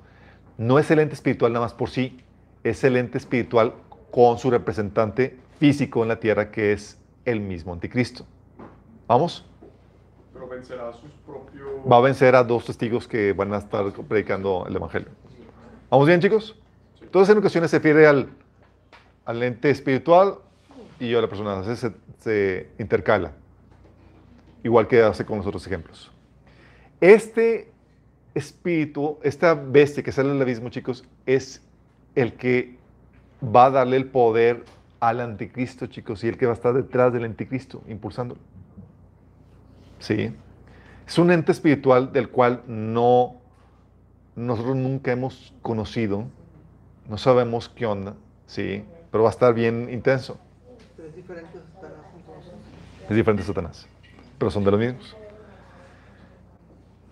no 0.59 0.77
es 0.77 0.91
el 0.91 0.99
ente 0.99 1.15
espiritual 1.15 1.51
nada 1.51 1.65
más 1.65 1.73
por 1.73 1.89
sí, 1.89 2.19
es 2.63 2.83
el 2.83 2.95
ente 2.97 3.17
espiritual 3.17 3.73
con 4.11 4.37
su 4.37 4.51
representante 4.51 5.35
físico 5.57 6.03
en 6.03 6.09
la 6.09 6.19
tierra, 6.19 6.51
que 6.51 6.73
es 6.73 6.99
el 7.25 7.41
mismo 7.41 7.73
anticristo. 7.73 8.27
¿Vamos? 9.07 9.49
Pero 10.43 10.55
vencerá 10.55 10.89
a 10.89 10.93
sus 10.93 11.11
propios. 11.25 11.67
va 11.89 11.97
a 11.97 12.01
vencer 12.01 12.35
a 12.35 12.43
dos 12.43 12.65
testigos 12.65 13.07
que 13.07 13.31
van 13.33 13.53
a 13.53 13.57
estar 13.59 13.85
predicando 14.07 14.65
el 14.67 14.75
Evangelio. 14.75 15.07
¿Vamos 15.89 16.07
bien, 16.07 16.19
chicos? 16.19 16.59
Entonces, 17.01 17.31
en 17.31 17.37
ocasiones 17.37 17.71
se 17.71 17.77
refiere 17.77 18.07
al, 18.07 18.29
al 19.25 19.43
ente 19.43 19.69
espiritual 19.69 20.35
y 20.99 21.13
a 21.15 21.21
la 21.21 21.29
persona. 21.29 21.59
Veces 21.59 21.79
se, 21.79 21.93
se 22.19 22.69
intercala. 22.77 23.31
Igual 24.63 24.87
que 24.87 25.01
hace 25.01 25.25
con 25.25 25.37
los 25.37 25.47
otros 25.47 25.65
ejemplos. 25.65 26.11
Este 26.99 27.71
espíritu, 28.33 29.19
esta 29.23 29.53
bestia 29.53 30.03
que 30.03 30.11
sale 30.11 30.29
del 30.29 30.41
abismo, 30.41 30.69
chicos, 30.69 31.05
es 31.25 31.61
el 32.15 32.33
que 32.33 32.77
va 33.43 33.65
a 33.65 33.69
darle 33.69 33.97
el 33.97 34.07
poder 34.07 34.65
al 34.99 35.21
anticristo, 35.21 35.87
chicos, 35.87 36.23
y 36.23 36.27
el 36.27 36.37
que 36.37 36.45
va 36.45 36.53
a 36.53 36.55
estar 36.55 36.73
detrás 36.73 37.13
del 37.13 37.25
anticristo, 37.25 37.81
impulsándolo. 37.87 38.41
Sí. 40.03 40.35
Es 41.07 41.17
un 41.17 41.31
ente 41.31 41.53
espiritual 41.53 42.11
del 42.11 42.27
cual 42.29 42.61
no 42.67 43.35
nosotros 44.35 44.75
nunca 44.75 45.13
hemos 45.13 45.53
conocido, 45.61 46.25
no 47.07 47.17
sabemos 47.17 47.69
qué 47.69 47.85
onda, 47.85 48.13
sí, 48.45 48.83
pero 49.11 49.23
va 49.23 49.29
a 49.29 49.31
estar 49.31 49.53
bien 49.53 49.87
intenso. 49.89 50.37
Pero 50.97 51.07
es 51.07 51.15
diferente 51.15 51.57
a 51.57 51.61
Satanás 51.73 52.05
entonces. 52.17 52.51
Es 53.09 53.15
diferente 53.15 53.43
a 53.43 53.45
Satanás, 53.45 53.87
pero 54.37 54.51
son 54.51 54.65
de 54.65 54.71
los 54.71 54.79
mismos. 54.81 55.15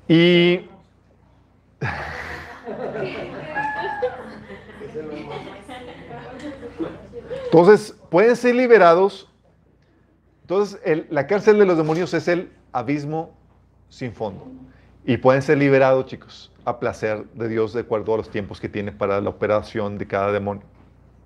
Y 0.09 0.67
entonces 7.45 7.95
pueden 8.09 8.35
ser 8.35 8.55
liberados. 8.55 9.29
Entonces 10.41 10.81
el- 10.83 11.07
la 11.09 11.27
cárcel 11.27 11.57
de 11.59 11.65
los 11.65 11.77
demonios 11.77 12.13
es 12.13 12.27
el 12.27 12.51
abismo 12.71 13.35
sin 13.89 14.13
fondo. 14.13 14.47
Y 15.05 15.17
pueden 15.17 15.41
ser 15.41 15.57
liberados, 15.57 16.05
chicos, 16.05 16.51
a 16.65 16.79
placer 16.79 17.25
de 17.33 17.49
Dios 17.49 17.73
de 17.73 17.81
acuerdo 17.81 18.13
a 18.13 18.17
los 18.17 18.29
tiempos 18.29 18.59
que 18.59 18.69
tiene 18.69 18.91
para 18.91 19.19
la 19.19 19.29
operación 19.29 19.97
de 19.97 20.07
cada 20.07 20.31
demonio. 20.31 20.63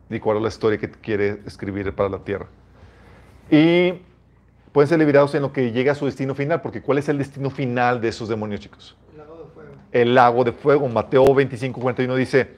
De 0.10 0.18
acuerdo 0.18 0.40
a 0.40 0.44
la 0.44 0.50
historia 0.50 0.78
que 0.78 0.90
quiere 0.90 1.42
escribir 1.46 1.94
para 1.94 2.10
la 2.10 2.20
tierra. 2.20 2.48
Y 3.50 3.94
pueden 4.72 4.88
ser 4.88 5.00
liberados 5.00 5.36
en 5.36 5.42
lo 5.42 5.52
que 5.52 5.72
llega 5.72 5.92
a 5.92 5.96
su 5.96 6.06
destino 6.06 6.36
final, 6.36 6.62
porque 6.62 6.82
¿cuál 6.82 6.98
es 6.98 7.10
el 7.10 7.18
destino 7.18 7.50
final 7.50 8.02
de 8.02 8.10
esos 8.10 8.30
demonios, 8.30 8.62
chicos? 8.62 8.96
El 9.12 9.18
lago 9.18 9.38
de 9.38 9.50
fuego. 9.52 9.72
El 9.92 10.16
lago 10.16 10.44
de 10.44 10.52
fuego. 10.52 10.88
Mateo 10.88 11.34
25, 11.34 11.80
41 11.80 12.16
dice, 12.16 12.50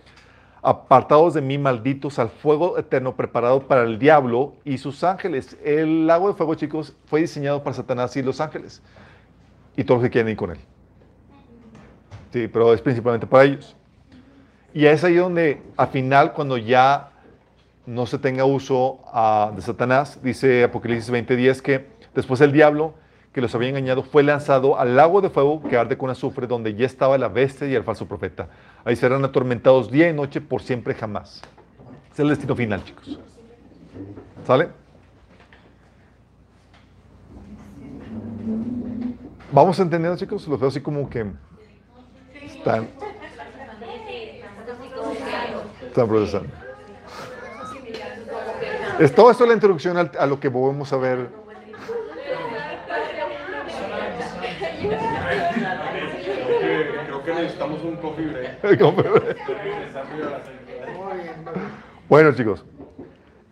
apartados 0.61 1.33
de 1.33 1.41
mí, 1.41 1.57
malditos, 1.57 2.19
al 2.19 2.29
fuego 2.29 2.77
eterno 2.77 3.15
preparado 3.15 3.61
para 3.67 3.83
el 3.83 3.99
diablo 3.99 4.53
y 4.65 4.77
sus 4.77 5.03
ángeles. 5.03 5.57
El 5.63 6.07
lago 6.07 6.27
de 6.27 6.33
fuego, 6.33 6.55
chicos, 6.55 6.95
fue 7.05 7.21
diseñado 7.21 7.63
para 7.63 7.75
Satanás 7.75 8.15
y 8.17 8.23
los 8.23 8.41
ángeles. 8.41 8.81
Y 9.75 9.83
todos 9.83 10.01
los 10.01 10.07
que 10.07 10.11
quieren 10.11 10.31
ir 10.31 10.37
con 10.37 10.51
él. 10.51 10.57
Sí, 12.31 12.47
pero 12.47 12.73
es 12.73 12.81
principalmente 12.81 13.27
para 13.27 13.43
ellos. 13.43 13.75
Y 14.73 14.85
es 14.85 15.03
ahí 15.03 15.15
donde, 15.15 15.61
al 15.75 15.87
final, 15.87 16.33
cuando 16.33 16.57
ya 16.57 17.11
no 17.85 18.05
se 18.05 18.19
tenga 18.19 18.43
uso 18.45 18.99
ah, 19.13 19.51
de 19.55 19.61
Satanás, 19.61 20.19
dice 20.21 20.65
Apocalipsis 20.65 21.11
20:10 21.11 21.61
que 21.61 21.87
después 22.13 22.41
el 22.41 22.51
diablo 22.51 22.93
que 23.37 23.41
los 23.41 23.53
había 23.53 23.69
engañado 23.69 24.01
fue 24.01 24.23
lanzado 24.23 24.79
al 24.79 24.95
lago 24.95 25.21
de 25.21 25.29
fuego 25.29 25.61
que 25.61 25.77
arde 25.77 25.95
con 25.95 26.09
azufre, 26.09 26.47
donde 26.47 26.73
ya 26.73 26.87
estaba 26.87 27.19
la 27.19 27.27
bestia 27.27 27.67
y 27.67 27.75
el 27.75 27.83
falso 27.83 28.07
profeta. 28.07 28.49
Ahí 28.83 28.95
serán 28.95 29.23
atormentados 29.23 29.91
día 29.91 30.09
y 30.09 30.13
noche 30.13 30.41
por 30.41 30.63
siempre 30.63 30.95
jamás. 30.95 31.43
Es 32.11 32.19
el 32.19 32.29
destino 32.29 32.55
final, 32.55 32.83
chicos. 32.83 33.19
¿Sale? 34.43 34.69
Vamos 39.51 39.79
entendiendo, 39.79 40.17
chicos. 40.17 40.47
Los 40.47 40.59
veo 40.59 40.69
así 40.69 40.81
como 40.81 41.07
que 41.07 41.27
están, 42.41 42.87
están 45.85 46.07
procesando. 46.07 46.49
Es 48.97 49.13
todo 49.13 49.29
esto 49.29 49.45
la 49.45 49.53
introducción 49.53 49.95
a 49.95 50.25
lo 50.25 50.39
que 50.39 50.49
volvemos 50.49 50.91
a 50.91 50.97
ver. 50.97 51.46
Creo 57.05 57.23
que, 57.23 57.33
necesitamos 57.33 57.83
un 57.85 57.95
coffee 57.97 58.27
break. 58.27 58.61
Bueno, 62.07 62.31
chicos, 62.33 62.63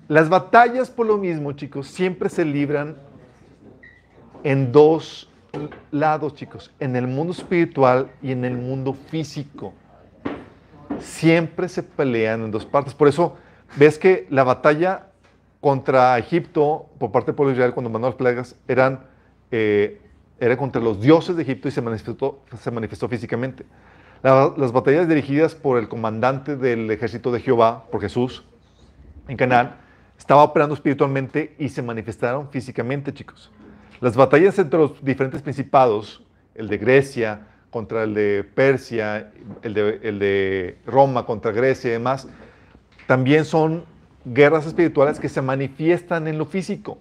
las 0.08 0.30
batallas 0.30 0.90
por 0.90 1.08
lo 1.08 1.18
mismo, 1.18 1.52
chicos, 1.54 1.88
siempre 1.88 2.30
se 2.30 2.46
libran 2.46 2.96
en 4.44 4.72
dos 4.72 5.30
lados, 5.92 6.36
chicos, 6.36 6.72
en 6.80 6.96
el 6.96 7.08
mundo 7.08 7.34
espiritual 7.34 8.12
y 8.22 8.32
en 8.32 8.46
el 8.46 8.56
mundo 8.56 8.94
físico. 8.94 9.74
Siempre 11.00 11.68
se 11.68 11.82
pelean 11.84 12.44
en 12.44 12.52
dos 12.52 12.66
partes. 12.66 12.94
Por 12.94 13.08
eso 13.08 13.36
ves 13.76 13.98
que 13.98 14.28
la 14.30 14.44
batalla 14.44 15.08
contra 15.60 16.18
Egipto 16.20 16.86
por 17.00 17.12
parte 17.12 17.28
del 17.28 17.36
pueblo 17.36 17.50
de 17.50 17.56
Israel 17.56 17.74
cuando 17.74 17.90
mandó 17.90 18.08
las 18.08 18.16
plagas 18.16 18.56
eran, 18.68 19.00
eh, 19.50 20.00
era 20.40 20.58
contra 20.58 20.82
los 20.82 21.02
dioses 21.02 21.36
de 21.36 21.44
Egipto 21.44 21.68
y 21.68 21.72
se 21.72 21.82
manifestó, 21.82 22.40
se 22.60 22.72
manifestó 22.72 23.08
físicamente. 23.08 23.66
La- 24.22 24.54
las 24.58 24.72
batallas 24.72 25.08
dirigidas 25.08 25.56
por 25.56 25.78
el 25.78 25.88
comandante 25.88 26.56
del 26.58 26.90
ejército 26.92 27.32
de 27.32 27.40
Jehová, 27.40 27.86
por 27.92 28.02
Jesús, 28.02 28.44
en 29.28 29.38
Canaán, 29.38 29.76
estaba 30.18 30.44
operando 30.44 30.76
espiritualmente 30.76 31.56
y 31.60 31.70
se 31.70 31.82
manifestaron 31.82 32.50
físicamente, 32.50 33.14
chicos. 33.14 33.52
Las 34.02 34.16
batallas 34.16 34.58
entre 34.60 34.80
los 34.80 35.04
diferentes 35.04 35.42
principados, 35.42 36.24
el 36.54 36.68
de 36.68 36.78
Grecia 36.78 37.48
contra 37.70 38.04
el 38.04 38.14
de 38.14 38.44
Persia, 38.56 39.32
el 39.62 39.74
de, 39.74 40.00
el 40.04 40.20
de 40.20 40.78
Roma 40.86 41.26
contra 41.26 41.52
Grecia 41.52 41.90
y 41.90 41.94
demás, 41.94 42.28
también 43.08 43.46
son 43.46 43.86
guerras 44.24 44.66
espirituales 44.66 45.20
que 45.20 45.30
se 45.30 45.42
manifiestan 45.42 46.28
en 46.28 46.38
lo 46.38 46.46
físico. 46.46 46.98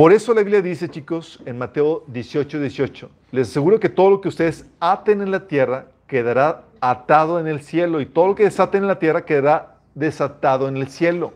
Por 0.00 0.14
eso 0.14 0.32
la 0.32 0.40
Biblia 0.40 0.62
dice, 0.62 0.88
chicos, 0.88 1.42
en 1.44 1.58
Mateo 1.58 2.04
18, 2.06 2.58
18, 2.58 3.10
les 3.32 3.50
aseguro 3.50 3.78
que 3.78 3.90
todo 3.90 4.08
lo 4.08 4.22
que 4.22 4.28
ustedes 4.28 4.64
aten 4.80 5.20
en 5.20 5.30
la 5.30 5.46
tierra 5.46 5.88
quedará 6.06 6.62
atado 6.80 7.38
en 7.38 7.46
el 7.46 7.60
cielo 7.60 8.00
y 8.00 8.06
todo 8.06 8.28
lo 8.28 8.34
que 8.34 8.44
desaten 8.44 8.80
en 8.80 8.88
la 8.88 8.98
tierra 8.98 9.26
quedará 9.26 9.74
desatado 9.94 10.68
en 10.68 10.78
el 10.78 10.88
cielo. 10.88 11.34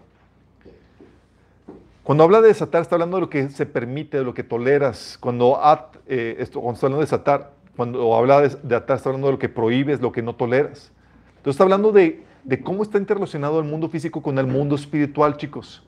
Cuando 2.05 2.25
habla 2.25 2.41
de 2.41 2.49
desatar, 2.49 2.81
está 2.81 2.95
hablando 2.95 3.19
de 3.19 3.21
lo 3.21 3.29
que 3.29 3.51
se 3.51 3.67
permite, 3.67 4.17
de 4.17 4.25
lo 4.25 4.33
que 4.33 4.45
toleras. 4.45 5.19
Cuando, 5.21 5.63
at- 5.63 5.97
eh, 6.07 6.43
cuando 6.55 6.73
está 6.73 6.89
de 6.89 6.97
desatar, 6.97 7.51
cuando 7.77 8.17
habla 8.17 8.41
de, 8.41 8.77
atar, 8.77 8.97
está 8.97 9.11
hablando 9.11 9.27
de 9.27 9.33
lo 9.35 9.39
que 9.39 9.51
prohíbes, 9.51 10.01
lo 10.01 10.11
que 10.11 10.23
no 10.23 10.37
toleras. 10.37 10.91
Entonces 11.37 11.51
está 11.57 11.65
hablando 11.65 11.93
de 11.93 12.25
cómo 12.65 12.83
está 12.83 12.97
interrelacionado 12.97 13.59
el 13.61 13.67
mundo 13.67 13.91
físico 13.91 14.23
con 14.23 14.39
el 14.39 14.47
mundo 14.47 14.75
espiritual, 14.75 15.37
chicos. 15.37 15.83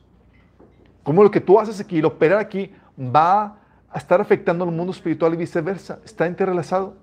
Cómo 1.07 1.23
lo 1.23 1.31
que 1.31 1.41
tú 1.41 1.61
haces 1.61 1.79
aquí, 1.79 2.01
el 2.01 2.05
operar 2.05 2.41
aquí, 2.41 2.73
va 2.99 3.59
a 3.89 3.97
estar 3.97 4.21
afectando 4.21 4.65
al 4.65 4.73
mundo 4.73 4.91
espiritual 4.91 5.33
y 5.35 5.37
viceversa. 5.37 6.01
Está 6.05 6.27
interrelazado. 6.27 6.97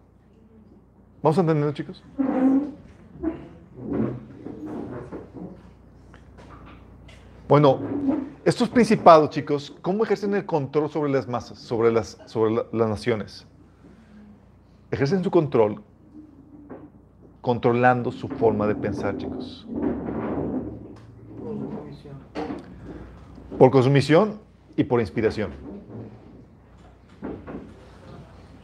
¿Vamos 1.21 1.37
a 1.37 1.39
entenderlo, 1.41 1.71
chicos? 1.71 2.03
Bueno, 7.47 7.79
estos 8.43 8.67
principados, 8.67 9.29
chicos, 9.29 9.73
¿cómo 9.81 10.03
ejercen 10.03 10.33
el 10.33 10.45
control 10.45 10.89
sobre 10.89 11.09
las 11.09 11.25
masas, 11.29 11.59
sobre 11.59 11.89
las, 11.89 12.17
sobre 12.25 12.51
la- 12.55 12.65
las 12.73 12.89
naciones? 12.89 13.47
Ejercen 14.91 15.23
su 15.23 15.31
control 15.31 15.81
controlando 17.39 18.11
su 18.11 18.27
forma 18.27 18.67
de 18.67 18.75
pensar, 18.75 19.15
chicos. 19.15 19.65
Cosmovisión. 21.39 22.15
Por 23.57 23.71
consumición 23.71 24.39
y 24.75 24.83
por 24.83 24.99
inspiración. 24.99 25.51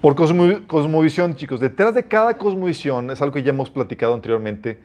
Por 0.02 0.16
cosmo- 0.16 0.66
cosmovisión, 0.68 1.36
chicos. 1.36 1.60
Detrás 1.60 1.94
de 1.94 2.04
cada 2.04 2.38
cosmovisión, 2.38 3.12
es 3.12 3.22
algo 3.22 3.34
que 3.34 3.44
ya 3.44 3.50
hemos 3.50 3.70
platicado 3.70 4.14
anteriormente, 4.14 4.80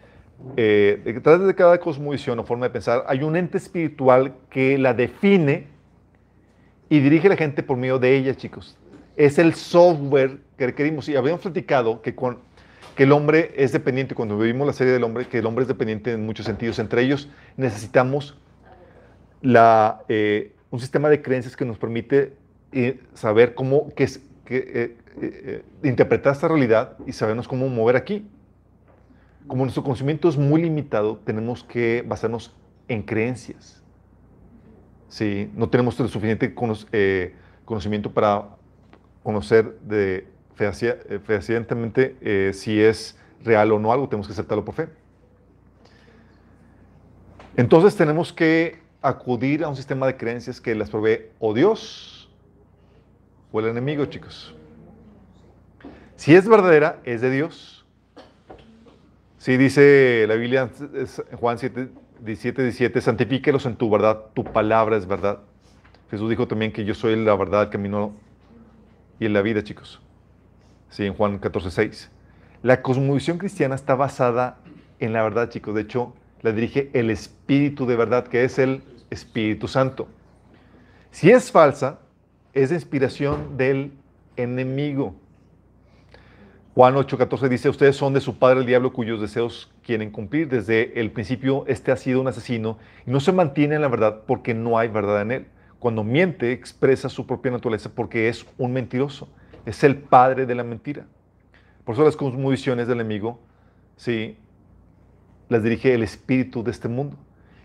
eh, 0.57 1.01
detrás 1.05 1.45
de 1.47 1.55
cada 1.55 1.79
cosmovisión 1.79 2.39
o 2.39 2.45
forma 2.45 2.67
de 2.67 2.71
pensar, 2.71 3.05
hay 3.07 3.23
un 3.23 3.37
ente 3.37 3.57
espiritual 3.57 4.35
que 4.51 4.77
la 4.77 4.93
define 4.93 5.69
y 6.89 6.99
dirige 7.01 7.29
a 7.29 7.31
la 7.31 7.37
gente 7.37 7.63
por 7.63 7.77
medio 7.77 7.99
de 7.99 8.17
ella, 8.17 8.35
chicos. 8.35 8.77
Es 9.17 9.39
el 9.39 9.55
software 9.55 10.39
que 10.59 10.67
requerimos. 10.67 11.09
Y 11.09 11.17
habíamos 11.17 11.41
platicado 11.43 12.03
que, 12.03 12.15
con, 12.17 12.39
que 12.97 13.05
el 13.05 13.13
hombre 13.13 13.53
es 13.57 13.73
dependiente, 13.73 14.17
cuando 14.17 14.37
vivimos 14.37 14.67
la 14.67 14.73
serie 14.73 14.93
del 14.93 15.05
hombre, 15.05 15.27
que 15.29 15.39
el 15.39 15.47
hombre 15.47 15.63
es 15.63 15.69
dependiente 15.69 16.13
en 16.13 16.27
muchos 16.27 16.45
sentidos. 16.45 16.81
Entre 16.81 17.03
ellos, 17.03 17.29
necesitamos 17.57 18.37
eh, 20.09 20.53
un 20.71 20.81
sistema 20.81 21.09
de 21.09 21.21
creencias 21.21 21.57
que 21.57 21.65
nos 21.65 21.79
permite 21.79 22.33
eh, 22.73 23.01
saber 23.13 23.55
cómo 23.55 23.93
que 23.95 24.09
que, 24.45 24.97
eh, 25.21 25.65
interpretar 25.83 26.33
esta 26.33 26.49
realidad 26.49 26.97
y 27.07 27.13
sabernos 27.13 27.47
cómo 27.47 27.69
mover 27.69 27.97
aquí. 27.97 28.27
Como 29.47 29.65
nuestro 29.65 29.83
conocimiento 29.83 30.29
es 30.29 30.37
muy 30.37 30.63
limitado, 30.63 31.19
tenemos 31.19 31.63
que 31.63 32.03
basarnos 32.07 32.55
en 32.89 33.03
creencias. 33.03 33.83
Sí, 35.09 35.51
no 35.55 35.69
tenemos 35.69 35.99
el 36.01 36.09
suficiente 36.09 36.55
cono- 36.55 36.75
conocimiento 37.65 38.13
para 38.13 38.49
conocer 39.23 39.79
de 39.81 40.27
eh, 40.59 41.21
fehacientemente 41.25 42.17
eh, 42.21 42.53
si 42.53 42.81
es 42.81 43.19
real 43.43 43.73
o 43.73 43.79
no 43.79 43.93
algo, 43.93 44.09
tenemos 44.09 44.27
que 44.27 44.33
aceptarlo 44.33 44.65
por 44.65 44.75
fe. 44.75 44.89
Entonces 47.57 47.95
tenemos 47.97 48.33
que 48.33 48.84
acudir 49.05 49.63
a 49.63 49.69
un 49.69 49.77
sistema 49.77 50.07
de 50.07 50.17
creencias 50.17 50.61
que 50.61 50.75
las 50.75 50.89
provee 50.89 51.27
o 51.39 51.53
Dios 51.53 52.31
o 53.53 53.61
el 53.61 53.67
enemigo, 53.67 54.07
chicos. 54.07 54.55
Si 56.17 56.35
es 56.35 56.49
verdadera, 56.49 57.01
es 57.05 57.21
de 57.21 57.31
Dios. 57.31 57.85
Si 59.37 59.59
dice 59.59 60.25
la 60.27 60.37
Biblia 60.37 60.71
en 60.81 61.37
Juan 61.37 61.59
7, 61.59 61.89
17, 62.21 62.63
17, 62.63 63.01
santifíquelos 63.03 63.67
en 63.67 63.77
tu 63.77 63.91
verdad, 63.91 64.25
tu 64.33 64.43
palabra 64.43 64.97
es 64.97 65.07
verdad. 65.07 65.41
Jesús 66.11 66.31
dijo 66.31 66.49
también 66.49 66.73
que 66.73 66.87
yo 66.87 66.95
soy 66.95 67.15
la 67.23 67.37
verdad, 67.37 67.65
el 67.65 67.69
camino 67.69 68.15
y 69.21 69.29
la 69.29 69.43
vida, 69.43 69.63
chicos. 69.63 70.01
Sí, 70.89 71.05
en 71.05 71.13
Juan 71.13 71.39
14, 71.39 71.71
6. 71.71 72.11
La 72.63 72.81
cosmovisión 72.81 73.37
cristiana 73.37 73.75
está 73.75 73.95
basada 73.97 74.57
en 74.99 75.13
la 75.13 75.23
verdad, 75.23 75.51
chicos. 75.51 75.75
De 75.75 75.83
hecho, 75.83 76.15
la 76.41 76.53
dirige 76.53 76.89
el 76.95 77.11
Espíritu 77.11 77.85
de 77.85 77.97
verdad, 77.97 78.27
que 78.29 78.45
es 78.45 78.59
el 78.59 78.83
Espíritu 79.15 79.69
Santo. 79.69 80.09
Si 81.11 81.31
es 81.31 81.51
falsa, 81.51 82.01
es 82.53 82.71
inspiración 82.73 83.57
del 83.57 83.93
enemigo. 84.37 85.15
Juan 86.75 86.95
8:14 86.97 87.49
dice, 87.49 87.69
ustedes 87.69 87.97
son 87.97 88.15
de 88.15 88.21
su 88.21 88.37
padre 88.37 88.61
el 88.61 88.67
diablo 88.67 88.93
cuyos 88.93 89.21
deseos 89.21 89.73
quieren 89.85 90.11
cumplir. 90.11 90.49
Desde 90.49 91.01
el 91.01 91.13
principio, 91.13 91.65
este 91.69 91.93
ha 91.93 91.97
sido 91.97 92.21
un 92.21 92.27
asesino 92.27 92.79
y 93.07 93.11
no 93.11 93.21
se 93.21 93.33
mantiene 93.33 93.77
en 93.77 93.81
la 93.81 93.89
verdad 93.89 94.23
porque 94.27 94.55
no 94.55 94.77
hay 94.77 94.89
verdad 94.89 95.23
en 95.23 95.31
él. 95.31 95.47
Cuando 95.79 96.03
miente, 96.03 96.51
expresa 96.51 97.09
su 97.09 97.27
propia 97.27 97.53
naturaleza 97.53 97.91
porque 97.95 98.29
es 98.29 98.45
un 98.59 98.73
mentiroso. 98.73 99.29
Es 99.67 99.85
el 99.85 99.97
padre 99.97 100.47
de 100.47 100.55
la 100.55 100.65
mentira. 100.65 101.07
Por 101.85 101.95
eso 101.95 102.05
las 102.05 102.17
cosmovisiones 102.17 102.89
del 102.89 103.01
enemigo, 103.01 103.39
sí, 103.97 104.37
las 105.49 105.63
dirige 105.63 105.95
el 105.95 106.03
espíritu 106.03 106.65
de 106.65 106.71
este 106.71 106.89
mundo. 106.89 107.17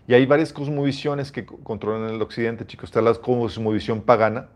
Y 0.06 0.14
hay 0.14 0.26
varias 0.26 0.52
cosmovisiones 0.52 1.30
que 1.30 1.44
co- 1.44 1.58
controlan 1.58 2.14
el 2.14 2.20
occidente, 2.22 2.66
chicos. 2.66 2.90
Está 2.90 3.00
la 3.00 3.14
cosmovisión 3.14 4.00
pagana, 4.02 4.48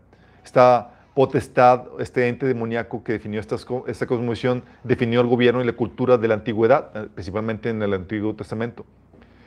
está 0.43 0.91
potestad, 1.13 1.83
este 1.99 2.27
ente 2.27 2.45
demoníaco 2.45 3.03
que 3.03 3.13
definió 3.13 3.39
estas 3.39 3.65
esta 3.87 4.05
cosmovisión, 4.05 4.63
definió 4.83 5.21
el 5.21 5.27
gobierno 5.27 5.61
y 5.61 5.65
la 5.65 5.71
cultura 5.71 6.17
de 6.17 6.27
la 6.27 6.33
antigüedad, 6.33 6.91
eh, 6.93 7.07
principalmente 7.13 7.69
en 7.69 7.81
el 7.81 7.93
Antiguo 7.93 8.35
Testamento. 8.35 8.85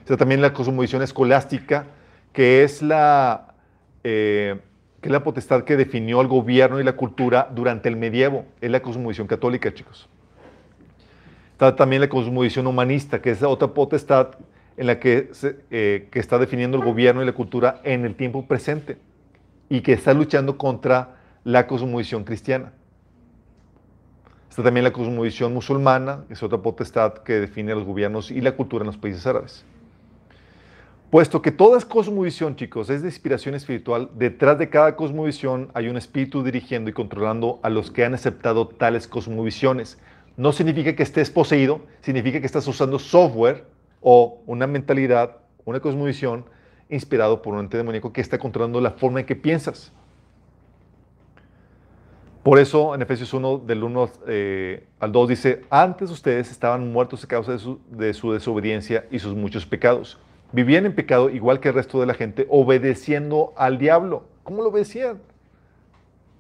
Está 0.01 0.17
también 0.17 0.41
la 0.41 0.55
cosmovisión 0.55 1.03
escolástica, 1.03 1.85
que 2.33 2.63
es 2.65 2.81
la, 2.81 3.55
eh, 4.03 4.59
que 5.03 5.09
es 5.09 5.13
la 5.13 5.23
potestad 5.23 5.65
que 5.65 5.77
definió 5.77 6.23
el 6.23 6.29
gobierno 6.29 6.81
y 6.81 6.85
la 6.85 6.95
cultura 6.95 7.51
durante 7.55 7.91
el 7.91 7.97
medievo. 7.97 8.47
Es 8.63 8.71
la 8.71 8.81
cosmovisión 8.81 9.27
católica, 9.27 9.75
chicos. 9.75 10.09
Está 11.53 11.77
también 11.77 12.01
la 12.01 12.09
cosmovisión 12.09 12.67
humanista, 12.67 13.21
que 13.21 13.33
es 13.33 13.43
otra 13.43 13.69
potestad 13.69 14.29
en 14.79 14.87
la 14.87 14.99
eh, 15.03 16.09
que 16.11 16.18
está 16.18 16.39
definiendo 16.39 16.79
el 16.79 16.85
gobierno 16.85 17.22
y 17.22 17.26
la 17.26 17.33
cultura 17.33 17.81
en 17.83 18.05
el 18.05 18.14
tiempo 18.14 18.47
presente 18.47 18.97
y 19.68 19.81
que 19.81 19.93
está 19.93 20.14
luchando 20.14 20.57
contra 20.57 21.16
la 21.45 21.66
cosmovisión 21.66 22.24
cristiana. 22.24 22.72
Está 24.49 24.62
también 24.62 24.85
la 24.85 24.93
cosmovisión 24.93 25.53
musulmana, 25.53 26.24
que 26.29 26.35
es 26.35 26.43
otra 26.43 26.59
potestad 26.59 27.14
que 27.18 27.35
define 27.35 27.74
los 27.74 27.85
gobiernos 27.85 28.31
y 28.31 28.41
la 28.41 28.53
cultura 28.53 28.83
en 28.83 28.87
los 28.87 28.97
países 28.97 29.26
árabes. 29.26 29.64
Puesto 31.11 31.43
que 31.43 31.51
toda 31.51 31.81
cosmovisión, 31.81 32.55
chicos, 32.55 32.91
es 32.91 33.03
de 33.03 33.09
inspiración 33.09 33.55
espiritual, 33.55 34.11
detrás 34.14 34.59
de 34.59 34.68
cada 34.68 34.95
cosmovisión 34.95 35.70
hay 35.74 35.89
un 35.89 35.97
espíritu 35.97 36.45
dirigiendo 36.45 36.91
y 36.91 36.93
controlando 36.93 37.59
a 37.62 37.70
los 37.70 37.91
que 37.91 38.05
han 38.05 38.14
aceptado 38.14 38.68
tales 38.68 39.09
cosmovisiones. 39.09 39.99
No 40.37 40.53
significa 40.53 40.95
que 40.95 41.03
estés 41.03 41.31
poseído, 41.31 41.81
significa 42.03 42.41
que 42.41 42.47
estás 42.47 42.68
usando 42.68 42.99
software 42.99 43.64
o 44.01 44.41
una 44.47 44.67
mentalidad, 44.67 45.37
una 45.65 45.81
cosmovisión 45.81 46.45
inspirado 46.89 47.43
por 47.43 47.55
un 47.55 47.61
ente 47.61 47.77
demoníaco 47.77 48.13
que 48.13 48.21
está 48.21 48.39
controlando 48.39 48.81
la 48.81 48.93
forma 48.93 49.21
en 49.21 49.27
que 49.27 49.37
piensas. 49.37 49.93
Por 52.43 52.59
eso 52.59 52.95
en 52.95 53.03
Efesios 53.03 53.35
1, 53.35 53.59
del 53.59 53.83
1 53.85 54.11
eh, 54.27 54.87
al 55.01 55.13
2 55.13 55.29
dice, 55.29 55.65
antes 55.69 56.11
ustedes 56.11 56.51
estaban 56.51 56.91
muertos 56.93 57.25
a 57.25 57.27
causa 57.29 57.53
de 57.53 57.59
su, 57.59 57.79
de 57.91 58.15
su 58.15 58.33
desobediencia 58.33 59.05
y 59.11 59.19
sus 59.19 59.35
muchos 59.35 59.67
pecados. 59.67 60.19
Vivían 60.53 60.87
en 60.87 60.95
pecado 60.95 61.29
igual 61.29 61.61
que 61.61 61.69
el 61.69 61.75
resto 61.75 62.01
de 62.01 62.07
la 62.07 62.15
gente, 62.15 62.47
obedeciendo 62.49 63.53
al 63.57 63.77
diablo. 63.77 64.25
¿Cómo 64.45 64.63
lo 64.63 64.71
obedecían? 64.71 65.21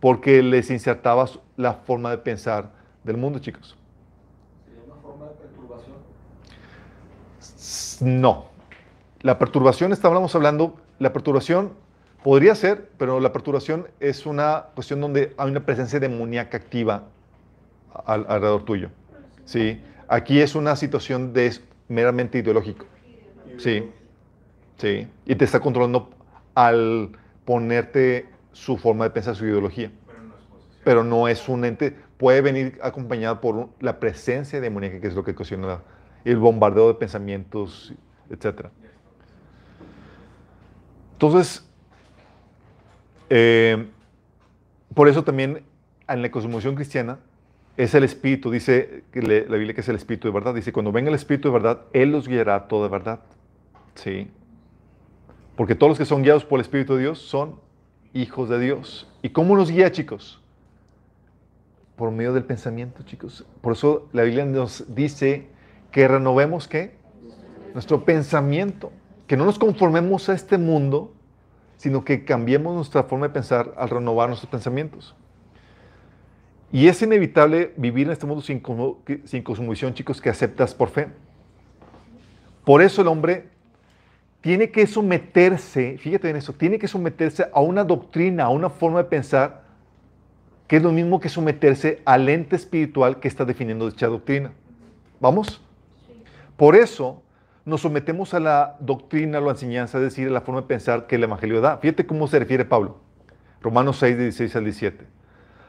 Porque 0.00 0.42
les 0.42 0.70
insertaba 0.70 1.26
su- 1.26 1.40
la 1.56 1.74
forma 1.74 2.10
de 2.10 2.18
pensar 2.18 2.70
del 3.04 3.18
mundo, 3.18 3.38
chicos. 3.40 3.76
Sería 4.64 4.84
una 4.86 4.94
forma 5.02 5.26
de 5.26 5.32
perturbación. 5.34 5.96
S- 7.38 7.47
No. 8.00 8.46
La 9.20 9.38
perturbación, 9.38 9.92
estábamos 9.92 10.34
hablando, 10.34 10.76
la 10.98 11.12
perturbación 11.12 11.72
podría 12.22 12.54
ser, 12.54 12.90
pero 12.98 13.20
la 13.20 13.32
perturbación 13.32 13.88
es 14.00 14.26
una 14.26 14.66
cuestión 14.74 15.00
donde 15.00 15.34
hay 15.36 15.50
una 15.50 15.60
presencia 15.60 15.98
demoníaca 15.98 16.56
activa 16.56 17.04
al- 18.04 18.26
alrededor 18.28 18.64
tuyo. 18.64 18.90
¿Sí? 19.44 19.82
Aquí 20.08 20.40
es 20.40 20.54
una 20.54 20.76
situación 20.76 21.32
de 21.32 21.52
meramente 21.88 22.38
ideológico. 22.38 22.86
Sí. 23.58 23.90
Sí. 24.76 25.08
Y 25.26 25.34
te 25.34 25.44
está 25.44 25.58
controlando 25.58 26.10
al 26.54 27.10
ponerte 27.44 28.28
su 28.52 28.76
forma 28.76 29.04
de 29.04 29.10
pensar, 29.10 29.34
su 29.34 29.46
ideología. 29.46 29.90
Pero 30.84 31.02
no 31.02 31.28
es 31.28 31.48
un 31.48 31.64
ente, 31.64 31.96
puede 32.18 32.40
venir 32.40 32.78
acompañado 32.82 33.40
por 33.40 33.68
la 33.80 33.98
presencia 33.98 34.60
demoníaca, 34.60 35.00
que 35.00 35.06
es 35.08 35.14
lo 35.14 35.24
que 35.24 35.32
ocasiona 35.32 35.80
el 36.30 36.36
bombardeo 36.36 36.88
de 36.88 36.94
pensamientos, 36.94 37.94
etc. 38.30 38.66
Entonces, 41.12 41.66
eh, 43.30 43.88
por 44.94 45.08
eso 45.08 45.24
también 45.24 45.62
en 46.06 46.22
la 46.22 46.30
cosmovisión 46.30 46.74
cristiana 46.74 47.18
es 47.78 47.94
el 47.94 48.04
Espíritu, 48.04 48.50
dice 48.50 49.04
la 49.14 49.56
Biblia 49.56 49.72
que 49.72 49.80
es 49.80 49.88
el 49.88 49.96
Espíritu 49.96 50.28
de 50.28 50.34
verdad. 50.34 50.54
Dice, 50.54 50.72
cuando 50.72 50.92
venga 50.92 51.08
el 51.08 51.14
Espíritu 51.14 51.48
de 51.48 51.54
verdad, 51.54 51.82
Él 51.92 52.12
los 52.12 52.28
guiará 52.28 52.56
a 52.56 52.68
toda 52.68 52.88
verdad. 52.88 53.20
Sí. 53.94 54.30
Porque 55.56 55.74
todos 55.74 55.90
los 55.90 55.98
que 55.98 56.04
son 56.04 56.22
guiados 56.22 56.44
por 56.44 56.58
el 56.58 56.62
Espíritu 56.62 56.96
de 56.96 57.02
Dios 57.02 57.20
son 57.20 57.58
hijos 58.12 58.48
de 58.48 58.60
Dios. 58.60 59.08
¿Y 59.22 59.30
cómo 59.30 59.56
nos 59.56 59.70
guía, 59.70 59.90
chicos? 59.92 60.40
Por 61.96 62.10
medio 62.10 62.32
del 62.32 62.44
pensamiento, 62.44 63.02
chicos. 63.04 63.46
Por 63.60 63.72
eso 63.72 64.08
la 64.12 64.24
Biblia 64.24 64.44
nos 64.44 64.94
dice 64.94 65.48
que 65.98 66.06
renovemos, 66.06 66.68
¿qué? 66.68 66.92
Nuestro 67.74 68.04
pensamiento. 68.04 68.92
Que 69.26 69.36
no 69.36 69.44
nos 69.44 69.58
conformemos 69.58 70.28
a 70.28 70.32
este 70.32 70.56
mundo, 70.56 71.12
sino 71.76 72.04
que 72.04 72.24
cambiemos 72.24 72.72
nuestra 72.72 73.02
forma 73.02 73.26
de 73.26 73.34
pensar 73.34 73.74
al 73.76 73.90
renovar 73.90 74.28
nuestros 74.28 74.48
pensamientos. 74.48 75.16
Y 76.70 76.86
es 76.86 77.02
inevitable 77.02 77.74
vivir 77.76 78.06
en 78.06 78.12
este 78.12 78.26
mundo 78.26 78.42
sin, 78.42 78.62
sin 79.24 79.42
cosmovisión, 79.42 79.92
chicos, 79.92 80.20
que 80.20 80.30
aceptas 80.30 80.72
por 80.72 80.90
fe. 80.90 81.08
Por 82.64 82.80
eso 82.80 83.02
el 83.02 83.08
hombre 83.08 83.48
tiene 84.40 84.70
que 84.70 84.86
someterse, 84.86 85.98
fíjate 85.98 86.30
en 86.30 86.36
eso, 86.36 86.52
tiene 86.52 86.78
que 86.78 86.86
someterse 86.86 87.48
a 87.52 87.58
una 87.58 87.82
doctrina, 87.82 88.44
a 88.44 88.50
una 88.50 88.70
forma 88.70 89.02
de 89.02 89.08
pensar, 89.08 89.64
que 90.68 90.76
es 90.76 90.82
lo 90.84 90.92
mismo 90.92 91.18
que 91.18 91.28
someterse 91.28 92.02
al 92.04 92.28
ente 92.28 92.54
espiritual 92.54 93.18
que 93.18 93.26
está 93.26 93.44
definiendo 93.44 93.90
dicha 93.90 94.06
doctrina. 94.06 94.52
¿Vamos? 95.18 95.60
Por 96.58 96.74
eso 96.74 97.22
nos 97.64 97.82
sometemos 97.82 98.34
a 98.34 98.40
la 98.40 98.76
doctrina, 98.80 99.38
a 99.38 99.40
la 99.40 99.52
enseñanza, 99.52 99.98
es 99.98 100.02
decir, 100.02 100.26
a 100.26 100.32
la 100.32 100.40
forma 100.40 100.62
de 100.62 100.66
pensar 100.66 101.06
que 101.06 101.14
el 101.14 101.22
Evangelio 101.22 101.60
da. 101.60 101.76
Fíjate 101.76 102.04
cómo 102.04 102.26
se 102.26 102.40
refiere 102.40 102.64
Pablo. 102.64 102.98
Romanos 103.62 103.98
6, 103.98 104.16
de 104.16 104.22
16 104.24 104.56
al 104.56 104.64
17. 104.64 105.06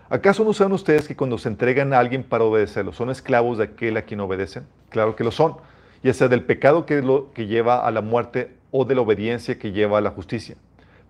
¿Acaso 0.10 0.44
no 0.44 0.52
saben 0.52 0.74
ustedes 0.74 1.08
que 1.08 1.16
cuando 1.16 1.38
se 1.38 1.48
entregan 1.48 1.94
a 1.94 2.00
alguien 2.00 2.24
para 2.24 2.44
obedecerlo, 2.44 2.92
son 2.92 3.12
esclavos 3.12 3.60
de 3.60 3.66
aquel 3.66 3.98
a 3.98 4.02
quien 4.02 4.20
obedecen? 4.20 4.66
Claro 4.90 5.16
que 5.16 5.24
lo 5.24 5.30
son, 5.30 5.58
ya 6.02 6.12
sea 6.12 6.28
del 6.28 6.44
pecado 6.44 6.88
que, 6.88 7.04
lo, 7.04 7.32
que 7.34 7.46
lleva 7.46 7.86
a 7.86 7.92
la 7.92 8.02
muerte 8.02 8.56
o 8.72 8.84
de 8.84 8.96
la 8.96 9.02
obediencia 9.02 9.60
que 9.60 9.72
lleva 9.72 10.00
a 10.00 10.02
la 10.02 10.10
justicia. 10.10 10.56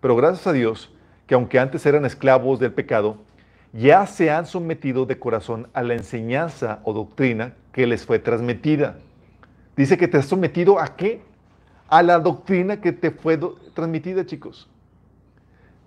Pero 0.02 0.18
gracias 0.18 0.46
a 0.46 0.52
Dios, 0.52 0.94
que 1.26 1.36
aunque 1.36 1.58
antes 1.58 1.86
eran 1.86 2.04
esclavos 2.04 2.60
del 2.60 2.74
pecado, 2.74 3.16
ya 3.72 4.06
se 4.08 4.30
han 4.30 4.46
sometido 4.46 5.06
de 5.06 5.20
corazón 5.20 5.70
a 5.72 5.84
la 5.84 5.94
enseñanza 5.94 6.82
o 6.84 6.92
doctrina 6.92 7.54
que 7.72 7.88
les 7.88 8.06
fue 8.06 8.20
transmitida. 8.20 8.98
Dice 9.80 9.98
que 9.98 10.10
te 10.10 10.18
has 10.18 10.26
sometido 10.26 10.78
a 10.78 10.98
qué? 10.98 11.22
A 11.88 12.04
la 12.04 12.20
doctrina 12.20 12.82
que 12.82 12.92
te 12.92 13.12
fue 13.12 13.40
transmitida, 13.74 14.26
chicos. 14.26 14.70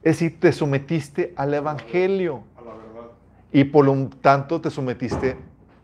Es 0.03 0.19
decir, 0.19 0.41
te 0.41 0.51
sometiste 0.51 1.35
al 1.37 1.53
Evangelio 1.53 2.43
A 2.57 2.63
la 2.63 2.71
verdad. 2.73 3.11
y 3.53 3.65
por 3.65 3.85
lo 3.85 4.09
tanto 4.23 4.63
te 4.63 4.71
sometiste 4.71 5.37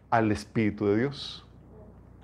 al 0.09 0.33
Espíritu 0.33 0.87
de 0.87 1.01
Dios. 1.01 1.47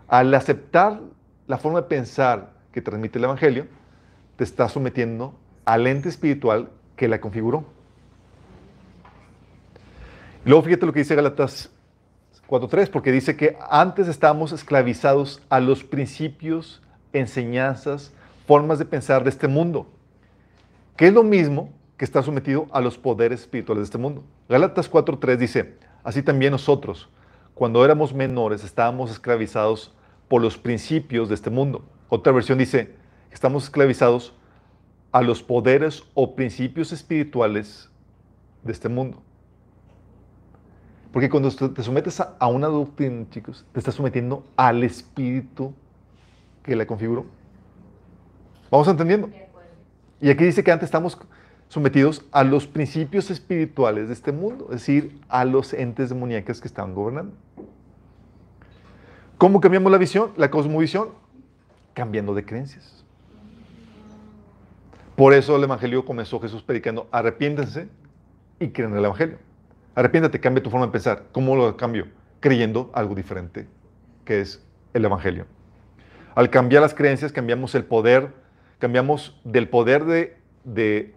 Al 0.09 0.33
aceptar 0.33 1.03
la 1.47 1.59
forma 1.59 1.83
de 1.83 1.87
pensar 1.87 2.55
que 2.73 2.81
transmite 2.81 3.19
el 3.19 3.25
Evangelio, 3.25 3.67
te 4.37 4.45
estás 4.45 4.73
sometiendo 4.73 5.35
al 5.67 5.87
ente 5.87 6.09
espiritual 6.09 6.71
que 6.97 7.09
la 7.09 7.21
configuró. 7.21 7.63
Luego 10.47 10.63
fíjate 10.63 10.87
lo 10.87 10.95
que 10.95 11.01
dice 11.01 11.15
Galatas 11.15 11.74
4.3, 12.49 12.91
porque 12.91 13.13
dice 13.13 13.37
que 13.37 13.57
antes 13.69 14.09
estábamos 14.09 14.53
esclavizados 14.53 15.43
a 15.49 15.61
los 15.61 15.85
principios, 15.85 16.83
enseñanzas, 17.13 18.13
formas 18.47 18.79
de 18.79 18.85
pensar 18.85 19.25
de 19.25 19.31
este 19.31 19.49
mundo, 19.49 19.87
que 20.97 21.09
es 21.09 21.15
lo 21.15 21.23
mismo 21.23 21.71
que 21.97 22.05
está 22.05 22.23
sometido 22.23 22.67
a 22.73 22.81
los 22.81 22.99
poderes 22.99 23.41
espirituales 23.41 23.83
de 23.83 23.85
este 23.85 23.99
mundo. 23.99 24.25
Gálatas 24.49 24.91
4.3 24.91 25.37
dice, 25.37 25.75
así 26.03 26.23
también 26.23 26.53
nosotros, 26.53 27.09
cuando 27.55 27.85
éramos 27.85 28.13
menores, 28.13 28.65
estábamos 28.65 29.11
esclavizados 29.11 29.95
por 30.29 30.43
los 30.43 30.59
principios 30.59 31.29
de 31.29 31.37
este 31.37 31.51
mundo. 31.51 31.85
Otra 32.09 32.33
versión 32.33 32.59
dice, 32.59 32.95
estamos 33.31 33.65
esclavizados 33.65 34.35
a 35.13 35.23
los 35.23 35.43
poderes 35.43 36.03
o 36.15 36.35
principios 36.35 36.93
espirituales 36.93 37.89
de 38.65 38.73
este 38.73 38.89
mundo. 38.89 39.23
Porque 41.15 41.31
cuando 41.31 41.49
te 41.49 41.81
sometes 41.85 42.21
a, 42.21 42.49
una 42.49 42.67
doctrina, 42.67 43.25
chicos, 43.31 43.65
te 43.71 43.79
estás 43.79 43.95
sometiendo 43.95 44.45
al 44.57 44.83
espíritu 44.83 45.73
que 46.65 46.75
la 46.75 46.89
configuró. 46.89 47.25
¿Vamos 48.69 48.89
entendiendo? 48.89 49.31
Y 50.21 50.29
aquí 50.29 50.43
dice 50.43 50.65
que 50.65 50.73
antes 50.73 50.89
estamos 50.89 51.17
sometidos 51.69 52.25
a 52.33 52.43
los 52.43 52.67
principios 52.67 53.31
espirituales 53.31 54.09
de 54.09 54.15
este 54.15 54.33
mundo, 54.33 54.65
es 54.71 54.81
decir, 54.81 55.21
a 55.29 55.45
los 55.45 55.73
entes 55.73 56.09
demoníacos 56.09 56.61
que 56.61 56.67
estaban 56.67 56.97
gobernando. 56.97 57.33
¿Cómo 59.39 59.61
cambiamos 59.61 59.93
la 59.93 59.99
visión, 59.99 60.33
la 60.37 60.51
cosmovisión? 60.51 61.11
Cambiando 61.93 62.35
de 62.35 62.45
creencias. 62.45 63.05
Por 65.15 65.33
eso 65.33 65.55
el 65.55 65.63
Evangelio 65.63 66.05
comenzó 66.05 66.41
Jesús 66.41 66.65
predicando, 66.65 67.07
arrepiéntense 67.13 67.87
y 68.59 68.71
creen 68.71 68.91
en 68.91 68.99
el 68.99 69.05
Evangelio. 69.05 69.54
Arrepiéntate, 69.95 70.41
cambia 70.41 70.63
tu 70.63 70.71
forma 70.71 70.87
de 70.87 70.93
pensar. 70.93 71.25
¿Cómo 71.33 71.55
lo 71.55 71.77
cambio? 71.77 72.09
Creyendo 72.41 72.91
algo 72.95 73.15
diferente, 73.15 73.69
que 74.25 74.41
es 74.41 74.63
el 74.93 75.05
Evangelio. 75.05 75.47
Al 76.35 76.51
cambiar 76.51 76.83
las 76.83 76.95
creencias, 76.95 77.33
cambiamos 77.33 77.75
el 77.75 77.85
poder, 77.85 78.33
cambiamos 78.79 79.41
del 79.45 79.69
poder 79.69 80.05
de, 80.05 80.37
de, 80.65 81.15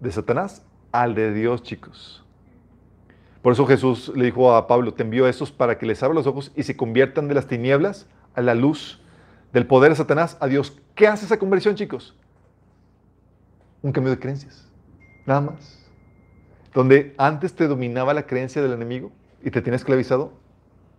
de 0.00 0.10
Satanás 0.10 0.62
al 0.90 1.14
de 1.14 1.32
Dios, 1.32 1.62
chicos. 1.62 2.24
Por 3.42 3.52
eso 3.52 3.64
Jesús 3.64 4.10
le 4.16 4.24
dijo 4.24 4.52
a 4.52 4.66
Pablo, 4.66 4.92
te 4.92 5.04
envío 5.04 5.24
a 5.26 5.30
estos 5.30 5.52
para 5.52 5.78
que 5.78 5.86
les 5.86 6.02
abra 6.02 6.14
los 6.14 6.26
ojos 6.26 6.50
y 6.56 6.64
se 6.64 6.76
conviertan 6.76 7.28
de 7.28 7.34
las 7.34 7.46
tinieblas 7.46 8.08
a 8.34 8.40
la 8.40 8.56
luz, 8.56 9.00
del 9.52 9.66
poder 9.66 9.90
de 9.90 9.96
Satanás 9.96 10.36
a 10.40 10.48
Dios. 10.48 10.76
¿Qué 10.96 11.06
hace 11.06 11.26
esa 11.26 11.38
conversión, 11.38 11.76
chicos? 11.76 12.16
Un 13.82 13.92
cambio 13.92 14.10
de 14.10 14.18
creencias, 14.18 14.68
nada 15.24 15.42
más. 15.42 15.85
Donde 16.76 17.14
antes 17.16 17.54
te 17.54 17.68
dominaba 17.68 18.12
la 18.12 18.26
creencia 18.26 18.60
del 18.60 18.74
enemigo 18.74 19.10
y 19.42 19.50
te 19.50 19.62
tenía 19.62 19.76
esclavizado 19.76 20.34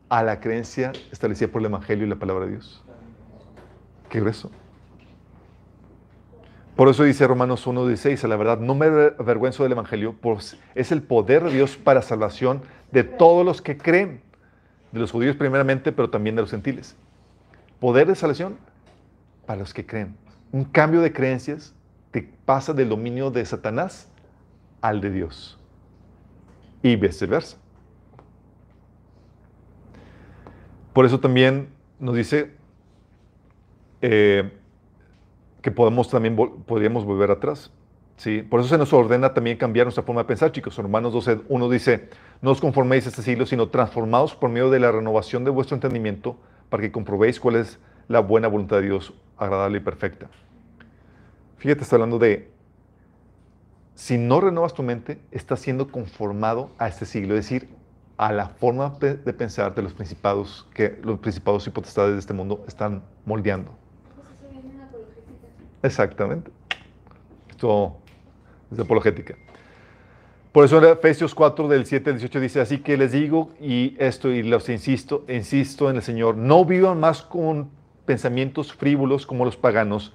a 0.09 0.23
la 0.23 0.39
creencia 0.39 0.91
establecida 1.11 1.49
por 1.49 1.61
el 1.61 1.67
Evangelio 1.67 2.03
y 2.03 2.09
la 2.09 2.15
palabra 2.15 2.45
de 2.45 2.53
Dios. 2.53 2.83
Qué 4.09 4.19
grueso. 4.19 4.49
Por 6.75 6.89
eso 6.89 7.03
dice 7.03 7.27
Romanos 7.27 7.67
1.16, 7.67 8.23
a 8.23 8.27
la 8.27 8.37
verdad, 8.37 8.57
no 8.57 8.73
me 8.73 8.87
avergüenzo 8.87 9.61
del 9.61 9.73
Evangelio, 9.73 10.15
pues 10.19 10.57
es 10.73 10.91
el 10.91 11.03
poder 11.03 11.43
de 11.43 11.51
Dios 11.51 11.77
para 11.77 12.01
salvación 12.01 12.63
de 12.91 13.03
todos 13.03 13.45
los 13.45 13.61
que 13.61 13.77
creen, 13.77 14.23
de 14.91 14.99
los 14.99 15.11
judíos 15.11 15.35
primeramente, 15.35 15.91
pero 15.91 16.09
también 16.09 16.35
de 16.35 16.41
los 16.41 16.49
gentiles. 16.49 16.95
Poder 17.79 18.07
de 18.07 18.15
salvación 18.15 18.57
para 19.45 19.59
los 19.59 19.75
que 19.75 19.85
creen. 19.85 20.17
Un 20.51 20.63
cambio 20.63 21.01
de 21.01 21.13
creencias 21.13 21.75
te 22.09 22.27
pasa 22.45 22.73
del 22.73 22.89
dominio 22.89 23.29
de 23.29 23.45
Satanás 23.45 24.09
al 24.81 25.01
de 25.01 25.11
Dios. 25.11 25.59
Y 26.83 26.95
viceversa. 26.95 27.57
Por 30.93 31.05
eso 31.05 31.19
también 31.19 31.69
nos 31.99 32.15
dice, 32.15 32.51
eh, 34.01 34.51
que 35.61 35.71
podemos 35.71 36.09
también 36.09 36.35
podríamos 36.35 37.05
volver 37.05 37.31
atrás. 37.31 37.71
¿sí? 38.15 38.41
Por 38.41 38.59
eso 38.59 38.69
se 38.69 38.77
nos 38.77 38.93
ordena 38.93 39.33
también 39.33 39.57
cambiar 39.57 39.85
nuestra 39.85 40.03
forma 40.03 40.21
de 40.21 40.27
pensar, 40.27 40.51
chicos. 40.51 40.77
Romanos 40.77 41.13
12, 41.13 41.41
1 41.47 41.69
dice, 41.69 42.09
no 42.41 42.51
os 42.51 42.61
conforméis 42.61 43.05
a 43.05 43.09
este 43.09 43.21
siglo, 43.21 43.45
sino 43.45 43.69
transformados 43.69 44.35
por 44.35 44.49
medio 44.49 44.69
de 44.69 44.79
la 44.79 44.91
renovación 44.91 45.43
de 45.43 45.51
vuestro 45.51 45.75
entendimiento, 45.75 46.37
para 46.69 46.81
que 46.81 46.91
comprobéis 46.91 47.39
cuál 47.39 47.57
es 47.57 47.79
la 48.07 48.19
buena 48.19 48.47
voluntad 48.47 48.77
de 48.77 48.83
Dios, 48.83 49.13
agradable 49.37 49.79
y 49.79 49.81
perfecta. 49.81 50.27
Fíjate, 51.57 51.81
está 51.83 51.95
hablando 51.95 52.19
de, 52.19 52.49
si 53.97 54.19
no 54.19 54.39
renovas 54.39 54.75
tu 54.75 54.83
mente, 54.83 55.19
estás 55.31 55.59
siendo 55.59 55.91
conformado 55.91 56.69
a 56.77 56.87
este 56.87 57.07
siglo, 57.07 57.35
es 57.35 57.45
decir, 57.45 57.67
a 58.15 58.31
la 58.31 58.49
forma 58.49 58.95
de 58.99 59.33
pensar 59.33 59.73
de 59.73 59.81
los 59.81 59.93
principados 59.93 60.67
que 60.75 60.99
los 61.03 61.17
principados 61.17 61.65
y 61.65 61.71
potestades 61.71 62.13
de 62.13 62.19
este 62.19 62.31
mundo 62.31 62.63
están 62.67 63.01
moldeando. 63.25 63.71
Exactamente. 65.81 66.51
Esto 67.49 67.97
es 68.71 68.77
apologética. 68.77 69.35
Por 70.51 70.65
eso 70.65 70.77
en 70.77 70.91
Efesios 70.91 71.33
4 71.33 71.67
del 71.67 71.87
7 71.87 72.11
al 72.11 72.15
18 72.17 72.39
dice, 72.39 72.61
así 72.61 72.77
que 72.77 72.97
les 72.97 73.13
digo 73.13 73.49
y 73.59 73.95
esto 73.97 74.29
y 74.29 74.43
los 74.43 74.69
insisto, 74.69 75.25
insisto 75.27 75.89
en 75.89 75.95
el 75.95 76.03
Señor, 76.03 76.37
no 76.37 76.65
vivan 76.65 76.99
más 76.99 77.23
con 77.23 77.71
pensamientos 78.05 78.73
frívolos 78.73 79.25
como 79.25 79.43
los 79.43 79.57
paganos, 79.57 80.13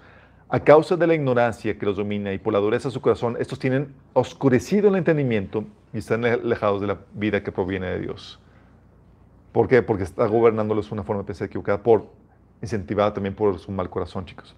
a 0.53 0.61
causa 0.61 0.99
de 0.99 1.07
la 1.07 1.15
ignorancia 1.15 1.79
que 1.79 1.87
los 1.87 1.97
domina 1.97 2.31
y 2.31 2.39
por 2.39 2.53
la 2.53 2.59
dureza 2.59 2.89
de 2.89 2.93
su 2.93 3.01
corazón, 3.01 3.39
estos 3.41 3.59
tienen 3.59 3.95
oscurecido 4.13 4.91
el 4.91 4.97
entendimiento 4.97 5.65
y 5.95 5.99
están 5.99 6.27
alejados 6.27 6.83
de 6.83 6.89
la 6.89 6.99
vida 7.15 7.43
que 7.43 7.51
proviene 7.51 7.87
de 7.87 8.01
Dios. 8.01 8.39
¿Por 9.53 9.67
qué? 9.67 9.81
Porque 9.81 10.03
está 10.03 10.27
gobernándolos 10.27 10.93
una 10.93 11.05
forma 11.05 11.23
de 11.23 11.27
pensar 11.27 11.47
equivocada, 11.47 11.83
por, 11.83 12.07
incentivada 12.61 13.15
también 13.15 13.35
por 13.35 13.59
su 13.59 13.73
mal 13.73 13.89
corazón, 13.89 14.27
chicos. 14.27 14.55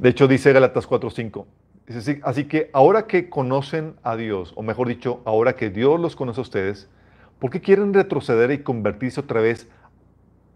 De 0.00 0.08
hecho, 0.08 0.26
dice 0.26 0.52
Galatas 0.52 0.88
4:5. 0.88 1.46
Dice 1.86 1.98
así, 2.00 2.20
así 2.24 2.44
que 2.46 2.68
ahora 2.72 3.06
que 3.06 3.30
conocen 3.30 3.94
a 4.02 4.16
Dios, 4.16 4.54
o 4.56 4.62
mejor 4.64 4.88
dicho, 4.88 5.20
ahora 5.24 5.54
que 5.54 5.70
Dios 5.70 6.00
los 6.00 6.16
conoce 6.16 6.40
a 6.40 6.42
ustedes, 6.42 6.90
¿por 7.38 7.50
qué 7.50 7.60
quieren 7.60 7.94
retroceder 7.94 8.50
y 8.50 8.64
convertirse 8.64 9.20
otra 9.20 9.40
vez 9.40 9.68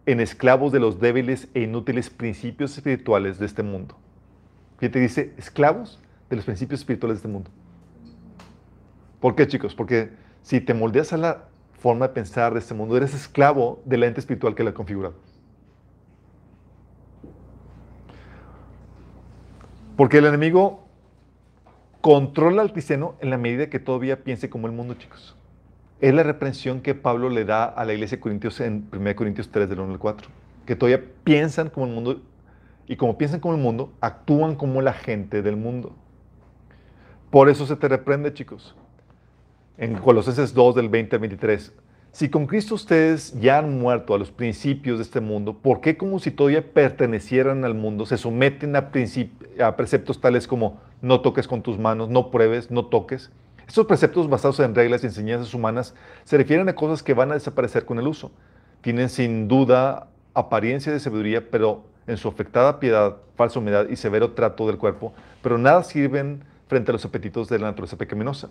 en 0.07 0.21
esclavos 0.21 0.73
de 0.73 0.81
los 0.81 1.01
débiles 1.01 1.49
e 1.55 1.61
inútiles 1.61 2.11
principios 2.11 2.77
espirituales 2.77 3.39
de 3.39 3.47
este 3.47 3.63
mundo? 3.63 3.97
Fíjate, 4.79 4.99
dice 4.99 5.35
esclavos 5.37 6.01
de 6.29 6.37
los 6.37 6.45
principios 6.45 6.81
espirituales 6.81 7.19
de 7.19 7.19
este 7.19 7.29
mundo. 7.29 7.51
¿Por 9.21 9.35
qué, 9.35 9.47
chicos? 9.47 9.75
Porque 9.75 10.11
si 10.43 10.61
te 10.61 10.73
moldeas 10.73 11.13
a 11.13 11.19
la 11.19 11.45
forma 11.79 12.09
de 12.09 12.15
pensar 12.15 12.53
de 12.53 12.61
este 12.61 12.75
mundo, 12.75 12.97
eres 12.97 13.15
esclavo 13.15 13.83
del 13.85 14.05
ente 14.05 14.21
espiritual 14.21 14.55
que 14.55 14.65
la 14.65 14.71
ha 14.71 14.75
configurado. 14.75 15.15
Porque 19.97 20.19
el 20.19 20.25
enemigo 20.25 20.87
controla 22.01 22.63
al 22.63 22.73
cristiano 22.73 23.17
en 23.21 23.29
la 23.29 23.37
medida 23.37 23.69
que 23.69 23.79
todavía 23.79 24.25
piense 24.25 24.49
como 24.49 24.67
el 24.67 24.73
mundo, 24.73 24.95
chicos. 24.95 25.37
Es 26.01 26.15
la 26.15 26.23
reprensión 26.23 26.81
que 26.81 26.95
Pablo 26.95 27.29
le 27.29 27.45
da 27.45 27.65
a 27.65 27.85
la 27.85 27.93
iglesia 27.93 28.17
de 28.17 28.21
Corintios 28.21 28.61
en 28.61 28.89
1 28.91 29.17
Corintios 29.17 29.51
3, 29.51 29.69
del 29.69 29.81
1 29.81 29.93
al 29.93 29.99
4. 29.99 30.29
Que 30.65 30.75
todavía 30.75 31.05
piensan 31.25 31.69
como 31.69 31.87
el 31.87 31.93
mundo 31.93 32.23
y 32.87 32.97
como 32.97 33.19
piensan 33.19 33.39
como 33.39 33.55
el 33.55 33.61
mundo, 33.61 33.93
actúan 34.01 34.57
como 34.57 34.83
la 34.83 34.93
gente 34.93 35.43
del 35.43 35.57
mundo. 35.57 35.93
Por 37.31 37.49
eso 37.49 37.65
se 37.65 37.77
te 37.77 37.87
reprende, 37.87 38.35
chicos. 38.35 38.75
En 39.79 39.95
Colosenses 39.97 40.55
2, 40.55 40.75
del 40.75 40.89
20 40.89 41.17
al 41.17 41.21
23. 41.21 41.73
Si 42.13 42.29
con 42.29 42.47
Cristo 42.47 42.75
ustedes 42.75 43.39
ya 43.39 43.59
han 43.59 43.79
muerto 43.79 44.15
a 44.15 44.19
los 44.19 44.33
principios 44.33 44.99
de 44.99 45.05
este 45.05 45.21
mundo, 45.21 45.55
¿por 45.55 45.81
qué 45.81 45.97
como 45.97 46.19
si 46.19 46.33
todavía 46.33 46.73
pertenecieran 46.73 47.65
al 47.65 47.75
mundo 47.75 48.07
se 48.07 48.17
someten 48.17 48.75
a, 48.75 48.91
a 49.65 49.77
preceptos 49.77 50.21
tales 50.21 50.49
como 50.49 50.81
no 51.01 51.21
toques 51.21 51.47
con 51.47 51.63
tus 51.63 51.79
manos, 51.79 52.09
no 52.09 52.33
pruebes, 52.33 52.73
no 52.73 52.87
toques? 52.87 53.31
Estos 53.71 53.87
preceptos 53.87 54.29
basados 54.29 54.59
en 54.59 54.75
reglas 54.75 55.05
y 55.05 55.07
enseñanzas 55.07 55.55
humanas 55.55 55.95
se 56.25 56.37
refieren 56.37 56.69
a 56.69 56.75
cosas 56.75 57.05
que 57.05 57.15
van 57.15 57.31
a 57.31 57.35
desaparecer 57.35 57.85
con 57.85 58.01
el 58.01 58.09
uso. 58.09 58.33
Tienen 58.81 59.09
sin 59.09 59.47
duda 59.47 60.09
apariencia 60.35 60.91
de 60.93 60.99
sabiduría, 60.99 61.53
pero 61.53 61.85
en 62.09 62.17
su 62.17 62.27
afectada 62.27 62.81
piedad, 62.81 63.19
falsa 63.37 63.61
humedad 63.61 63.89
y 63.89 63.95
severo 63.95 64.33
trato 64.33 64.67
del 64.67 64.77
cuerpo, 64.77 65.13
pero 65.41 65.57
nada 65.57 65.85
sirven 65.85 66.43
frente 66.67 66.91
a 66.91 66.95
los 66.95 67.05
apetitos 67.05 67.49
de 67.49 67.61
la 67.61 67.69
naturaleza 67.69 67.97
pecaminosa. 67.97 68.51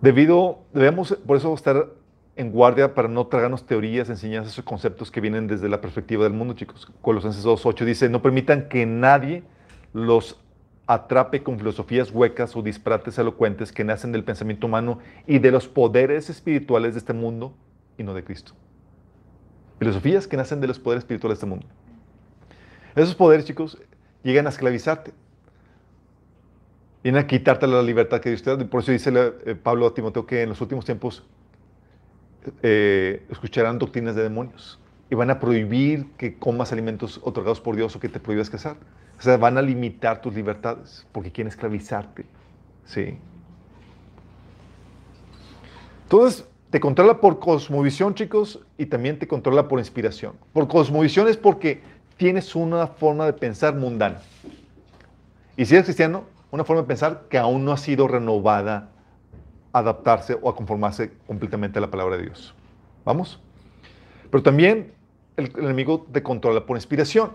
Debido, 0.00 0.60
debemos 0.72 1.18
por 1.26 1.36
eso 1.36 1.52
estar 1.52 1.88
en 2.36 2.52
guardia 2.52 2.94
para 2.94 3.08
no 3.08 3.26
tragarnos 3.26 3.66
teorías, 3.66 4.08
enseñanzas 4.08 4.56
o 4.56 4.64
conceptos 4.64 5.10
que 5.10 5.20
vienen 5.20 5.48
desde 5.48 5.68
la 5.68 5.80
perspectiva 5.80 6.22
del 6.22 6.34
mundo, 6.34 6.54
chicos. 6.54 6.86
Colosenses 7.02 7.44
2.8 7.44 7.84
dice, 7.84 8.08
no 8.08 8.22
permitan 8.22 8.68
que 8.68 8.86
nadie 8.86 9.42
los 9.92 10.38
atrape 10.92 11.44
con 11.44 11.56
filosofías 11.56 12.10
huecas 12.10 12.56
o 12.56 12.62
disparates 12.62 13.16
elocuentes 13.16 13.70
que 13.70 13.84
nacen 13.84 14.10
del 14.10 14.24
pensamiento 14.24 14.66
humano 14.66 14.98
y 15.24 15.38
de 15.38 15.52
los 15.52 15.68
poderes 15.68 16.28
espirituales 16.28 16.94
de 16.94 16.98
este 16.98 17.12
mundo 17.12 17.54
y 17.96 18.02
no 18.02 18.12
de 18.12 18.24
Cristo. 18.24 18.54
Filosofías 19.78 20.26
que 20.26 20.36
nacen 20.36 20.60
de 20.60 20.66
los 20.66 20.80
poderes 20.80 21.04
espirituales 21.04 21.38
de 21.38 21.46
este 21.46 21.46
mundo. 21.46 21.66
Esos 22.96 23.14
poderes, 23.14 23.44
chicos, 23.44 23.78
llegan 24.24 24.46
a 24.46 24.50
esclavizarte. 24.50 25.12
Vienen 27.04 27.22
a 27.22 27.26
quitarte 27.28 27.68
la 27.68 27.82
libertad 27.82 28.20
que 28.20 28.30
Dios 28.30 28.42
te 28.42 28.56
da. 28.56 28.64
Por 28.66 28.82
eso 28.82 28.90
dice 28.90 29.12
eh, 29.14 29.54
Pablo 29.54 29.86
a 29.86 29.94
Timoteo 29.94 30.26
que 30.26 30.42
en 30.42 30.48
los 30.48 30.60
últimos 30.60 30.84
tiempos 30.84 31.22
eh, 32.64 33.24
escucharán 33.30 33.78
doctrinas 33.78 34.16
de 34.16 34.24
demonios 34.24 34.80
y 35.08 35.14
van 35.14 35.30
a 35.30 35.38
prohibir 35.38 36.08
que 36.18 36.36
comas 36.36 36.72
alimentos 36.72 37.20
otorgados 37.22 37.60
por 37.60 37.76
Dios 37.76 37.94
o 37.94 38.00
que 38.00 38.08
te 38.08 38.18
prohíbas 38.18 38.50
casar. 38.50 38.76
O 39.20 39.22
sea, 39.22 39.36
van 39.36 39.58
a 39.58 39.62
limitar 39.62 40.22
tus 40.22 40.34
libertades 40.34 41.06
porque 41.12 41.30
quieren 41.30 41.48
esclavizarte. 41.48 42.24
Sí. 42.86 43.18
Entonces, 46.04 46.48
te 46.70 46.80
controla 46.80 47.20
por 47.20 47.38
cosmovisión, 47.38 48.14
chicos, 48.14 48.60
y 48.78 48.86
también 48.86 49.18
te 49.18 49.28
controla 49.28 49.68
por 49.68 49.78
inspiración. 49.78 50.32
Por 50.54 50.68
cosmovisión 50.68 51.28
es 51.28 51.36
porque 51.36 51.82
tienes 52.16 52.54
una 52.54 52.86
forma 52.86 53.26
de 53.26 53.34
pensar 53.34 53.76
mundana. 53.76 54.22
Y 55.54 55.66
si 55.66 55.74
eres 55.74 55.84
cristiano, 55.84 56.24
una 56.50 56.64
forma 56.64 56.80
de 56.80 56.88
pensar 56.88 57.24
que 57.28 57.36
aún 57.36 57.62
no 57.62 57.72
ha 57.72 57.76
sido 57.76 58.08
renovada 58.08 58.88
adaptarse 59.72 60.38
o 60.40 60.48
a 60.48 60.56
conformarse 60.56 61.12
completamente 61.26 61.78
a 61.78 61.82
la 61.82 61.90
palabra 61.90 62.16
de 62.16 62.22
Dios. 62.22 62.54
¿Vamos? 63.04 63.38
Pero 64.30 64.42
también 64.42 64.94
el 65.36 65.52
enemigo 65.58 66.06
te 66.10 66.22
controla 66.22 66.64
por 66.64 66.78
inspiración. 66.78 67.32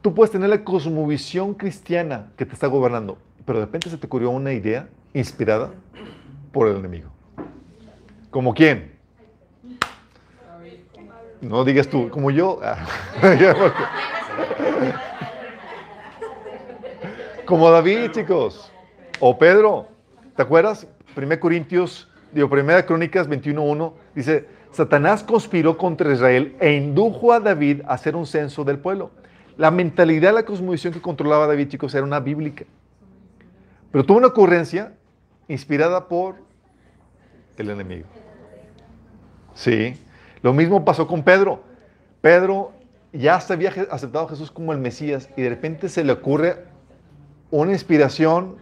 Tú 0.00 0.14
puedes 0.14 0.30
tener 0.30 0.48
la 0.48 0.62
cosmovisión 0.62 1.54
cristiana 1.54 2.30
que 2.36 2.46
te 2.46 2.54
está 2.54 2.68
gobernando, 2.68 3.18
pero 3.44 3.58
de 3.58 3.66
repente 3.66 3.90
se 3.90 3.98
te 3.98 4.06
ocurrió 4.06 4.30
una 4.30 4.52
idea 4.52 4.88
inspirada 5.12 5.72
por 6.52 6.68
el 6.68 6.76
enemigo. 6.76 7.10
¿Como 8.30 8.54
quién? 8.54 8.92
No 11.40 11.64
digas 11.64 11.88
tú, 11.88 12.08
como 12.10 12.30
yo. 12.30 12.60
como 17.44 17.70
David, 17.70 18.12
chicos. 18.12 18.70
O 19.20 19.38
Pedro. 19.38 19.88
¿Te 20.36 20.42
acuerdas? 20.42 20.86
1 21.16 21.40
Corintios, 21.40 22.08
digo, 22.32 22.48
1 22.52 22.86
Crónicas 22.86 23.28
21.1 23.28 23.92
dice, 24.14 24.46
Satanás 24.70 25.24
conspiró 25.24 25.76
contra 25.76 26.12
Israel 26.12 26.54
e 26.60 26.74
indujo 26.74 27.32
a 27.32 27.40
David 27.40 27.80
a 27.86 27.94
hacer 27.94 28.14
un 28.14 28.26
censo 28.26 28.62
del 28.62 28.78
pueblo. 28.78 29.10
La 29.58 29.72
mentalidad, 29.72 30.32
la 30.32 30.44
cosmovisión 30.44 30.94
que 30.94 31.02
controlaba 31.02 31.48
David, 31.48 31.68
chicos, 31.68 31.92
era 31.92 32.04
una 32.04 32.20
bíblica. 32.20 32.64
Pero 33.90 34.04
tuvo 34.06 34.18
una 34.18 34.28
ocurrencia 34.28 34.94
inspirada 35.48 36.06
por 36.06 36.36
el 37.56 37.68
enemigo. 37.68 38.06
Sí. 39.54 40.00
Lo 40.42 40.52
mismo 40.52 40.84
pasó 40.84 41.08
con 41.08 41.24
Pedro. 41.24 41.64
Pedro 42.20 42.70
ya 43.12 43.40
se 43.40 43.52
había 43.52 43.70
aceptado 43.90 44.26
a 44.26 44.28
Jesús 44.28 44.52
como 44.52 44.72
el 44.72 44.78
Mesías 44.78 45.28
y 45.36 45.42
de 45.42 45.48
repente 45.48 45.88
se 45.88 46.04
le 46.04 46.12
ocurre 46.12 46.64
una 47.50 47.72
inspiración, 47.72 48.58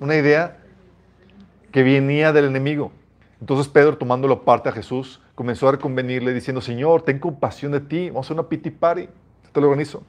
una 0.00 0.16
idea 0.16 0.58
que 1.70 1.84
venía 1.84 2.32
del 2.32 2.46
enemigo. 2.46 2.90
Entonces 3.40 3.68
Pedro, 3.68 3.96
tomándolo 3.98 4.44
parte 4.44 4.68
a 4.68 4.72
Jesús, 4.72 5.22
comenzó 5.36 5.68
a 5.68 5.72
reconvenirle 5.72 6.34
diciendo, 6.34 6.60
Señor, 6.60 7.02
ten 7.02 7.20
compasión 7.20 7.70
de 7.70 7.78
ti, 7.78 8.10
vamos 8.10 8.28
a 8.28 8.34
una 8.34 8.48
pity 8.48 8.70
party. 8.70 9.08
Te 9.52 9.60
lo 9.60 9.68
organizo. 9.68 10.02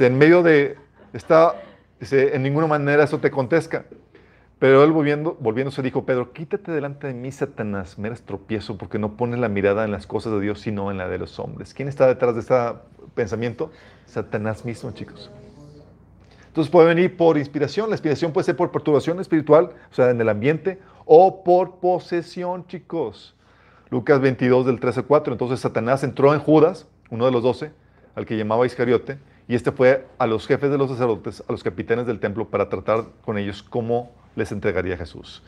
En 0.00 0.18
medio 0.18 0.42
de 0.42 0.76
dice, 2.00 2.36
en 2.36 2.42
ninguna 2.42 2.66
manera 2.66 3.04
eso 3.04 3.18
te 3.18 3.30
contesta. 3.30 3.86
Pero 4.58 4.82
él 4.84 4.90
volviendo, 4.90 5.36
volviéndose 5.38 5.82
dijo, 5.82 6.06
Pedro, 6.06 6.32
quítate 6.32 6.72
delante 6.72 7.06
de 7.06 7.14
mí, 7.14 7.30
Satanás, 7.30 7.98
me 7.98 8.08
eres 8.08 8.22
tropiezo 8.22 8.78
porque 8.78 8.98
no 8.98 9.16
pones 9.16 9.38
la 9.38 9.50
mirada 9.50 9.84
en 9.84 9.90
las 9.90 10.06
cosas 10.06 10.32
de 10.32 10.40
Dios, 10.40 10.60
sino 10.60 10.90
en 10.90 10.96
la 10.96 11.08
de 11.08 11.18
los 11.18 11.38
hombres. 11.38 11.74
¿Quién 11.74 11.88
está 11.88 12.06
detrás 12.06 12.34
de 12.34 12.40
este 12.40 12.54
pensamiento? 13.14 13.70
Satanás 14.06 14.64
mismo, 14.64 14.92
chicos. 14.92 15.30
Entonces 16.46 16.70
puede 16.70 16.88
venir 16.88 17.18
por 17.18 17.36
inspiración. 17.36 17.90
La 17.90 17.96
inspiración 17.96 18.32
puede 18.32 18.46
ser 18.46 18.56
por 18.56 18.70
perturbación 18.70 19.20
espiritual, 19.20 19.72
o 19.90 19.94
sea, 19.94 20.08
en 20.08 20.18
el 20.18 20.28
ambiente, 20.30 20.80
o 21.04 21.44
por 21.44 21.78
posesión, 21.80 22.66
chicos. 22.66 23.36
Lucas 23.90 24.20
22, 24.20 24.64
del 24.64 24.80
13 24.80 25.00
al 25.00 25.06
4. 25.06 25.34
Entonces 25.34 25.60
Satanás 25.60 26.02
entró 26.02 26.32
en 26.32 26.40
Judas, 26.40 26.88
uno 27.10 27.26
de 27.26 27.30
los 27.32 27.42
doce, 27.42 27.72
al 28.14 28.24
que 28.24 28.38
llamaba 28.38 28.64
Iscariote, 28.64 29.18
y 29.48 29.54
este 29.54 29.70
fue 29.72 30.06
a 30.18 30.26
los 30.26 30.46
jefes 30.46 30.70
de 30.70 30.78
los 30.78 30.90
sacerdotes, 30.90 31.42
a 31.48 31.52
los 31.52 31.62
capitanes 31.62 32.06
del 32.06 32.18
templo, 32.18 32.48
para 32.48 32.68
tratar 32.68 33.04
con 33.24 33.38
ellos 33.38 33.62
cómo 33.62 34.10
les 34.34 34.50
entregaría 34.50 34.96
Jesús. 34.96 35.42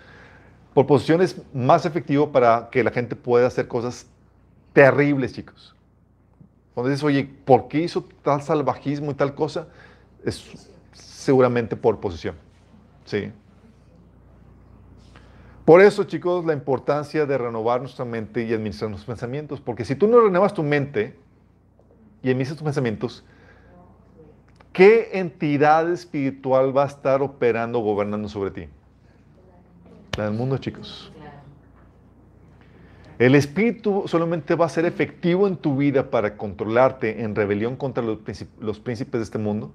Por 0.73 0.87
posición 0.87 1.21
es 1.21 1.41
más 1.53 1.85
efectivo 1.87 2.31
para 2.31 2.69
que 2.71 2.85
la 2.85 2.91
gente 2.91 3.17
pueda 3.17 3.49
hacer 3.49 3.67
cosas 3.67 4.07
terribles, 4.73 5.33
chicos. 5.33 5.75
Cuando 6.75 6.91
dices, 6.91 7.03
oye, 7.03 7.29
¿por 7.45 7.67
qué 7.67 7.81
hizo 7.81 8.07
tal 8.23 8.41
salvajismo 8.43 9.11
y 9.11 9.15
tal 9.15 9.35
cosa? 9.35 9.67
Es 10.25 10.69
seguramente 10.93 11.75
por 11.75 11.99
posición. 11.99 12.37
Sí. 13.05 13.33
Por 15.65 15.83
eso, 15.83 16.05
chicos, 16.05 16.45
la 16.45 16.53
importancia 16.53 17.27
de 17.27 17.37
renovar 17.37 17.81
nuestra 17.81 18.05
mente 18.05 18.45
y 18.45 18.55
administrar 18.55 18.91
nuestros 18.91 19.13
pensamientos. 19.13 19.61
Porque 19.61 19.85
si 19.85 19.97
tú 19.97 20.07
no 20.07 20.21
renuevas 20.21 20.55
tu 20.55 20.63
mente 20.63 21.19
y 22.23 22.31
administras 22.31 22.59
tus 22.59 22.65
pensamientos, 22.65 23.25
¿qué 24.79 25.11
entidad 25.15 25.91
espiritual 25.91 26.75
va 26.75 26.85
a 26.85 26.87
estar 26.87 27.21
operando, 27.21 27.81
gobernando 27.81 28.29
sobre 28.29 28.53
ti? 28.53 28.69
La 30.17 30.27
del 30.27 30.35
mundo, 30.35 30.57
chicos. 30.59 31.13
El 33.19 33.35
espíritu 33.35 34.05
solamente 34.07 34.55
va 34.55 34.67
a 34.67 34.69
ser 34.69 34.85
efectivo 34.85 35.49
en 35.49 35.57
tu 35.57 35.77
vida 35.77 36.11
para 36.11 36.37
controlarte 36.37 37.25
en 37.25 37.35
rebelión 37.35 37.75
contra 37.75 38.05
los, 38.05 38.79
príncipes 38.79 39.19
de 39.19 39.25
este 39.25 39.39
mundo 39.39 39.73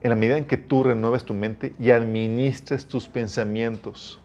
en 0.00 0.10
la 0.10 0.16
medida 0.16 0.36
en 0.36 0.46
que 0.46 0.56
tú 0.56 0.82
renueves 0.82 1.22
tu 1.22 1.32
mente 1.32 1.72
y 1.78 1.92
administres 1.92 2.86
tus 2.86 3.06
pensamientos. 3.06 4.20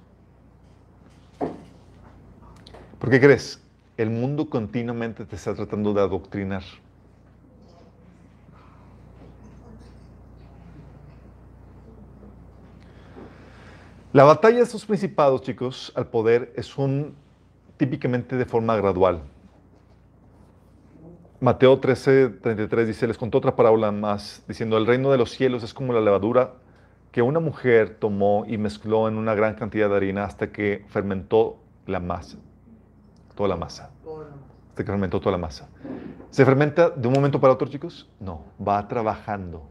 ¿Por 2.97 3.11
qué 3.11 3.19
crees? 3.19 3.61
El 3.95 4.09
mundo 4.09 4.49
continuamente 4.49 5.23
te 5.23 5.35
está 5.35 5.53
tratando 5.53 5.93
de 5.93 6.01
adoctrinar. 6.01 6.63
La 14.13 14.23
batalla 14.23 14.57
de 14.57 14.63
estos 14.63 14.85
principados, 14.85 15.41
chicos, 15.41 15.91
al 15.93 16.07
poder 16.07 16.53
es 16.55 16.77
un 16.77 17.15
típicamente 17.75 18.37
de 18.37 18.45
forma 18.45 18.75
gradual. 18.77 19.21
Mateo 21.41 21.77
13, 21.79 22.29
33 22.29 22.87
dice, 22.87 23.05
les 23.05 23.17
contó 23.17 23.37
otra 23.37 23.55
parábola 23.55 23.91
más, 23.91 24.43
diciendo, 24.47 24.77
el 24.77 24.87
reino 24.87 25.11
de 25.11 25.17
los 25.17 25.31
cielos 25.31 25.61
es 25.61 25.73
como 25.73 25.91
la 25.91 25.99
levadura 25.99 26.53
que 27.11 27.21
una 27.21 27.41
mujer 27.41 27.97
tomó 27.99 28.45
y 28.47 28.57
mezcló 28.57 29.09
en 29.09 29.17
una 29.17 29.35
gran 29.35 29.55
cantidad 29.55 29.89
de 29.89 29.97
harina 29.97 30.23
hasta 30.23 30.51
que 30.51 30.85
fermentó 30.87 31.57
la 31.85 31.99
masa, 31.99 32.37
toda 33.35 33.49
la 33.49 33.57
masa. 33.57 33.91
Hasta 34.69 34.83
que 34.83 34.91
fermentó 34.91 35.19
toda 35.19 35.33
la 35.33 35.37
masa. 35.37 35.67
¿Se 36.29 36.45
fermenta 36.45 36.89
de 36.89 37.07
un 37.07 37.13
momento 37.13 37.41
para 37.41 37.53
otro, 37.53 37.67
chicos? 37.67 38.09
No, 38.19 38.45
va 38.65 38.87
trabajando, 38.87 39.63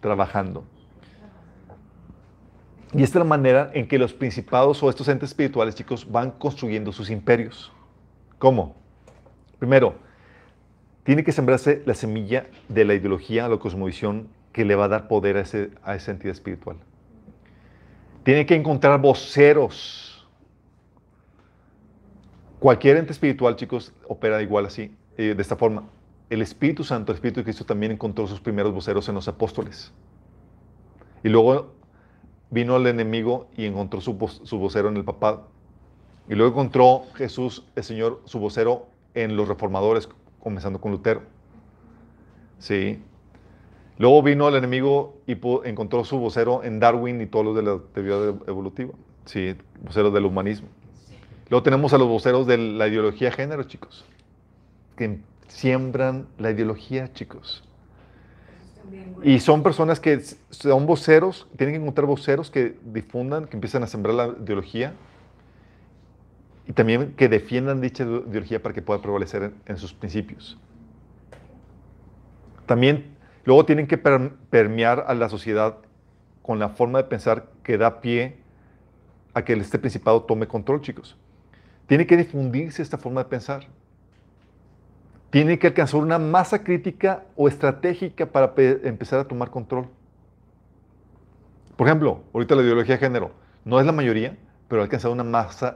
trabajando. 0.00 0.64
Y 2.94 3.02
esta 3.02 3.18
es 3.18 3.24
la 3.24 3.28
manera 3.28 3.70
en 3.72 3.88
que 3.88 3.98
los 3.98 4.12
principados 4.12 4.82
o 4.82 4.90
estos 4.90 5.08
entes 5.08 5.30
espirituales, 5.30 5.74
chicos, 5.74 6.10
van 6.10 6.30
construyendo 6.32 6.92
sus 6.92 7.08
imperios. 7.08 7.72
¿Cómo? 8.38 8.76
Primero, 9.58 9.94
tiene 11.04 11.24
que 11.24 11.32
sembrarse 11.32 11.82
la 11.86 11.94
semilla 11.94 12.46
de 12.68 12.84
la 12.84 12.94
ideología, 12.94 13.48
la 13.48 13.56
cosmovisión, 13.56 14.28
que 14.52 14.64
le 14.66 14.74
va 14.74 14.84
a 14.84 14.88
dar 14.88 15.08
poder 15.08 15.38
a, 15.38 15.40
ese, 15.40 15.70
a 15.82 15.94
esa 15.94 16.10
entidad 16.10 16.32
espiritual. 16.32 16.76
Tiene 18.24 18.44
que 18.44 18.54
encontrar 18.54 19.00
voceros. 19.00 20.28
Cualquier 22.58 22.98
ente 22.98 23.12
espiritual, 23.12 23.56
chicos, 23.56 23.92
opera 24.06 24.42
igual 24.42 24.66
así, 24.66 24.94
eh, 25.16 25.34
de 25.34 25.42
esta 25.42 25.56
forma. 25.56 25.84
El 26.28 26.42
Espíritu 26.42 26.84
Santo, 26.84 27.10
el 27.10 27.16
Espíritu 27.16 27.40
de 27.40 27.44
Cristo, 27.44 27.64
también 27.64 27.92
encontró 27.92 28.26
sus 28.26 28.40
primeros 28.40 28.72
voceros 28.72 29.08
en 29.08 29.14
los 29.14 29.26
apóstoles. 29.26 29.92
Y 31.24 31.28
luego 31.28 31.72
vino 32.52 32.76
el 32.76 32.86
enemigo 32.86 33.48
y 33.56 33.64
encontró 33.64 34.00
su, 34.00 34.16
su 34.44 34.58
vocero 34.58 34.88
en 34.88 34.96
el 34.96 35.04
papado. 35.04 35.48
Y 36.28 36.34
luego 36.34 36.52
encontró 36.52 37.02
Jesús, 37.14 37.64
el 37.74 37.82
Señor, 37.82 38.20
su 38.26 38.38
vocero 38.38 38.86
en 39.14 39.36
los 39.36 39.48
reformadores, 39.48 40.08
comenzando 40.38 40.80
con 40.80 40.92
Lutero. 40.92 41.22
Sí. 42.58 43.02
Luego 43.98 44.22
vino 44.22 44.48
el 44.48 44.54
enemigo 44.54 45.16
y 45.26 45.36
encontró 45.64 46.04
su 46.04 46.18
vocero 46.18 46.62
en 46.62 46.78
Darwin 46.78 47.20
y 47.20 47.26
todos 47.26 47.44
los 47.44 47.56
de 47.56 47.62
la 47.62 47.78
teoría 47.92 48.34
evolutiva. 48.46 48.92
Sí, 49.24 49.56
voceros 49.82 50.12
del 50.12 50.26
humanismo. 50.26 50.68
Luego 51.48 51.62
tenemos 51.62 51.92
a 51.92 51.98
los 51.98 52.08
voceros 52.08 52.46
de 52.46 52.58
la 52.58 52.86
ideología 52.86 53.30
de 53.30 53.36
género, 53.36 53.62
chicos. 53.64 54.04
Que 54.96 55.18
siembran 55.48 56.26
la 56.38 56.50
ideología, 56.50 57.12
chicos. 57.12 57.62
Y 59.22 59.38
son 59.38 59.62
personas 59.62 60.00
que 60.00 60.20
son 60.50 60.86
voceros, 60.86 61.46
tienen 61.56 61.74
que 61.74 61.80
encontrar 61.80 62.06
voceros 62.06 62.50
que 62.50 62.76
difundan, 62.84 63.46
que 63.46 63.56
empiezan 63.56 63.82
a 63.82 63.86
sembrar 63.86 64.14
la 64.14 64.26
ideología 64.42 64.94
y 66.66 66.72
también 66.72 67.14
que 67.16 67.28
defiendan 67.28 67.80
dicha 67.80 68.04
ideología 68.04 68.62
para 68.62 68.74
que 68.74 68.82
pueda 68.82 69.00
prevalecer 69.00 69.52
en, 69.66 69.76
sus 69.76 69.92
principios. 69.92 70.58
También 72.66 73.16
luego 73.44 73.64
tienen 73.64 73.86
que 73.86 73.98
permear 73.98 75.04
a 75.06 75.14
la 75.14 75.28
sociedad 75.28 75.78
con 76.42 76.58
la 76.58 76.68
forma 76.70 76.98
de 76.98 77.04
pensar 77.04 77.46
que 77.62 77.78
da 77.78 78.00
pie 78.00 78.38
a 79.34 79.44
que 79.44 79.54
este 79.54 79.78
principado 79.78 80.22
tome 80.22 80.46
control, 80.46 80.80
chicos. 80.80 81.16
Tiene 81.86 82.06
que 82.06 82.16
difundirse 82.16 82.82
esta 82.82 82.98
forma 82.98 83.22
de 83.22 83.30
pensar. 83.30 83.66
Tiene 85.32 85.58
que 85.58 85.68
alcanzar 85.68 85.98
una 85.98 86.18
masa 86.18 86.62
crítica 86.62 87.24
o 87.36 87.48
estratégica 87.48 88.26
para 88.26 88.52
empezar 88.84 89.18
a 89.18 89.24
tomar 89.24 89.48
control. 89.48 89.86
Por 91.74 91.86
ejemplo, 91.86 92.20
ahorita 92.34 92.54
la 92.54 92.60
ideología 92.60 92.96
de 92.96 93.00
género 93.00 93.30
no 93.64 93.80
es 93.80 93.86
la 93.86 93.92
mayoría, 93.92 94.36
pero 94.68 94.82
ha 94.82 94.84
alcanzado 94.84 95.14
una 95.14 95.24
masa 95.24 95.74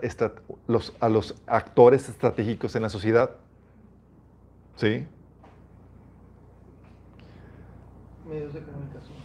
los, 0.66 0.94
a 1.00 1.08
los 1.08 1.34
actores 1.46 2.06
estratégicos 2.06 2.76
en 2.76 2.82
la 2.82 2.90
sociedad. 2.90 3.30
¿Sí? 4.76 5.06
Medios 8.28 8.52
de 8.52 8.60
comunicación. 8.60 9.16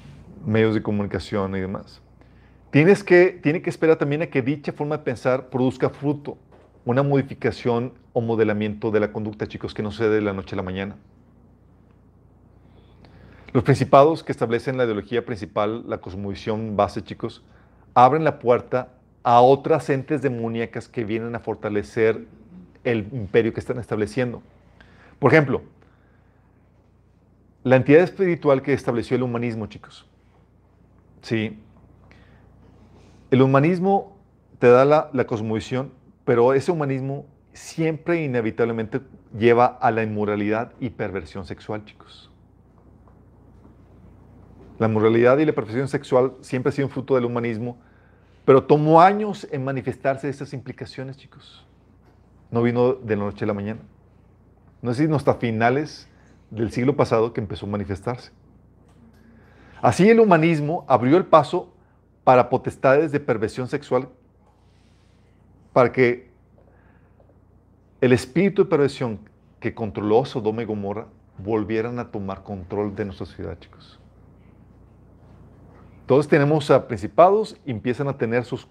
Medios 0.45 0.73
de 0.75 0.81
comunicación 0.81 1.55
y 1.57 1.59
demás. 1.59 2.01
Tienes 2.69 3.03
que, 3.03 3.37
tiene 3.43 3.61
que 3.61 3.69
esperar 3.69 3.97
también 3.97 4.21
a 4.21 4.27
que 4.27 4.41
dicha 4.41 4.71
forma 4.71 4.95
de 4.95 5.03
pensar 5.03 5.49
produzca 5.49 5.89
fruto, 5.89 6.37
una 6.85 7.03
modificación 7.03 7.93
o 8.13 8.21
modelamiento 8.21 8.91
de 8.91 8.99
la 8.99 9.11
conducta, 9.11 9.47
chicos, 9.47 9.73
que 9.73 9.83
no 9.83 9.91
se 9.91 10.05
dé 10.05 10.15
de 10.15 10.21
la 10.21 10.33
noche 10.33 10.55
a 10.55 10.57
la 10.57 10.63
mañana. 10.63 10.95
Los 13.53 13.63
principados 13.63 14.23
que 14.23 14.31
establecen 14.31 14.77
la 14.77 14.85
ideología 14.85 15.25
principal, 15.25 15.83
la 15.87 15.99
cosmovisión 15.99 16.77
base, 16.77 17.03
chicos, 17.03 17.43
abren 17.93 18.23
la 18.23 18.39
puerta 18.39 18.93
a 19.23 19.41
otras 19.41 19.89
entes 19.89 20.21
demoníacas 20.21 20.87
que 20.87 21.03
vienen 21.03 21.35
a 21.35 21.39
fortalecer 21.39 22.25
el 22.83 23.07
imperio 23.11 23.53
que 23.53 23.59
están 23.59 23.77
estableciendo. 23.77 24.41
Por 25.19 25.31
ejemplo, 25.31 25.61
la 27.63 27.75
entidad 27.75 28.01
espiritual 28.01 28.61
que 28.61 28.73
estableció 28.73 29.17
el 29.17 29.23
humanismo, 29.23 29.67
chicos. 29.67 30.07
Sí. 31.21 31.59
El 33.29 33.41
humanismo 33.41 34.17
te 34.57 34.67
da 34.67 34.83
la, 34.85 35.09
la 35.13 35.25
cosmovisión, 35.25 35.91
pero 36.25 36.53
ese 36.53 36.71
humanismo 36.71 37.25
siempre 37.53 38.23
inevitablemente 38.23 39.01
lleva 39.37 39.65
a 39.65 39.91
la 39.91 40.03
inmoralidad 40.03 40.73
y 40.79 40.89
perversión 40.89 41.45
sexual, 41.45 41.85
chicos. 41.85 42.31
La 44.79 44.87
moralidad 44.87 45.37
y 45.37 45.45
la 45.45 45.53
perversión 45.53 45.87
sexual 45.87 46.33
siempre 46.41 46.69
ha 46.69 46.73
sido 46.73 46.89
fruto 46.89 47.15
del 47.15 47.25
humanismo 47.25 47.77
pero 48.45 48.63
tomó 48.63 49.01
años 49.01 49.47
en 49.51 49.63
manifestarse 49.63 50.27
estas 50.27 50.53
implicaciones, 50.53 51.17
chicos. 51.17 51.65
No 52.49 52.63
vino 52.63 52.93
de 52.93 53.15
la 53.15 53.25
noche 53.25 53.45
a 53.45 53.47
la 53.47 53.53
mañana. 53.53 53.81
No 54.81 54.91
es 54.91 54.97
sino 54.97 55.15
hasta 55.15 55.35
finales 55.35 56.07
del 56.49 56.71
siglo 56.71 56.95
pasado 56.95 57.33
que 57.33 57.39
empezó 57.39 57.65
a 57.65 57.69
manifestarse. 57.69 58.31
Así 59.81 60.09
el 60.09 60.19
humanismo 60.19 60.85
abrió 60.87 61.17
el 61.17 61.25
paso 61.25 61.73
para 62.23 62.49
potestades 62.49 63.11
de 63.11 63.19
perversión 63.19 63.67
sexual, 63.67 64.09
para 65.73 65.91
que 65.91 66.29
el 68.01 68.13
espíritu 68.13 68.63
de 68.63 68.69
perversión 68.69 69.19
que 69.59 69.73
controló 69.73 70.25
Sodoma 70.25 70.63
y 70.63 70.65
Gomorra 70.65 71.07
volvieran 71.37 71.99
a 71.99 72.11
tomar 72.11 72.43
control 72.43 72.95
de 72.95 73.05
nuestra 73.05 73.25
sociedad, 73.25 73.57
chicos. 73.59 73.99
Todos 76.11 76.27
tenemos 76.27 76.69
a 76.71 76.87
principados 76.87 77.55
y 77.65 77.71
empiezan 77.71 78.07
a 78.09 78.17
tener 78.17 78.43
sus, 78.43 78.67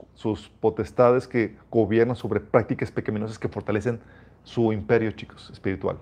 potestades 0.60 1.26
que 1.26 1.56
gobiernan 1.70 2.16
sobre 2.16 2.40
prácticas 2.40 2.90
pecaminosas 2.90 3.38
que 3.38 3.48
fortalecen 3.48 4.00
su 4.42 4.72
imperio, 4.72 5.10
chicos, 5.12 5.48
espiritual. 5.50 5.96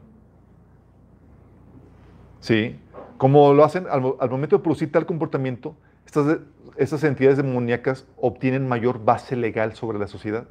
¿Sí? 2.40 2.80
Como 3.18 3.52
lo 3.52 3.62
hacen 3.62 3.86
al, 3.88 4.00
momento 4.00 4.56
de 4.56 4.62
producir 4.62 4.90
tal 4.90 5.06
comportamiento, 5.06 5.76
estas, 6.06 6.38
estas 6.76 7.04
entidades 7.04 7.36
demoníacas 7.36 8.06
obtienen 8.16 8.66
mayor 8.66 9.04
base 9.04 9.36
legal 9.36 9.74
sobre 9.76 9.98
la 9.98 10.08
sociedad. 10.08 10.48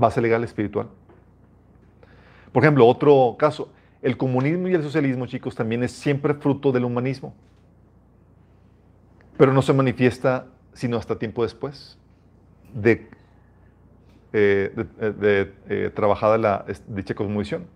Base 0.00 0.20
legal 0.20 0.42
espiritual. 0.42 0.88
Por 2.52 2.64
ejemplo, 2.64 2.86
otro 2.86 3.36
caso, 3.38 3.70
el 4.02 4.16
comunismo 4.16 4.68
y 4.68 4.74
el 4.74 4.82
socialismo, 4.82 5.26
chicos, 5.26 5.54
también 5.54 5.82
es 5.82 5.92
siempre 5.92 6.34
fruto 6.34 6.72
del 6.72 6.84
humanismo. 6.84 7.34
Pero 9.36 9.52
no 9.52 9.62
se 9.62 9.72
manifiesta 9.72 10.46
sino 10.72 10.96
hasta 10.96 11.18
tiempo 11.18 11.42
después 11.42 11.98
de, 12.72 13.08
eh, 14.32 14.72
de, 15.20 15.52
eh, 15.68 15.90
trabajada 15.94 16.38
la 16.38 16.64
dicha 16.88 17.14
cosmovisión. 17.14 17.66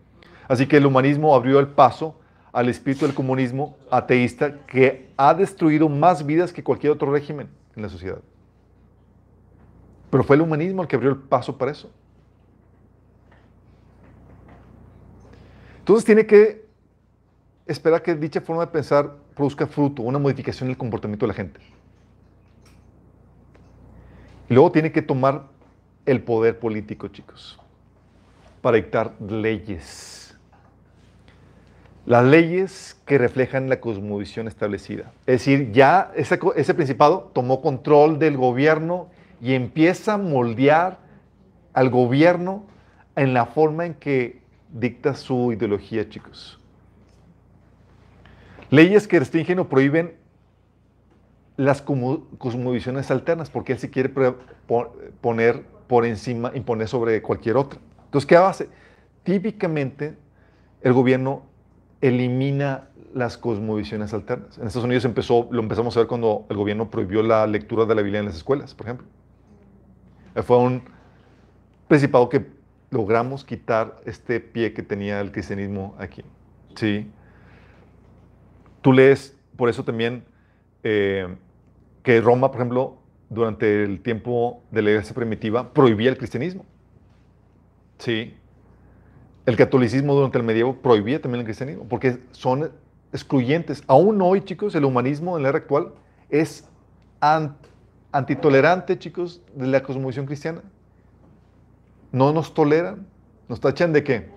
Así 0.48 0.66
que 0.66 0.76
el 0.76 0.86
humanismo 0.86 1.34
abrió 1.34 1.58
el 1.60 1.68
paso 1.68 2.18
al 2.52 2.68
espíritu 2.68 3.04
del 3.06 3.14
comunismo 3.14 3.76
ateísta 3.90 4.64
que 4.66 5.10
ha 5.16 5.34
destruido 5.34 5.88
más 5.88 6.24
vidas 6.24 6.52
que 6.52 6.62
cualquier 6.62 6.92
otro 6.92 7.10
régimen 7.10 7.48
en 7.74 7.82
la 7.82 7.88
sociedad. 7.88 8.20
Pero 10.10 10.22
fue 10.22 10.36
el 10.36 10.42
humanismo 10.42 10.82
el 10.82 10.88
que 10.88 10.96
abrió 10.96 11.10
el 11.10 11.16
paso 11.16 11.58
para 11.58 11.72
eso. 11.72 11.90
Entonces 15.84 16.06
tiene 16.06 16.24
que 16.24 16.64
esperar 17.66 18.02
que 18.02 18.14
dicha 18.14 18.40
forma 18.40 18.64
de 18.64 18.72
pensar 18.72 19.16
produzca 19.36 19.66
fruto, 19.66 20.00
una 20.00 20.18
modificación 20.18 20.68
en 20.68 20.70
el 20.70 20.78
comportamiento 20.78 21.26
de 21.26 21.28
la 21.28 21.34
gente. 21.34 21.60
Y 24.48 24.54
luego 24.54 24.72
tiene 24.72 24.92
que 24.92 25.02
tomar 25.02 25.42
el 26.06 26.22
poder 26.22 26.58
político, 26.58 27.08
chicos, 27.08 27.60
para 28.62 28.78
dictar 28.78 29.12
leyes. 29.20 30.34
Las 32.06 32.24
leyes 32.24 32.98
que 33.04 33.18
reflejan 33.18 33.68
la 33.68 33.78
cosmovisión 33.78 34.48
establecida. 34.48 35.12
Es 35.26 35.40
decir, 35.40 35.70
ya 35.70 36.12
ese, 36.16 36.40
ese 36.56 36.72
principado 36.72 37.30
tomó 37.34 37.60
control 37.60 38.18
del 38.18 38.38
gobierno 38.38 39.10
y 39.42 39.52
empieza 39.52 40.14
a 40.14 40.16
moldear 40.16 40.96
al 41.74 41.90
gobierno 41.90 42.64
en 43.16 43.34
la 43.34 43.44
forma 43.44 43.84
en 43.84 43.92
que 43.92 44.43
dicta 44.74 45.14
su 45.14 45.52
ideología, 45.52 46.08
chicos. 46.08 46.58
Leyes 48.70 49.06
que 49.06 49.20
restringen 49.20 49.60
o 49.60 49.68
prohíben 49.68 50.16
las 51.56 51.80
cosmovisiones 51.80 53.10
alternas, 53.12 53.48
porque 53.48 53.74
él 53.74 53.78
se 53.78 53.88
quiere 53.88 54.12
poner 55.20 55.62
por 55.86 56.04
encima, 56.04 56.50
imponer 56.54 56.88
sobre 56.88 57.22
cualquier 57.22 57.56
otra. 57.56 57.78
Entonces, 58.06 58.26
¿qué 58.26 58.36
hace? 58.36 58.68
Típicamente, 59.22 60.16
el 60.82 60.92
gobierno 60.92 61.44
elimina 62.00 62.88
las 63.14 63.38
cosmovisiones 63.38 64.12
alternas. 64.12 64.58
En 64.58 64.66
Estados 64.66 64.86
Unidos 64.86 65.04
empezó, 65.04 65.46
lo 65.52 65.62
empezamos 65.62 65.96
a 65.96 66.00
ver 66.00 66.08
cuando 66.08 66.44
el 66.50 66.56
gobierno 66.56 66.90
prohibió 66.90 67.22
la 67.22 67.46
lectura 67.46 67.84
de 67.84 67.94
la 67.94 68.02
Biblia 68.02 68.18
en 68.18 68.26
las 68.26 68.34
escuelas, 68.34 68.74
por 68.74 68.86
ejemplo. 68.86 69.06
Fue 70.42 70.58
un 70.58 70.82
principado 71.86 72.28
que 72.28 72.44
logramos 72.94 73.44
quitar 73.44 74.00
este 74.06 74.40
pie 74.40 74.72
que 74.72 74.82
tenía 74.82 75.20
el 75.20 75.32
cristianismo 75.32 75.94
aquí. 75.98 76.22
¿sí? 76.76 77.10
Tú 78.80 78.92
lees, 78.92 79.36
por 79.56 79.68
eso 79.68 79.84
también, 79.84 80.24
eh, 80.82 81.26
que 82.02 82.20
Roma, 82.20 82.50
por 82.50 82.60
ejemplo, 82.60 82.96
durante 83.28 83.82
el 83.82 84.00
tiempo 84.00 84.62
de 84.70 84.82
la 84.82 84.90
iglesia 84.90 85.14
primitiva, 85.14 85.72
prohibía 85.72 86.10
el 86.10 86.16
cristianismo. 86.16 86.64
Sí. 87.98 88.34
El 89.46 89.56
catolicismo 89.56 90.14
durante 90.14 90.38
el 90.38 90.44
medievo 90.44 90.76
prohibía 90.76 91.20
también 91.20 91.40
el 91.40 91.44
cristianismo, 91.44 91.84
porque 91.88 92.18
son 92.32 92.70
excluyentes. 93.12 93.82
Aún 93.86 94.22
hoy, 94.22 94.42
chicos, 94.42 94.74
el 94.74 94.84
humanismo 94.84 95.36
en 95.36 95.42
la 95.42 95.48
era 95.50 95.58
actual 95.58 95.92
es 96.30 96.68
an- 97.20 97.56
antitolerante, 98.12 98.98
chicos, 98.98 99.42
de 99.54 99.66
la 99.66 99.82
cosmovisión 99.82 100.26
cristiana. 100.26 100.62
No 102.14 102.32
nos 102.32 102.54
toleran. 102.54 103.04
¿Nos 103.48 103.58
tachan 103.58 103.92
de 103.92 104.04
qué? 104.04 104.28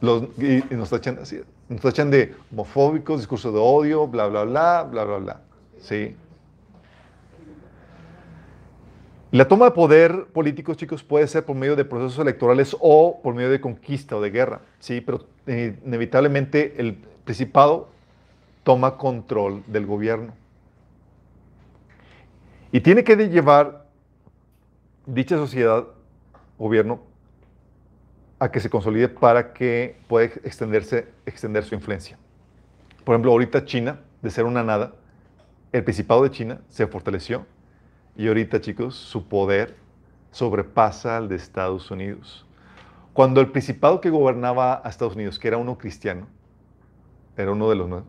Los, 0.00 0.22
y, 0.38 0.58
y 0.72 0.76
nos 0.76 0.90
tachan 0.90 1.18
así, 1.18 1.40
nos 1.68 1.80
tachan 1.80 2.10
de 2.10 2.34
homofóbicos, 2.52 3.20
discurso 3.20 3.50
de 3.52 3.58
odio, 3.58 4.06
bla, 4.06 4.28
bla, 4.28 4.44
bla, 4.44 4.84
bla, 4.84 5.04
bla, 5.04 5.16
bla. 5.18 5.40
¿Sí? 5.80 6.14
La 9.32 9.48
toma 9.48 9.66
de 9.66 9.70
poder 9.72 10.26
político, 10.32 10.74
chicos, 10.74 11.02
puede 11.02 11.26
ser 11.26 11.44
por 11.44 11.56
medio 11.56 11.74
de 11.74 11.84
procesos 11.84 12.20
electorales 12.20 12.76
o 12.78 13.20
por 13.22 13.34
medio 13.34 13.50
de 13.50 13.60
conquista 13.60 14.16
o 14.16 14.20
de 14.20 14.30
guerra, 14.30 14.60
¿sí? 14.78 15.00
Pero 15.00 15.26
eh, 15.46 15.76
inevitablemente 15.84 16.74
el 16.78 16.94
principado 17.24 17.88
toma 18.62 18.96
control 18.96 19.64
del 19.66 19.86
gobierno. 19.86 20.32
Y 22.70 22.80
tiene 22.80 23.02
que 23.02 23.16
llevar 23.16 23.81
dicha 25.06 25.36
sociedad, 25.36 25.86
gobierno, 26.58 27.00
a 28.38 28.50
que 28.50 28.60
se 28.60 28.70
consolide 28.70 29.08
para 29.08 29.52
que 29.52 30.00
pueda 30.08 30.26
extenderse, 30.26 31.08
extender 31.26 31.64
su 31.64 31.74
influencia. 31.74 32.18
Por 33.04 33.14
ejemplo, 33.14 33.32
ahorita 33.32 33.64
China, 33.64 34.00
de 34.20 34.30
ser 34.30 34.44
una 34.44 34.62
nada, 34.62 34.94
el 35.72 35.84
Principado 35.84 36.22
de 36.22 36.30
China 36.30 36.60
se 36.68 36.86
fortaleció 36.86 37.46
y 38.16 38.28
ahorita, 38.28 38.60
chicos, 38.60 38.94
su 38.94 39.26
poder 39.26 39.76
sobrepasa 40.30 41.16
al 41.16 41.28
de 41.28 41.36
Estados 41.36 41.90
Unidos. 41.90 42.46
Cuando 43.12 43.40
el 43.40 43.50
Principado 43.50 44.00
que 44.00 44.10
gobernaba 44.10 44.80
a 44.84 44.88
Estados 44.88 45.14
Unidos, 45.14 45.38
que 45.38 45.48
era 45.48 45.56
uno 45.56 45.78
cristiano, 45.78 46.26
era 47.36 47.52
uno 47.52 47.68
de 47.70 47.76
los 47.76 47.88
nueve, 47.88 48.06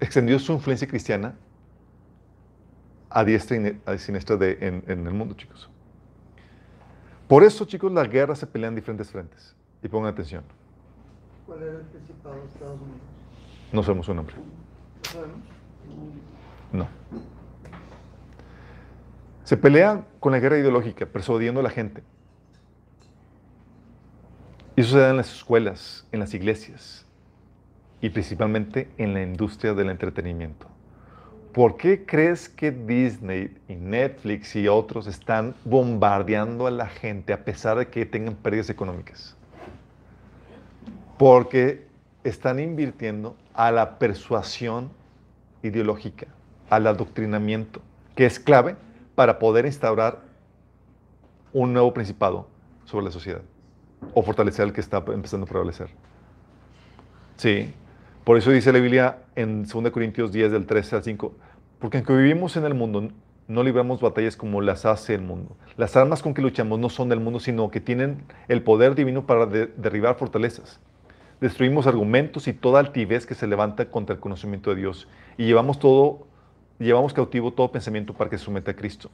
extendió 0.00 0.38
su 0.38 0.52
influencia 0.52 0.88
cristiana 0.88 1.34
a 3.14 3.24
diestra 3.24 3.56
y 3.56 3.80
a 3.86 3.98
siniestra 3.98 4.36
de- 4.36 4.58
en, 4.60 4.84
en 4.86 5.06
el 5.06 5.12
mundo, 5.14 5.34
chicos. 5.34 5.68
Por 7.28 7.44
eso, 7.44 7.64
chicos, 7.64 7.90
las 7.92 8.08
guerras 8.10 8.38
se 8.38 8.46
pelean 8.46 8.72
en 8.72 8.76
diferentes 8.76 9.10
frentes. 9.10 9.54
Y 9.82 9.88
pongan 9.88 10.12
atención, 10.12 10.44
¿Cuál 11.46 11.62
era 11.62 11.72
el 11.72 11.86
principado 11.86 12.36
de 12.36 12.46
Estados 12.46 12.80
Unidos? 12.80 13.00
no 13.72 13.82
sabemos 13.82 14.06
su 14.06 14.14
nombre. 14.14 14.34
¿Lo 14.36 15.10
sabemos? 15.10 15.38
No. 16.72 16.88
Se 19.44 19.56
pelea 19.56 20.04
con 20.20 20.32
la 20.32 20.38
guerra 20.38 20.58
ideológica, 20.58 21.04
persuadiendo 21.06 21.60
a 21.60 21.62
la 21.64 21.70
gente. 21.70 22.02
Y 24.76 24.80
eso 24.82 24.92
se 24.92 24.98
da 24.98 25.10
en 25.10 25.16
las 25.16 25.34
escuelas, 25.34 26.06
en 26.12 26.20
las 26.20 26.32
iglesias 26.32 27.06
y 28.00 28.08
principalmente 28.10 28.88
en 28.98 29.12
la 29.14 29.22
industria 29.22 29.74
del 29.74 29.90
entretenimiento. 29.90 30.66
¿Por 31.52 31.76
qué 31.76 32.06
crees 32.06 32.48
que 32.48 32.70
Disney 32.70 33.54
y 33.68 33.74
Netflix 33.74 34.56
y 34.56 34.68
otros 34.68 35.06
están 35.06 35.54
bombardeando 35.64 36.66
a 36.66 36.70
la 36.70 36.86
gente 36.86 37.34
a 37.34 37.44
pesar 37.44 37.76
de 37.76 37.88
que 37.88 38.06
tengan 38.06 38.34
pérdidas 38.34 38.70
económicas? 38.70 39.36
Porque 41.18 41.86
están 42.24 42.58
invirtiendo 42.58 43.36
a 43.52 43.70
la 43.70 43.98
persuasión 43.98 44.90
ideológica, 45.62 46.26
al 46.70 46.86
adoctrinamiento, 46.86 47.82
que 48.16 48.24
es 48.24 48.40
clave 48.40 48.76
para 49.14 49.38
poder 49.38 49.66
instaurar 49.66 50.20
un 51.52 51.74
nuevo 51.74 51.92
principado 51.92 52.48
sobre 52.86 53.04
la 53.04 53.10
sociedad 53.10 53.42
o 54.14 54.22
fortalecer 54.22 54.66
el 54.66 54.72
que 54.72 54.80
está 54.80 55.04
empezando 55.08 55.44
a 55.44 55.48
prevalecer. 55.48 55.90
Sí, 57.36 57.74
por 58.24 58.36
eso 58.36 58.50
dice 58.50 58.72
la 58.72 58.78
Biblia 58.78 59.18
en 59.36 59.64
2 59.64 59.90
Corintios 59.90 60.32
10 60.32 60.52
del 60.52 60.66
13 60.66 60.96
al 60.96 61.02
5, 61.02 61.34
porque 61.78 61.98
aunque 61.98 62.14
vivimos 62.16 62.56
en 62.56 62.64
el 62.64 62.74
mundo, 62.74 63.08
no 63.48 63.62
libramos 63.64 64.00
batallas 64.00 64.36
como 64.36 64.60
las 64.60 64.86
hace 64.86 65.14
el 65.14 65.22
mundo. 65.22 65.56
Las 65.76 65.96
armas 65.96 66.22
con 66.22 66.32
que 66.32 66.42
luchamos 66.42 66.78
no 66.78 66.88
son 66.88 67.08
del 67.08 67.20
mundo, 67.20 67.40
sino 67.40 67.70
que 67.70 67.80
tienen 67.80 68.22
el 68.48 68.62
poder 68.62 68.94
divino 68.94 69.26
para 69.26 69.46
de- 69.46 69.66
derribar 69.76 70.16
fortalezas. 70.16 70.78
Destruimos 71.40 71.88
argumentos 71.88 72.46
y 72.46 72.52
toda 72.52 72.78
altivez 72.78 73.26
que 73.26 73.34
se 73.34 73.48
levanta 73.48 73.86
contra 73.90 74.14
el 74.14 74.20
conocimiento 74.20 74.70
de 74.70 74.76
Dios 74.76 75.08
y 75.36 75.44
llevamos 75.46 75.80
todo, 75.80 76.28
llevamos 76.78 77.12
cautivo 77.12 77.52
todo 77.52 77.72
pensamiento 77.72 78.14
para 78.14 78.30
que 78.30 78.38
se 78.38 78.44
someta 78.44 78.70
a 78.70 78.76
Cristo. 78.76 79.10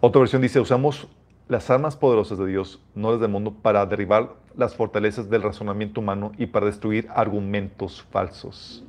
Otra 0.00 0.20
versión 0.20 0.40
dice, 0.42 0.60
usamos 0.60 1.08
las 1.48 1.70
armas 1.70 1.96
poderosas 1.96 2.38
de 2.38 2.46
Dios, 2.46 2.82
no 2.94 3.12
las 3.12 3.20
del 3.20 3.30
mundo, 3.30 3.54
para 3.54 3.86
derribar 3.86 4.34
las 4.56 4.74
fortalezas 4.74 5.30
del 5.30 5.42
razonamiento 5.42 6.00
humano 6.00 6.32
y 6.38 6.46
para 6.46 6.66
destruir 6.66 7.08
argumentos 7.14 8.02
falsos. 8.10 8.84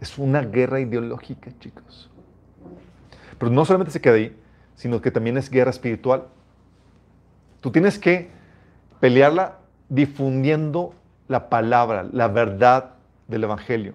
Es 0.00 0.18
una 0.18 0.42
guerra 0.42 0.80
ideológica, 0.80 1.50
chicos. 1.60 2.10
Pero 3.38 3.52
no 3.52 3.64
solamente 3.64 3.92
se 3.92 4.00
queda 4.00 4.14
ahí, 4.14 4.36
sino 4.74 5.00
que 5.00 5.10
también 5.10 5.36
es 5.36 5.48
guerra 5.48 5.70
espiritual. 5.70 6.24
Tú 7.60 7.70
tienes 7.70 7.98
que 7.98 8.30
pelearla 9.00 9.58
difundiendo 9.88 10.94
la 11.28 11.48
palabra, 11.48 12.06
la 12.12 12.28
verdad 12.28 12.94
del 13.28 13.44
Evangelio, 13.44 13.94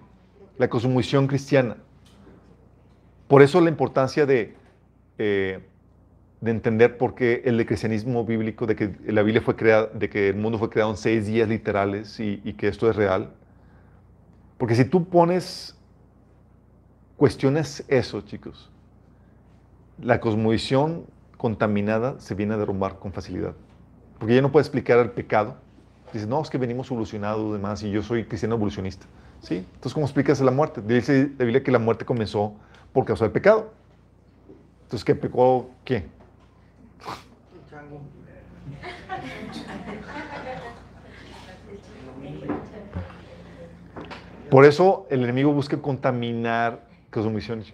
la 0.58 0.68
cosmovisión 0.68 1.26
cristiana. 1.26 1.76
Por 3.28 3.42
eso 3.42 3.60
la 3.60 3.70
importancia 3.70 4.26
de, 4.26 4.54
eh, 5.18 5.60
de 6.42 6.50
entender 6.50 6.98
por 6.98 7.14
qué 7.14 7.40
el 7.44 7.64
cristianismo 7.64 8.24
bíblico, 8.24 8.66
de 8.66 8.74
que 8.74 8.96
la 9.06 9.22
Biblia 9.22 9.40
fue 9.40 9.54
creada, 9.54 9.86
de 9.94 10.10
que 10.10 10.28
el 10.28 10.34
mundo 10.34 10.58
fue 10.58 10.68
creado 10.68 10.90
en 10.90 10.96
seis 10.96 11.24
días 11.24 11.48
literales 11.48 12.18
y, 12.18 12.52
que 12.54 12.66
esto 12.66 12.90
es 12.90 12.96
real. 12.96 13.30
Porque 14.58 14.74
si 14.74 14.84
tú 14.84 15.04
pones, 15.04 15.78
cuestiones 17.16 17.84
eso, 17.86 18.22
chicos, 18.22 18.72
la 20.02 20.18
cosmovisión 20.18 21.06
contaminada 21.36 22.18
se 22.18 22.34
viene 22.34 22.54
a 22.54 22.56
derrumbar 22.56 22.98
con 22.98 23.12
facilidad. 23.12 23.54
Porque 24.18 24.32
ella 24.32 24.42
no 24.42 24.50
puede 24.50 24.62
explicar 24.62 24.98
el 24.98 25.12
pecado. 25.12 25.58
Dice, 26.12 26.26
no, 26.26 26.42
es 26.42 26.50
que 26.50 26.58
venimos 26.58 26.90
evolucionados 26.90 27.52
demás, 27.52 27.84
y 27.84 27.90
yo 27.92 28.02
soy 28.02 28.24
cristiano 28.24 28.56
evolucionista. 28.56 29.06
¿Sí? 29.42 29.58
Entonces, 29.58 29.94
¿cómo 29.94 30.06
explicas 30.06 30.40
la 30.40 30.50
muerte? 30.50 30.82
Dice 30.82 31.30
la 31.38 31.44
Biblia 31.44 31.62
que 31.62 31.70
la 31.70 31.78
muerte 31.78 32.04
comenzó 32.04 32.54
por 32.92 33.04
causa 33.04 33.26
del 33.26 33.32
pecado. 33.32 33.72
Entonces, 34.82 35.04
¿qué 35.04 35.14
pecó? 35.14 35.70
¿Qué? 35.84 36.04
Por 44.50 44.66
eso 44.66 45.06
el 45.08 45.22
enemigo 45.22 45.52
busca 45.52 45.78
contaminar 45.78 46.84
cosmovisión. 47.10 47.64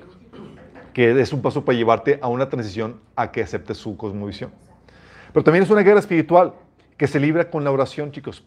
Que 0.92 1.20
es 1.20 1.32
un 1.32 1.42
paso 1.42 1.64
para 1.64 1.76
llevarte 1.76 2.18
a 2.22 2.28
una 2.28 2.48
transición 2.48 3.00
a 3.16 3.32
que 3.32 3.42
aceptes 3.42 3.78
su 3.78 3.96
cosmovisión. 3.96 4.52
Pero 5.32 5.44
también 5.44 5.64
es 5.64 5.70
una 5.70 5.82
guerra 5.82 6.00
espiritual 6.00 6.54
que 6.96 7.06
se 7.06 7.20
libra 7.20 7.50
con 7.50 7.64
la 7.64 7.70
oración, 7.70 8.12
chicos, 8.12 8.44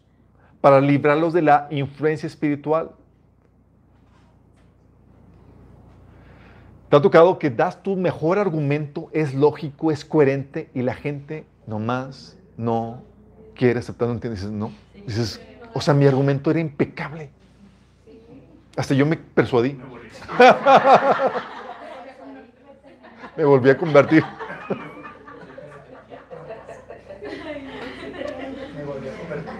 para 0.61 0.79
librarlos 0.79 1.33
de 1.33 1.41
la 1.41 1.67
influencia 1.71 2.27
espiritual. 2.27 2.91
¿Te 6.91 6.97
ha 6.97 7.01
tocado 7.01 7.39
que 7.39 7.49
das 7.49 7.81
tu 7.81 7.95
mejor 7.95 8.37
argumento, 8.37 9.09
es 9.13 9.33
lógico, 9.33 9.91
es 9.91 10.03
coherente 10.03 10.69
y 10.73 10.81
la 10.81 10.93
gente 10.93 11.45
nomás 11.65 12.37
no 12.57 13.01
quiere 13.55 13.79
aceptar, 13.79 14.09
no 14.09 14.15
entiende? 14.15 14.35
Dices, 14.35 14.51
no. 14.51 14.73
Dices, 15.07 15.39
o 15.73 15.79
sea, 15.79 15.93
mi 15.93 16.05
argumento 16.05 16.51
era 16.51 16.59
impecable. 16.59 17.29
Hasta 18.75 18.93
yo 18.93 19.05
me 19.05 19.15
persuadí. 19.15 19.79
me 23.37 23.45
volví 23.45 23.69
a 23.69 23.77
convertir. 23.77 24.25
Me 28.75 28.83
volví 28.83 29.07
a 29.07 29.17
convertir. 29.17 29.55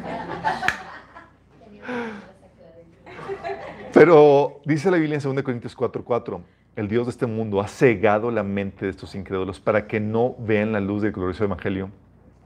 Pero 3.93 4.59
dice 4.65 4.91
la 4.91 4.97
Biblia 4.97 5.17
en 5.17 5.33
2 5.33 5.43
Corintios 5.43 5.77
4:4, 5.77 6.41
el 6.81 6.87
Dios 6.87 7.05
de 7.05 7.11
este 7.11 7.27
mundo 7.27 7.61
ha 7.61 7.67
cegado 7.67 8.31
la 8.31 8.41
mente 8.41 8.85
de 8.85 8.91
estos 8.91 9.13
incrédulos 9.13 9.59
para 9.59 9.85
que 9.85 9.99
no 9.99 10.35
vean 10.39 10.71
la 10.71 10.79
luz 10.79 11.03
del 11.03 11.11
glorioso 11.11 11.43
evangelio 11.43 11.91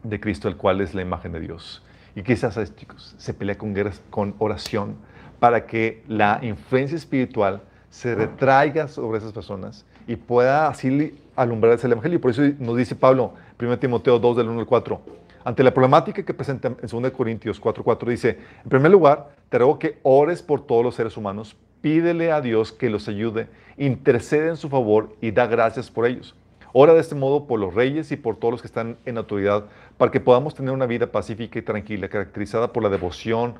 de 0.03 0.19
Cristo, 0.19 0.49
el 0.49 0.57
cual 0.57 0.81
es 0.81 0.93
la 0.93 1.01
imagen 1.01 1.31
de 1.31 1.39
Dios. 1.39 1.81
Y 2.15 2.21
quizás, 2.21 2.55
¿sabes, 2.55 2.75
chicos, 2.75 3.15
se 3.17 3.33
pelea 3.33 3.57
con 3.57 3.73
guerras, 3.73 4.01
con 4.09 4.35
oración, 4.39 4.97
para 5.39 5.65
que 5.65 6.03
la 6.07 6.39
influencia 6.41 6.97
espiritual 6.97 7.61
se 7.89 8.13
retraiga 8.13 8.89
sobre 8.89 9.19
esas 9.19 9.31
personas 9.31 9.85
y 10.05 10.17
pueda 10.17 10.67
así 10.67 11.17
alumbrarse 11.35 11.87
el 11.87 11.93
evangelio. 11.93 12.19
Por 12.19 12.31
eso 12.31 12.41
nos 12.59 12.75
dice 12.75 12.93
Pablo, 12.93 13.33
1 13.57 13.79
Timoteo 13.79 14.19
2, 14.19 14.35
del 14.35 14.49
1 14.49 14.59
al 14.59 14.65
4, 14.65 15.01
ante 15.45 15.63
la 15.63 15.73
problemática 15.73 16.23
que 16.23 16.33
presenta 16.33 16.67
en 16.67 16.77
2 16.81 17.11
Corintios 17.11 17.57
4, 17.57 17.83
4, 17.85 18.09
dice, 18.09 18.39
en 18.63 18.69
primer 18.69 18.91
lugar, 18.91 19.29
te 19.47 19.59
ruego 19.59 19.79
que 19.79 19.99
ores 20.03 20.41
por 20.41 20.65
todos 20.65 20.83
los 20.83 20.95
seres 20.95 21.15
humanos, 21.15 21.55
pídele 21.85 22.31
a 22.31 22.41
Dios 22.41 22.71
que 22.71 22.89
los 22.89 23.07
ayude, 23.07 23.47
intercede 23.77 24.49
en 24.49 24.57
su 24.57 24.69
favor 24.69 25.15
y 25.21 25.29
da 25.29 25.45
gracias 25.45 25.91
por 25.91 26.07
ellos. 26.07 26.33
Ora 26.73 26.95
de 26.95 26.99
este 26.99 27.13
modo 27.13 27.45
por 27.45 27.59
los 27.59 27.75
reyes 27.75 28.11
y 28.11 28.15
por 28.15 28.37
todos 28.37 28.53
los 28.53 28.61
que 28.63 28.65
están 28.65 28.97
en 29.05 29.19
autoridad, 29.19 29.65
para 29.95 30.09
que 30.09 30.19
podamos 30.19 30.55
tener 30.55 30.73
una 30.73 30.87
vida 30.87 31.05
pacífica 31.11 31.59
y 31.59 31.61
tranquila, 31.61 32.09
caracterizada 32.09 32.73
por 32.73 32.81
la 32.81 32.89
devoción 32.89 33.53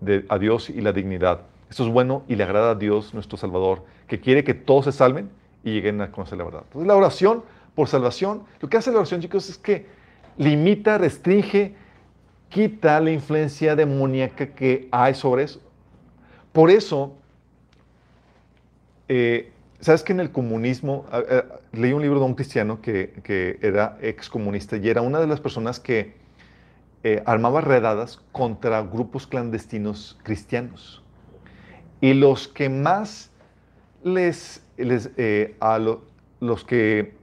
de- 0.00 0.24
a 0.28 0.38
Dios 0.38 0.70
y 0.70 0.80
la 0.80 0.92
dignidad. 0.92 1.40
Esto 1.68 1.84
es 1.84 1.92
bueno 1.92 2.22
y 2.28 2.36
le 2.36 2.44
agrada 2.44 2.70
a 2.70 2.74
Dios, 2.76 3.12
nuestro 3.14 3.36
Salvador, 3.36 3.82
que 4.06 4.20
quiere 4.20 4.44
que 4.44 4.54
todos 4.54 4.84
se 4.84 4.92
salven 4.92 5.28
y 5.64 5.72
lleguen 5.72 6.00
a 6.02 6.12
conocer 6.12 6.38
la 6.38 6.44
verdad. 6.44 6.62
Entonces, 6.66 6.86
la 6.86 6.94
oración 6.94 7.42
por 7.74 7.88
salvación, 7.88 8.44
lo 8.60 8.68
que 8.68 8.76
hace 8.76 8.92
la 8.92 8.98
oración, 8.98 9.20
chicos, 9.20 9.50
es 9.50 9.58
que 9.58 9.86
limita, 10.38 10.98
restringe, 10.98 11.74
quita 12.48 13.00
la 13.00 13.10
influencia 13.10 13.74
demoníaca 13.74 14.54
que 14.54 14.86
hay 14.92 15.14
sobre 15.14 15.42
eso. 15.42 15.60
Por 16.52 16.70
eso, 16.70 17.12
eh, 19.08 19.52
¿sabes 19.80 20.02
que 20.02 20.12
en 20.12 20.20
el 20.20 20.30
comunismo, 20.30 21.06
leí 21.72 21.92
un 21.92 22.02
libro 22.02 22.18
de 22.18 22.24
un 22.24 22.34
cristiano 22.34 22.80
que, 22.80 23.12
que 23.22 23.58
era 23.62 23.98
excomunista 24.00 24.76
y 24.76 24.88
era 24.88 25.02
una 25.02 25.20
de 25.20 25.26
las 25.26 25.40
personas 25.40 25.80
que 25.80 26.14
eh, 27.04 27.22
armaba 27.26 27.60
redadas 27.60 28.18
contra 28.32 28.82
grupos 28.82 29.26
clandestinos 29.26 30.18
cristianos. 30.22 31.02
Y 32.00 32.14
los 32.14 32.48
que 32.48 32.68
más 32.68 33.30
les, 34.02 34.62
les 34.76 35.10
eh, 35.16 35.54
a 35.60 35.78
lo- 35.78 36.02
los 36.40 36.64
que, 36.64 37.14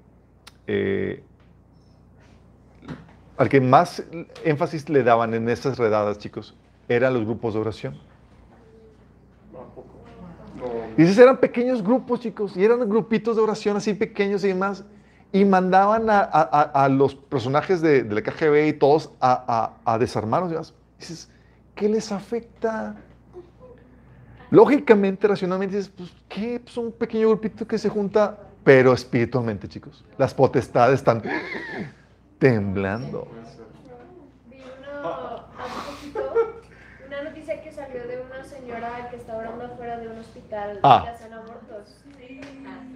al 3.38 3.50
que 3.50 3.62
más 3.62 4.04
énfasis 4.46 4.90
le 4.90 5.04
daban 5.04 5.34
en 5.34 5.50
esas 5.50 5.78
redadas, 5.78 6.18
chicos, 6.20 6.56
eran 6.88 7.14
los 7.14 7.26
grupos 7.26 7.54
de 7.54 7.60
oración. 7.60 8.13
Y 10.98 11.04
esos 11.04 11.18
eran 11.18 11.38
pequeños 11.38 11.84
grupos, 11.84 12.20
chicos, 12.20 12.56
y 12.56 12.64
eran 12.64 12.88
grupitos 12.88 13.36
de 13.36 13.42
oración 13.42 13.78
así 13.78 13.94
pequeños 13.94 14.44
y 14.44 14.50
demás. 14.50 14.84
Y 15.32 15.44
mandaban 15.46 16.10
a, 16.12 16.20
a- 16.20 16.84
los 16.90 17.16
personajes 17.16 17.82
de, 17.82 18.04
la 18.04 18.22
KGB 18.22 18.68
y 18.68 18.74
todos 18.74 19.12
a, 19.20 19.72
a- 19.84 19.98
desarmarlos. 19.98 20.52
y. 20.52 20.74
Dices, 21.00 21.30
¿qué 21.74 21.90
les 21.90 22.12
afecta? 22.12 22.96
Lógicamente, 24.52 25.28
racionalmente, 25.28 25.78
dices, 25.78 25.92
pues, 25.98 26.14
¿qué? 26.30 26.60
Pues 26.64 26.78
un 26.78 26.92
pequeño 26.92 27.30
grupito 27.30 27.66
que 27.68 27.80
se 27.80 27.90
junta, 27.90 28.38
pero 28.64 28.94
espiritualmente, 28.94 29.68
chicos. 29.68 30.06
Las 30.20 30.34
potestades 30.36 31.00
están 31.00 31.24
temblando. 32.40 33.26
Puede 33.26 33.46
ser. 33.46 33.64
Vi 34.52 34.58
uno 34.80 35.10
hace 35.58 35.92
poquito, 35.92 36.34
una 37.08 37.24
noticia 37.24 37.62
que 37.64 37.72
salió 37.72 38.08
de 38.08 38.22
una 38.22 38.44
señora 38.74 39.10
que 39.10 39.16
está 39.18 39.36
orando 39.38 39.66
afuera 39.66 39.98
de 40.00 40.08
un 40.08 40.20
hospital 40.20 40.80
Ah. 40.84 41.02
que 41.04 41.10
hacen 41.10 41.34
abortos. 41.34 42.04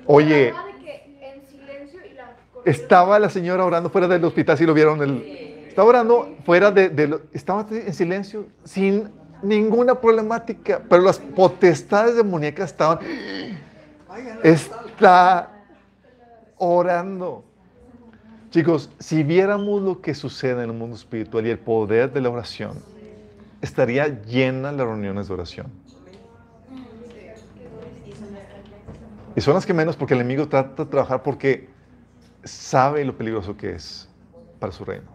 Oye, 0.05 0.49
Hablaba 0.49 0.67
de 0.77 0.83
que 0.83 1.17
en 1.21 1.45
silencio 1.45 1.99
y 2.05 2.13
la 2.13 2.35
corrieron- 2.53 2.63
estaba 2.81 3.19
la 3.19 3.29
señora 3.29 3.65
orando 3.65 3.89
fuera 3.89 4.07
del 4.07 4.23
hospital, 4.25 4.57
si 4.57 4.65
lo 4.65 4.73
vieron. 4.73 5.01
El, 5.01 5.21
estaba 5.67 5.89
orando 5.89 6.35
fuera 6.45 6.71
de, 6.71 6.89
de 6.89 7.19
estaba 7.33 7.65
en 7.69 7.93
silencio, 7.93 8.45
sin 8.63 9.09
ninguna 9.43 9.95
problemática, 9.95 10.81
pero 10.89 11.03
las 11.03 11.19
potestades 11.19 12.15
demoníacas 12.15 12.71
estaban, 12.71 12.99
está 14.43 15.51
orando. 16.57 17.43
Chicos, 18.49 18.89
si 18.97 19.23
viéramos 19.23 19.81
lo 19.81 20.01
que 20.01 20.15
sucede 20.15 20.63
en 20.63 20.69
el 20.71 20.73
mundo 20.73 20.95
espiritual 20.95 21.45
y 21.45 21.49
el 21.51 21.59
poder 21.59 22.11
de 22.11 22.21
la 22.21 22.29
oración, 22.29 22.81
estaría 23.61 24.07
llena 24.23 24.71
las 24.71 24.85
reuniones 24.85 25.27
de 25.27 25.33
oración. 25.33 25.67
Y 29.35 29.41
son 29.41 29.53
las 29.53 29.65
que 29.65 29.73
menos 29.73 29.95
porque 29.95 30.15
el 30.15 30.21
enemigo 30.21 30.47
trata 30.47 30.83
de 30.83 30.89
trabajar 30.89 31.21
porque 31.21 31.69
sabe 32.43 33.05
lo 33.05 33.15
peligroso 33.15 33.55
que 33.55 33.71
es 33.71 34.09
para 34.59 34.71
su 34.71 34.83
reino. 34.83 35.05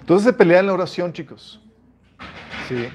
Entonces 0.00 0.26
se 0.26 0.32
pelea 0.34 0.60
en 0.60 0.66
la 0.66 0.74
oración, 0.74 1.12
chicos. 1.12 1.62
Sí. 2.68 2.88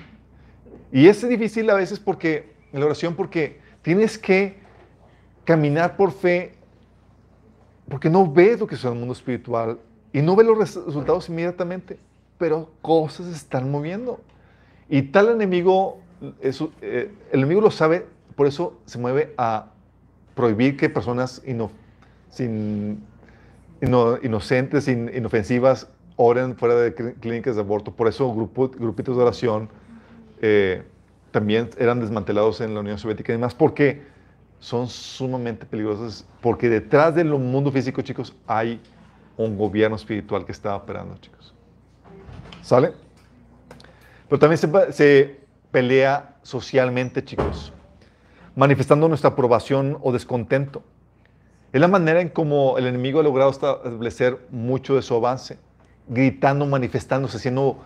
Y 0.92 1.08
es 1.08 1.28
difícil 1.28 1.70
a 1.72 1.74
veces 1.74 2.00
porque, 2.00 2.54
en 2.72 2.80
la 2.80 2.86
oración, 2.86 3.16
porque 3.16 3.60
tienes 3.82 4.18
que 4.18 4.60
caminar 5.44 5.98
por 5.98 6.12
fe, 6.12 6.54
porque 7.90 8.10
no 8.10 8.32
ves 8.32 8.60
lo 8.60 8.68
que 8.68 8.76
en 8.76 8.88
el 8.88 9.00
mundo 9.00 9.14
espiritual 9.14 9.80
y 10.14 10.22
no 10.22 10.36
ves 10.36 10.46
los 10.46 10.58
res- 10.58 10.86
resultados 10.86 11.28
inmediatamente, 11.30 11.98
pero 12.40 12.72
cosas 12.82 13.28
se 13.28 13.34
están 13.34 13.70
moviendo. 13.70 14.20
Y 14.90 15.04
tal 15.04 15.30
enemigo, 15.30 16.00
eso, 16.42 16.72
eh, 16.82 17.12
el 17.32 17.40
enemigo 17.42 17.62
lo 17.62 17.70
sabe, 17.70 18.08
por 18.36 18.48
eso 18.48 18.80
se 18.86 18.98
mueve 18.98 19.36
a 19.38 19.68
prohibir 20.34 20.76
que 20.78 20.90
personas 20.90 21.44
ino- 21.46 21.70
sin, 22.32 23.04
ino- 23.82 24.18
inocentes, 24.24 24.88
in- 24.88 25.12
inofensivas, 25.14 25.90
oren 26.16 26.56
fuera 26.56 26.76
de 26.76 26.96
clí- 26.96 27.14
clínicas 27.20 27.56
de 27.56 27.62
aborto. 27.62 27.92
Por 27.94 28.08
eso 28.08 28.34
grupitos 28.34 29.16
de 29.16 29.22
oración 29.22 29.70
eh, 30.42 30.84
también 31.32 31.70
eran 31.78 32.00
desmantelados 32.00 32.62
en 32.62 32.74
la 32.74 32.80
Unión 32.80 32.98
Soviética 32.98 33.34
y 33.34 33.36
demás, 33.36 33.54
porque 33.54 34.02
son 34.60 34.88
sumamente 34.88 35.66
peligrosos, 35.66 36.26
porque 36.42 36.70
detrás 36.70 37.16
del 37.16 37.28
mundo 37.30 37.72
físico, 37.72 38.02
chicos, 38.02 38.34
hay 38.48 38.82
un 39.38 39.58
gobierno 39.58 39.96
espiritual 39.96 40.46
que 40.46 40.52
está 40.54 40.76
operando, 40.76 41.18
chicos. 41.18 41.54
¿Sale? 42.70 42.94
Pero 44.28 44.38
también 44.38 44.60
se, 44.92 45.40
pelea 45.72 46.36
socialmente, 46.44 47.26
chicos, 47.26 47.74
manifestando 48.56 49.08
nuestra 49.08 49.32
aprobación 49.32 49.98
o 50.04 50.12
descontento. 50.12 50.84
Es 51.74 51.82
la 51.82 51.88
manera 51.88 52.22
en 52.22 52.30
cómo 52.30 52.78
el 52.78 52.86
enemigo 52.86 53.22
ha 53.22 53.24
logrado 53.24 53.50
establecer 53.50 54.38
mucho 54.52 54.96
de 54.96 55.02
su 55.02 55.16
avance, 55.16 55.58
gritando, 56.08 56.68
manifestándose, 56.68 57.38
haciendo 57.38 57.80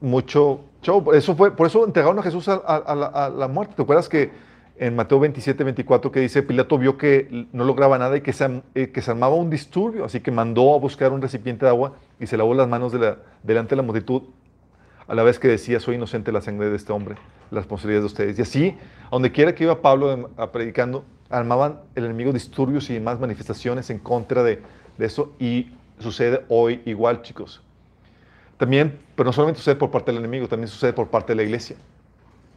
mucho 0.00 0.60
show. 0.80 1.02
Por 1.02 1.16
eso, 1.16 1.34
fue, 1.34 1.50
por 1.50 1.66
eso 1.66 1.84
entregaron 1.84 2.16
a 2.20 2.22
Jesús 2.22 2.46
a 2.46 2.62
la, 2.96 3.06
a 3.06 3.28
la 3.28 3.48
muerte. 3.48 3.74
¿Te 3.74 3.82
acuerdas 3.82 4.08
que 4.08 4.30
en 4.76 4.96
Mateo 4.96 5.20
27, 5.20 5.62
24, 5.62 6.10
que 6.10 6.20
dice, 6.20 6.42
Pilato 6.42 6.78
vio 6.78 6.96
que 6.98 7.46
no 7.52 7.64
lograba 7.64 7.96
nada 7.98 8.16
y 8.16 8.20
que 8.22 8.32
se, 8.32 8.62
eh, 8.74 8.90
que 8.90 9.02
se 9.02 9.10
armaba 9.12 9.34
un 9.36 9.48
disturbio, 9.50 10.04
así 10.04 10.20
que 10.20 10.30
mandó 10.30 10.74
a 10.74 10.78
buscar 10.78 11.12
un 11.12 11.22
recipiente 11.22 11.64
de 11.64 11.70
agua 11.70 11.94
y 12.18 12.26
se 12.26 12.36
lavó 12.36 12.54
las 12.54 12.68
manos 12.68 12.92
de 12.92 12.98
la- 12.98 13.18
delante 13.42 13.70
de 13.70 13.76
la 13.76 13.82
multitud, 13.82 14.22
a 15.06 15.14
la 15.14 15.22
vez 15.22 15.38
que 15.38 15.48
decía, 15.48 15.78
soy 15.80 15.94
inocente 15.96 16.32
la 16.32 16.40
sangre 16.40 16.70
de 16.70 16.76
este 16.76 16.92
hombre, 16.92 17.16
la 17.50 17.60
responsabilidad 17.60 18.00
de 18.00 18.06
ustedes. 18.06 18.38
Y 18.38 18.42
así, 18.42 18.76
donde 19.10 19.30
quiera 19.30 19.54
que 19.54 19.64
iba 19.64 19.80
Pablo 19.80 20.10
em, 20.12 20.26
a 20.36 20.50
predicando, 20.50 21.04
armaban 21.30 21.80
el 21.94 22.04
enemigo 22.06 22.32
disturbios 22.32 22.90
y 22.90 22.94
demás 22.94 23.20
manifestaciones 23.20 23.90
en 23.90 23.98
contra 23.98 24.42
de, 24.42 24.60
de 24.98 25.06
eso 25.06 25.32
y 25.38 25.72
sucede 25.98 26.44
hoy 26.48 26.80
igual, 26.84 27.22
chicos. 27.22 27.62
También, 28.56 28.98
pero 29.14 29.26
no 29.26 29.32
solamente 29.32 29.58
sucede 29.58 29.76
por 29.76 29.90
parte 29.90 30.10
del 30.10 30.18
enemigo, 30.20 30.48
también 30.48 30.68
sucede 30.68 30.92
por 30.92 31.08
parte 31.08 31.32
de 31.32 31.36
la 31.36 31.42
iglesia. 31.42 31.76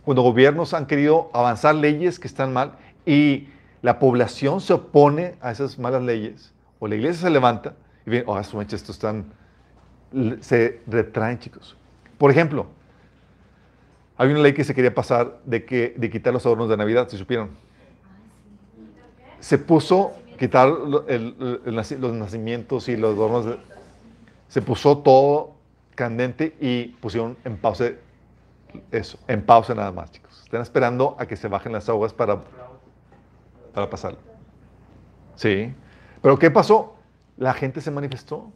Cuando 0.07 0.21
gobiernos 0.21 0.73
han 0.73 0.85
querido 0.85 1.29
avanzar 1.33 1.75
leyes 1.75 2.17
que 2.17 2.29
están 2.29 2.53
mal 2.53 2.77
y 3.05 3.49
la 3.81 3.99
población 3.99 4.61
se 4.61 4.71
opone 4.71 5.35
a 5.41 5.51
esas 5.51 5.77
malas 5.77 6.01
leyes, 6.01 6.53
o 6.79 6.87
la 6.87 6.95
iglesia 6.95 7.23
se 7.23 7.29
levanta 7.29 7.73
y 8.05 8.11
ven, 8.11 8.23
oh, 8.25 8.41
su 8.41 8.55
mecha, 8.55 8.77
estos 8.77 8.95
están, 8.95 9.25
se 10.39 10.79
retraen, 10.87 11.39
chicos. 11.39 11.75
Por 12.17 12.31
ejemplo, 12.31 12.67
hay 14.15 14.29
una 14.31 14.39
ley 14.39 14.53
que 14.53 14.63
se 14.63 14.73
quería 14.73 14.95
pasar 14.95 15.39
de, 15.43 15.65
que, 15.65 15.93
de 15.97 16.09
quitar 16.09 16.31
los 16.31 16.45
adornos 16.45 16.69
de 16.69 16.77
Navidad, 16.77 17.09
si 17.09 17.17
supieron. 17.17 17.49
Se 19.41 19.57
puso 19.57 20.13
quitar 20.39 20.69
los 20.69 22.13
nacimientos 22.13 22.87
y 22.87 22.95
los 22.95 23.13
adornos, 23.13 23.45
de- 23.45 23.57
se 24.47 24.61
puso 24.61 24.99
todo 24.99 25.55
candente 25.95 26.55
y 26.61 26.95
pusieron 27.01 27.35
en 27.43 27.57
pausa 27.57 27.91
eso, 28.91 29.17
en 29.27 29.41
pausa 29.41 29.73
nada 29.75 29.91
más, 29.91 30.11
chicos. 30.11 30.41
Están 30.43 30.61
esperando 30.61 31.15
a 31.19 31.25
que 31.25 31.35
se 31.35 31.47
bajen 31.47 31.73
las 31.73 31.89
aguas 31.89 32.13
para, 32.13 32.39
para 33.73 33.89
pasarlo. 33.89 34.19
Sí. 35.35 35.73
Pero 36.21 36.39
¿qué 36.39 36.49
pasó? 36.51 36.95
La 37.37 37.53
gente 37.53 37.81
se 37.81 37.91
manifestó. 37.91 38.51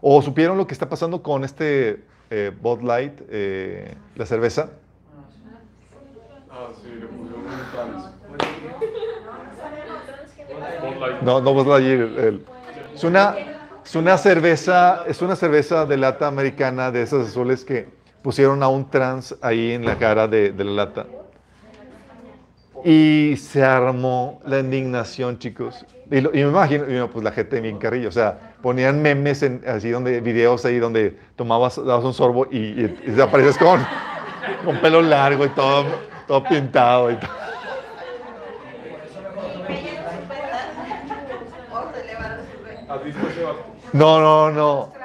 ¿O 0.00 0.22
supieron 0.22 0.56
lo 0.56 0.66
que 0.66 0.72
está 0.72 0.88
pasando 0.88 1.22
con 1.22 1.44
este 1.44 2.04
eh, 2.30 2.52
Bud 2.60 2.82
Light, 2.82 3.20
eh, 3.28 3.94
la 4.14 4.26
cerveza? 4.26 4.70
Ah, 6.50 6.68
sí, 6.80 6.88
le. 6.88 7.08
No, 11.22 11.40
no 11.40 11.54
Bud 11.54 11.66
Light. 11.66 12.42
es, 12.94 13.04
una, 13.04 13.34
es 13.84 13.94
una 13.94 14.16
cerveza, 14.18 15.04
es 15.06 15.20
una 15.20 15.36
cerveza 15.36 15.84
de 15.84 15.96
lata 15.96 16.26
americana 16.26 16.90
de 16.90 17.02
esas 17.02 17.28
azules 17.28 17.64
que 17.64 17.97
pusieron 18.28 18.62
a 18.62 18.68
un 18.68 18.90
trans 18.90 19.34
ahí 19.40 19.72
en 19.72 19.86
la 19.86 19.96
cara 19.96 20.28
de, 20.28 20.52
de 20.52 20.62
la 20.62 20.72
lata. 20.84 21.06
Y 22.84 23.34
se 23.38 23.64
armó 23.64 24.42
la 24.44 24.58
indignación, 24.58 25.38
chicos. 25.38 25.86
Y, 26.10 26.20
lo- 26.20 26.28
y 26.34 26.42
me 26.44 26.50
imagino, 26.50 26.84
y 26.90 27.08
pues 27.08 27.24
la 27.24 27.32
gente 27.32 27.58
bien 27.62 27.78
carrillo, 27.78 28.10
o 28.10 28.12
sea, 28.12 28.38
ponían 28.60 29.00
memes 29.00 29.42
en, 29.42 29.62
así 29.66 29.88
donde, 29.88 30.20
videos 30.20 30.62
ahí 30.66 30.78
donde 30.78 31.18
tomabas, 31.36 31.82
dabas 31.82 32.04
un 32.04 32.12
sorbo 32.12 32.46
y, 32.50 32.58
y, 32.58 33.14
y 33.16 33.18
apareces 33.18 33.56
con, 33.56 33.80
con 34.62 34.76
pelo 34.82 35.00
largo 35.00 35.46
y 35.46 35.48
todo, 35.48 35.86
todo 36.26 36.44
pintado 36.44 37.10
y 37.10 37.14
todo. 37.16 37.30
No, 43.94 44.20
no, 44.20 44.50
no. 44.50 44.97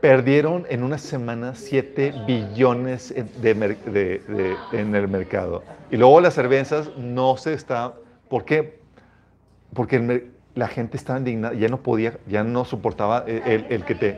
Perdieron 0.00 0.66
en 0.70 0.82
una 0.82 0.96
semana 0.98 1.54
7 1.54 2.14
billones 2.26 3.10
en- 3.10 3.30
de 3.42 3.54
mer- 3.54 3.84
de- 3.84 4.18
de- 4.26 4.56
en 4.80 4.94
el 4.94 5.08
mercado. 5.08 5.62
Y 5.90 5.96
luego 5.96 6.20
las 6.20 6.34
cervezas 6.34 6.90
no 6.96 7.36
se 7.36 7.52
está... 7.52 7.92
¿Por 8.28 8.44
qué? 8.44 8.78
Porque 9.74 9.96
el 9.96 10.30
la 10.56 10.66
gente 10.66 10.96
estaba 10.96 11.18
indignada, 11.20 11.54
ya 11.54 11.68
no 11.68 11.78
podía, 11.80 12.18
ya 12.26 12.42
no 12.42 12.64
soportaba 12.64 13.24
el, 13.26 13.42
el- 13.46 13.66
el 13.70 13.84
que 13.84 13.94
te... 13.94 14.16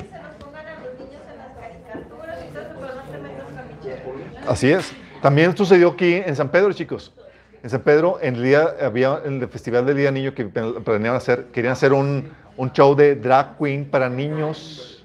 Así 4.49 4.71
es. 4.71 4.93
También 5.21 5.57
sucedió 5.57 5.91
aquí 5.91 6.15
en 6.15 6.35
San 6.35 6.49
Pedro, 6.49 6.73
chicos. 6.73 7.13
En 7.63 7.71
San 7.71 7.83
Pedro, 7.83 8.19
en 8.23 8.37
el 8.37 8.43
día, 8.43 8.67
había 8.81 9.21
en 9.25 9.41
el 9.41 9.49
Festival 9.49 9.87
del 9.87 9.97
Día 9.97 10.11
Niño 10.11 10.35
que 10.35 10.45
planeaban 10.47 11.17
hacer, 11.19 11.45
querían 11.53 11.75
hacer 11.75 11.93
un, 11.93 12.31
un 12.57 12.73
show 12.73 12.95
de 12.97 13.15
drag 13.15 13.57
queen 13.59 13.85
para 13.85 14.09
niños. 14.09 15.02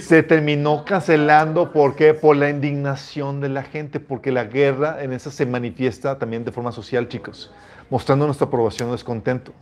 Se 0.00 0.22
terminó 0.22 0.84
cancelando, 0.84 1.72
¿por 1.72 1.94
qué? 1.96 2.14
Por 2.14 2.36
la 2.36 2.50
indignación 2.50 3.40
de 3.40 3.48
la 3.48 3.62
gente, 3.62 4.00
porque 4.00 4.30
la 4.32 4.44
guerra 4.44 5.02
en 5.02 5.12
esa 5.12 5.30
se 5.30 5.46
manifiesta 5.46 6.18
también 6.18 6.44
de 6.44 6.52
forma 6.52 6.72
social, 6.72 7.08
chicos, 7.08 7.50
mostrando 7.90 8.26
nuestra 8.26 8.46
aprobación 8.46 8.88
o 8.88 8.92
descontento. 8.92 9.52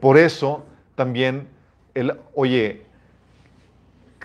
Por 0.00 0.16
eso 0.16 0.64
también, 0.94 1.48
el, 1.94 2.14
oye, 2.34 2.82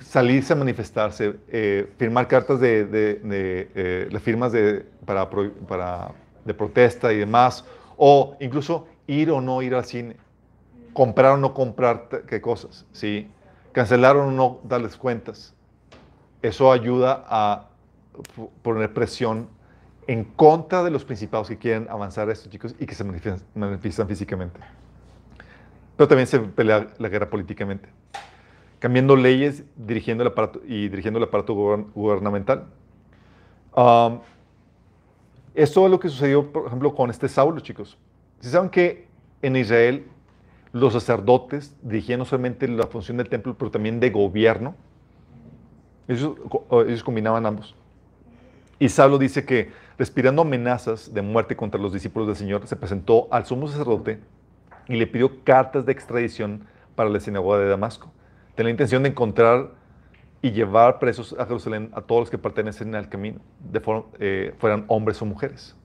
salirse 0.02 0.54
a 0.54 0.56
manifestarse, 0.56 1.36
eh, 1.50 1.90
firmar 1.98 2.28
cartas 2.28 2.60
de, 2.60 2.86
de- 2.86 3.20
eh, 3.76 4.08
las 4.12 4.22
firmas 4.24 4.52
de, 4.52 4.86
para, 5.06 5.30
para- 5.30 6.12
de 6.46 6.54
protesta 6.54 7.12
y 7.12 7.18
demás, 7.18 7.66
o 7.98 8.36
incluso 8.40 8.88
ir 9.08 9.30
o 9.32 9.42
no 9.42 9.62
ir 9.62 9.76
al 9.76 9.84
cine, 9.86 10.16
comprar 11.00 11.32
o 11.32 11.38
no 11.38 11.54
comprar 11.54 12.10
qué 12.28 12.42
cosas, 12.42 12.86
¿sí? 12.92 13.32
cancelar 13.72 14.18
o 14.18 14.30
no 14.30 14.60
darles 14.66 14.98
cuentas. 14.98 15.54
Eso 16.42 16.74
ayuda 16.74 17.24
a 17.30 17.70
poner 18.62 18.94
presión 18.94 19.48
en 20.08 20.26
contra 20.26 20.84
de 20.84 20.92
los 20.92 21.06
principados 21.06 21.48
que 21.48 21.58
quieren 21.58 21.88
avanzar 21.90 22.28
a 22.28 22.34
estos 22.34 22.50
chicos 22.50 22.76
y 22.78 22.86
que 22.86 22.96
se 22.96 23.06
manifiestan, 23.06 24.10
físicamente. 24.10 24.60
Pero 25.96 26.06
también 26.10 26.28
se 26.28 26.38
pelea 26.42 26.88
la 26.98 27.08
guerra 27.08 27.30
políticamente 27.30 27.88
cambiando 28.80 29.16
leyes 29.16 29.64
dirigiendo 29.78 30.24
el 30.24 30.28
aparato, 30.32 30.60
y 30.66 30.90
dirigiendo 30.90 31.18
el 31.18 31.24
aparato 31.24 31.56
gubern- 31.56 31.94
gubernamental. 31.94 32.66
Um, 33.74 34.20
esto 35.54 35.86
es 35.86 35.92
lo 35.92 35.98
que 35.98 36.10
sucedió, 36.10 36.52
por 36.52 36.68
ejemplo, 36.68 36.94
con 36.94 37.10
este 37.10 37.30
Saulo, 37.30 37.62
chicos. 37.62 37.98
Si 38.42 38.50
saben 38.50 38.70
que 38.70 39.08
en 39.42 39.56
Israel 39.56 40.06
los 40.72 40.94
sacerdotes 40.94 41.76
dirigían 41.82 42.20
no 42.20 42.26
solamente 42.26 42.68
la 42.68 42.88
función 42.88 43.18
del 43.18 43.30
templo, 43.30 43.56
pero 43.58 43.72
también 43.72 44.00
de 44.00 44.10
gobierno. 44.10 44.76
Ellos, 46.08 46.36
co- 46.50 46.84
ellos 46.84 47.04
combinaban 47.04 47.46
ambos. 47.46 47.76
Y 48.80 48.90
Saulo 48.90 49.18
dice 49.18 49.46
que, 49.46 49.72
respirando 49.98 50.42
amenazas 50.42 51.14
de 51.14 51.22
muerte 51.22 51.56
contra 51.56 51.80
los 51.80 51.92
discípulos 51.92 52.28
del 52.28 52.36
Señor, 52.38 52.66
se 52.68 52.76
presentó 52.76 53.28
al 53.32 53.46
sumo 53.46 53.68
sacerdote 53.68 54.20
y 54.88 54.96
le 54.96 55.06
pidió 55.06 55.44
cartas 55.44 55.86
de 55.86 55.92
extradición 55.92 56.66
para 56.96 57.10
la 57.10 57.20
sinagoga 57.20 57.60
de 57.60 57.68
Damasco. 57.68 58.12
Tenía 58.56 58.70
la 58.70 58.72
intención 58.72 59.04
de 59.04 59.10
encontrar 59.10 59.72
y 60.42 60.52
llevar 60.52 61.00
presos 61.00 61.36
a 61.38 61.46
Jerusalén 61.46 61.90
a 61.94 62.02
todos 62.02 62.22
los 62.22 62.30
que 62.30 62.38
pertenecen 62.38 62.96
al 62.96 63.10
camino, 63.10 63.40
de 63.60 63.80
forma, 63.82 64.06
eh, 64.20 64.56
fueran 64.58 64.86
hombres 64.88 65.22
o 65.22 65.26
mujeres. 65.26 65.76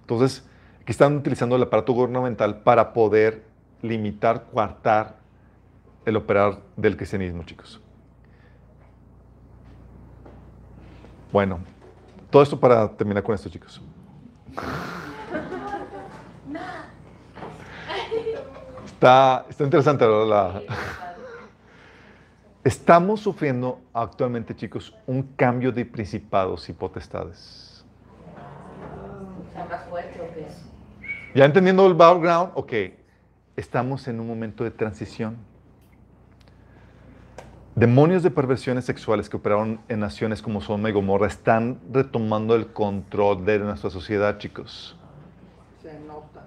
Entonces, 0.00 0.48
aquí 0.80 0.92
están 0.92 1.16
utilizando 1.16 1.56
el 1.56 1.62
aparato 1.62 1.92
gubernamental 1.92 2.60
para 2.62 2.92
poder 2.92 3.42
limitar, 3.82 4.44
coartar 4.52 5.16
el 6.04 6.16
operar 6.16 6.58
del 6.76 6.96
cristianismo, 6.96 7.42
chicos. 7.44 7.80
Bueno, 11.32 11.60
todo 12.30 12.42
esto 12.42 12.58
para 12.58 12.88
terminar 12.88 13.22
con 13.22 13.34
esto, 13.34 13.48
chicos. 13.48 13.82
Está, 18.86 19.44
está 19.48 19.64
interesante 19.64 20.04
¿verdad? 20.06 20.26
la, 20.26 20.62
Estamos 22.64 23.20
sufriendo 23.20 23.80
actualmente, 23.94 24.54
chicos, 24.54 24.94
un 25.06 25.22
cambio 25.22 25.70
de 25.72 25.84
principados 25.84 26.68
y 26.68 26.72
potestades. 26.72 27.84
Ya 31.34 31.44
entendiendo 31.44 31.86
el 31.86 31.94
background, 31.94 32.52
ok, 32.54 32.72
estamos 33.58 34.06
en 34.06 34.20
un 34.20 34.28
momento 34.28 34.62
de 34.62 34.70
transición. 34.70 35.36
Demonios 37.74 38.22
de 38.22 38.30
perversiones 38.30 38.84
sexuales 38.84 39.28
que 39.28 39.36
operaron 39.36 39.80
en 39.88 40.00
naciones 40.00 40.42
como 40.42 40.60
Sodoma 40.60 40.90
y 40.90 40.92
Gomorra 40.92 41.26
están 41.26 41.80
retomando 41.92 42.54
el 42.54 42.68
control 42.68 43.44
de 43.44 43.58
nuestra 43.58 43.90
sociedad, 43.90 44.38
chicos. 44.38 44.96
Se 45.82 45.98
nota. 46.00 46.44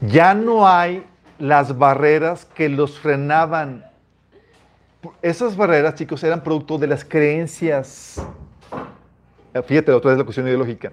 Ya 0.00 0.34
no 0.34 0.68
hay 0.68 1.04
las 1.38 1.76
barreras 1.76 2.44
que 2.44 2.68
los 2.68 2.98
frenaban. 2.98 3.84
Esas 5.22 5.56
barreras, 5.56 5.94
chicos, 5.94 6.22
eran 6.24 6.42
producto 6.42 6.78
de 6.78 6.86
las 6.86 7.04
creencias. 7.04 8.22
Eh, 9.54 9.62
Fíjate, 9.62 9.92
otra 9.92 10.10
vez 10.10 10.18
la 10.18 10.24
cuestión 10.24 10.46
ideológica. 10.46 10.92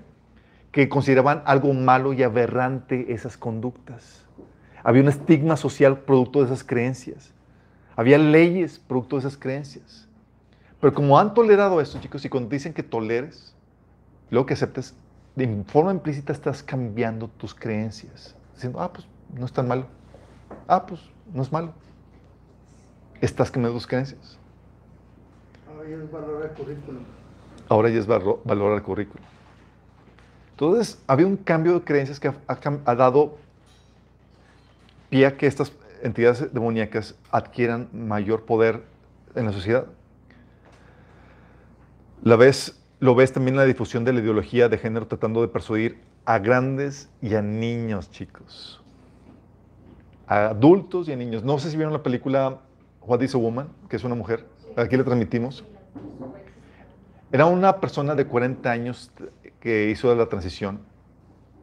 Que 0.72 0.90
consideraban 0.90 1.44
algo 1.46 1.74
malo 1.74 2.14
y 2.14 2.24
aberrante 2.24 3.14
esas 3.14 3.38
conductas. 3.38 4.25
Había 4.86 5.02
un 5.02 5.10
estigma 5.10 5.58
social 5.58 5.98
producto 6.00 6.40
de 6.40 6.46
esas 6.46 6.64
creencias. 6.64 7.32
Había 7.96 8.20
leyes 8.20 8.78
producto 8.78 9.16
de 9.16 9.22
esas 9.22 9.36
creencias. 9.36 10.08
Pero 10.80 10.94
como 10.94 11.18
han 11.18 11.34
tolerado 11.34 11.82
esto, 11.82 12.00
chicos, 12.00 12.24
y 12.24 12.30
cuando 12.30 12.50
dicen 12.50 12.72
que 12.72 12.84
toleres, 12.84 13.56
luego 14.30 14.46
que 14.46 14.54
aceptes, 14.54 14.94
de 15.36 15.64
forma 15.68 15.92
implícita 15.92 16.32
estás 16.32 16.62
cambiando 16.62 17.28
tus 17.28 17.56
creencias. 17.56 18.36
Diciendo, 18.54 18.80
ah, 18.80 18.94
pues 18.94 19.08
no 19.34 19.46
es 19.48 19.52
tan 19.52 19.68
malo. 19.68 19.88
Ah, 20.68 20.86
pues 20.86 21.02
no 21.34 21.42
es 21.42 21.52
malo. 21.52 21.74
Estás 23.22 23.50
cambiando 23.50 23.78
tus 23.80 23.88
creencias. 23.88 24.38
Ahora 25.68 25.90
ya 25.90 25.96
es 25.96 26.12
valorar 26.12 26.44
el 26.44 26.52
currículum. 26.56 27.04
Ahora 27.70 27.90
ya 27.90 28.00
es 28.00 28.08
valo- 28.08 28.40
valorar 28.44 28.78
el 28.78 28.84
currículo. 28.84 29.24
Entonces, 30.52 31.02
había 31.08 31.26
un 31.26 31.38
cambio 31.38 31.74
de 31.74 31.82
creencias 31.82 32.20
que 32.20 32.28
ha, 32.28 32.36
ha 32.86 32.96
dado 32.96 33.38
pie 35.16 35.34
que 35.38 35.48
estas 35.48 35.72
entidades 36.04 36.54
demoníacas 36.54 37.16
adquieran 37.32 37.88
mayor 37.94 38.44
poder 38.44 38.84
en 39.34 39.46
la 39.46 39.54
sociedad. 39.54 39.86
La 42.22 42.36
ves, 42.36 42.84
lo 43.00 43.16
ves 43.16 43.32
también 43.32 43.54
en 43.54 43.60
la 43.60 43.66
difusión 43.66 44.04
de 44.04 44.12
la 44.12 44.20
ideología 44.20 44.68
de 44.68 44.78
género 44.78 45.08
tratando 45.08 45.42
de 45.42 45.48
persuadir 45.48 46.02
a 46.26 46.40
grandes 46.40 47.10
y 47.22 47.34
a 47.36 47.42
niños, 47.42 48.12
chicos. 48.12 48.84
A 50.28 50.48
adultos 50.48 51.08
y 51.08 51.14
a 51.14 51.16
niños. 51.16 51.46
No 51.46 51.60
sé 51.60 51.72
si 51.72 51.78
vieron 51.78 51.94
la 51.94 52.04
película 52.04 52.60
What 53.00 53.22
is 53.22 53.36
a 53.36 53.38
Woman, 53.38 53.70
que 53.88 53.96
es 53.96 54.04
una 54.04 54.16
mujer. 54.16 54.46
Aquí 54.76 54.98
la 54.98 55.06
transmitimos. 55.06 55.64
Era 57.32 57.46
una 57.46 57.80
persona 57.80 58.16
de 58.16 58.26
40 58.26 58.70
años 58.70 59.14
que 59.62 59.92
hizo 59.92 60.14
la 60.14 60.26
transición. 60.26 60.82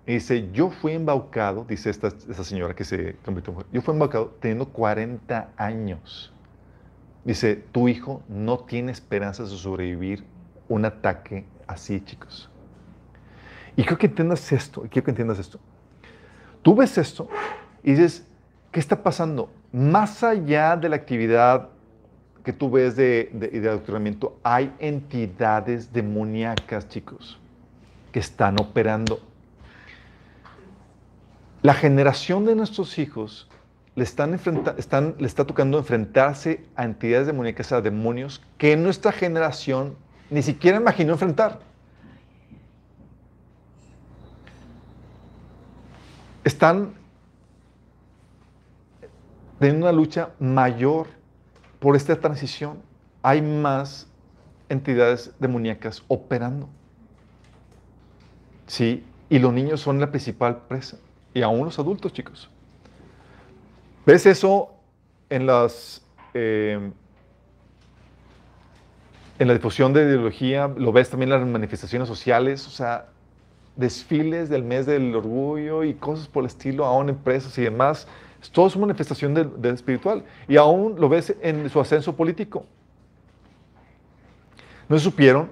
Y 0.07 0.15
dice, 0.15 0.51
yo 0.53 0.71
fui 0.71 0.93
embaucado, 0.93 1.65
dice 1.69 1.91
esta, 1.91 2.09
esta 2.09 2.43
señora 2.43 2.75
que 2.75 2.85
se 2.85 3.15
convirtió 3.25 3.53
en 3.53 3.59
mujer, 3.59 3.73
yo 3.73 3.83
fui 3.83 3.93
embaucado 3.93 4.35
teniendo 4.41 4.67
40 4.69 5.51
años. 5.57 6.33
Dice, 7.25 7.55
tu 7.71 7.89
hijo 7.89 8.23
no 8.29 8.59
tiene 8.59 8.91
esperanzas 8.91 9.51
de 9.51 9.57
sobrevivir 9.57 10.25
un 10.69 10.85
ataque 10.85 11.45
así, 11.69 12.01
chicos. 12.01 12.51
Y 13.77 13.83
quiero 13.83 13.99
que 13.99 14.07
entiendas 14.07 14.51
esto, 14.53 14.83
quiero 14.91 15.05
que 15.05 15.11
entiendas 15.13 15.39
esto. 15.39 15.61
Tú 16.63 16.75
ves 16.75 16.99
esto 16.99 17.29
y 17.83 17.93
dices, 17.93 18.27
¿qué 18.73 18.81
está 18.81 19.03
pasando? 19.03 19.51
Más 19.73 20.23
allá 20.25 20.77
de 20.77 20.89
la 20.89 20.97
actividad 20.97 21.69
que 22.45 22.53
tú 22.53 22.71
ves 22.71 22.97
de, 22.97 23.31
de, 23.33 23.49
de 23.49 23.69
adoctrinamiento, 23.69 24.37
hay 24.43 24.75
entidades 24.81 25.93
demoníacas, 25.93 26.89
chicos, 26.89 27.39
que 28.11 28.19
están 28.19 28.61
operando. 28.61 29.21
La 31.63 31.75
generación 31.75 32.45
de 32.45 32.57
nuestros 32.57 32.99
hijos 32.99 33.49
le, 33.95 34.03
está 34.03 35.47
tocando 35.47 35.79
enfrentarse 35.79 36.65
a 36.75 36.85
entidades 36.85 37.29
demoníacas, 37.29 37.71
a 37.71 37.81
demonios 37.81 38.43
que 38.59 38.77
nuestra 38.77 39.13
generación 39.13 39.97
ni 40.29 40.43
siquiera 40.43 40.79
imaginó 40.79 41.13
enfrentar. 41.13 41.61
Están 46.43 46.95
teniendo 49.61 49.87
una 49.87 49.93
lucha 49.93 50.31
mayor 50.41 51.07
por 51.79 51.95
esta 51.95 52.19
transición. 52.19 52.79
Hay 53.23 53.41
más 53.41 54.09
entidades 54.69 55.33
demoníacas 55.39 56.03
operando. 56.09 56.69
Sí, 58.67 59.05
y 59.29 59.39
los 59.39 59.53
niños 59.53 59.81
son 59.81 60.01
la 60.01 60.11
principal 60.11 60.63
presa. 60.67 60.97
Y 61.35 61.43
aún 61.43 61.65
los 61.65 61.79
adultos, 61.79 62.13
chicos. 62.13 62.51
¿Ves 64.05 64.27
eso 64.27 64.75
en 65.31 65.47
las... 65.47 66.03
eh, 66.35 66.91
en 69.39 69.49
la 69.49 69.55
difusión 69.55 69.93
de 69.93 70.03
ideología, 70.03 70.69
lo 70.69 70.93
ves 70.93 71.11
también 71.11 71.33
en 71.33 71.41
las 71.41 71.49
manifestaciones 71.49 72.07
sociales, 72.07 72.67
o 72.67 72.71
sea, 72.71 73.07
desfiles 73.77 74.49
del 74.49 74.63
mes 74.63 74.87
del 74.87 75.15
orgullo 75.17 75.83
y 75.83 75.95
cosas 75.95 76.29
por 76.29 76.45
el 76.45 76.47
estilo, 76.47 76.85
aún 76.85 77.09
empresas 77.09 77.57
y 77.59 77.63
demás. 77.63 78.07
Todo 78.53 78.67
es 78.69 78.77
una 78.77 78.87
manifestación 78.87 79.35
del, 79.35 79.75
espiritual. 79.75 80.25
Y 80.47 80.57
aún 80.57 80.97
lo 81.01 81.09
ves 81.09 81.35
en 81.41 81.69
su 81.71 81.81
ascenso 81.81 82.15
político. 82.15 82.65
¿No 84.89 84.99
se 84.99 85.05
supieron? 85.05 85.51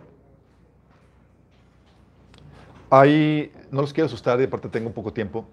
Hay, 2.90 3.52
no 3.70 3.80
los 3.80 3.92
quiero 3.92 4.06
asustar, 4.06 4.40
y 4.40 4.44
aparte 4.44 4.68
tengo 4.68 4.90
poco 4.90 5.12
tiempo. 5.12 5.46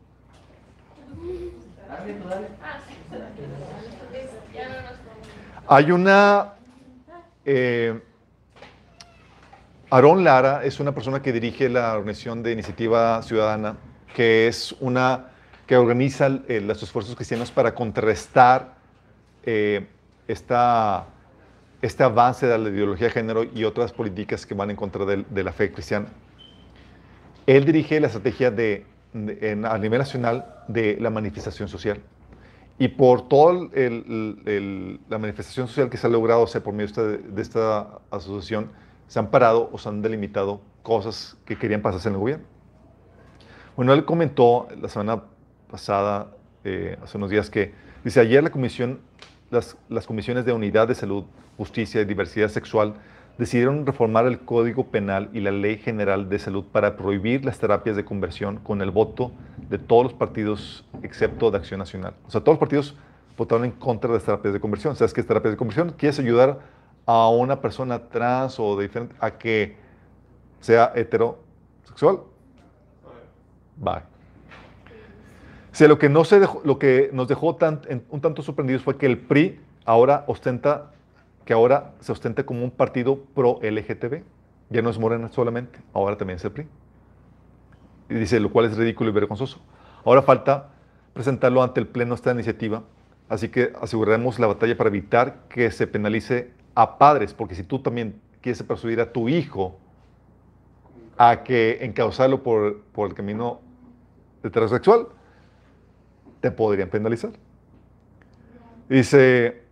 Hay 5.68 5.92
una... 5.92 6.54
eh, 7.46 8.00
Aarón 9.90 10.24
Lara 10.24 10.64
es 10.66 10.80
una 10.80 10.94
persona 10.94 11.22
que 11.22 11.32
dirige 11.32 11.70
la 11.70 11.94
organización 11.94 12.44
de 12.44 12.52
Iniciativa 12.52 13.22
Ciudadana, 13.24 13.78
que 14.14 14.48
es 14.48 14.76
una 14.80 15.28
que 15.66 15.76
organiza 15.78 16.28
eh, 16.48 16.62
los 16.62 16.82
esfuerzos 16.84 17.16
cristianos 17.16 17.52
para 17.52 17.74
contrarrestar 17.76 18.74
eh, 19.44 19.88
esta, 20.28 21.06
este 21.82 22.04
avance 22.04 22.48
de 22.48 22.58
la 22.58 22.70
ideología 22.70 23.08
de 23.08 23.14
género 23.14 23.44
y 23.44 23.64
otras 23.64 23.92
políticas 23.94 24.46
que 24.46 24.54
van 24.54 24.70
en 24.72 24.76
contra 24.76 25.06
del- 25.06 25.26
de, 25.30 25.44
la 25.44 25.52
fe 25.54 25.72
cristiana. 25.72 26.08
Él 27.46 27.64
dirige 27.66 28.00
la 28.00 28.08
estrategia 28.08 28.52
de, 28.52 28.56
de- 28.56 28.86
en- 29.14 29.66
a 29.66 29.78
nivel 29.78 30.00
nacional 30.00 30.46
de 30.68 30.98
la 31.00 31.10
manifestación 31.10 31.68
social. 31.68 32.00
Y 32.80 32.90
por 32.90 33.28
toda 33.28 33.54
la 33.54 35.18
manifestación 35.18 35.68
social 35.68 35.90
que 35.90 35.98
se 35.98 36.06
ha 36.06 36.10
logrado 36.10 36.44
hacer 36.44 36.62
por 36.62 36.74
medio 36.74 36.94
de 36.94 37.18
de 37.18 37.42
esta 37.42 38.00
asociación, 38.12 38.70
se 39.08 39.20
han 39.20 39.32
parado 39.32 39.70
o 39.72 39.78
se 39.78 39.90
han 39.90 40.02
delimitado 40.02 40.62
cosas 40.84 41.38
que 41.46 41.58
querían 41.58 41.82
pasarse 41.82 42.10
en 42.10 42.16
el 42.16 42.20
gobierno. 42.20 42.46
Bueno, 43.76 43.94
él 43.94 44.06
comentó 44.06 44.68
la 44.80 44.90
semana 44.90 45.24
pasada, 45.72 46.28
eh, 46.64 46.98
hace 47.02 47.18
unos 47.18 47.30
días, 47.30 47.50
que 47.50 47.74
dice, 48.04 48.20
ayer 48.20 48.44
la 48.44 48.50
comisión, 48.50 49.00
las, 49.50 49.78
las 49.90 50.06
comisiones 50.06 50.46
de 50.46 50.54
unidad 50.54 50.88
de 50.88 50.96
salud, 50.96 51.24
justicia 51.58 52.02
y 52.02 52.06
diversidad 52.06 52.50
sexual 52.50 52.96
decidieron 53.38 53.86
reformar 53.86 54.26
el 54.26 54.40
Código 54.40 54.88
Penal 54.88 55.30
y 55.34 55.42
la 55.42 55.52
Ley 55.52 55.78
General 55.78 56.30
de 56.30 56.40
Salud 56.40 56.66
para 56.72 56.98
prohibir 56.98 57.46
las 57.46 57.60
terapias 57.60 57.96
de 57.96 58.04
conversión 58.04 58.58
con 58.58 58.82
el 58.82 58.92
voto 58.92 59.32
de 59.70 59.78
todos 59.78 60.04
los 60.04 60.14
partidos 60.14 60.86
excepto 61.04 61.52
de 61.52 61.58
Acción 61.58 61.80
Nacional. 61.80 62.14
O 62.28 62.32
sea, 62.32 62.42
todos 62.42 62.56
los 62.56 62.60
partidos 62.60 62.96
votaron 63.38 63.66
en 63.66 63.72
contra 63.72 64.10
de 64.10 64.16
las 64.16 64.24
terapias 64.24 64.54
de 64.54 64.60
conversión. 64.60 64.96
¿Sabes 64.96 65.14
qué 65.14 65.22
es 65.22 65.28
terapias 65.28 65.54
de 65.54 65.58
conversión? 65.58 65.94
Quieres 65.98 66.20
ayudar 66.20 66.60
a 67.06 67.30
una 67.30 67.62
persona 67.62 68.00
trans 68.10 68.60
o 68.60 68.76
de 68.76 68.88
diferente 68.88 69.16
a 69.20 69.32
que 69.32 69.78
sea 70.60 70.92
heterosexual. 70.96 72.20
Bye. 73.78 74.02
O 75.72 75.76
sea, 75.78 75.88
lo 75.88 76.00
que, 76.00 76.10
no 76.10 76.26
se 76.26 76.40
lo 76.40 76.80
que 76.80 77.12
nos 77.14 77.28
dejó 77.28 77.56
un 78.10 78.22
tanto 78.22 78.42
sorprendidos 78.42 78.82
fue 78.82 78.98
que 78.98 79.06
el 79.06 79.20
PRI 79.20 79.60
ahora 79.86 80.24
ostenta, 80.28 80.92
que 81.48 81.54
ahora 81.54 81.94
se 82.02 82.12
ostenta 82.12 82.46
como 82.46 82.62
un 82.62 82.72
partido 82.72 83.24
pro 83.34 83.60
LGTB. 83.64 84.22
Ya 84.70 84.82
no 84.82 84.90
es 84.90 85.00
Morena 85.00 85.30
solamente, 85.30 85.80
ahora 85.94 86.18
también 86.18 86.36
es 86.36 86.44
el 86.44 86.52
PRI. 86.52 86.68
Y 88.10 88.16
dice, 88.16 88.42
lo 88.42 88.52
cual 88.52 88.66
es 88.66 88.76
ridículo 88.76 89.12
y 89.12 89.14
vergonzoso. 89.14 89.62
Ahora 90.04 90.22
falta 90.22 90.72
presentarlo 91.14 91.64
ante 91.64 91.80
el 91.80 91.88
Pleno 91.88 92.16
esta 92.16 92.34
iniciativa, 92.34 92.84
así 93.30 93.48
que 93.48 93.72
aseguraremos 93.82 94.40
la 94.40 94.48
batalla 94.48 94.76
para 94.76 94.90
evitar 94.90 95.46
que 95.48 95.72
se 95.72 95.88
penalice 95.88 96.52
a 96.76 96.98
padres, 96.98 97.34
porque 97.34 97.56
si 97.56 97.64
tú 97.64 97.80
también 97.80 98.20
quieres 98.42 98.62
persuadir 98.62 99.00
a 99.00 99.14
tu 99.14 99.30
hijo 99.30 99.80
a 101.18 101.44
que 101.44 101.78
encauzarlo 101.80 102.44
por, 102.44 102.82
por 102.92 103.08
el 103.08 103.16
camino 103.16 103.62
heterosexual, 104.44 105.08
te 106.42 106.52
podrían 106.52 106.90
penalizar. 106.90 107.32
Dice, 108.90 109.67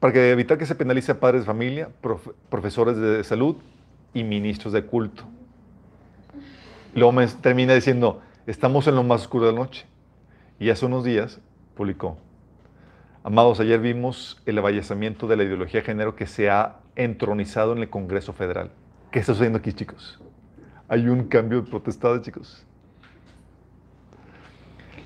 para 0.00 0.28
evitar 0.28 0.58
que 0.58 0.66
se 0.66 0.74
penalice 0.74 1.12
a 1.12 1.20
padres 1.20 1.42
de 1.42 1.46
familia, 1.46 1.88
profe- 2.02 2.32
profesores 2.48 2.96
de 2.96 3.22
salud 3.22 3.56
y 4.14 4.24
ministros 4.24 4.72
de 4.72 4.84
culto. 4.84 5.24
Luego 6.94 7.12
me 7.12 7.26
termina 7.26 7.74
diciendo, 7.74 8.20
estamos 8.46 8.86
en 8.86 8.96
lo 8.96 9.04
más 9.04 9.20
oscuro 9.22 9.46
de 9.46 9.52
la 9.52 9.58
noche. 9.58 9.86
Y 10.58 10.70
hace 10.70 10.86
unos 10.86 11.04
días 11.04 11.38
publicó, 11.74 12.18
amados, 13.22 13.60
ayer 13.60 13.78
vimos 13.80 14.42
el 14.46 14.58
avallazamiento 14.58 15.26
de 15.26 15.36
la 15.36 15.44
ideología 15.44 15.80
de 15.80 15.86
género 15.86 16.16
que 16.16 16.26
se 16.26 16.50
ha 16.50 16.76
entronizado 16.96 17.72
en 17.72 17.78
el 17.78 17.88
Congreso 17.90 18.32
Federal. 18.32 18.70
¿Qué 19.10 19.20
está 19.20 19.32
sucediendo 19.32 19.58
aquí, 19.58 19.72
chicos? 19.72 20.20
Hay 20.88 21.08
un 21.08 21.28
cambio 21.28 21.62
de 21.62 21.70
protestades, 21.70 22.22
chicos. 22.22 22.66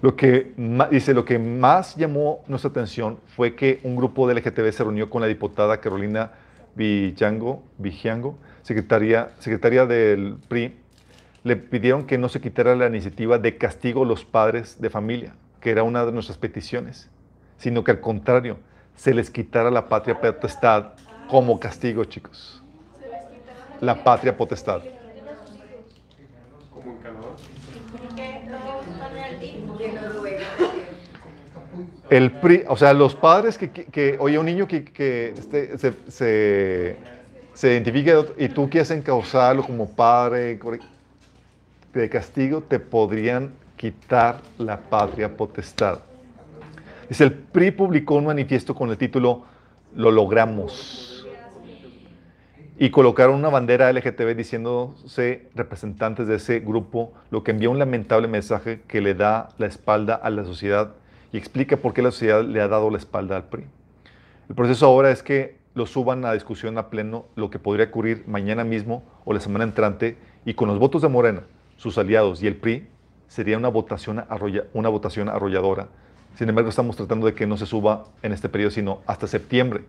Lo 0.05 0.17
que 0.17 0.53
dice, 0.91 1.15
lo 1.15 1.25
que 1.25 1.39
más 1.39 1.97
llamó 1.97 2.45
nuestra 2.47 2.69
atención 2.69 3.21
fue 3.27 3.55
que 3.55 3.81
un 3.85 3.97
grupo 3.97 4.29
de 4.29 4.35
LGTB 4.35 4.71
se 4.71 4.85
reunió 4.85 5.09
con 5.09 5.23
la 5.23 5.29
diputada 5.29 5.81
Carolina 5.81 6.33
Villango, 6.75 7.63
Vigiango, 7.79 8.37
secretaria, 8.61 9.31
secretaria 9.39 9.87
del 9.87 10.37
PRI. 10.47 10.77
Le 11.43 11.57
pidieron 11.57 12.07
que 12.07 12.19
no 12.19 12.29
se 12.29 12.43
quitara 12.43 12.77
la 12.77 12.87
iniciativa 12.87 13.39
de 13.39 13.57
castigo 13.57 14.03
a 14.03 14.07
los 14.07 14.27
padres 14.27 14.79
de 14.79 14.91
familia, 14.91 15.37
que 15.59 15.71
era 15.71 15.85
una 15.85 16.05
de 16.05 16.13
nuestras 16.13 16.37
peticiones, 16.37 17.09
sino 17.57 17.83
que 17.83 17.93
al 17.93 18.01
contrario, 18.01 18.59
se 18.97 19.15
les 19.15 19.31
quitara 19.31 19.71
la 19.71 19.89
patria 19.89 20.21
potestad 20.21 20.93
como 21.31 21.59
castigo, 21.59 22.05
chicos. 22.05 22.63
La 23.81 24.05
patria 24.05 24.37
potestad. 24.37 24.83
como 26.75 26.93
en 26.93 26.99
Canadá. 26.99 27.29
¿Qué? 28.17 28.43
¿No 28.49 28.59
van 29.01 29.17
al 29.19 29.41
DIF? 29.41 29.55
Y 29.79 29.85
en 29.85 29.95
Noruega. 29.95 30.47
El 32.11 32.33
PRI, 32.33 32.65
o 32.69 32.77
sea, 32.77 32.93
los 32.93 33.15
padres 33.15 33.57
que, 33.57 33.71
que, 33.71 33.85
que- 33.87 34.17
oye, 34.21 34.39
un 34.39 34.47
niño 34.47 34.69
que, 34.69 34.85
que 34.85 35.31
este, 35.31 35.79
se, 35.79 35.95
se, 36.09 36.97
se 37.55 37.73
identifique 37.73 38.15
y 38.37 38.49
tú 38.49 38.69
quieres 38.69 38.91
encauzarlo 38.91 39.63
como 39.63 39.89
padre 39.89 40.59
de 41.93 42.09
castigo, 42.11 42.61
te 42.61 42.79
podrían 42.79 43.53
quitar 43.77 44.41
la 44.59 44.77
patria 44.79 45.35
potestad. 45.35 46.01
Dice, 47.09 47.25
el 47.25 47.33
PRI 47.33 47.71
publicó 47.71 48.17
un 48.17 48.27
manifiesto 48.27 48.75
con 48.75 48.91
el 48.91 48.99
título 48.99 49.45
Lo 49.95 50.11
logramos. 50.11 51.27
Y 52.77 52.91
colocaron 52.91 53.37
una 53.37 53.51
bandera 53.51 53.93
LGTB 53.93 54.35
diciéndose 54.37 55.47
representantes 55.55 56.27
de 56.27 56.37
ese 56.37 56.59
grupo, 56.59 57.13
lo 57.31 57.45
que 57.45 57.53
envía 57.53 57.71
un 57.71 57.79
lamentable 57.79 58.27
mensaje 58.27 58.81
que 58.89 59.01
le 59.01 59.15
da 59.15 59.51
la 59.59 59.67
espalda 59.67 60.17
a 60.17 60.29
la 60.31 60.45
sociedad 60.45 60.91
y 61.35 61.37
explica 61.37 61.77
por 61.77 61.93
qué 61.95 62.01
la 62.01 62.13
sociedad 62.13 62.45
le 62.45 62.61
ha 62.61 62.69
dado 62.69 62.91
la 62.91 62.99
espalda 62.99 63.35
al 63.35 63.49
PRI. 63.49 63.65
El 64.49 64.55
proceso 64.55 64.87
ahora 64.87 65.11
es 65.11 65.25
que 65.25 65.57
lo 65.75 65.85
suban 65.85 66.25
a 66.25 66.33
discusión 66.33 66.79
a 66.79 66.91
pleno, 66.91 67.27
lo 67.35 67.51
que 67.51 67.59
podría 67.59 67.87
ocurrir 67.87 68.23
mañana 68.29 68.63
mismo 68.63 69.03
o 69.25 69.33
la 69.33 69.41
semana 69.41 69.65
entrante, 69.65 70.17
y 70.45 70.55
con 70.55 70.69
los 70.69 70.79
votos 70.79 71.03
de 71.03 71.09
Morena, 71.09 71.43
sus 71.77 71.99
aliados 71.99 72.41
y 72.41 72.47
el 72.47 72.55
PRI, 72.55 72.87
sería 73.27 73.59
una 73.59 73.67
votación, 73.67 74.19
arrolla- 74.29 74.67
una 74.75 74.89
votación 74.89 75.29
arrolladora. 75.29 75.89
Sin 76.37 76.49
embargo, 76.49 76.71
estamos 76.71 76.95
tratando 76.95 77.27
de 77.27 77.35
que 77.35 77.49
no 77.49 77.57
se 77.57 77.67
suba 77.67 78.05
en 78.23 78.33
este 78.33 78.49
periodo, 78.49 78.71
sino 78.71 79.01
hasta 79.05 79.27
septiembre, 79.27 79.87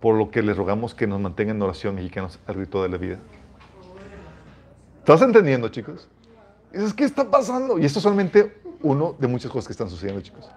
por 0.00 0.16
lo 0.16 0.30
que 0.30 0.42
les 0.42 0.54
rogamos 0.54 0.94
que 0.94 1.06
nos 1.06 1.18
mantengan 1.18 1.56
en 1.56 1.62
oración 1.62 1.94
mexicanos 1.94 2.38
al 2.46 2.56
grito 2.56 2.82
de 2.82 2.90
la 2.90 2.98
vida. 2.98 3.16
¿Estás 4.98 5.22
entendiendo, 5.22 5.70
chicos? 5.70 6.08
Dices, 6.72 6.92
¿qué 6.94 7.04
está 7.04 7.30
pasando? 7.30 7.78
Y 7.78 7.84
esto 7.84 7.98
es 7.98 8.02
solamente 8.02 8.60
uno 8.82 9.14
de 9.18 9.26
muchas 9.26 9.50
cosas 9.50 9.66
que 9.66 9.72
están 9.72 9.88
sucediendo, 9.88 10.20
chicos. 10.20 10.48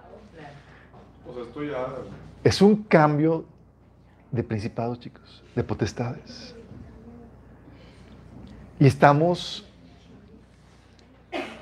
O 1.26 1.34
sea, 1.34 1.42
esto 1.42 1.64
ya. 1.64 1.86
Es 2.44 2.60
un 2.60 2.82
cambio 2.84 3.44
de 4.30 4.42
principados, 4.42 5.00
chicos, 5.00 5.42
de 5.54 5.64
potestades. 5.64 6.54
Y 8.78 8.86
estamos 8.86 9.64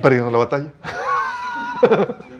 perdiendo 0.00 0.30
la 0.30 0.38
batalla. 0.38 0.72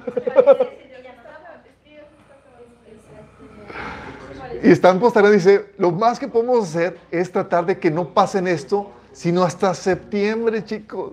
Y 4.63 4.71
están 4.71 5.01
postergando, 5.01 5.35
dice, 5.35 5.73
lo 5.79 5.91
más 5.91 6.19
que 6.19 6.29
podemos 6.29 6.69
hacer 6.69 6.99
es 7.11 7.33
tratar 7.33 7.65
de 7.65 7.79
que 7.79 7.91
no 7.91 8.13
pasen 8.13 8.47
esto, 8.47 8.91
sino 9.13 9.43
hasta 9.43 9.73
septiembre, 9.75 10.65
chicos. 10.65 11.13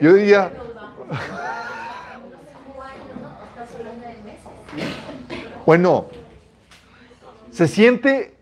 Yo 0.00 0.14
diría, 0.14 0.52
bueno, 5.66 6.06
se 7.50 7.66
siente 7.66 8.34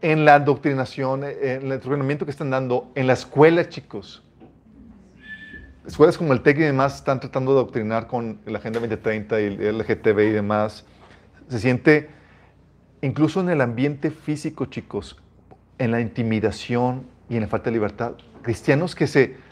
en 0.00 0.24
la 0.24 0.36
adoctrinación, 0.36 1.24
en 1.24 1.66
el 1.66 1.72
entrenamiento 1.72 2.24
que 2.24 2.30
están 2.30 2.50
dando 2.50 2.90
en 2.94 3.06
la 3.06 3.12
escuela, 3.12 3.68
chicos. 3.68 4.22
Escuelas 5.86 6.16
como 6.16 6.32
el 6.32 6.42
TEC 6.42 6.58
y 6.58 6.62
demás 6.62 6.96
están 6.96 7.20
tratando 7.20 7.52
de 7.52 7.60
adoctrinar 7.60 8.06
con 8.06 8.40
la 8.46 8.58
Agenda 8.58 8.78
2030 8.80 9.40
y 9.40 9.44
el 9.44 9.78
LGTB 9.78 10.18
y 10.20 10.30
demás. 10.30 10.84
Se 11.48 11.58
siente 11.58 12.10
incluso 13.02 13.40
en 13.40 13.50
el 13.50 13.60
ambiente 13.60 14.10
físico, 14.10 14.66
chicos, 14.66 15.16
en 15.78 15.90
la 15.90 16.00
intimidación 16.00 17.06
y 17.28 17.36
en 17.36 17.42
la 17.42 17.48
falta 17.48 17.66
de 17.66 17.72
libertad. 17.72 18.12
Cristianos 18.42 18.94
que 18.94 19.06
se... 19.06 19.47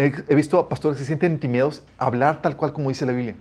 He, 0.00 0.12
he 0.28 0.34
visto 0.34 0.58
a 0.58 0.68
pastores 0.68 0.96
que 0.96 1.02
se 1.02 1.08
sienten 1.08 1.32
intimidados 1.32 1.82
a 1.98 2.06
hablar 2.06 2.40
tal 2.40 2.56
cual 2.56 2.72
como 2.72 2.88
dice 2.88 3.04
la 3.04 3.12
Biblia. 3.12 3.34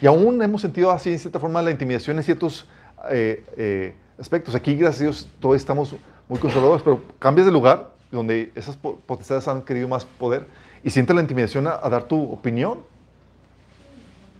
Y 0.00 0.06
aún 0.06 0.40
hemos 0.40 0.62
sentido 0.62 0.90
así, 0.90 1.12
en 1.12 1.18
cierta 1.18 1.38
forma, 1.38 1.60
la 1.60 1.70
intimidación 1.70 2.16
en 2.16 2.22
ciertos 2.22 2.66
eh, 3.10 3.44
eh, 3.56 3.94
aspectos. 4.18 4.54
Aquí, 4.54 4.74
gracias 4.76 5.00
a 5.00 5.04
Dios, 5.04 5.28
todos 5.40 5.56
estamos 5.56 5.94
muy 6.26 6.38
conservadores, 6.38 6.82
pero 6.82 7.02
cambias 7.18 7.46
de 7.46 7.52
lugar 7.52 7.90
donde 8.10 8.50
esas 8.54 8.76
po- 8.76 8.98
potestades 9.06 9.46
han 9.46 9.62
querido 9.62 9.88
más 9.88 10.04
poder 10.04 10.46
y 10.82 10.88
sientes 10.90 11.14
la 11.14 11.20
intimidación 11.20 11.66
a, 11.66 11.78
a 11.82 11.88
dar 11.90 12.04
tu 12.04 12.22
opinión. 12.32 12.78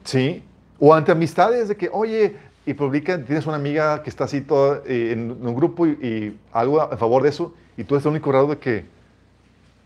¿Sí? 0.04 0.42
O 0.78 0.94
ante 0.94 1.12
amistades 1.12 1.68
de 1.68 1.76
que, 1.76 1.90
oye, 1.92 2.36
y 2.64 2.72
publican, 2.72 3.26
tienes 3.26 3.46
una 3.46 3.56
amiga 3.56 4.02
que 4.02 4.08
está 4.08 4.24
así 4.24 4.40
toda, 4.40 4.80
eh, 4.86 5.10
en 5.12 5.30
un 5.46 5.54
grupo 5.54 5.86
y, 5.86 5.90
y 5.90 6.40
algo 6.52 6.80
a 6.80 6.96
favor 6.96 7.22
de 7.22 7.28
eso, 7.28 7.52
y 7.76 7.84
tú 7.84 7.96
eres 7.96 8.06
el 8.06 8.12
único 8.12 8.30
grado 8.30 8.46
de 8.46 8.58
que 8.58 8.84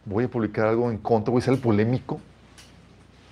voy 0.04 0.24
a 0.24 0.28
publicar 0.28 0.66
algo 0.66 0.90
en 0.90 0.98
contra, 0.98 1.32
voy 1.32 1.40
a 1.40 1.44
ser 1.44 1.60
polémico. 1.60 2.20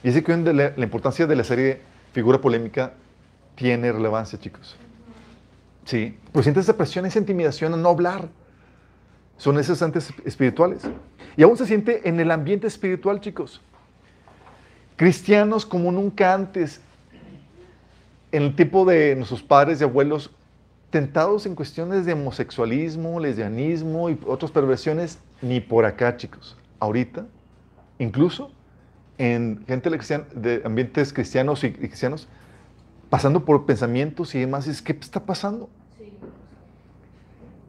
Y 0.02 0.08
ese 0.08 0.22
que 0.22 0.36
la, 0.36 0.72
la 0.76 0.84
importancia 0.84 1.26
de 1.26 1.36
la 1.36 1.44
serie 1.44 1.80
Figura 2.12 2.40
Polémica 2.40 2.94
tiene 3.54 3.92
relevancia, 3.92 4.38
chicos. 4.38 4.76
Sí, 5.84 6.18
pero 6.32 6.42
sientes 6.42 6.64
esa 6.64 6.76
presión, 6.76 7.06
esa 7.06 7.18
intimidación 7.18 7.74
a 7.74 7.76
no 7.76 7.88
hablar. 7.88 8.28
Son 9.36 9.58
esos 9.58 9.82
antes 9.82 10.12
espirituales. 10.24 10.82
Y 11.36 11.42
aún 11.42 11.56
se 11.56 11.66
siente 11.66 12.08
en 12.08 12.20
el 12.20 12.30
ambiente 12.30 12.66
espiritual, 12.66 13.20
chicos. 13.20 13.60
Cristianos 14.96 15.66
como 15.66 15.90
nunca 15.90 16.34
antes, 16.34 16.80
en 18.30 18.42
el 18.44 18.56
tiempo 18.56 18.84
de 18.84 19.16
nuestros 19.16 19.42
padres 19.42 19.80
y 19.80 19.84
abuelos, 19.84 20.30
tentados 20.90 21.46
en 21.46 21.54
cuestiones 21.54 22.04
de 22.04 22.12
homosexualismo, 22.12 23.18
lesbianismo 23.18 24.10
y 24.10 24.18
otras 24.26 24.50
perversiones, 24.50 25.18
ni 25.40 25.60
por 25.60 25.84
acá, 25.86 26.16
chicos. 26.16 26.56
Ahorita, 26.82 27.28
incluso 28.00 28.50
en 29.16 29.64
gente 29.68 29.88
de 30.34 30.62
ambientes 30.64 31.12
cristianos 31.12 31.62
y 31.62 31.68
y 31.68 31.72
cristianos, 31.74 32.26
pasando 33.08 33.44
por 33.44 33.66
pensamientos 33.66 34.34
y 34.34 34.40
demás, 34.40 34.66
es 34.66 34.82
¿qué 34.82 34.90
está 34.90 35.20
pasando? 35.20 35.70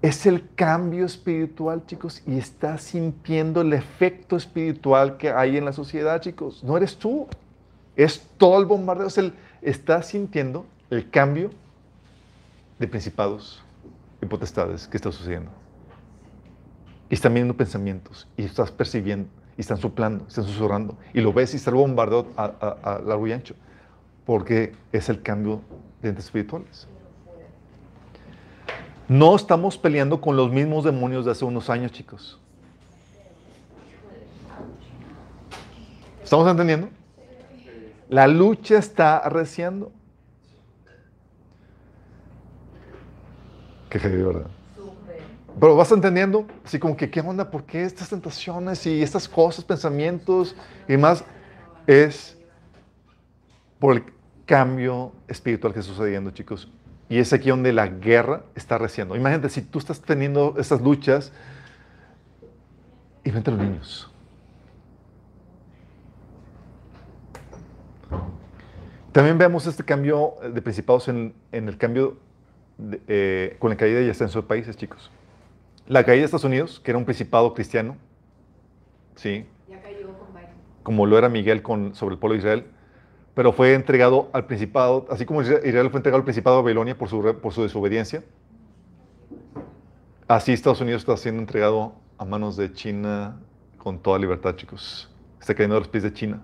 Es 0.01 0.25
el 0.25 0.49
cambio 0.55 1.05
espiritual, 1.05 1.85
chicos, 1.85 2.23
y 2.25 2.39
estás 2.39 2.81
sintiendo 2.81 3.61
el 3.61 3.73
efecto 3.73 4.35
espiritual 4.35 5.17
que 5.17 5.29
hay 5.29 5.57
en 5.57 5.65
la 5.65 5.73
sociedad, 5.73 6.19
chicos. 6.19 6.63
No 6.63 6.75
eres 6.75 6.97
tú, 6.97 7.27
es 7.95 8.27
todo 8.39 8.59
el 8.59 8.65
bombardeo, 8.65 9.05
es 9.05 9.19
el, 9.19 9.33
estás 9.61 10.07
sintiendo 10.07 10.65
el 10.89 11.07
cambio 11.11 11.51
de 12.79 12.87
principados 12.87 13.61
y 14.23 14.25
potestades 14.25 14.87
que 14.87 14.97
está 14.97 15.11
sucediendo. 15.11 15.51
Y 17.13 17.15
están 17.15 17.35
viendo 17.35 17.55
pensamientos, 17.55 18.27
y 18.35 18.43
estás 18.43 18.71
percibiendo, 18.71 19.29
y 19.55 19.61
están 19.61 19.77
soplando, 19.77 20.25
están 20.27 20.45
susurrando, 20.45 20.97
y 21.13 21.21
lo 21.21 21.31
ves 21.31 21.53
y 21.53 21.57
está 21.57 21.69
el 21.69 21.75
bombardeo 21.75 22.25
a 22.35 23.01
largo 23.05 23.27
y 23.27 23.33
ancho, 23.33 23.53
porque 24.25 24.73
es 24.91 25.09
el 25.09 25.21
cambio 25.21 25.61
de 26.01 26.09
entes 26.09 26.25
espirituales. 26.25 26.87
No 29.07 29.35
estamos 29.35 29.77
peleando 29.77 30.21
con 30.21 30.35
los 30.35 30.51
mismos 30.51 30.85
demonios 30.85 31.23
de 31.23 31.29
hace 31.29 31.45
unos 31.45 31.69
años, 31.69 31.91
chicos. 31.91 32.39
¿Estamos 36.23 36.49
entendiendo? 36.49 36.89
La 38.09 38.25
lucha 38.25 38.79
está 38.79 39.19
arreciando. 39.19 39.91
Qué 43.91 43.99
heavy, 43.99 44.23
¿verdad? 44.23 44.47
Pero 45.59 45.75
vas 45.75 45.91
entendiendo, 45.91 46.45
así 46.65 46.79
como 46.79 46.97
que, 46.97 47.09
¿qué 47.09 47.21
onda? 47.21 47.49
¿Por 47.49 47.63
qué 47.63 47.83
estas 47.83 48.09
tentaciones 48.09 48.85
y 48.85 49.01
estas 49.01 49.29
cosas, 49.29 49.63
pensamientos 49.63 50.55
y 50.87 50.93
demás? 50.93 51.23
Es 51.87 52.37
por 53.79 53.95
el 53.95 54.03
cambio 54.45 55.13
espiritual 55.27 55.73
que 55.73 55.79
está 55.79 55.91
sucediendo, 55.91 56.31
chicos. 56.31 56.71
Y 57.09 57.19
es 57.19 57.31
aquí 57.33 57.49
donde 57.49 57.71
la 57.71 57.87
guerra 57.87 58.43
está 58.55 58.77
reciendo. 58.77 59.15
Imagínate, 59.15 59.49
si 59.49 59.61
tú 59.61 59.79
estás 59.79 60.01
teniendo 60.01 60.55
estas 60.57 60.81
luchas, 60.81 61.31
y 63.23 63.31
vente 63.31 63.51
los 63.51 63.59
niños. 63.59 64.09
También 69.11 69.37
vemos 69.37 69.67
este 69.67 69.83
cambio 69.83 70.35
de 70.41 70.61
principados 70.61 71.07
en, 71.07 71.35
el 71.51 71.77
cambio 71.77 72.17
eh, 73.07 73.55
con 73.59 73.69
la 73.69 73.77
caída 73.77 74.01
y 74.01 74.09
ascenso 74.09 74.41
de 74.41 74.47
países, 74.47 74.75
chicos. 74.75 75.11
La 75.87 76.03
caída 76.03 76.21
de 76.21 76.25
Estados 76.25 76.45
Unidos, 76.45 76.79
que 76.79 76.91
era 76.91 76.97
un 76.97 77.05
principado 77.05 77.53
cristiano, 77.53 77.97
¿sí? 79.15 79.45
Ya 79.69 79.81
cayó 79.81 80.17
con 80.17 80.33
Biden. 80.33 80.49
como 80.81 81.05
lo 81.05 81.17
era 81.17 81.29
Miguel 81.29 81.61
con, 81.61 81.93
sobre 81.93 82.13
el 82.13 82.19
pueblo 82.19 82.33
de 82.35 82.39
Israel, 82.39 82.65
pero 83.33 83.51
fue 83.51 83.73
entregado 83.73 84.29
al 84.31 84.45
principado, 84.45 85.05
así 85.09 85.25
como 85.25 85.41
Israel 85.41 85.89
fue 85.89 85.99
entregado 85.99 86.17
al 86.17 86.23
principado 86.23 86.57
de 86.57 86.63
Babilonia 86.63 86.97
por 86.97 87.09
su, 87.09 87.21
re- 87.21 87.33
por 87.33 87.51
su 87.51 87.63
desobediencia, 87.63 88.23
así 90.27 90.53
Estados 90.53 90.81
Unidos 90.81 91.01
está 91.01 91.17
siendo 91.17 91.41
entregado 91.41 91.93
a 92.17 92.25
manos 92.25 92.55
de 92.55 92.71
China 92.71 93.39
con 93.77 93.99
toda 93.99 94.17
libertad, 94.19 94.55
chicos. 94.55 95.09
Está 95.41 95.53
cayendo 95.53 95.75
a 95.75 95.79
los 95.79 95.89
pies 95.89 96.03
de 96.03 96.13
China. 96.13 96.41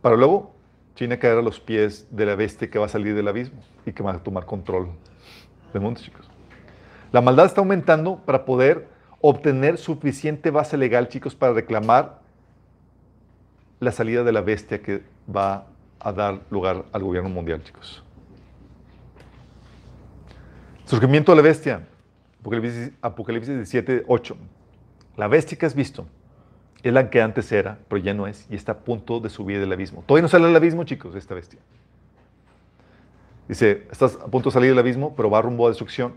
Para 0.00 0.16
luego 0.16 0.52
China 0.96 1.18
caer 1.18 1.38
a 1.38 1.42
los 1.42 1.60
pies 1.60 2.08
de 2.10 2.26
la 2.26 2.34
bestia 2.34 2.68
que 2.68 2.78
va 2.78 2.86
a 2.86 2.88
salir 2.88 3.14
del 3.14 3.28
abismo 3.28 3.62
y 3.86 3.92
que 3.92 4.02
va 4.02 4.12
a 4.12 4.18
tomar 4.18 4.44
control 4.46 4.88
del 5.72 5.80
mundo, 5.82 6.00
chicos. 6.00 6.28
La 7.12 7.20
maldad 7.20 7.46
está 7.46 7.60
aumentando 7.60 8.16
para 8.24 8.44
poder 8.44 8.88
obtener 9.20 9.78
suficiente 9.78 10.50
base 10.50 10.76
legal, 10.76 11.08
chicos, 11.08 11.34
para 11.34 11.52
reclamar 11.52 12.20
la 13.80 13.92
salida 13.92 14.24
de 14.24 14.32
la 14.32 14.40
bestia 14.40 14.80
que 14.80 15.02
va 15.34 15.66
a 16.00 16.12
dar 16.12 16.40
lugar 16.50 16.84
al 16.92 17.02
gobierno 17.02 17.28
mundial, 17.28 17.62
chicos. 17.62 18.02
Surgimiento 20.86 21.32
de 21.32 21.36
la 21.36 21.42
bestia. 21.42 21.86
Apocalipsis, 22.40 22.92
Apocalipsis 23.00 23.54
17, 23.54 24.04
8. 24.08 24.36
La 25.16 25.28
bestia 25.28 25.56
que 25.56 25.66
has 25.66 25.74
visto 25.74 26.06
es 26.82 26.92
la 26.92 27.10
que 27.10 27.22
antes 27.22 27.52
era, 27.52 27.78
pero 27.88 28.02
ya 28.02 28.14
no 28.14 28.26
es, 28.26 28.46
y 28.50 28.56
está 28.56 28.72
a 28.72 28.78
punto 28.78 29.20
de 29.20 29.30
subir 29.30 29.60
del 29.60 29.72
abismo. 29.72 30.02
Todavía 30.06 30.22
no 30.22 30.28
sale 30.28 30.46
del 30.46 30.56
abismo, 30.56 30.82
chicos, 30.84 31.14
esta 31.14 31.34
bestia. 31.34 31.60
Dice, 33.46 33.86
estás 33.90 34.16
a 34.16 34.26
punto 34.26 34.48
de 34.48 34.54
salir 34.54 34.70
del 34.70 34.78
abismo, 34.78 35.14
pero 35.14 35.30
va 35.30 35.42
rumbo 35.42 35.66
a 35.66 35.70
destrucción. 35.70 36.14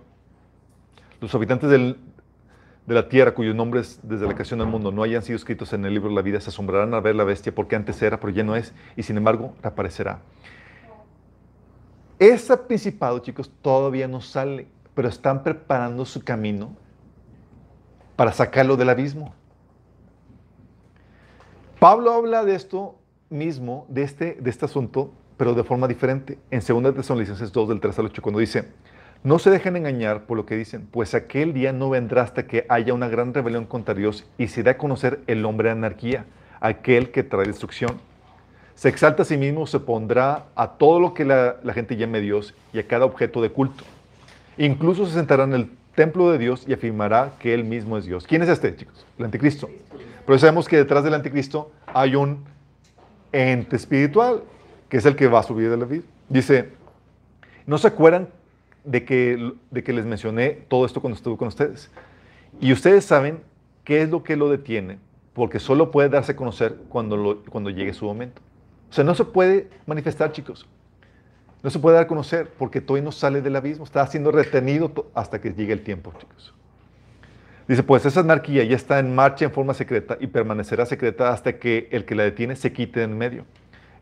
Los 1.22 1.34
habitantes 1.34 1.70
de 1.70 1.96
la 2.88 3.10
tierra, 3.10 3.34
cuyos 3.34 3.56
nombres 3.56 4.00
desde 4.04 4.28
la 4.28 4.34
creación 4.34 4.60
del 4.60 4.68
mundo 4.68 4.92
no 4.92 5.04
hayan 5.04 5.22
sido 5.22 5.38
escritos 5.38 5.74
en 5.74 5.86
el 5.86 5.94
libro 5.94 6.10
de 6.10 6.16
la 6.16 6.22
vida, 6.22 6.40
se 6.40 6.50
asombrarán 6.50 6.94
al 6.94 7.02
ver 7.02 7.16
la 7.16 7.24
bestia 7.24 7.54
porque 7.54 7.76
antes 7.76 8.02
era, 8.02 8.20
pero 8.20 8.32
ya 8.32 8.44
no 8.44 8.56
es, 8.56 8.74
y 8.96 9.04
sin 9.04 9.18
embargo 9.18 9.56
reaparecerá. 9.62 10.20
Ese 12.20 12.56
principado, 12.58 13.20
chicos, 13.20 13.52
todavía 13.62 14.08
no 14.08 14.22
sale, 14.22 14.68
pero 14.94 15.10
están 15.10 15.44
preparando 15.44 16.06
su 16.06 16.24
camino 16.24 16.76
para 18.16 18.32
sacarlo 18.32 18.78
del 18.78 18.90
abismo. 18.90 19.34
Pablo 21.80 22.14
habla 22.14 22.46
de 22.46 22.56
esto 22.56 22.98
mismo, 23.30 23.86
de 23.90 24.04
este, 24.04 24.40
este 24.46 24.66
asunto, 24.66 25.12
pero 25.38 25.54
de 25.54 25.64
forma 25.64 25.88
diferente. 25.88 26.40
En 26.50 26.62
2 26.62 26.96
Tesalonicenses 26.96 27.52
2, 27.52 27.70
del 27.70 27.80
3 27.82 28.00
al 28.00 28.06
8, 28.06 28.22
cuando 28.22 28.40
dice, 28.40 28.72
no 29.26 29.40
se 29.40 29.50
dejen 29.50 29.76
engañar 29.76 30.26
por 30.26 30.38
lo 30.38 30.46
que 30.46 30.56
dicen, 30.56 30.88
pues 30.92 31.16
aquel 31.16 31.52
día 31.52 31.74
no 31.74 31.90
vendrá 31.90 32.22
hasta 32.22 32.46
que 32.46 32.68
haya 32.70 32.94
una 32.94 33.10
gran 33.10 33.34
rebelión 33.34 33.66
contra 33.66 33.96
Dios 33.96 34.24
y 34.38 34.50
se 34.50 34.62
dé 34.62 34.70
a 34.70 34.78
conocer 34.78 35.20
el 35.26 35.44
hombre 35.46 35.70
de 35.70 35.72
anarquía, 35.72 36.26
aquel 36.60 37.10
que 37.10 37.24
trae 37.24 37.48
destrucción. 37.48 38.00
Se 38.76 38.88
exalta 38.88 39.24
a 39.24 39.26
sí 39.26 39.36
mismo, 39.36 39.66
se 39.66 39.80
pondrá 39.80 40.46
a 40.54 40.74
todo 40.74 41.00
lo 41.00 41.16
que 41.16 41.26
la, 41.26 41.58
gente 41.74 41.98
llame 41.98 42.22
Dios 42.22 42.54
y 42.72 42.78
a 42.78 42.86
cada 42.86 43.06
objeto 43.06 43.42
de 43.42 43.50
culto. 43.50 43.84
Incluso 44.60 45.08
se 45.08 45.14
sentará 45.14 45.46
en 45.46 45.54
el 45.54 45.72
templo 45.96 46.32
de 46.32 46.38
Dios 46.38 46.64
y 46.68 46.74
afirmará 46.74 47.32
que 47.40 47.56
Él 47.56 47.64
mismo 47.64 47.98
es 47.98 48.06
Dios. 48.06 48.28
¿Quién 48.28 48.44
es 48.44 48.50
este, 48.50 48.76
chicos? 48.76 49.08
El 49.18 49.26
anticristo. 49.26 49.68
Pero 50.28 50.38
sabemos 50.38 50.68
que 50.68 50.78
detrás 50.78 51.04
del 51.04 51.16
anticristo 51.16 51.72
hay 51.88 52.16
un 52.16 52.46
ente 53.32 53.76
espiritual, 53.76 54.44
que 54.88 54.98
es 54.98 55.06
el 55.08 55.16
que 55.16 55.28
va 55.28 55.40
a 55.40 55.44
subir 55.44 55.72
de 55.72 55.78
la 55.78 55.86
vida. 55.86 56.04
Dice, 56.30 56.70
¿no 57.66 57.80
se 57.80 57.88
acuerdan 57.88 58.28
de 58.86 59.04
que, 59.04 59.54
de 59.72 59.84
que 59.84 59.94
les 59.94 60.06
mencioné 60.06 60.52
todo 60.68 60.86
esto 60.86 61.02
cuando 61.02 61.16
estuve 61.16 61.38
con 61.38 61.48
ustedes? 61.48 61.92
Y 62.60 62.72
ustedes 62.72 63.06
saben 63.06 63.42
qué 63.84 64.02
es 64.02 64.10
lo 64.10 64.24
que 64.24 64.36
lo 64.36 64.50
detiene, 64.50 65.00
porque 65.34 65.60
solo 65.60 65.92
puede 65.92 66.10
darse 66.10 66.34
a 66.34 66.36
conocer 66.36 66.78
cuando, 66.90 67.44
cuando 67.50 67.70
llegue 67.70 67.94
su 67.94 68.06
momento. 68.06 68.42
O 68.90 68.94
sea, 68.94 69.04
no 69.04 69.16
se 69.16 69.26
puede 69.26 69.70
manifestar, 69.86 70.32
chicos. 70.32 70.66
No 71.64 71.70
se 71.70 71.80
puede 71.80 71.96
dar 71.96 72.06
a 72.06 72.08
conocer 72.08 72.52
porque 72.58 72.80
todavía 72.80 73.06
no 73.06 73.12
sale 73.12 73.42
del 73.42 73.56
abismo, 73.56 73.86
está 73.86 74.06
siendo 74.08 74.32
retenido 74.32 75.10
hasta 75.16 75.42
que 75.42 75.52
llegue 75.52 75.74
el 75.74 75.82
tiempo, 75.82 76.14
chicos. 76.20 76.54
Dice, 77.68 77.82
pues 77.82 78.06
esa 78.06 78.20
anarquía 78.20 78.64
ya 78.64 78.76
está 78.76 79.00
en 79.00 79.16
marcha 79.16 79.46
en 79.46 79.52
forma 79.52 79.74
secreta 79.74 80.18
y 80.20 80.28
permanecerá 80.28 80.86
secreta 80.86 81.34
hasta 81.34 81.58
que 81.58 81.88
el 81.92 82.06
que 82.06 82.14
la 82.14 82.22
detiene 82.22 82.56
se 82.56 82.72
quite 82.72 83.02
en 83.02 83.18
medio. 83.18 83.46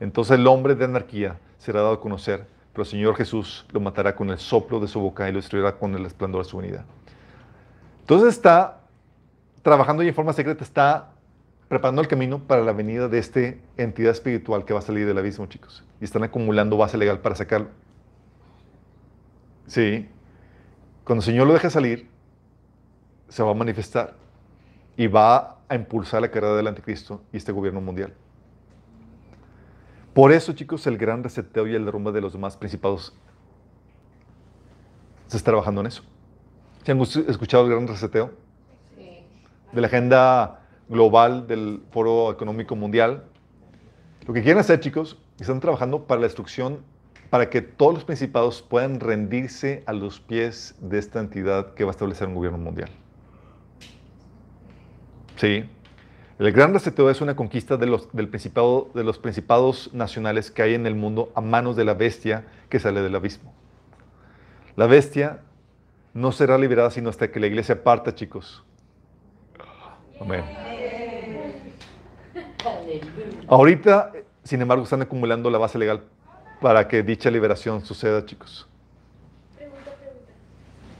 Entonces 0.01 0.37
el 0.37 0.45
hombre 0.47 0.75
de 0.75 0.83
anarquía 0.83 1.37
será 1.59 1.81
dado 1.81 1.93
a 1.93 2.01
conocer, 2.01 2.45
pero 2.73 2.83
el 2.83 2.89
Señor 2.89 3.15
Jesús 3.15 3.65
lo 3.71 3.79
matará 3.79 4.15
con 4.15 4.29
el 4.31 4.39
soplo 4.39 4.79
de 4.79 4.87
su 4.87 4.99
boca 4.99 5.29
y 5.29 5.31
lo 5.31 5.39
destruirá 5.39 5.77
con 5.77 5.93
el 5.95 6.05
esplendor 6.05 6.43
de 6.43 6.49
su 6.49 6.57
venida. 6.57 6.85
Entonces 8.01 8.29
está 8.29 8.81
trabajando 9.61 10.03
ya 10.03 10.09
en 10.09 10.15
forma 10.15 10.33
secreta, 10.33 10.63
está 10.63 11.11
preparando 11.69 12.01
el 12.01 12.07
camino 12.07 12.39
para 12.39 12.61
la 12.63 12.73
venida 12.73 13.07
de 13.07 13.19
esta 13.19 13.39
entidad 13.77 14.11
espiritual 14.11 14.65
que 14.65 14.73
va 14.73 14.79
a 14.79 14.83
salir 14.83 15.05
del 15.05 15.17
abismo, 15.17 15.45
chicos. 15.45 15.83
Y 16.01 16.03
están 16.03 16.23
acumulando 16.23 16.75
base 16.75 16.97
legal 16.97 17.19
para 17.19 17.35
sacarlo. 17.35 17.69
Sí. 19.67 20.09
Cuando 21.03 21.21
el 21.21 21.25
Señor 21.25 21.47
lo 21.47 21.53
deje 21.53 21.69
salir, 21.69 22.09
se 23.29 23.43
va 23.43 23.51
a 23.51 23.55
manifestar 23.55 24.15
y 24.97 25.07
va 25.07 25.57
a 25.67 25.75
impulsar 25.75 26.21
la 26.21 26.29
carrera 26.29 26.55
del 26.55 26.67
anticristo 26.67 27.21
y 27.31 27.37
este 27.37 27.51
gobierno 27.51 27.81
mundial. 27.81 28.13
Por 30.13 30.31
eso, 30.31 30.53
chicos, 30.53 30.85
el 30.85 30.97
gran 30.97 31.23
reseteo 31.23 31.67
y 31.67 31.73
el 31.73 31.85
derrumbe 31.85 32.11
de 32.11 32.21
los 32.21 32.33
demás 32.33 32.55
principados 32.55 33.13
se 35.27 35.37
está 35.37 35.51
trabajando 35.51 35.81
en 35.81 35.87
eso. 35.87 36.03
¿Se 36.83 36.91
han 36.91 37.01
escuchado 37.01 37.63
el 37.63 37.71
gran 37.71 37.87
reseteo? 37.87 38.31
De 39.71 39.81
la 39.81 39.87
agenda 39.87 40.59
global 40.87 41.47
del 41.47 41.81
Foro 41.89 42.31
Económico 42.31 42.75
Mundial. 42.75 43.23
Lo 44.27 44.33
que 44.33 44.43
quieren 44.43 44.59
hacer, 44.59 44.79
chicos, 44.79 45.17
están 45.39 45.59
trabajando 45.59 46.03
para 46.03 46.21
la 46.21 46.27
destrucción, 46.27 46.79
para 47.31 47.49
que 47.49 47.63
todos 47.63 47.95
los 47.95 48.03
principados 48.03 48.61
puedan 48.61 48.99
rendirse 48.99 49.83
a 49.87 49.93
los 49.93 50.19
pies 50.19 50.75
de 50.79 50.99
esta 50.99 51.19
entidad 51.19 51.73
que 51.73 51.83
va 51.83 51.89
a 51.89 51.93
establecer 51.93 52.27
un 52.27 52.35
gobierno 52.35 52.59
mundial. 52.59 52.89
Sí. 55.37 55.65
El 56.39 56.51
gran 56.51 56.73
reseteo 56.73 57.09
es 57.09 57.21
una 57.21 57.35
conquista 57.35 57.77
de 57.77 57.85
los, 57.85 58.11
del 58.11 58.27
principado, 58.27 58.89
de 58.95 59.03
los 59.03 59.19
principados 59.19 59.93
nacionales 59.93 60.49
que 60.49 60.63
hay 60.63 60.73
en 60.73 60.87
el 60.87 60.95
mundo 60.95 61.31
a 61.35 61.41
manos 61.41 61.75
de 61.75 61.85
la 61.85 61.93
bestia 61.93 62.45
que 62.69 62.79
sale 62.79 63.01
del 63.01 63.15
abismo. 63.15 63.53
La 64.75 64.87
bestia 64.87 65.41
no 66.13 66.31
será 66.31 66.57
liberada 66.57 66.89
sino 66.89 67.09
hasta 67.09 67.31
que 67.31 67.39
la 67.39 67.47
iglesia 67.47 67.83
parta, 67.83 68.15
chicos. 68.15 68.63
Amén. 70.19 70.43
Ahorita, 73.47 74.11
sin 74.43 74.61
embargo, 74.61 74.83
están 74.83 75.01
acumulando 75.01 75.49
la 75.49 75.57
base 75.57 75.77
legal 75.77 76.03
para 76.61 76.87
que 76.87 77.03
dicha 77.03 77.29
liberación 77.29 77.83
suceda, 77.85 78.25
chicos. 78.25 78.67
Pregunta, 79.55 79.91
pregunta. 79.99 80.31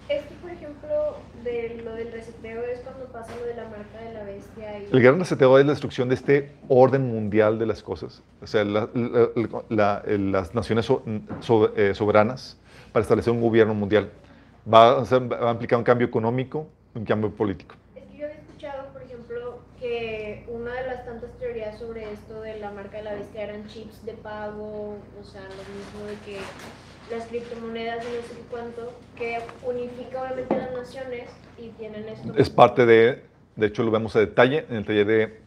Esto, 0.10 0.34
por 0.41 0.51
ejemplo, 0.51 1.18
de 1.43 1.81
lo 1.84 1.93
del 1.93 2.11
reseteo 2.11 2.61
es 2.64 2.81
cuando 2.81 3.05
pasa 3.05 3.35
lo 3.35 3.45
de 3.45 3.55
la 3.55 3.69
marca 3.69 3.97
de 3.99 4.14
la 4.14 4.23
bestia 4.23 4.80
y... 4.80 4.82
El 4.94 5.02
gran 5.02 5.18
reseteo 5.18 5.57
es 5.57 5.65
la 5.65 5.72
destrucción 5.72 6.07
de 6.07 6.14
este 6.14 6.52
orden 6.70 7.02
mundial 7.11 7.57
de 7.57 7.65
las 7.65 7.82
cosas. 7.82 8.22
O 8.44 8.45
sea, 8.48 8.64
la- 8.64 8.88
la- 8.94 9.30
la- 9.36 9.64
la- 9.70 10.03
las 10.06 10.53
naciones 10.53 10.86
so- 10.86 11.02
so- 11.40 11.76
eh, 11.76 11.95
soberanas 11.95 12.60
para 12.91 13.02
establecer 13.02 13.34
un 13.34 13.41
gobierno 13.41 13.74
mundial. 13.74 14.11
Va 14.72 14.99
a, 15.02 15.06
ser- 15.06 15.32
va 15.34 15.49
a 15.49 15.52
implicar 15.52 15.80
un 15.80 15.84
cambio 15.84 16.06
económico, 16.06 16.68
un 16.94 17.06
cambio 17.06 17.32
político. 17.32 17.74
Es 17.95 18.03
que 18.03 18.18
yo 18.20 18.26
había 18.28 18.38
escuchado, 18.38 18.94
por 18.94 19.02
ejemplo, 19.02 19.57
que 19.80 20.45
una 20.48 20.76
de 20.76 20.86
las 20.86 21.06
tantas 21.06 21.32
teorías 21.40 21.80
sobre 21.80 22.14
esto 22.14 22.41
de 22.41 22.60
la 22.60 22.70
marca 22.70 22.98
de 22.98 23.03
la 23.03 23.15
bestia 23.15 23.45
eran 23.45 23.65
chips 23.65 24.06
de 24.06 24.14
pago, 24.14 24.98
o 25.20 25.24
sea, 25.24 25.41
lo 25.41 25.48
mismo 25.76 26.06
de 26.07 26.18
que 26.24 26.40
las 27.10 27.26
criptomonedas 27.30 28.06
y 28.06 28.10
no 28.15 28.22
sé 28.28 28.44
cuánto, 28.52 28.94
que 29.18 29.40
unifica 29.68 30.22
obviamente 30.22 30.56
las 30.56 30.72
naciones 30.72 31.30
y 31.57 31.70
tienen 31.70 32.07
esto. 32.10 32.32
Es 32.38 32.52
parte 32.52 32.86
de, 32.86 33.24
de 33.55 33.67
hecho 33.67 33.84
lo 33.84 33.91
vemos 33.91 34.15
a 34.15 34.19
detalle 34.19 34.65
en 34.69 34.77
el 34.77 34.85
taller 34.85 35.05
de 35.07 35.39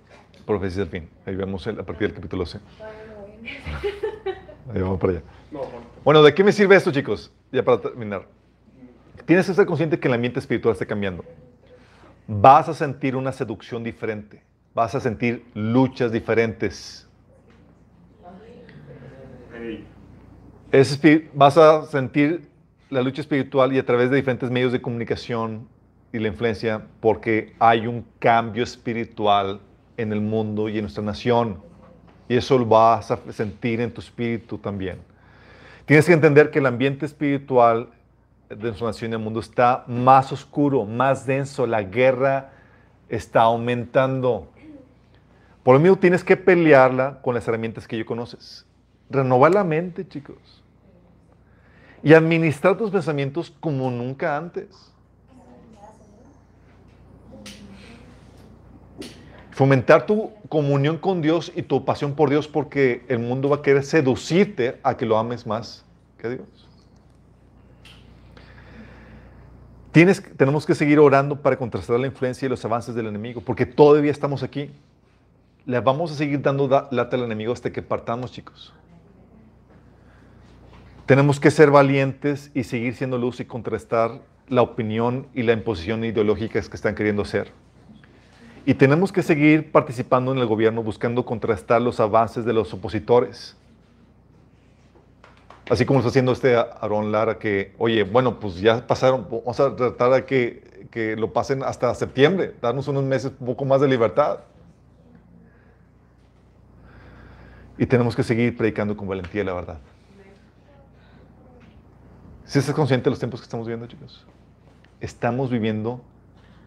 Profecías 0.47 0.77
del 0.77 0.89
Fin. 0.89 1.09
Ahí 1.27 1.35
vemos 1.35 1.67
el- 1.67 1.81
a 1.81 1.83
partir 1.83 2.09
del 2.09 2.15
capítulo 2.15 2.47
C. 2.47 2.59
Todavía 2.79 3.03
no 3.09 3.21
voy 3.21 3.31
en- 4.71 4.77
Ahí 4.77 4.83
vamos 4.83 5.01
para 5.01 5.13
allá. 5.15 5.23
Bueno, 6.05 6.23
¿de 6.23 6.35
qué 6.35 6.45
me 6.45 6.53
sirve 6.53 6.77
esto, 6.77 6.93
chicos? 6.93 7.33
Ya 7.51 7.65
para 7.65 7.81
terminar. 7.81 8.27
Tienes 9.25 9.47
que 9.47 9.55
ser 9.55 9.67
consciente 9.67 9.99
que 9.99 10.07
el 10.09 10.15
ambiente 10.15 10.39
espiritual 10.39 10.73
está 10.73 10.87
cambiando. 10.87 11.25
Vas 12.29 12.69
a 12.69 12.75
sentir 12.75 13.17
una 13.17 13.33
seducción 13.33 13.83
diferente. 13.83 14.43
Vas 14.75 14.95
a 14.95 15.01
sentir 15.01 15.45
luchas 15.55 16.13
diferentes. 16.13 17.09
Es 20.73 21.01
vas 21.33 21.57
a 21.57 21.87
sentir 21.87 22.49
la 22.91 23.01
lucha 23.03 23.21
espiritual 23.21 23.73
y 23.73 23.79
a 23.79 23.87
través 23.87 24.11
de 24.11 24.17
diferentes 24.17 24.51
medios 24.51 24.73
de 24.73 24.81
comunicación 24.83 25.69
y 26.13 26.19
la 26.19 26.29
influencia 26.29 26.83
porque 27.01 27.55
hay 27.59 27.87
un 27.87 28.05
cambio 28.19 28.65
espiritual 28.65 29.61
en 29.97 30.13
el 30.13 30.21
mundo 30.21 30.69
y 30.69 30.77
en 30.77 30.83
nuestra 30.83 31.03
nación. 31.03 31.61
Y 32.29 32.37
eso 32.37 32.59
lo 32.59 32.67
vas 32.67 33.11
a 33.11 33.19
sentir 33.33 33.81
en 33.81 33.93
tu 33.93 34.01
espíritu 34.01 34.59
también. 34.59 34.99
Tienes 35.85 36.07
que 36.07 36.13
entender 36.13 36.51
que 36.51 36.59
el 36.59 36.67
ambiente 36.67 37.07
espiritual 37.07 37.91
de 38.49 38.57
nuestra 38.57 38.89
nación 38.89 39.13
y 39.13 39.15
el 39.15 39.21
mundo 39.21 39.41
está 39.41 39.85
más 39.87 40.33
oscuro, 40.33 40.85
más 40.85 41.27
denso. 41.27 41.67
La 41.67 41.83
guerra 41.83 42.51
está 43.09 43.43
aumentando. 43.43 44.49
Por 45.63 45.75
lo 45.75 45.81
mismo 45.81 45.97
tienes 45.97 46.25
que 46.25 46.37
pelearla 46.37 47.21
con 47.23 47.35
las 47.35 47.47
herramientas 47.47 47.87
que 47.87 47.99
ya 47.99 48.05
conoces. 48.05 48.67
Renovar 49.11 49.53
la 49.53 49.65
mente, 49.65 50.07
chicos. 50.07 50.63
Y 52.03 52.13
administrar 52.13 52.77
tus 52.77 52.91
pensamientos 52.91 53.53
como 53.61 53.91
nunca 53.91 54.37
antes. 54.37 54.93
Fomentar 59.57 60.05
tu 60.05 60.33
comunión 60.51 60.99
con 60.99 61.23
Dios 61.23 61.51
y 61.57 61.63
tu 61.63 61.83
pasión 61.87 62.15
por 62.15 62.29
Dios 62.29 62.47
porque 62.47 63.07
el 63.09 63.21
mundo 63.21 63.49
va 63.49 63.57
a 63.57 63.63
querer 63.63 63.85
seducirte 63.85 64.79
a 64.83 64.99
que 64.99 65.07
lo 65.07 65.17
ames 65.17 65.47
más 65.47 65.83
que 66.19 66.27
a 66.27 66.31
Dios. 66.31 66.69
Tenemos 70.37 70.67
que 70.67 70.75
seguir 70.75 70.99
orando 70.99 71.41
para 71.41 71.57
contrastar 71.57 71.99
la 71.99 72.07
influencia 72.07 72.45
y 72.45 72.51
los 72.51 72.63
avances 72.67 72.95
del 72.95 73.07
enemigo 73.07 73.41
porque 73.41 73.65
todavía 73.65 74.11
estamos 74.11 74.43
aquí. 74.43 74.71
le 75.65 75.81
vamos 75.81 76.13
a 76.13 76.17
seguir 76.17 76.43
dando 76.43 76.69
da- 76.69 76.87
lata 76.91 77.17
al 77.17 77.25
enemigo 77.25 77.53
hasta 77.55 77.73
que 77.73 77.81
partamos, 77.81 78.33
chicos. 78.33 78.75
Tenemos 81.07 81.41
que 81.41 81.51
ser 81.51 81.71
valientes 81.71 82.51
y 82.55 82.65
seguir 82.65 82.95
siendo 82.95 83.17
luz 83.17 83.41
y 83.41 83.47
contrastar 83.47 84.21
la 84.49 84.61
opinión 84.61 85.27
y 85.35 85.45
la 85.45 85.55
imposición 85.55 86.05
ideológica 86.05 86.61
que 86.61 86.77
están 86.77 86.95
queriendo 86.95 87.23
hacer. 87.23 87.51
Y 88.67 88.75
tenemos 88.75 89.13
que 89.13 89.23
seguir 89.23 89.71
participando 89.71 90.33
en 90.33 90.39
el 90.39 90.47
gobierno 90.47 90.83
buscando 90.83 91.25
contrastar 91.25 91.81
los 91.81 92.01
avances 92.01 92.45
de 92.45 92.53
los 92.53 92.75
opositores. 92.75 93.57
Así 95.71 95.87
como 95.87 95.99
lo 95.99 96.01
está 96.01 96.09
haciendo 96.09 96.33
este 96.33 96.57
Aarón 96.57 97.13
Lara, 97.13 97.39
que, 97.39 97.75
oye, 97.79 98.03
bueno, 98.03 98.41
pues 98.41 98.61
ya 98.61 98.85
pasaron, 98.85 99.29
vamos 99.31 99.61
a 99.61 99.77
tratar 99.77 100.11
de 100.11 100.25
que, 100.25 100.89
que 100.91 101.15
lo 101.15 101.33
pasen 101.33 101.63
hasta 101.63 101.95
septiembre, 101.95 102.55
darnos 102.61 102.89
unos 102.89 103.05
meses, 103.05 103.31
un 103.39 103.47
poco 103.47 103.65
más 103.65 103.81
de 103.81 103.87
libertad. 103.87 104.41
Y 107.79 107.87
tenemos 107.87 108.17
que 108.17 108.25
seguir 108.25 108.57
predicando 108.57 108.97
con 108.97 109.07
valentía 109.07 109.45
la 109.45 109.55
verdad. 109.55 109.79
Si 112.47 112.59
estás 112.59 112.75
consciente 112.75 113.05
de 113.05 113.11
los 113.11 113.21
tiempos 113.21 113.41
que 113.41 113.45
estamos 113.45 113.69
viviendo, 113.69 113.87
chicos? 113.87 114.27
Estamos 115.01 115.51
viviendo 115.51 116.01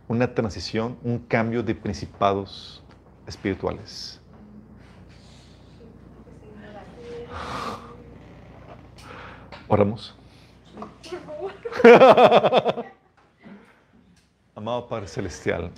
una 0.10 0.34
transición, 0.34 0.98
un 1.04 1.20
cambio 1.20 1.64
de 1.64 1.74
principados 1.76 2.84
espirituales. 3.28 4.20
Oramos. 9.68 10.16
Amado 14.56 14.90
Padre 14.90 15.08
Celestial, 15.08 15.70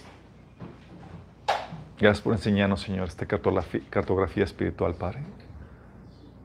gracias 1.99 2.22
por 2.22 2.34
enseñarnos, 2.34 2.82
Señor, 2.82 3.10
esta 3.10 3.26
cartografía 3.28 4.45
espiritual, 4.45 4.95
Padre. 4.95 5.20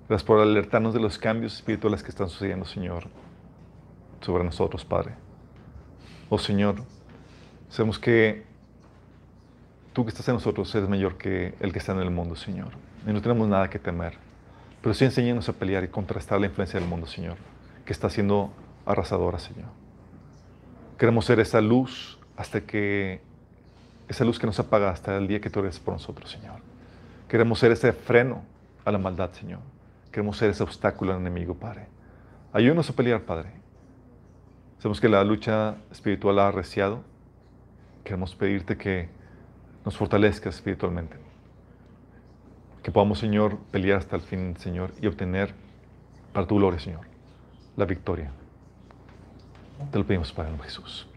Gracias 0.09 0.27
por 0.27 0.41
alertarnos 0.41 0.93
de 0.93 1.01
los 1.01 1.19
cambios 1.19 1.55
espirituales 1.55 2.03
que 2.03 2.11
están 2.11 2.29
sucediendo, 2.29 2.67
Señor, 2.67 3.05
sobre 4.21 4.43
nosotros, 4.43 4.85
Padre. 4.85 5.15
Oh 6.29 6.39
Señor, 6.39 6.83
sabemos 7.77 7.98
que 7.98 8.43
tú 9.93 10.05
que 10.05 10.09
estás 10.09 10.27
en 10.28 10.35
nosotros 10.35 10.74
eres 10.74 10.89
mayor 10.89 11.19
que 11.19 11.55
el 11.61 11.74
que 11.74 11.78
está 11.78 11.93
en 11.93 11.98
el 11.98 12.11
mundo, 12.11 12.35
Señor. 12.35 12.69
Y 13.07 13.12
no 13.12 13.20
tenemos 13.20 13.47
nada 13.48 13.69
que 13.69 13.78
temer. 13.78 14.15
Pero 14.81 14.94
sí 14.94 15.05
enséñanos 15.05 15.47
a 15.51 15.53
pelear 15.53 15.85
y 15.85 15.89
contrastar 15.89 16.40
la 16.40 16.47
influencia 16.47 16.81
del 16.81 16.89
mundo, 16.89 17.07
Señor, 17.07 17.36
que 17.85 17.93
está 17.93 18.09
siendo 18.09 18.51
arrasadora, 18.86 19.39
Señor. 19.39 19.69
Queremos 20.97 21.27
ser 21.27 21.39
esa 21.39 21.61
luz 21.61 22.19
hasta 22.39 22.62
que, 22.62 23.20
esa 24.09 24.24
luz 24.24 24.39
que 24.39 24.47
nos 24.47 24.59
apaga 24.59 24.89
hasta 24.89 25.19
el 25.19 25.28
día 25.28 25.43
que 25.43 25.51
tú 25.51 25.61
eres 25.61 25.78
por 25.78 25.93
nosotros, 25.93 26.31
Señor. 26.31 26.61
Queremos 27.28 27.59
ser 27.59 27.73
ese 27.73 27.93
freno 27.93 28.43
a 28.86 28.90
la 28.90 28.97
maldad, 28.97 29.32
Señor. 29.32 29.61
Queremos 30.11 30.39
ser 30.39 30.48
ese 30.48 30.62
obstáculo 30.62 31.12
al 31.12 31.20
enemigo, 31.20 31.55
Padre. 31.55 31.89
Ayúdanos 32.55 32.89
a 32.89 32.94
pelear, 32.94 33.20
Padre. 33.20 33.51
Sabemos 34.78 34.98
que 34.98 35.11
la 35.11 35.23
lucha 35.24 35.74
espiritual 35.93 36.39
ha 36.39 36.48
arreciado. 36.48 37.15
Queremos 38.07 38.37
pedirte 38.37 38.77
que 38.77 39.09
nos 39.85 39.97
fortalezcas 39.97 40.55
espiritualmente. 40.55 41.16
Que 42.85 42.93
podamos, 42.93 43.19
Señor, 43.19 43.59
pelear 43.73 43.99
hasta 43.99 44.15
el 44.15 44.23
fin, 44.23 44.57
Señor, 44.59 44.93
y 45.03 45.09
obtener 45.09 45.53
para 46.33 46.47
tu 46.47 46.55
gloria, 46.55 46.78
Señor, 46.78 47.01
la 47.77 47.85
victoria. 47.85 48.31
Te 49.91 49.99
lo 49.99 50.07
pedimos, 50.07 50.33
Padre, 50.33 50.53
Jesús. 50.62 51.09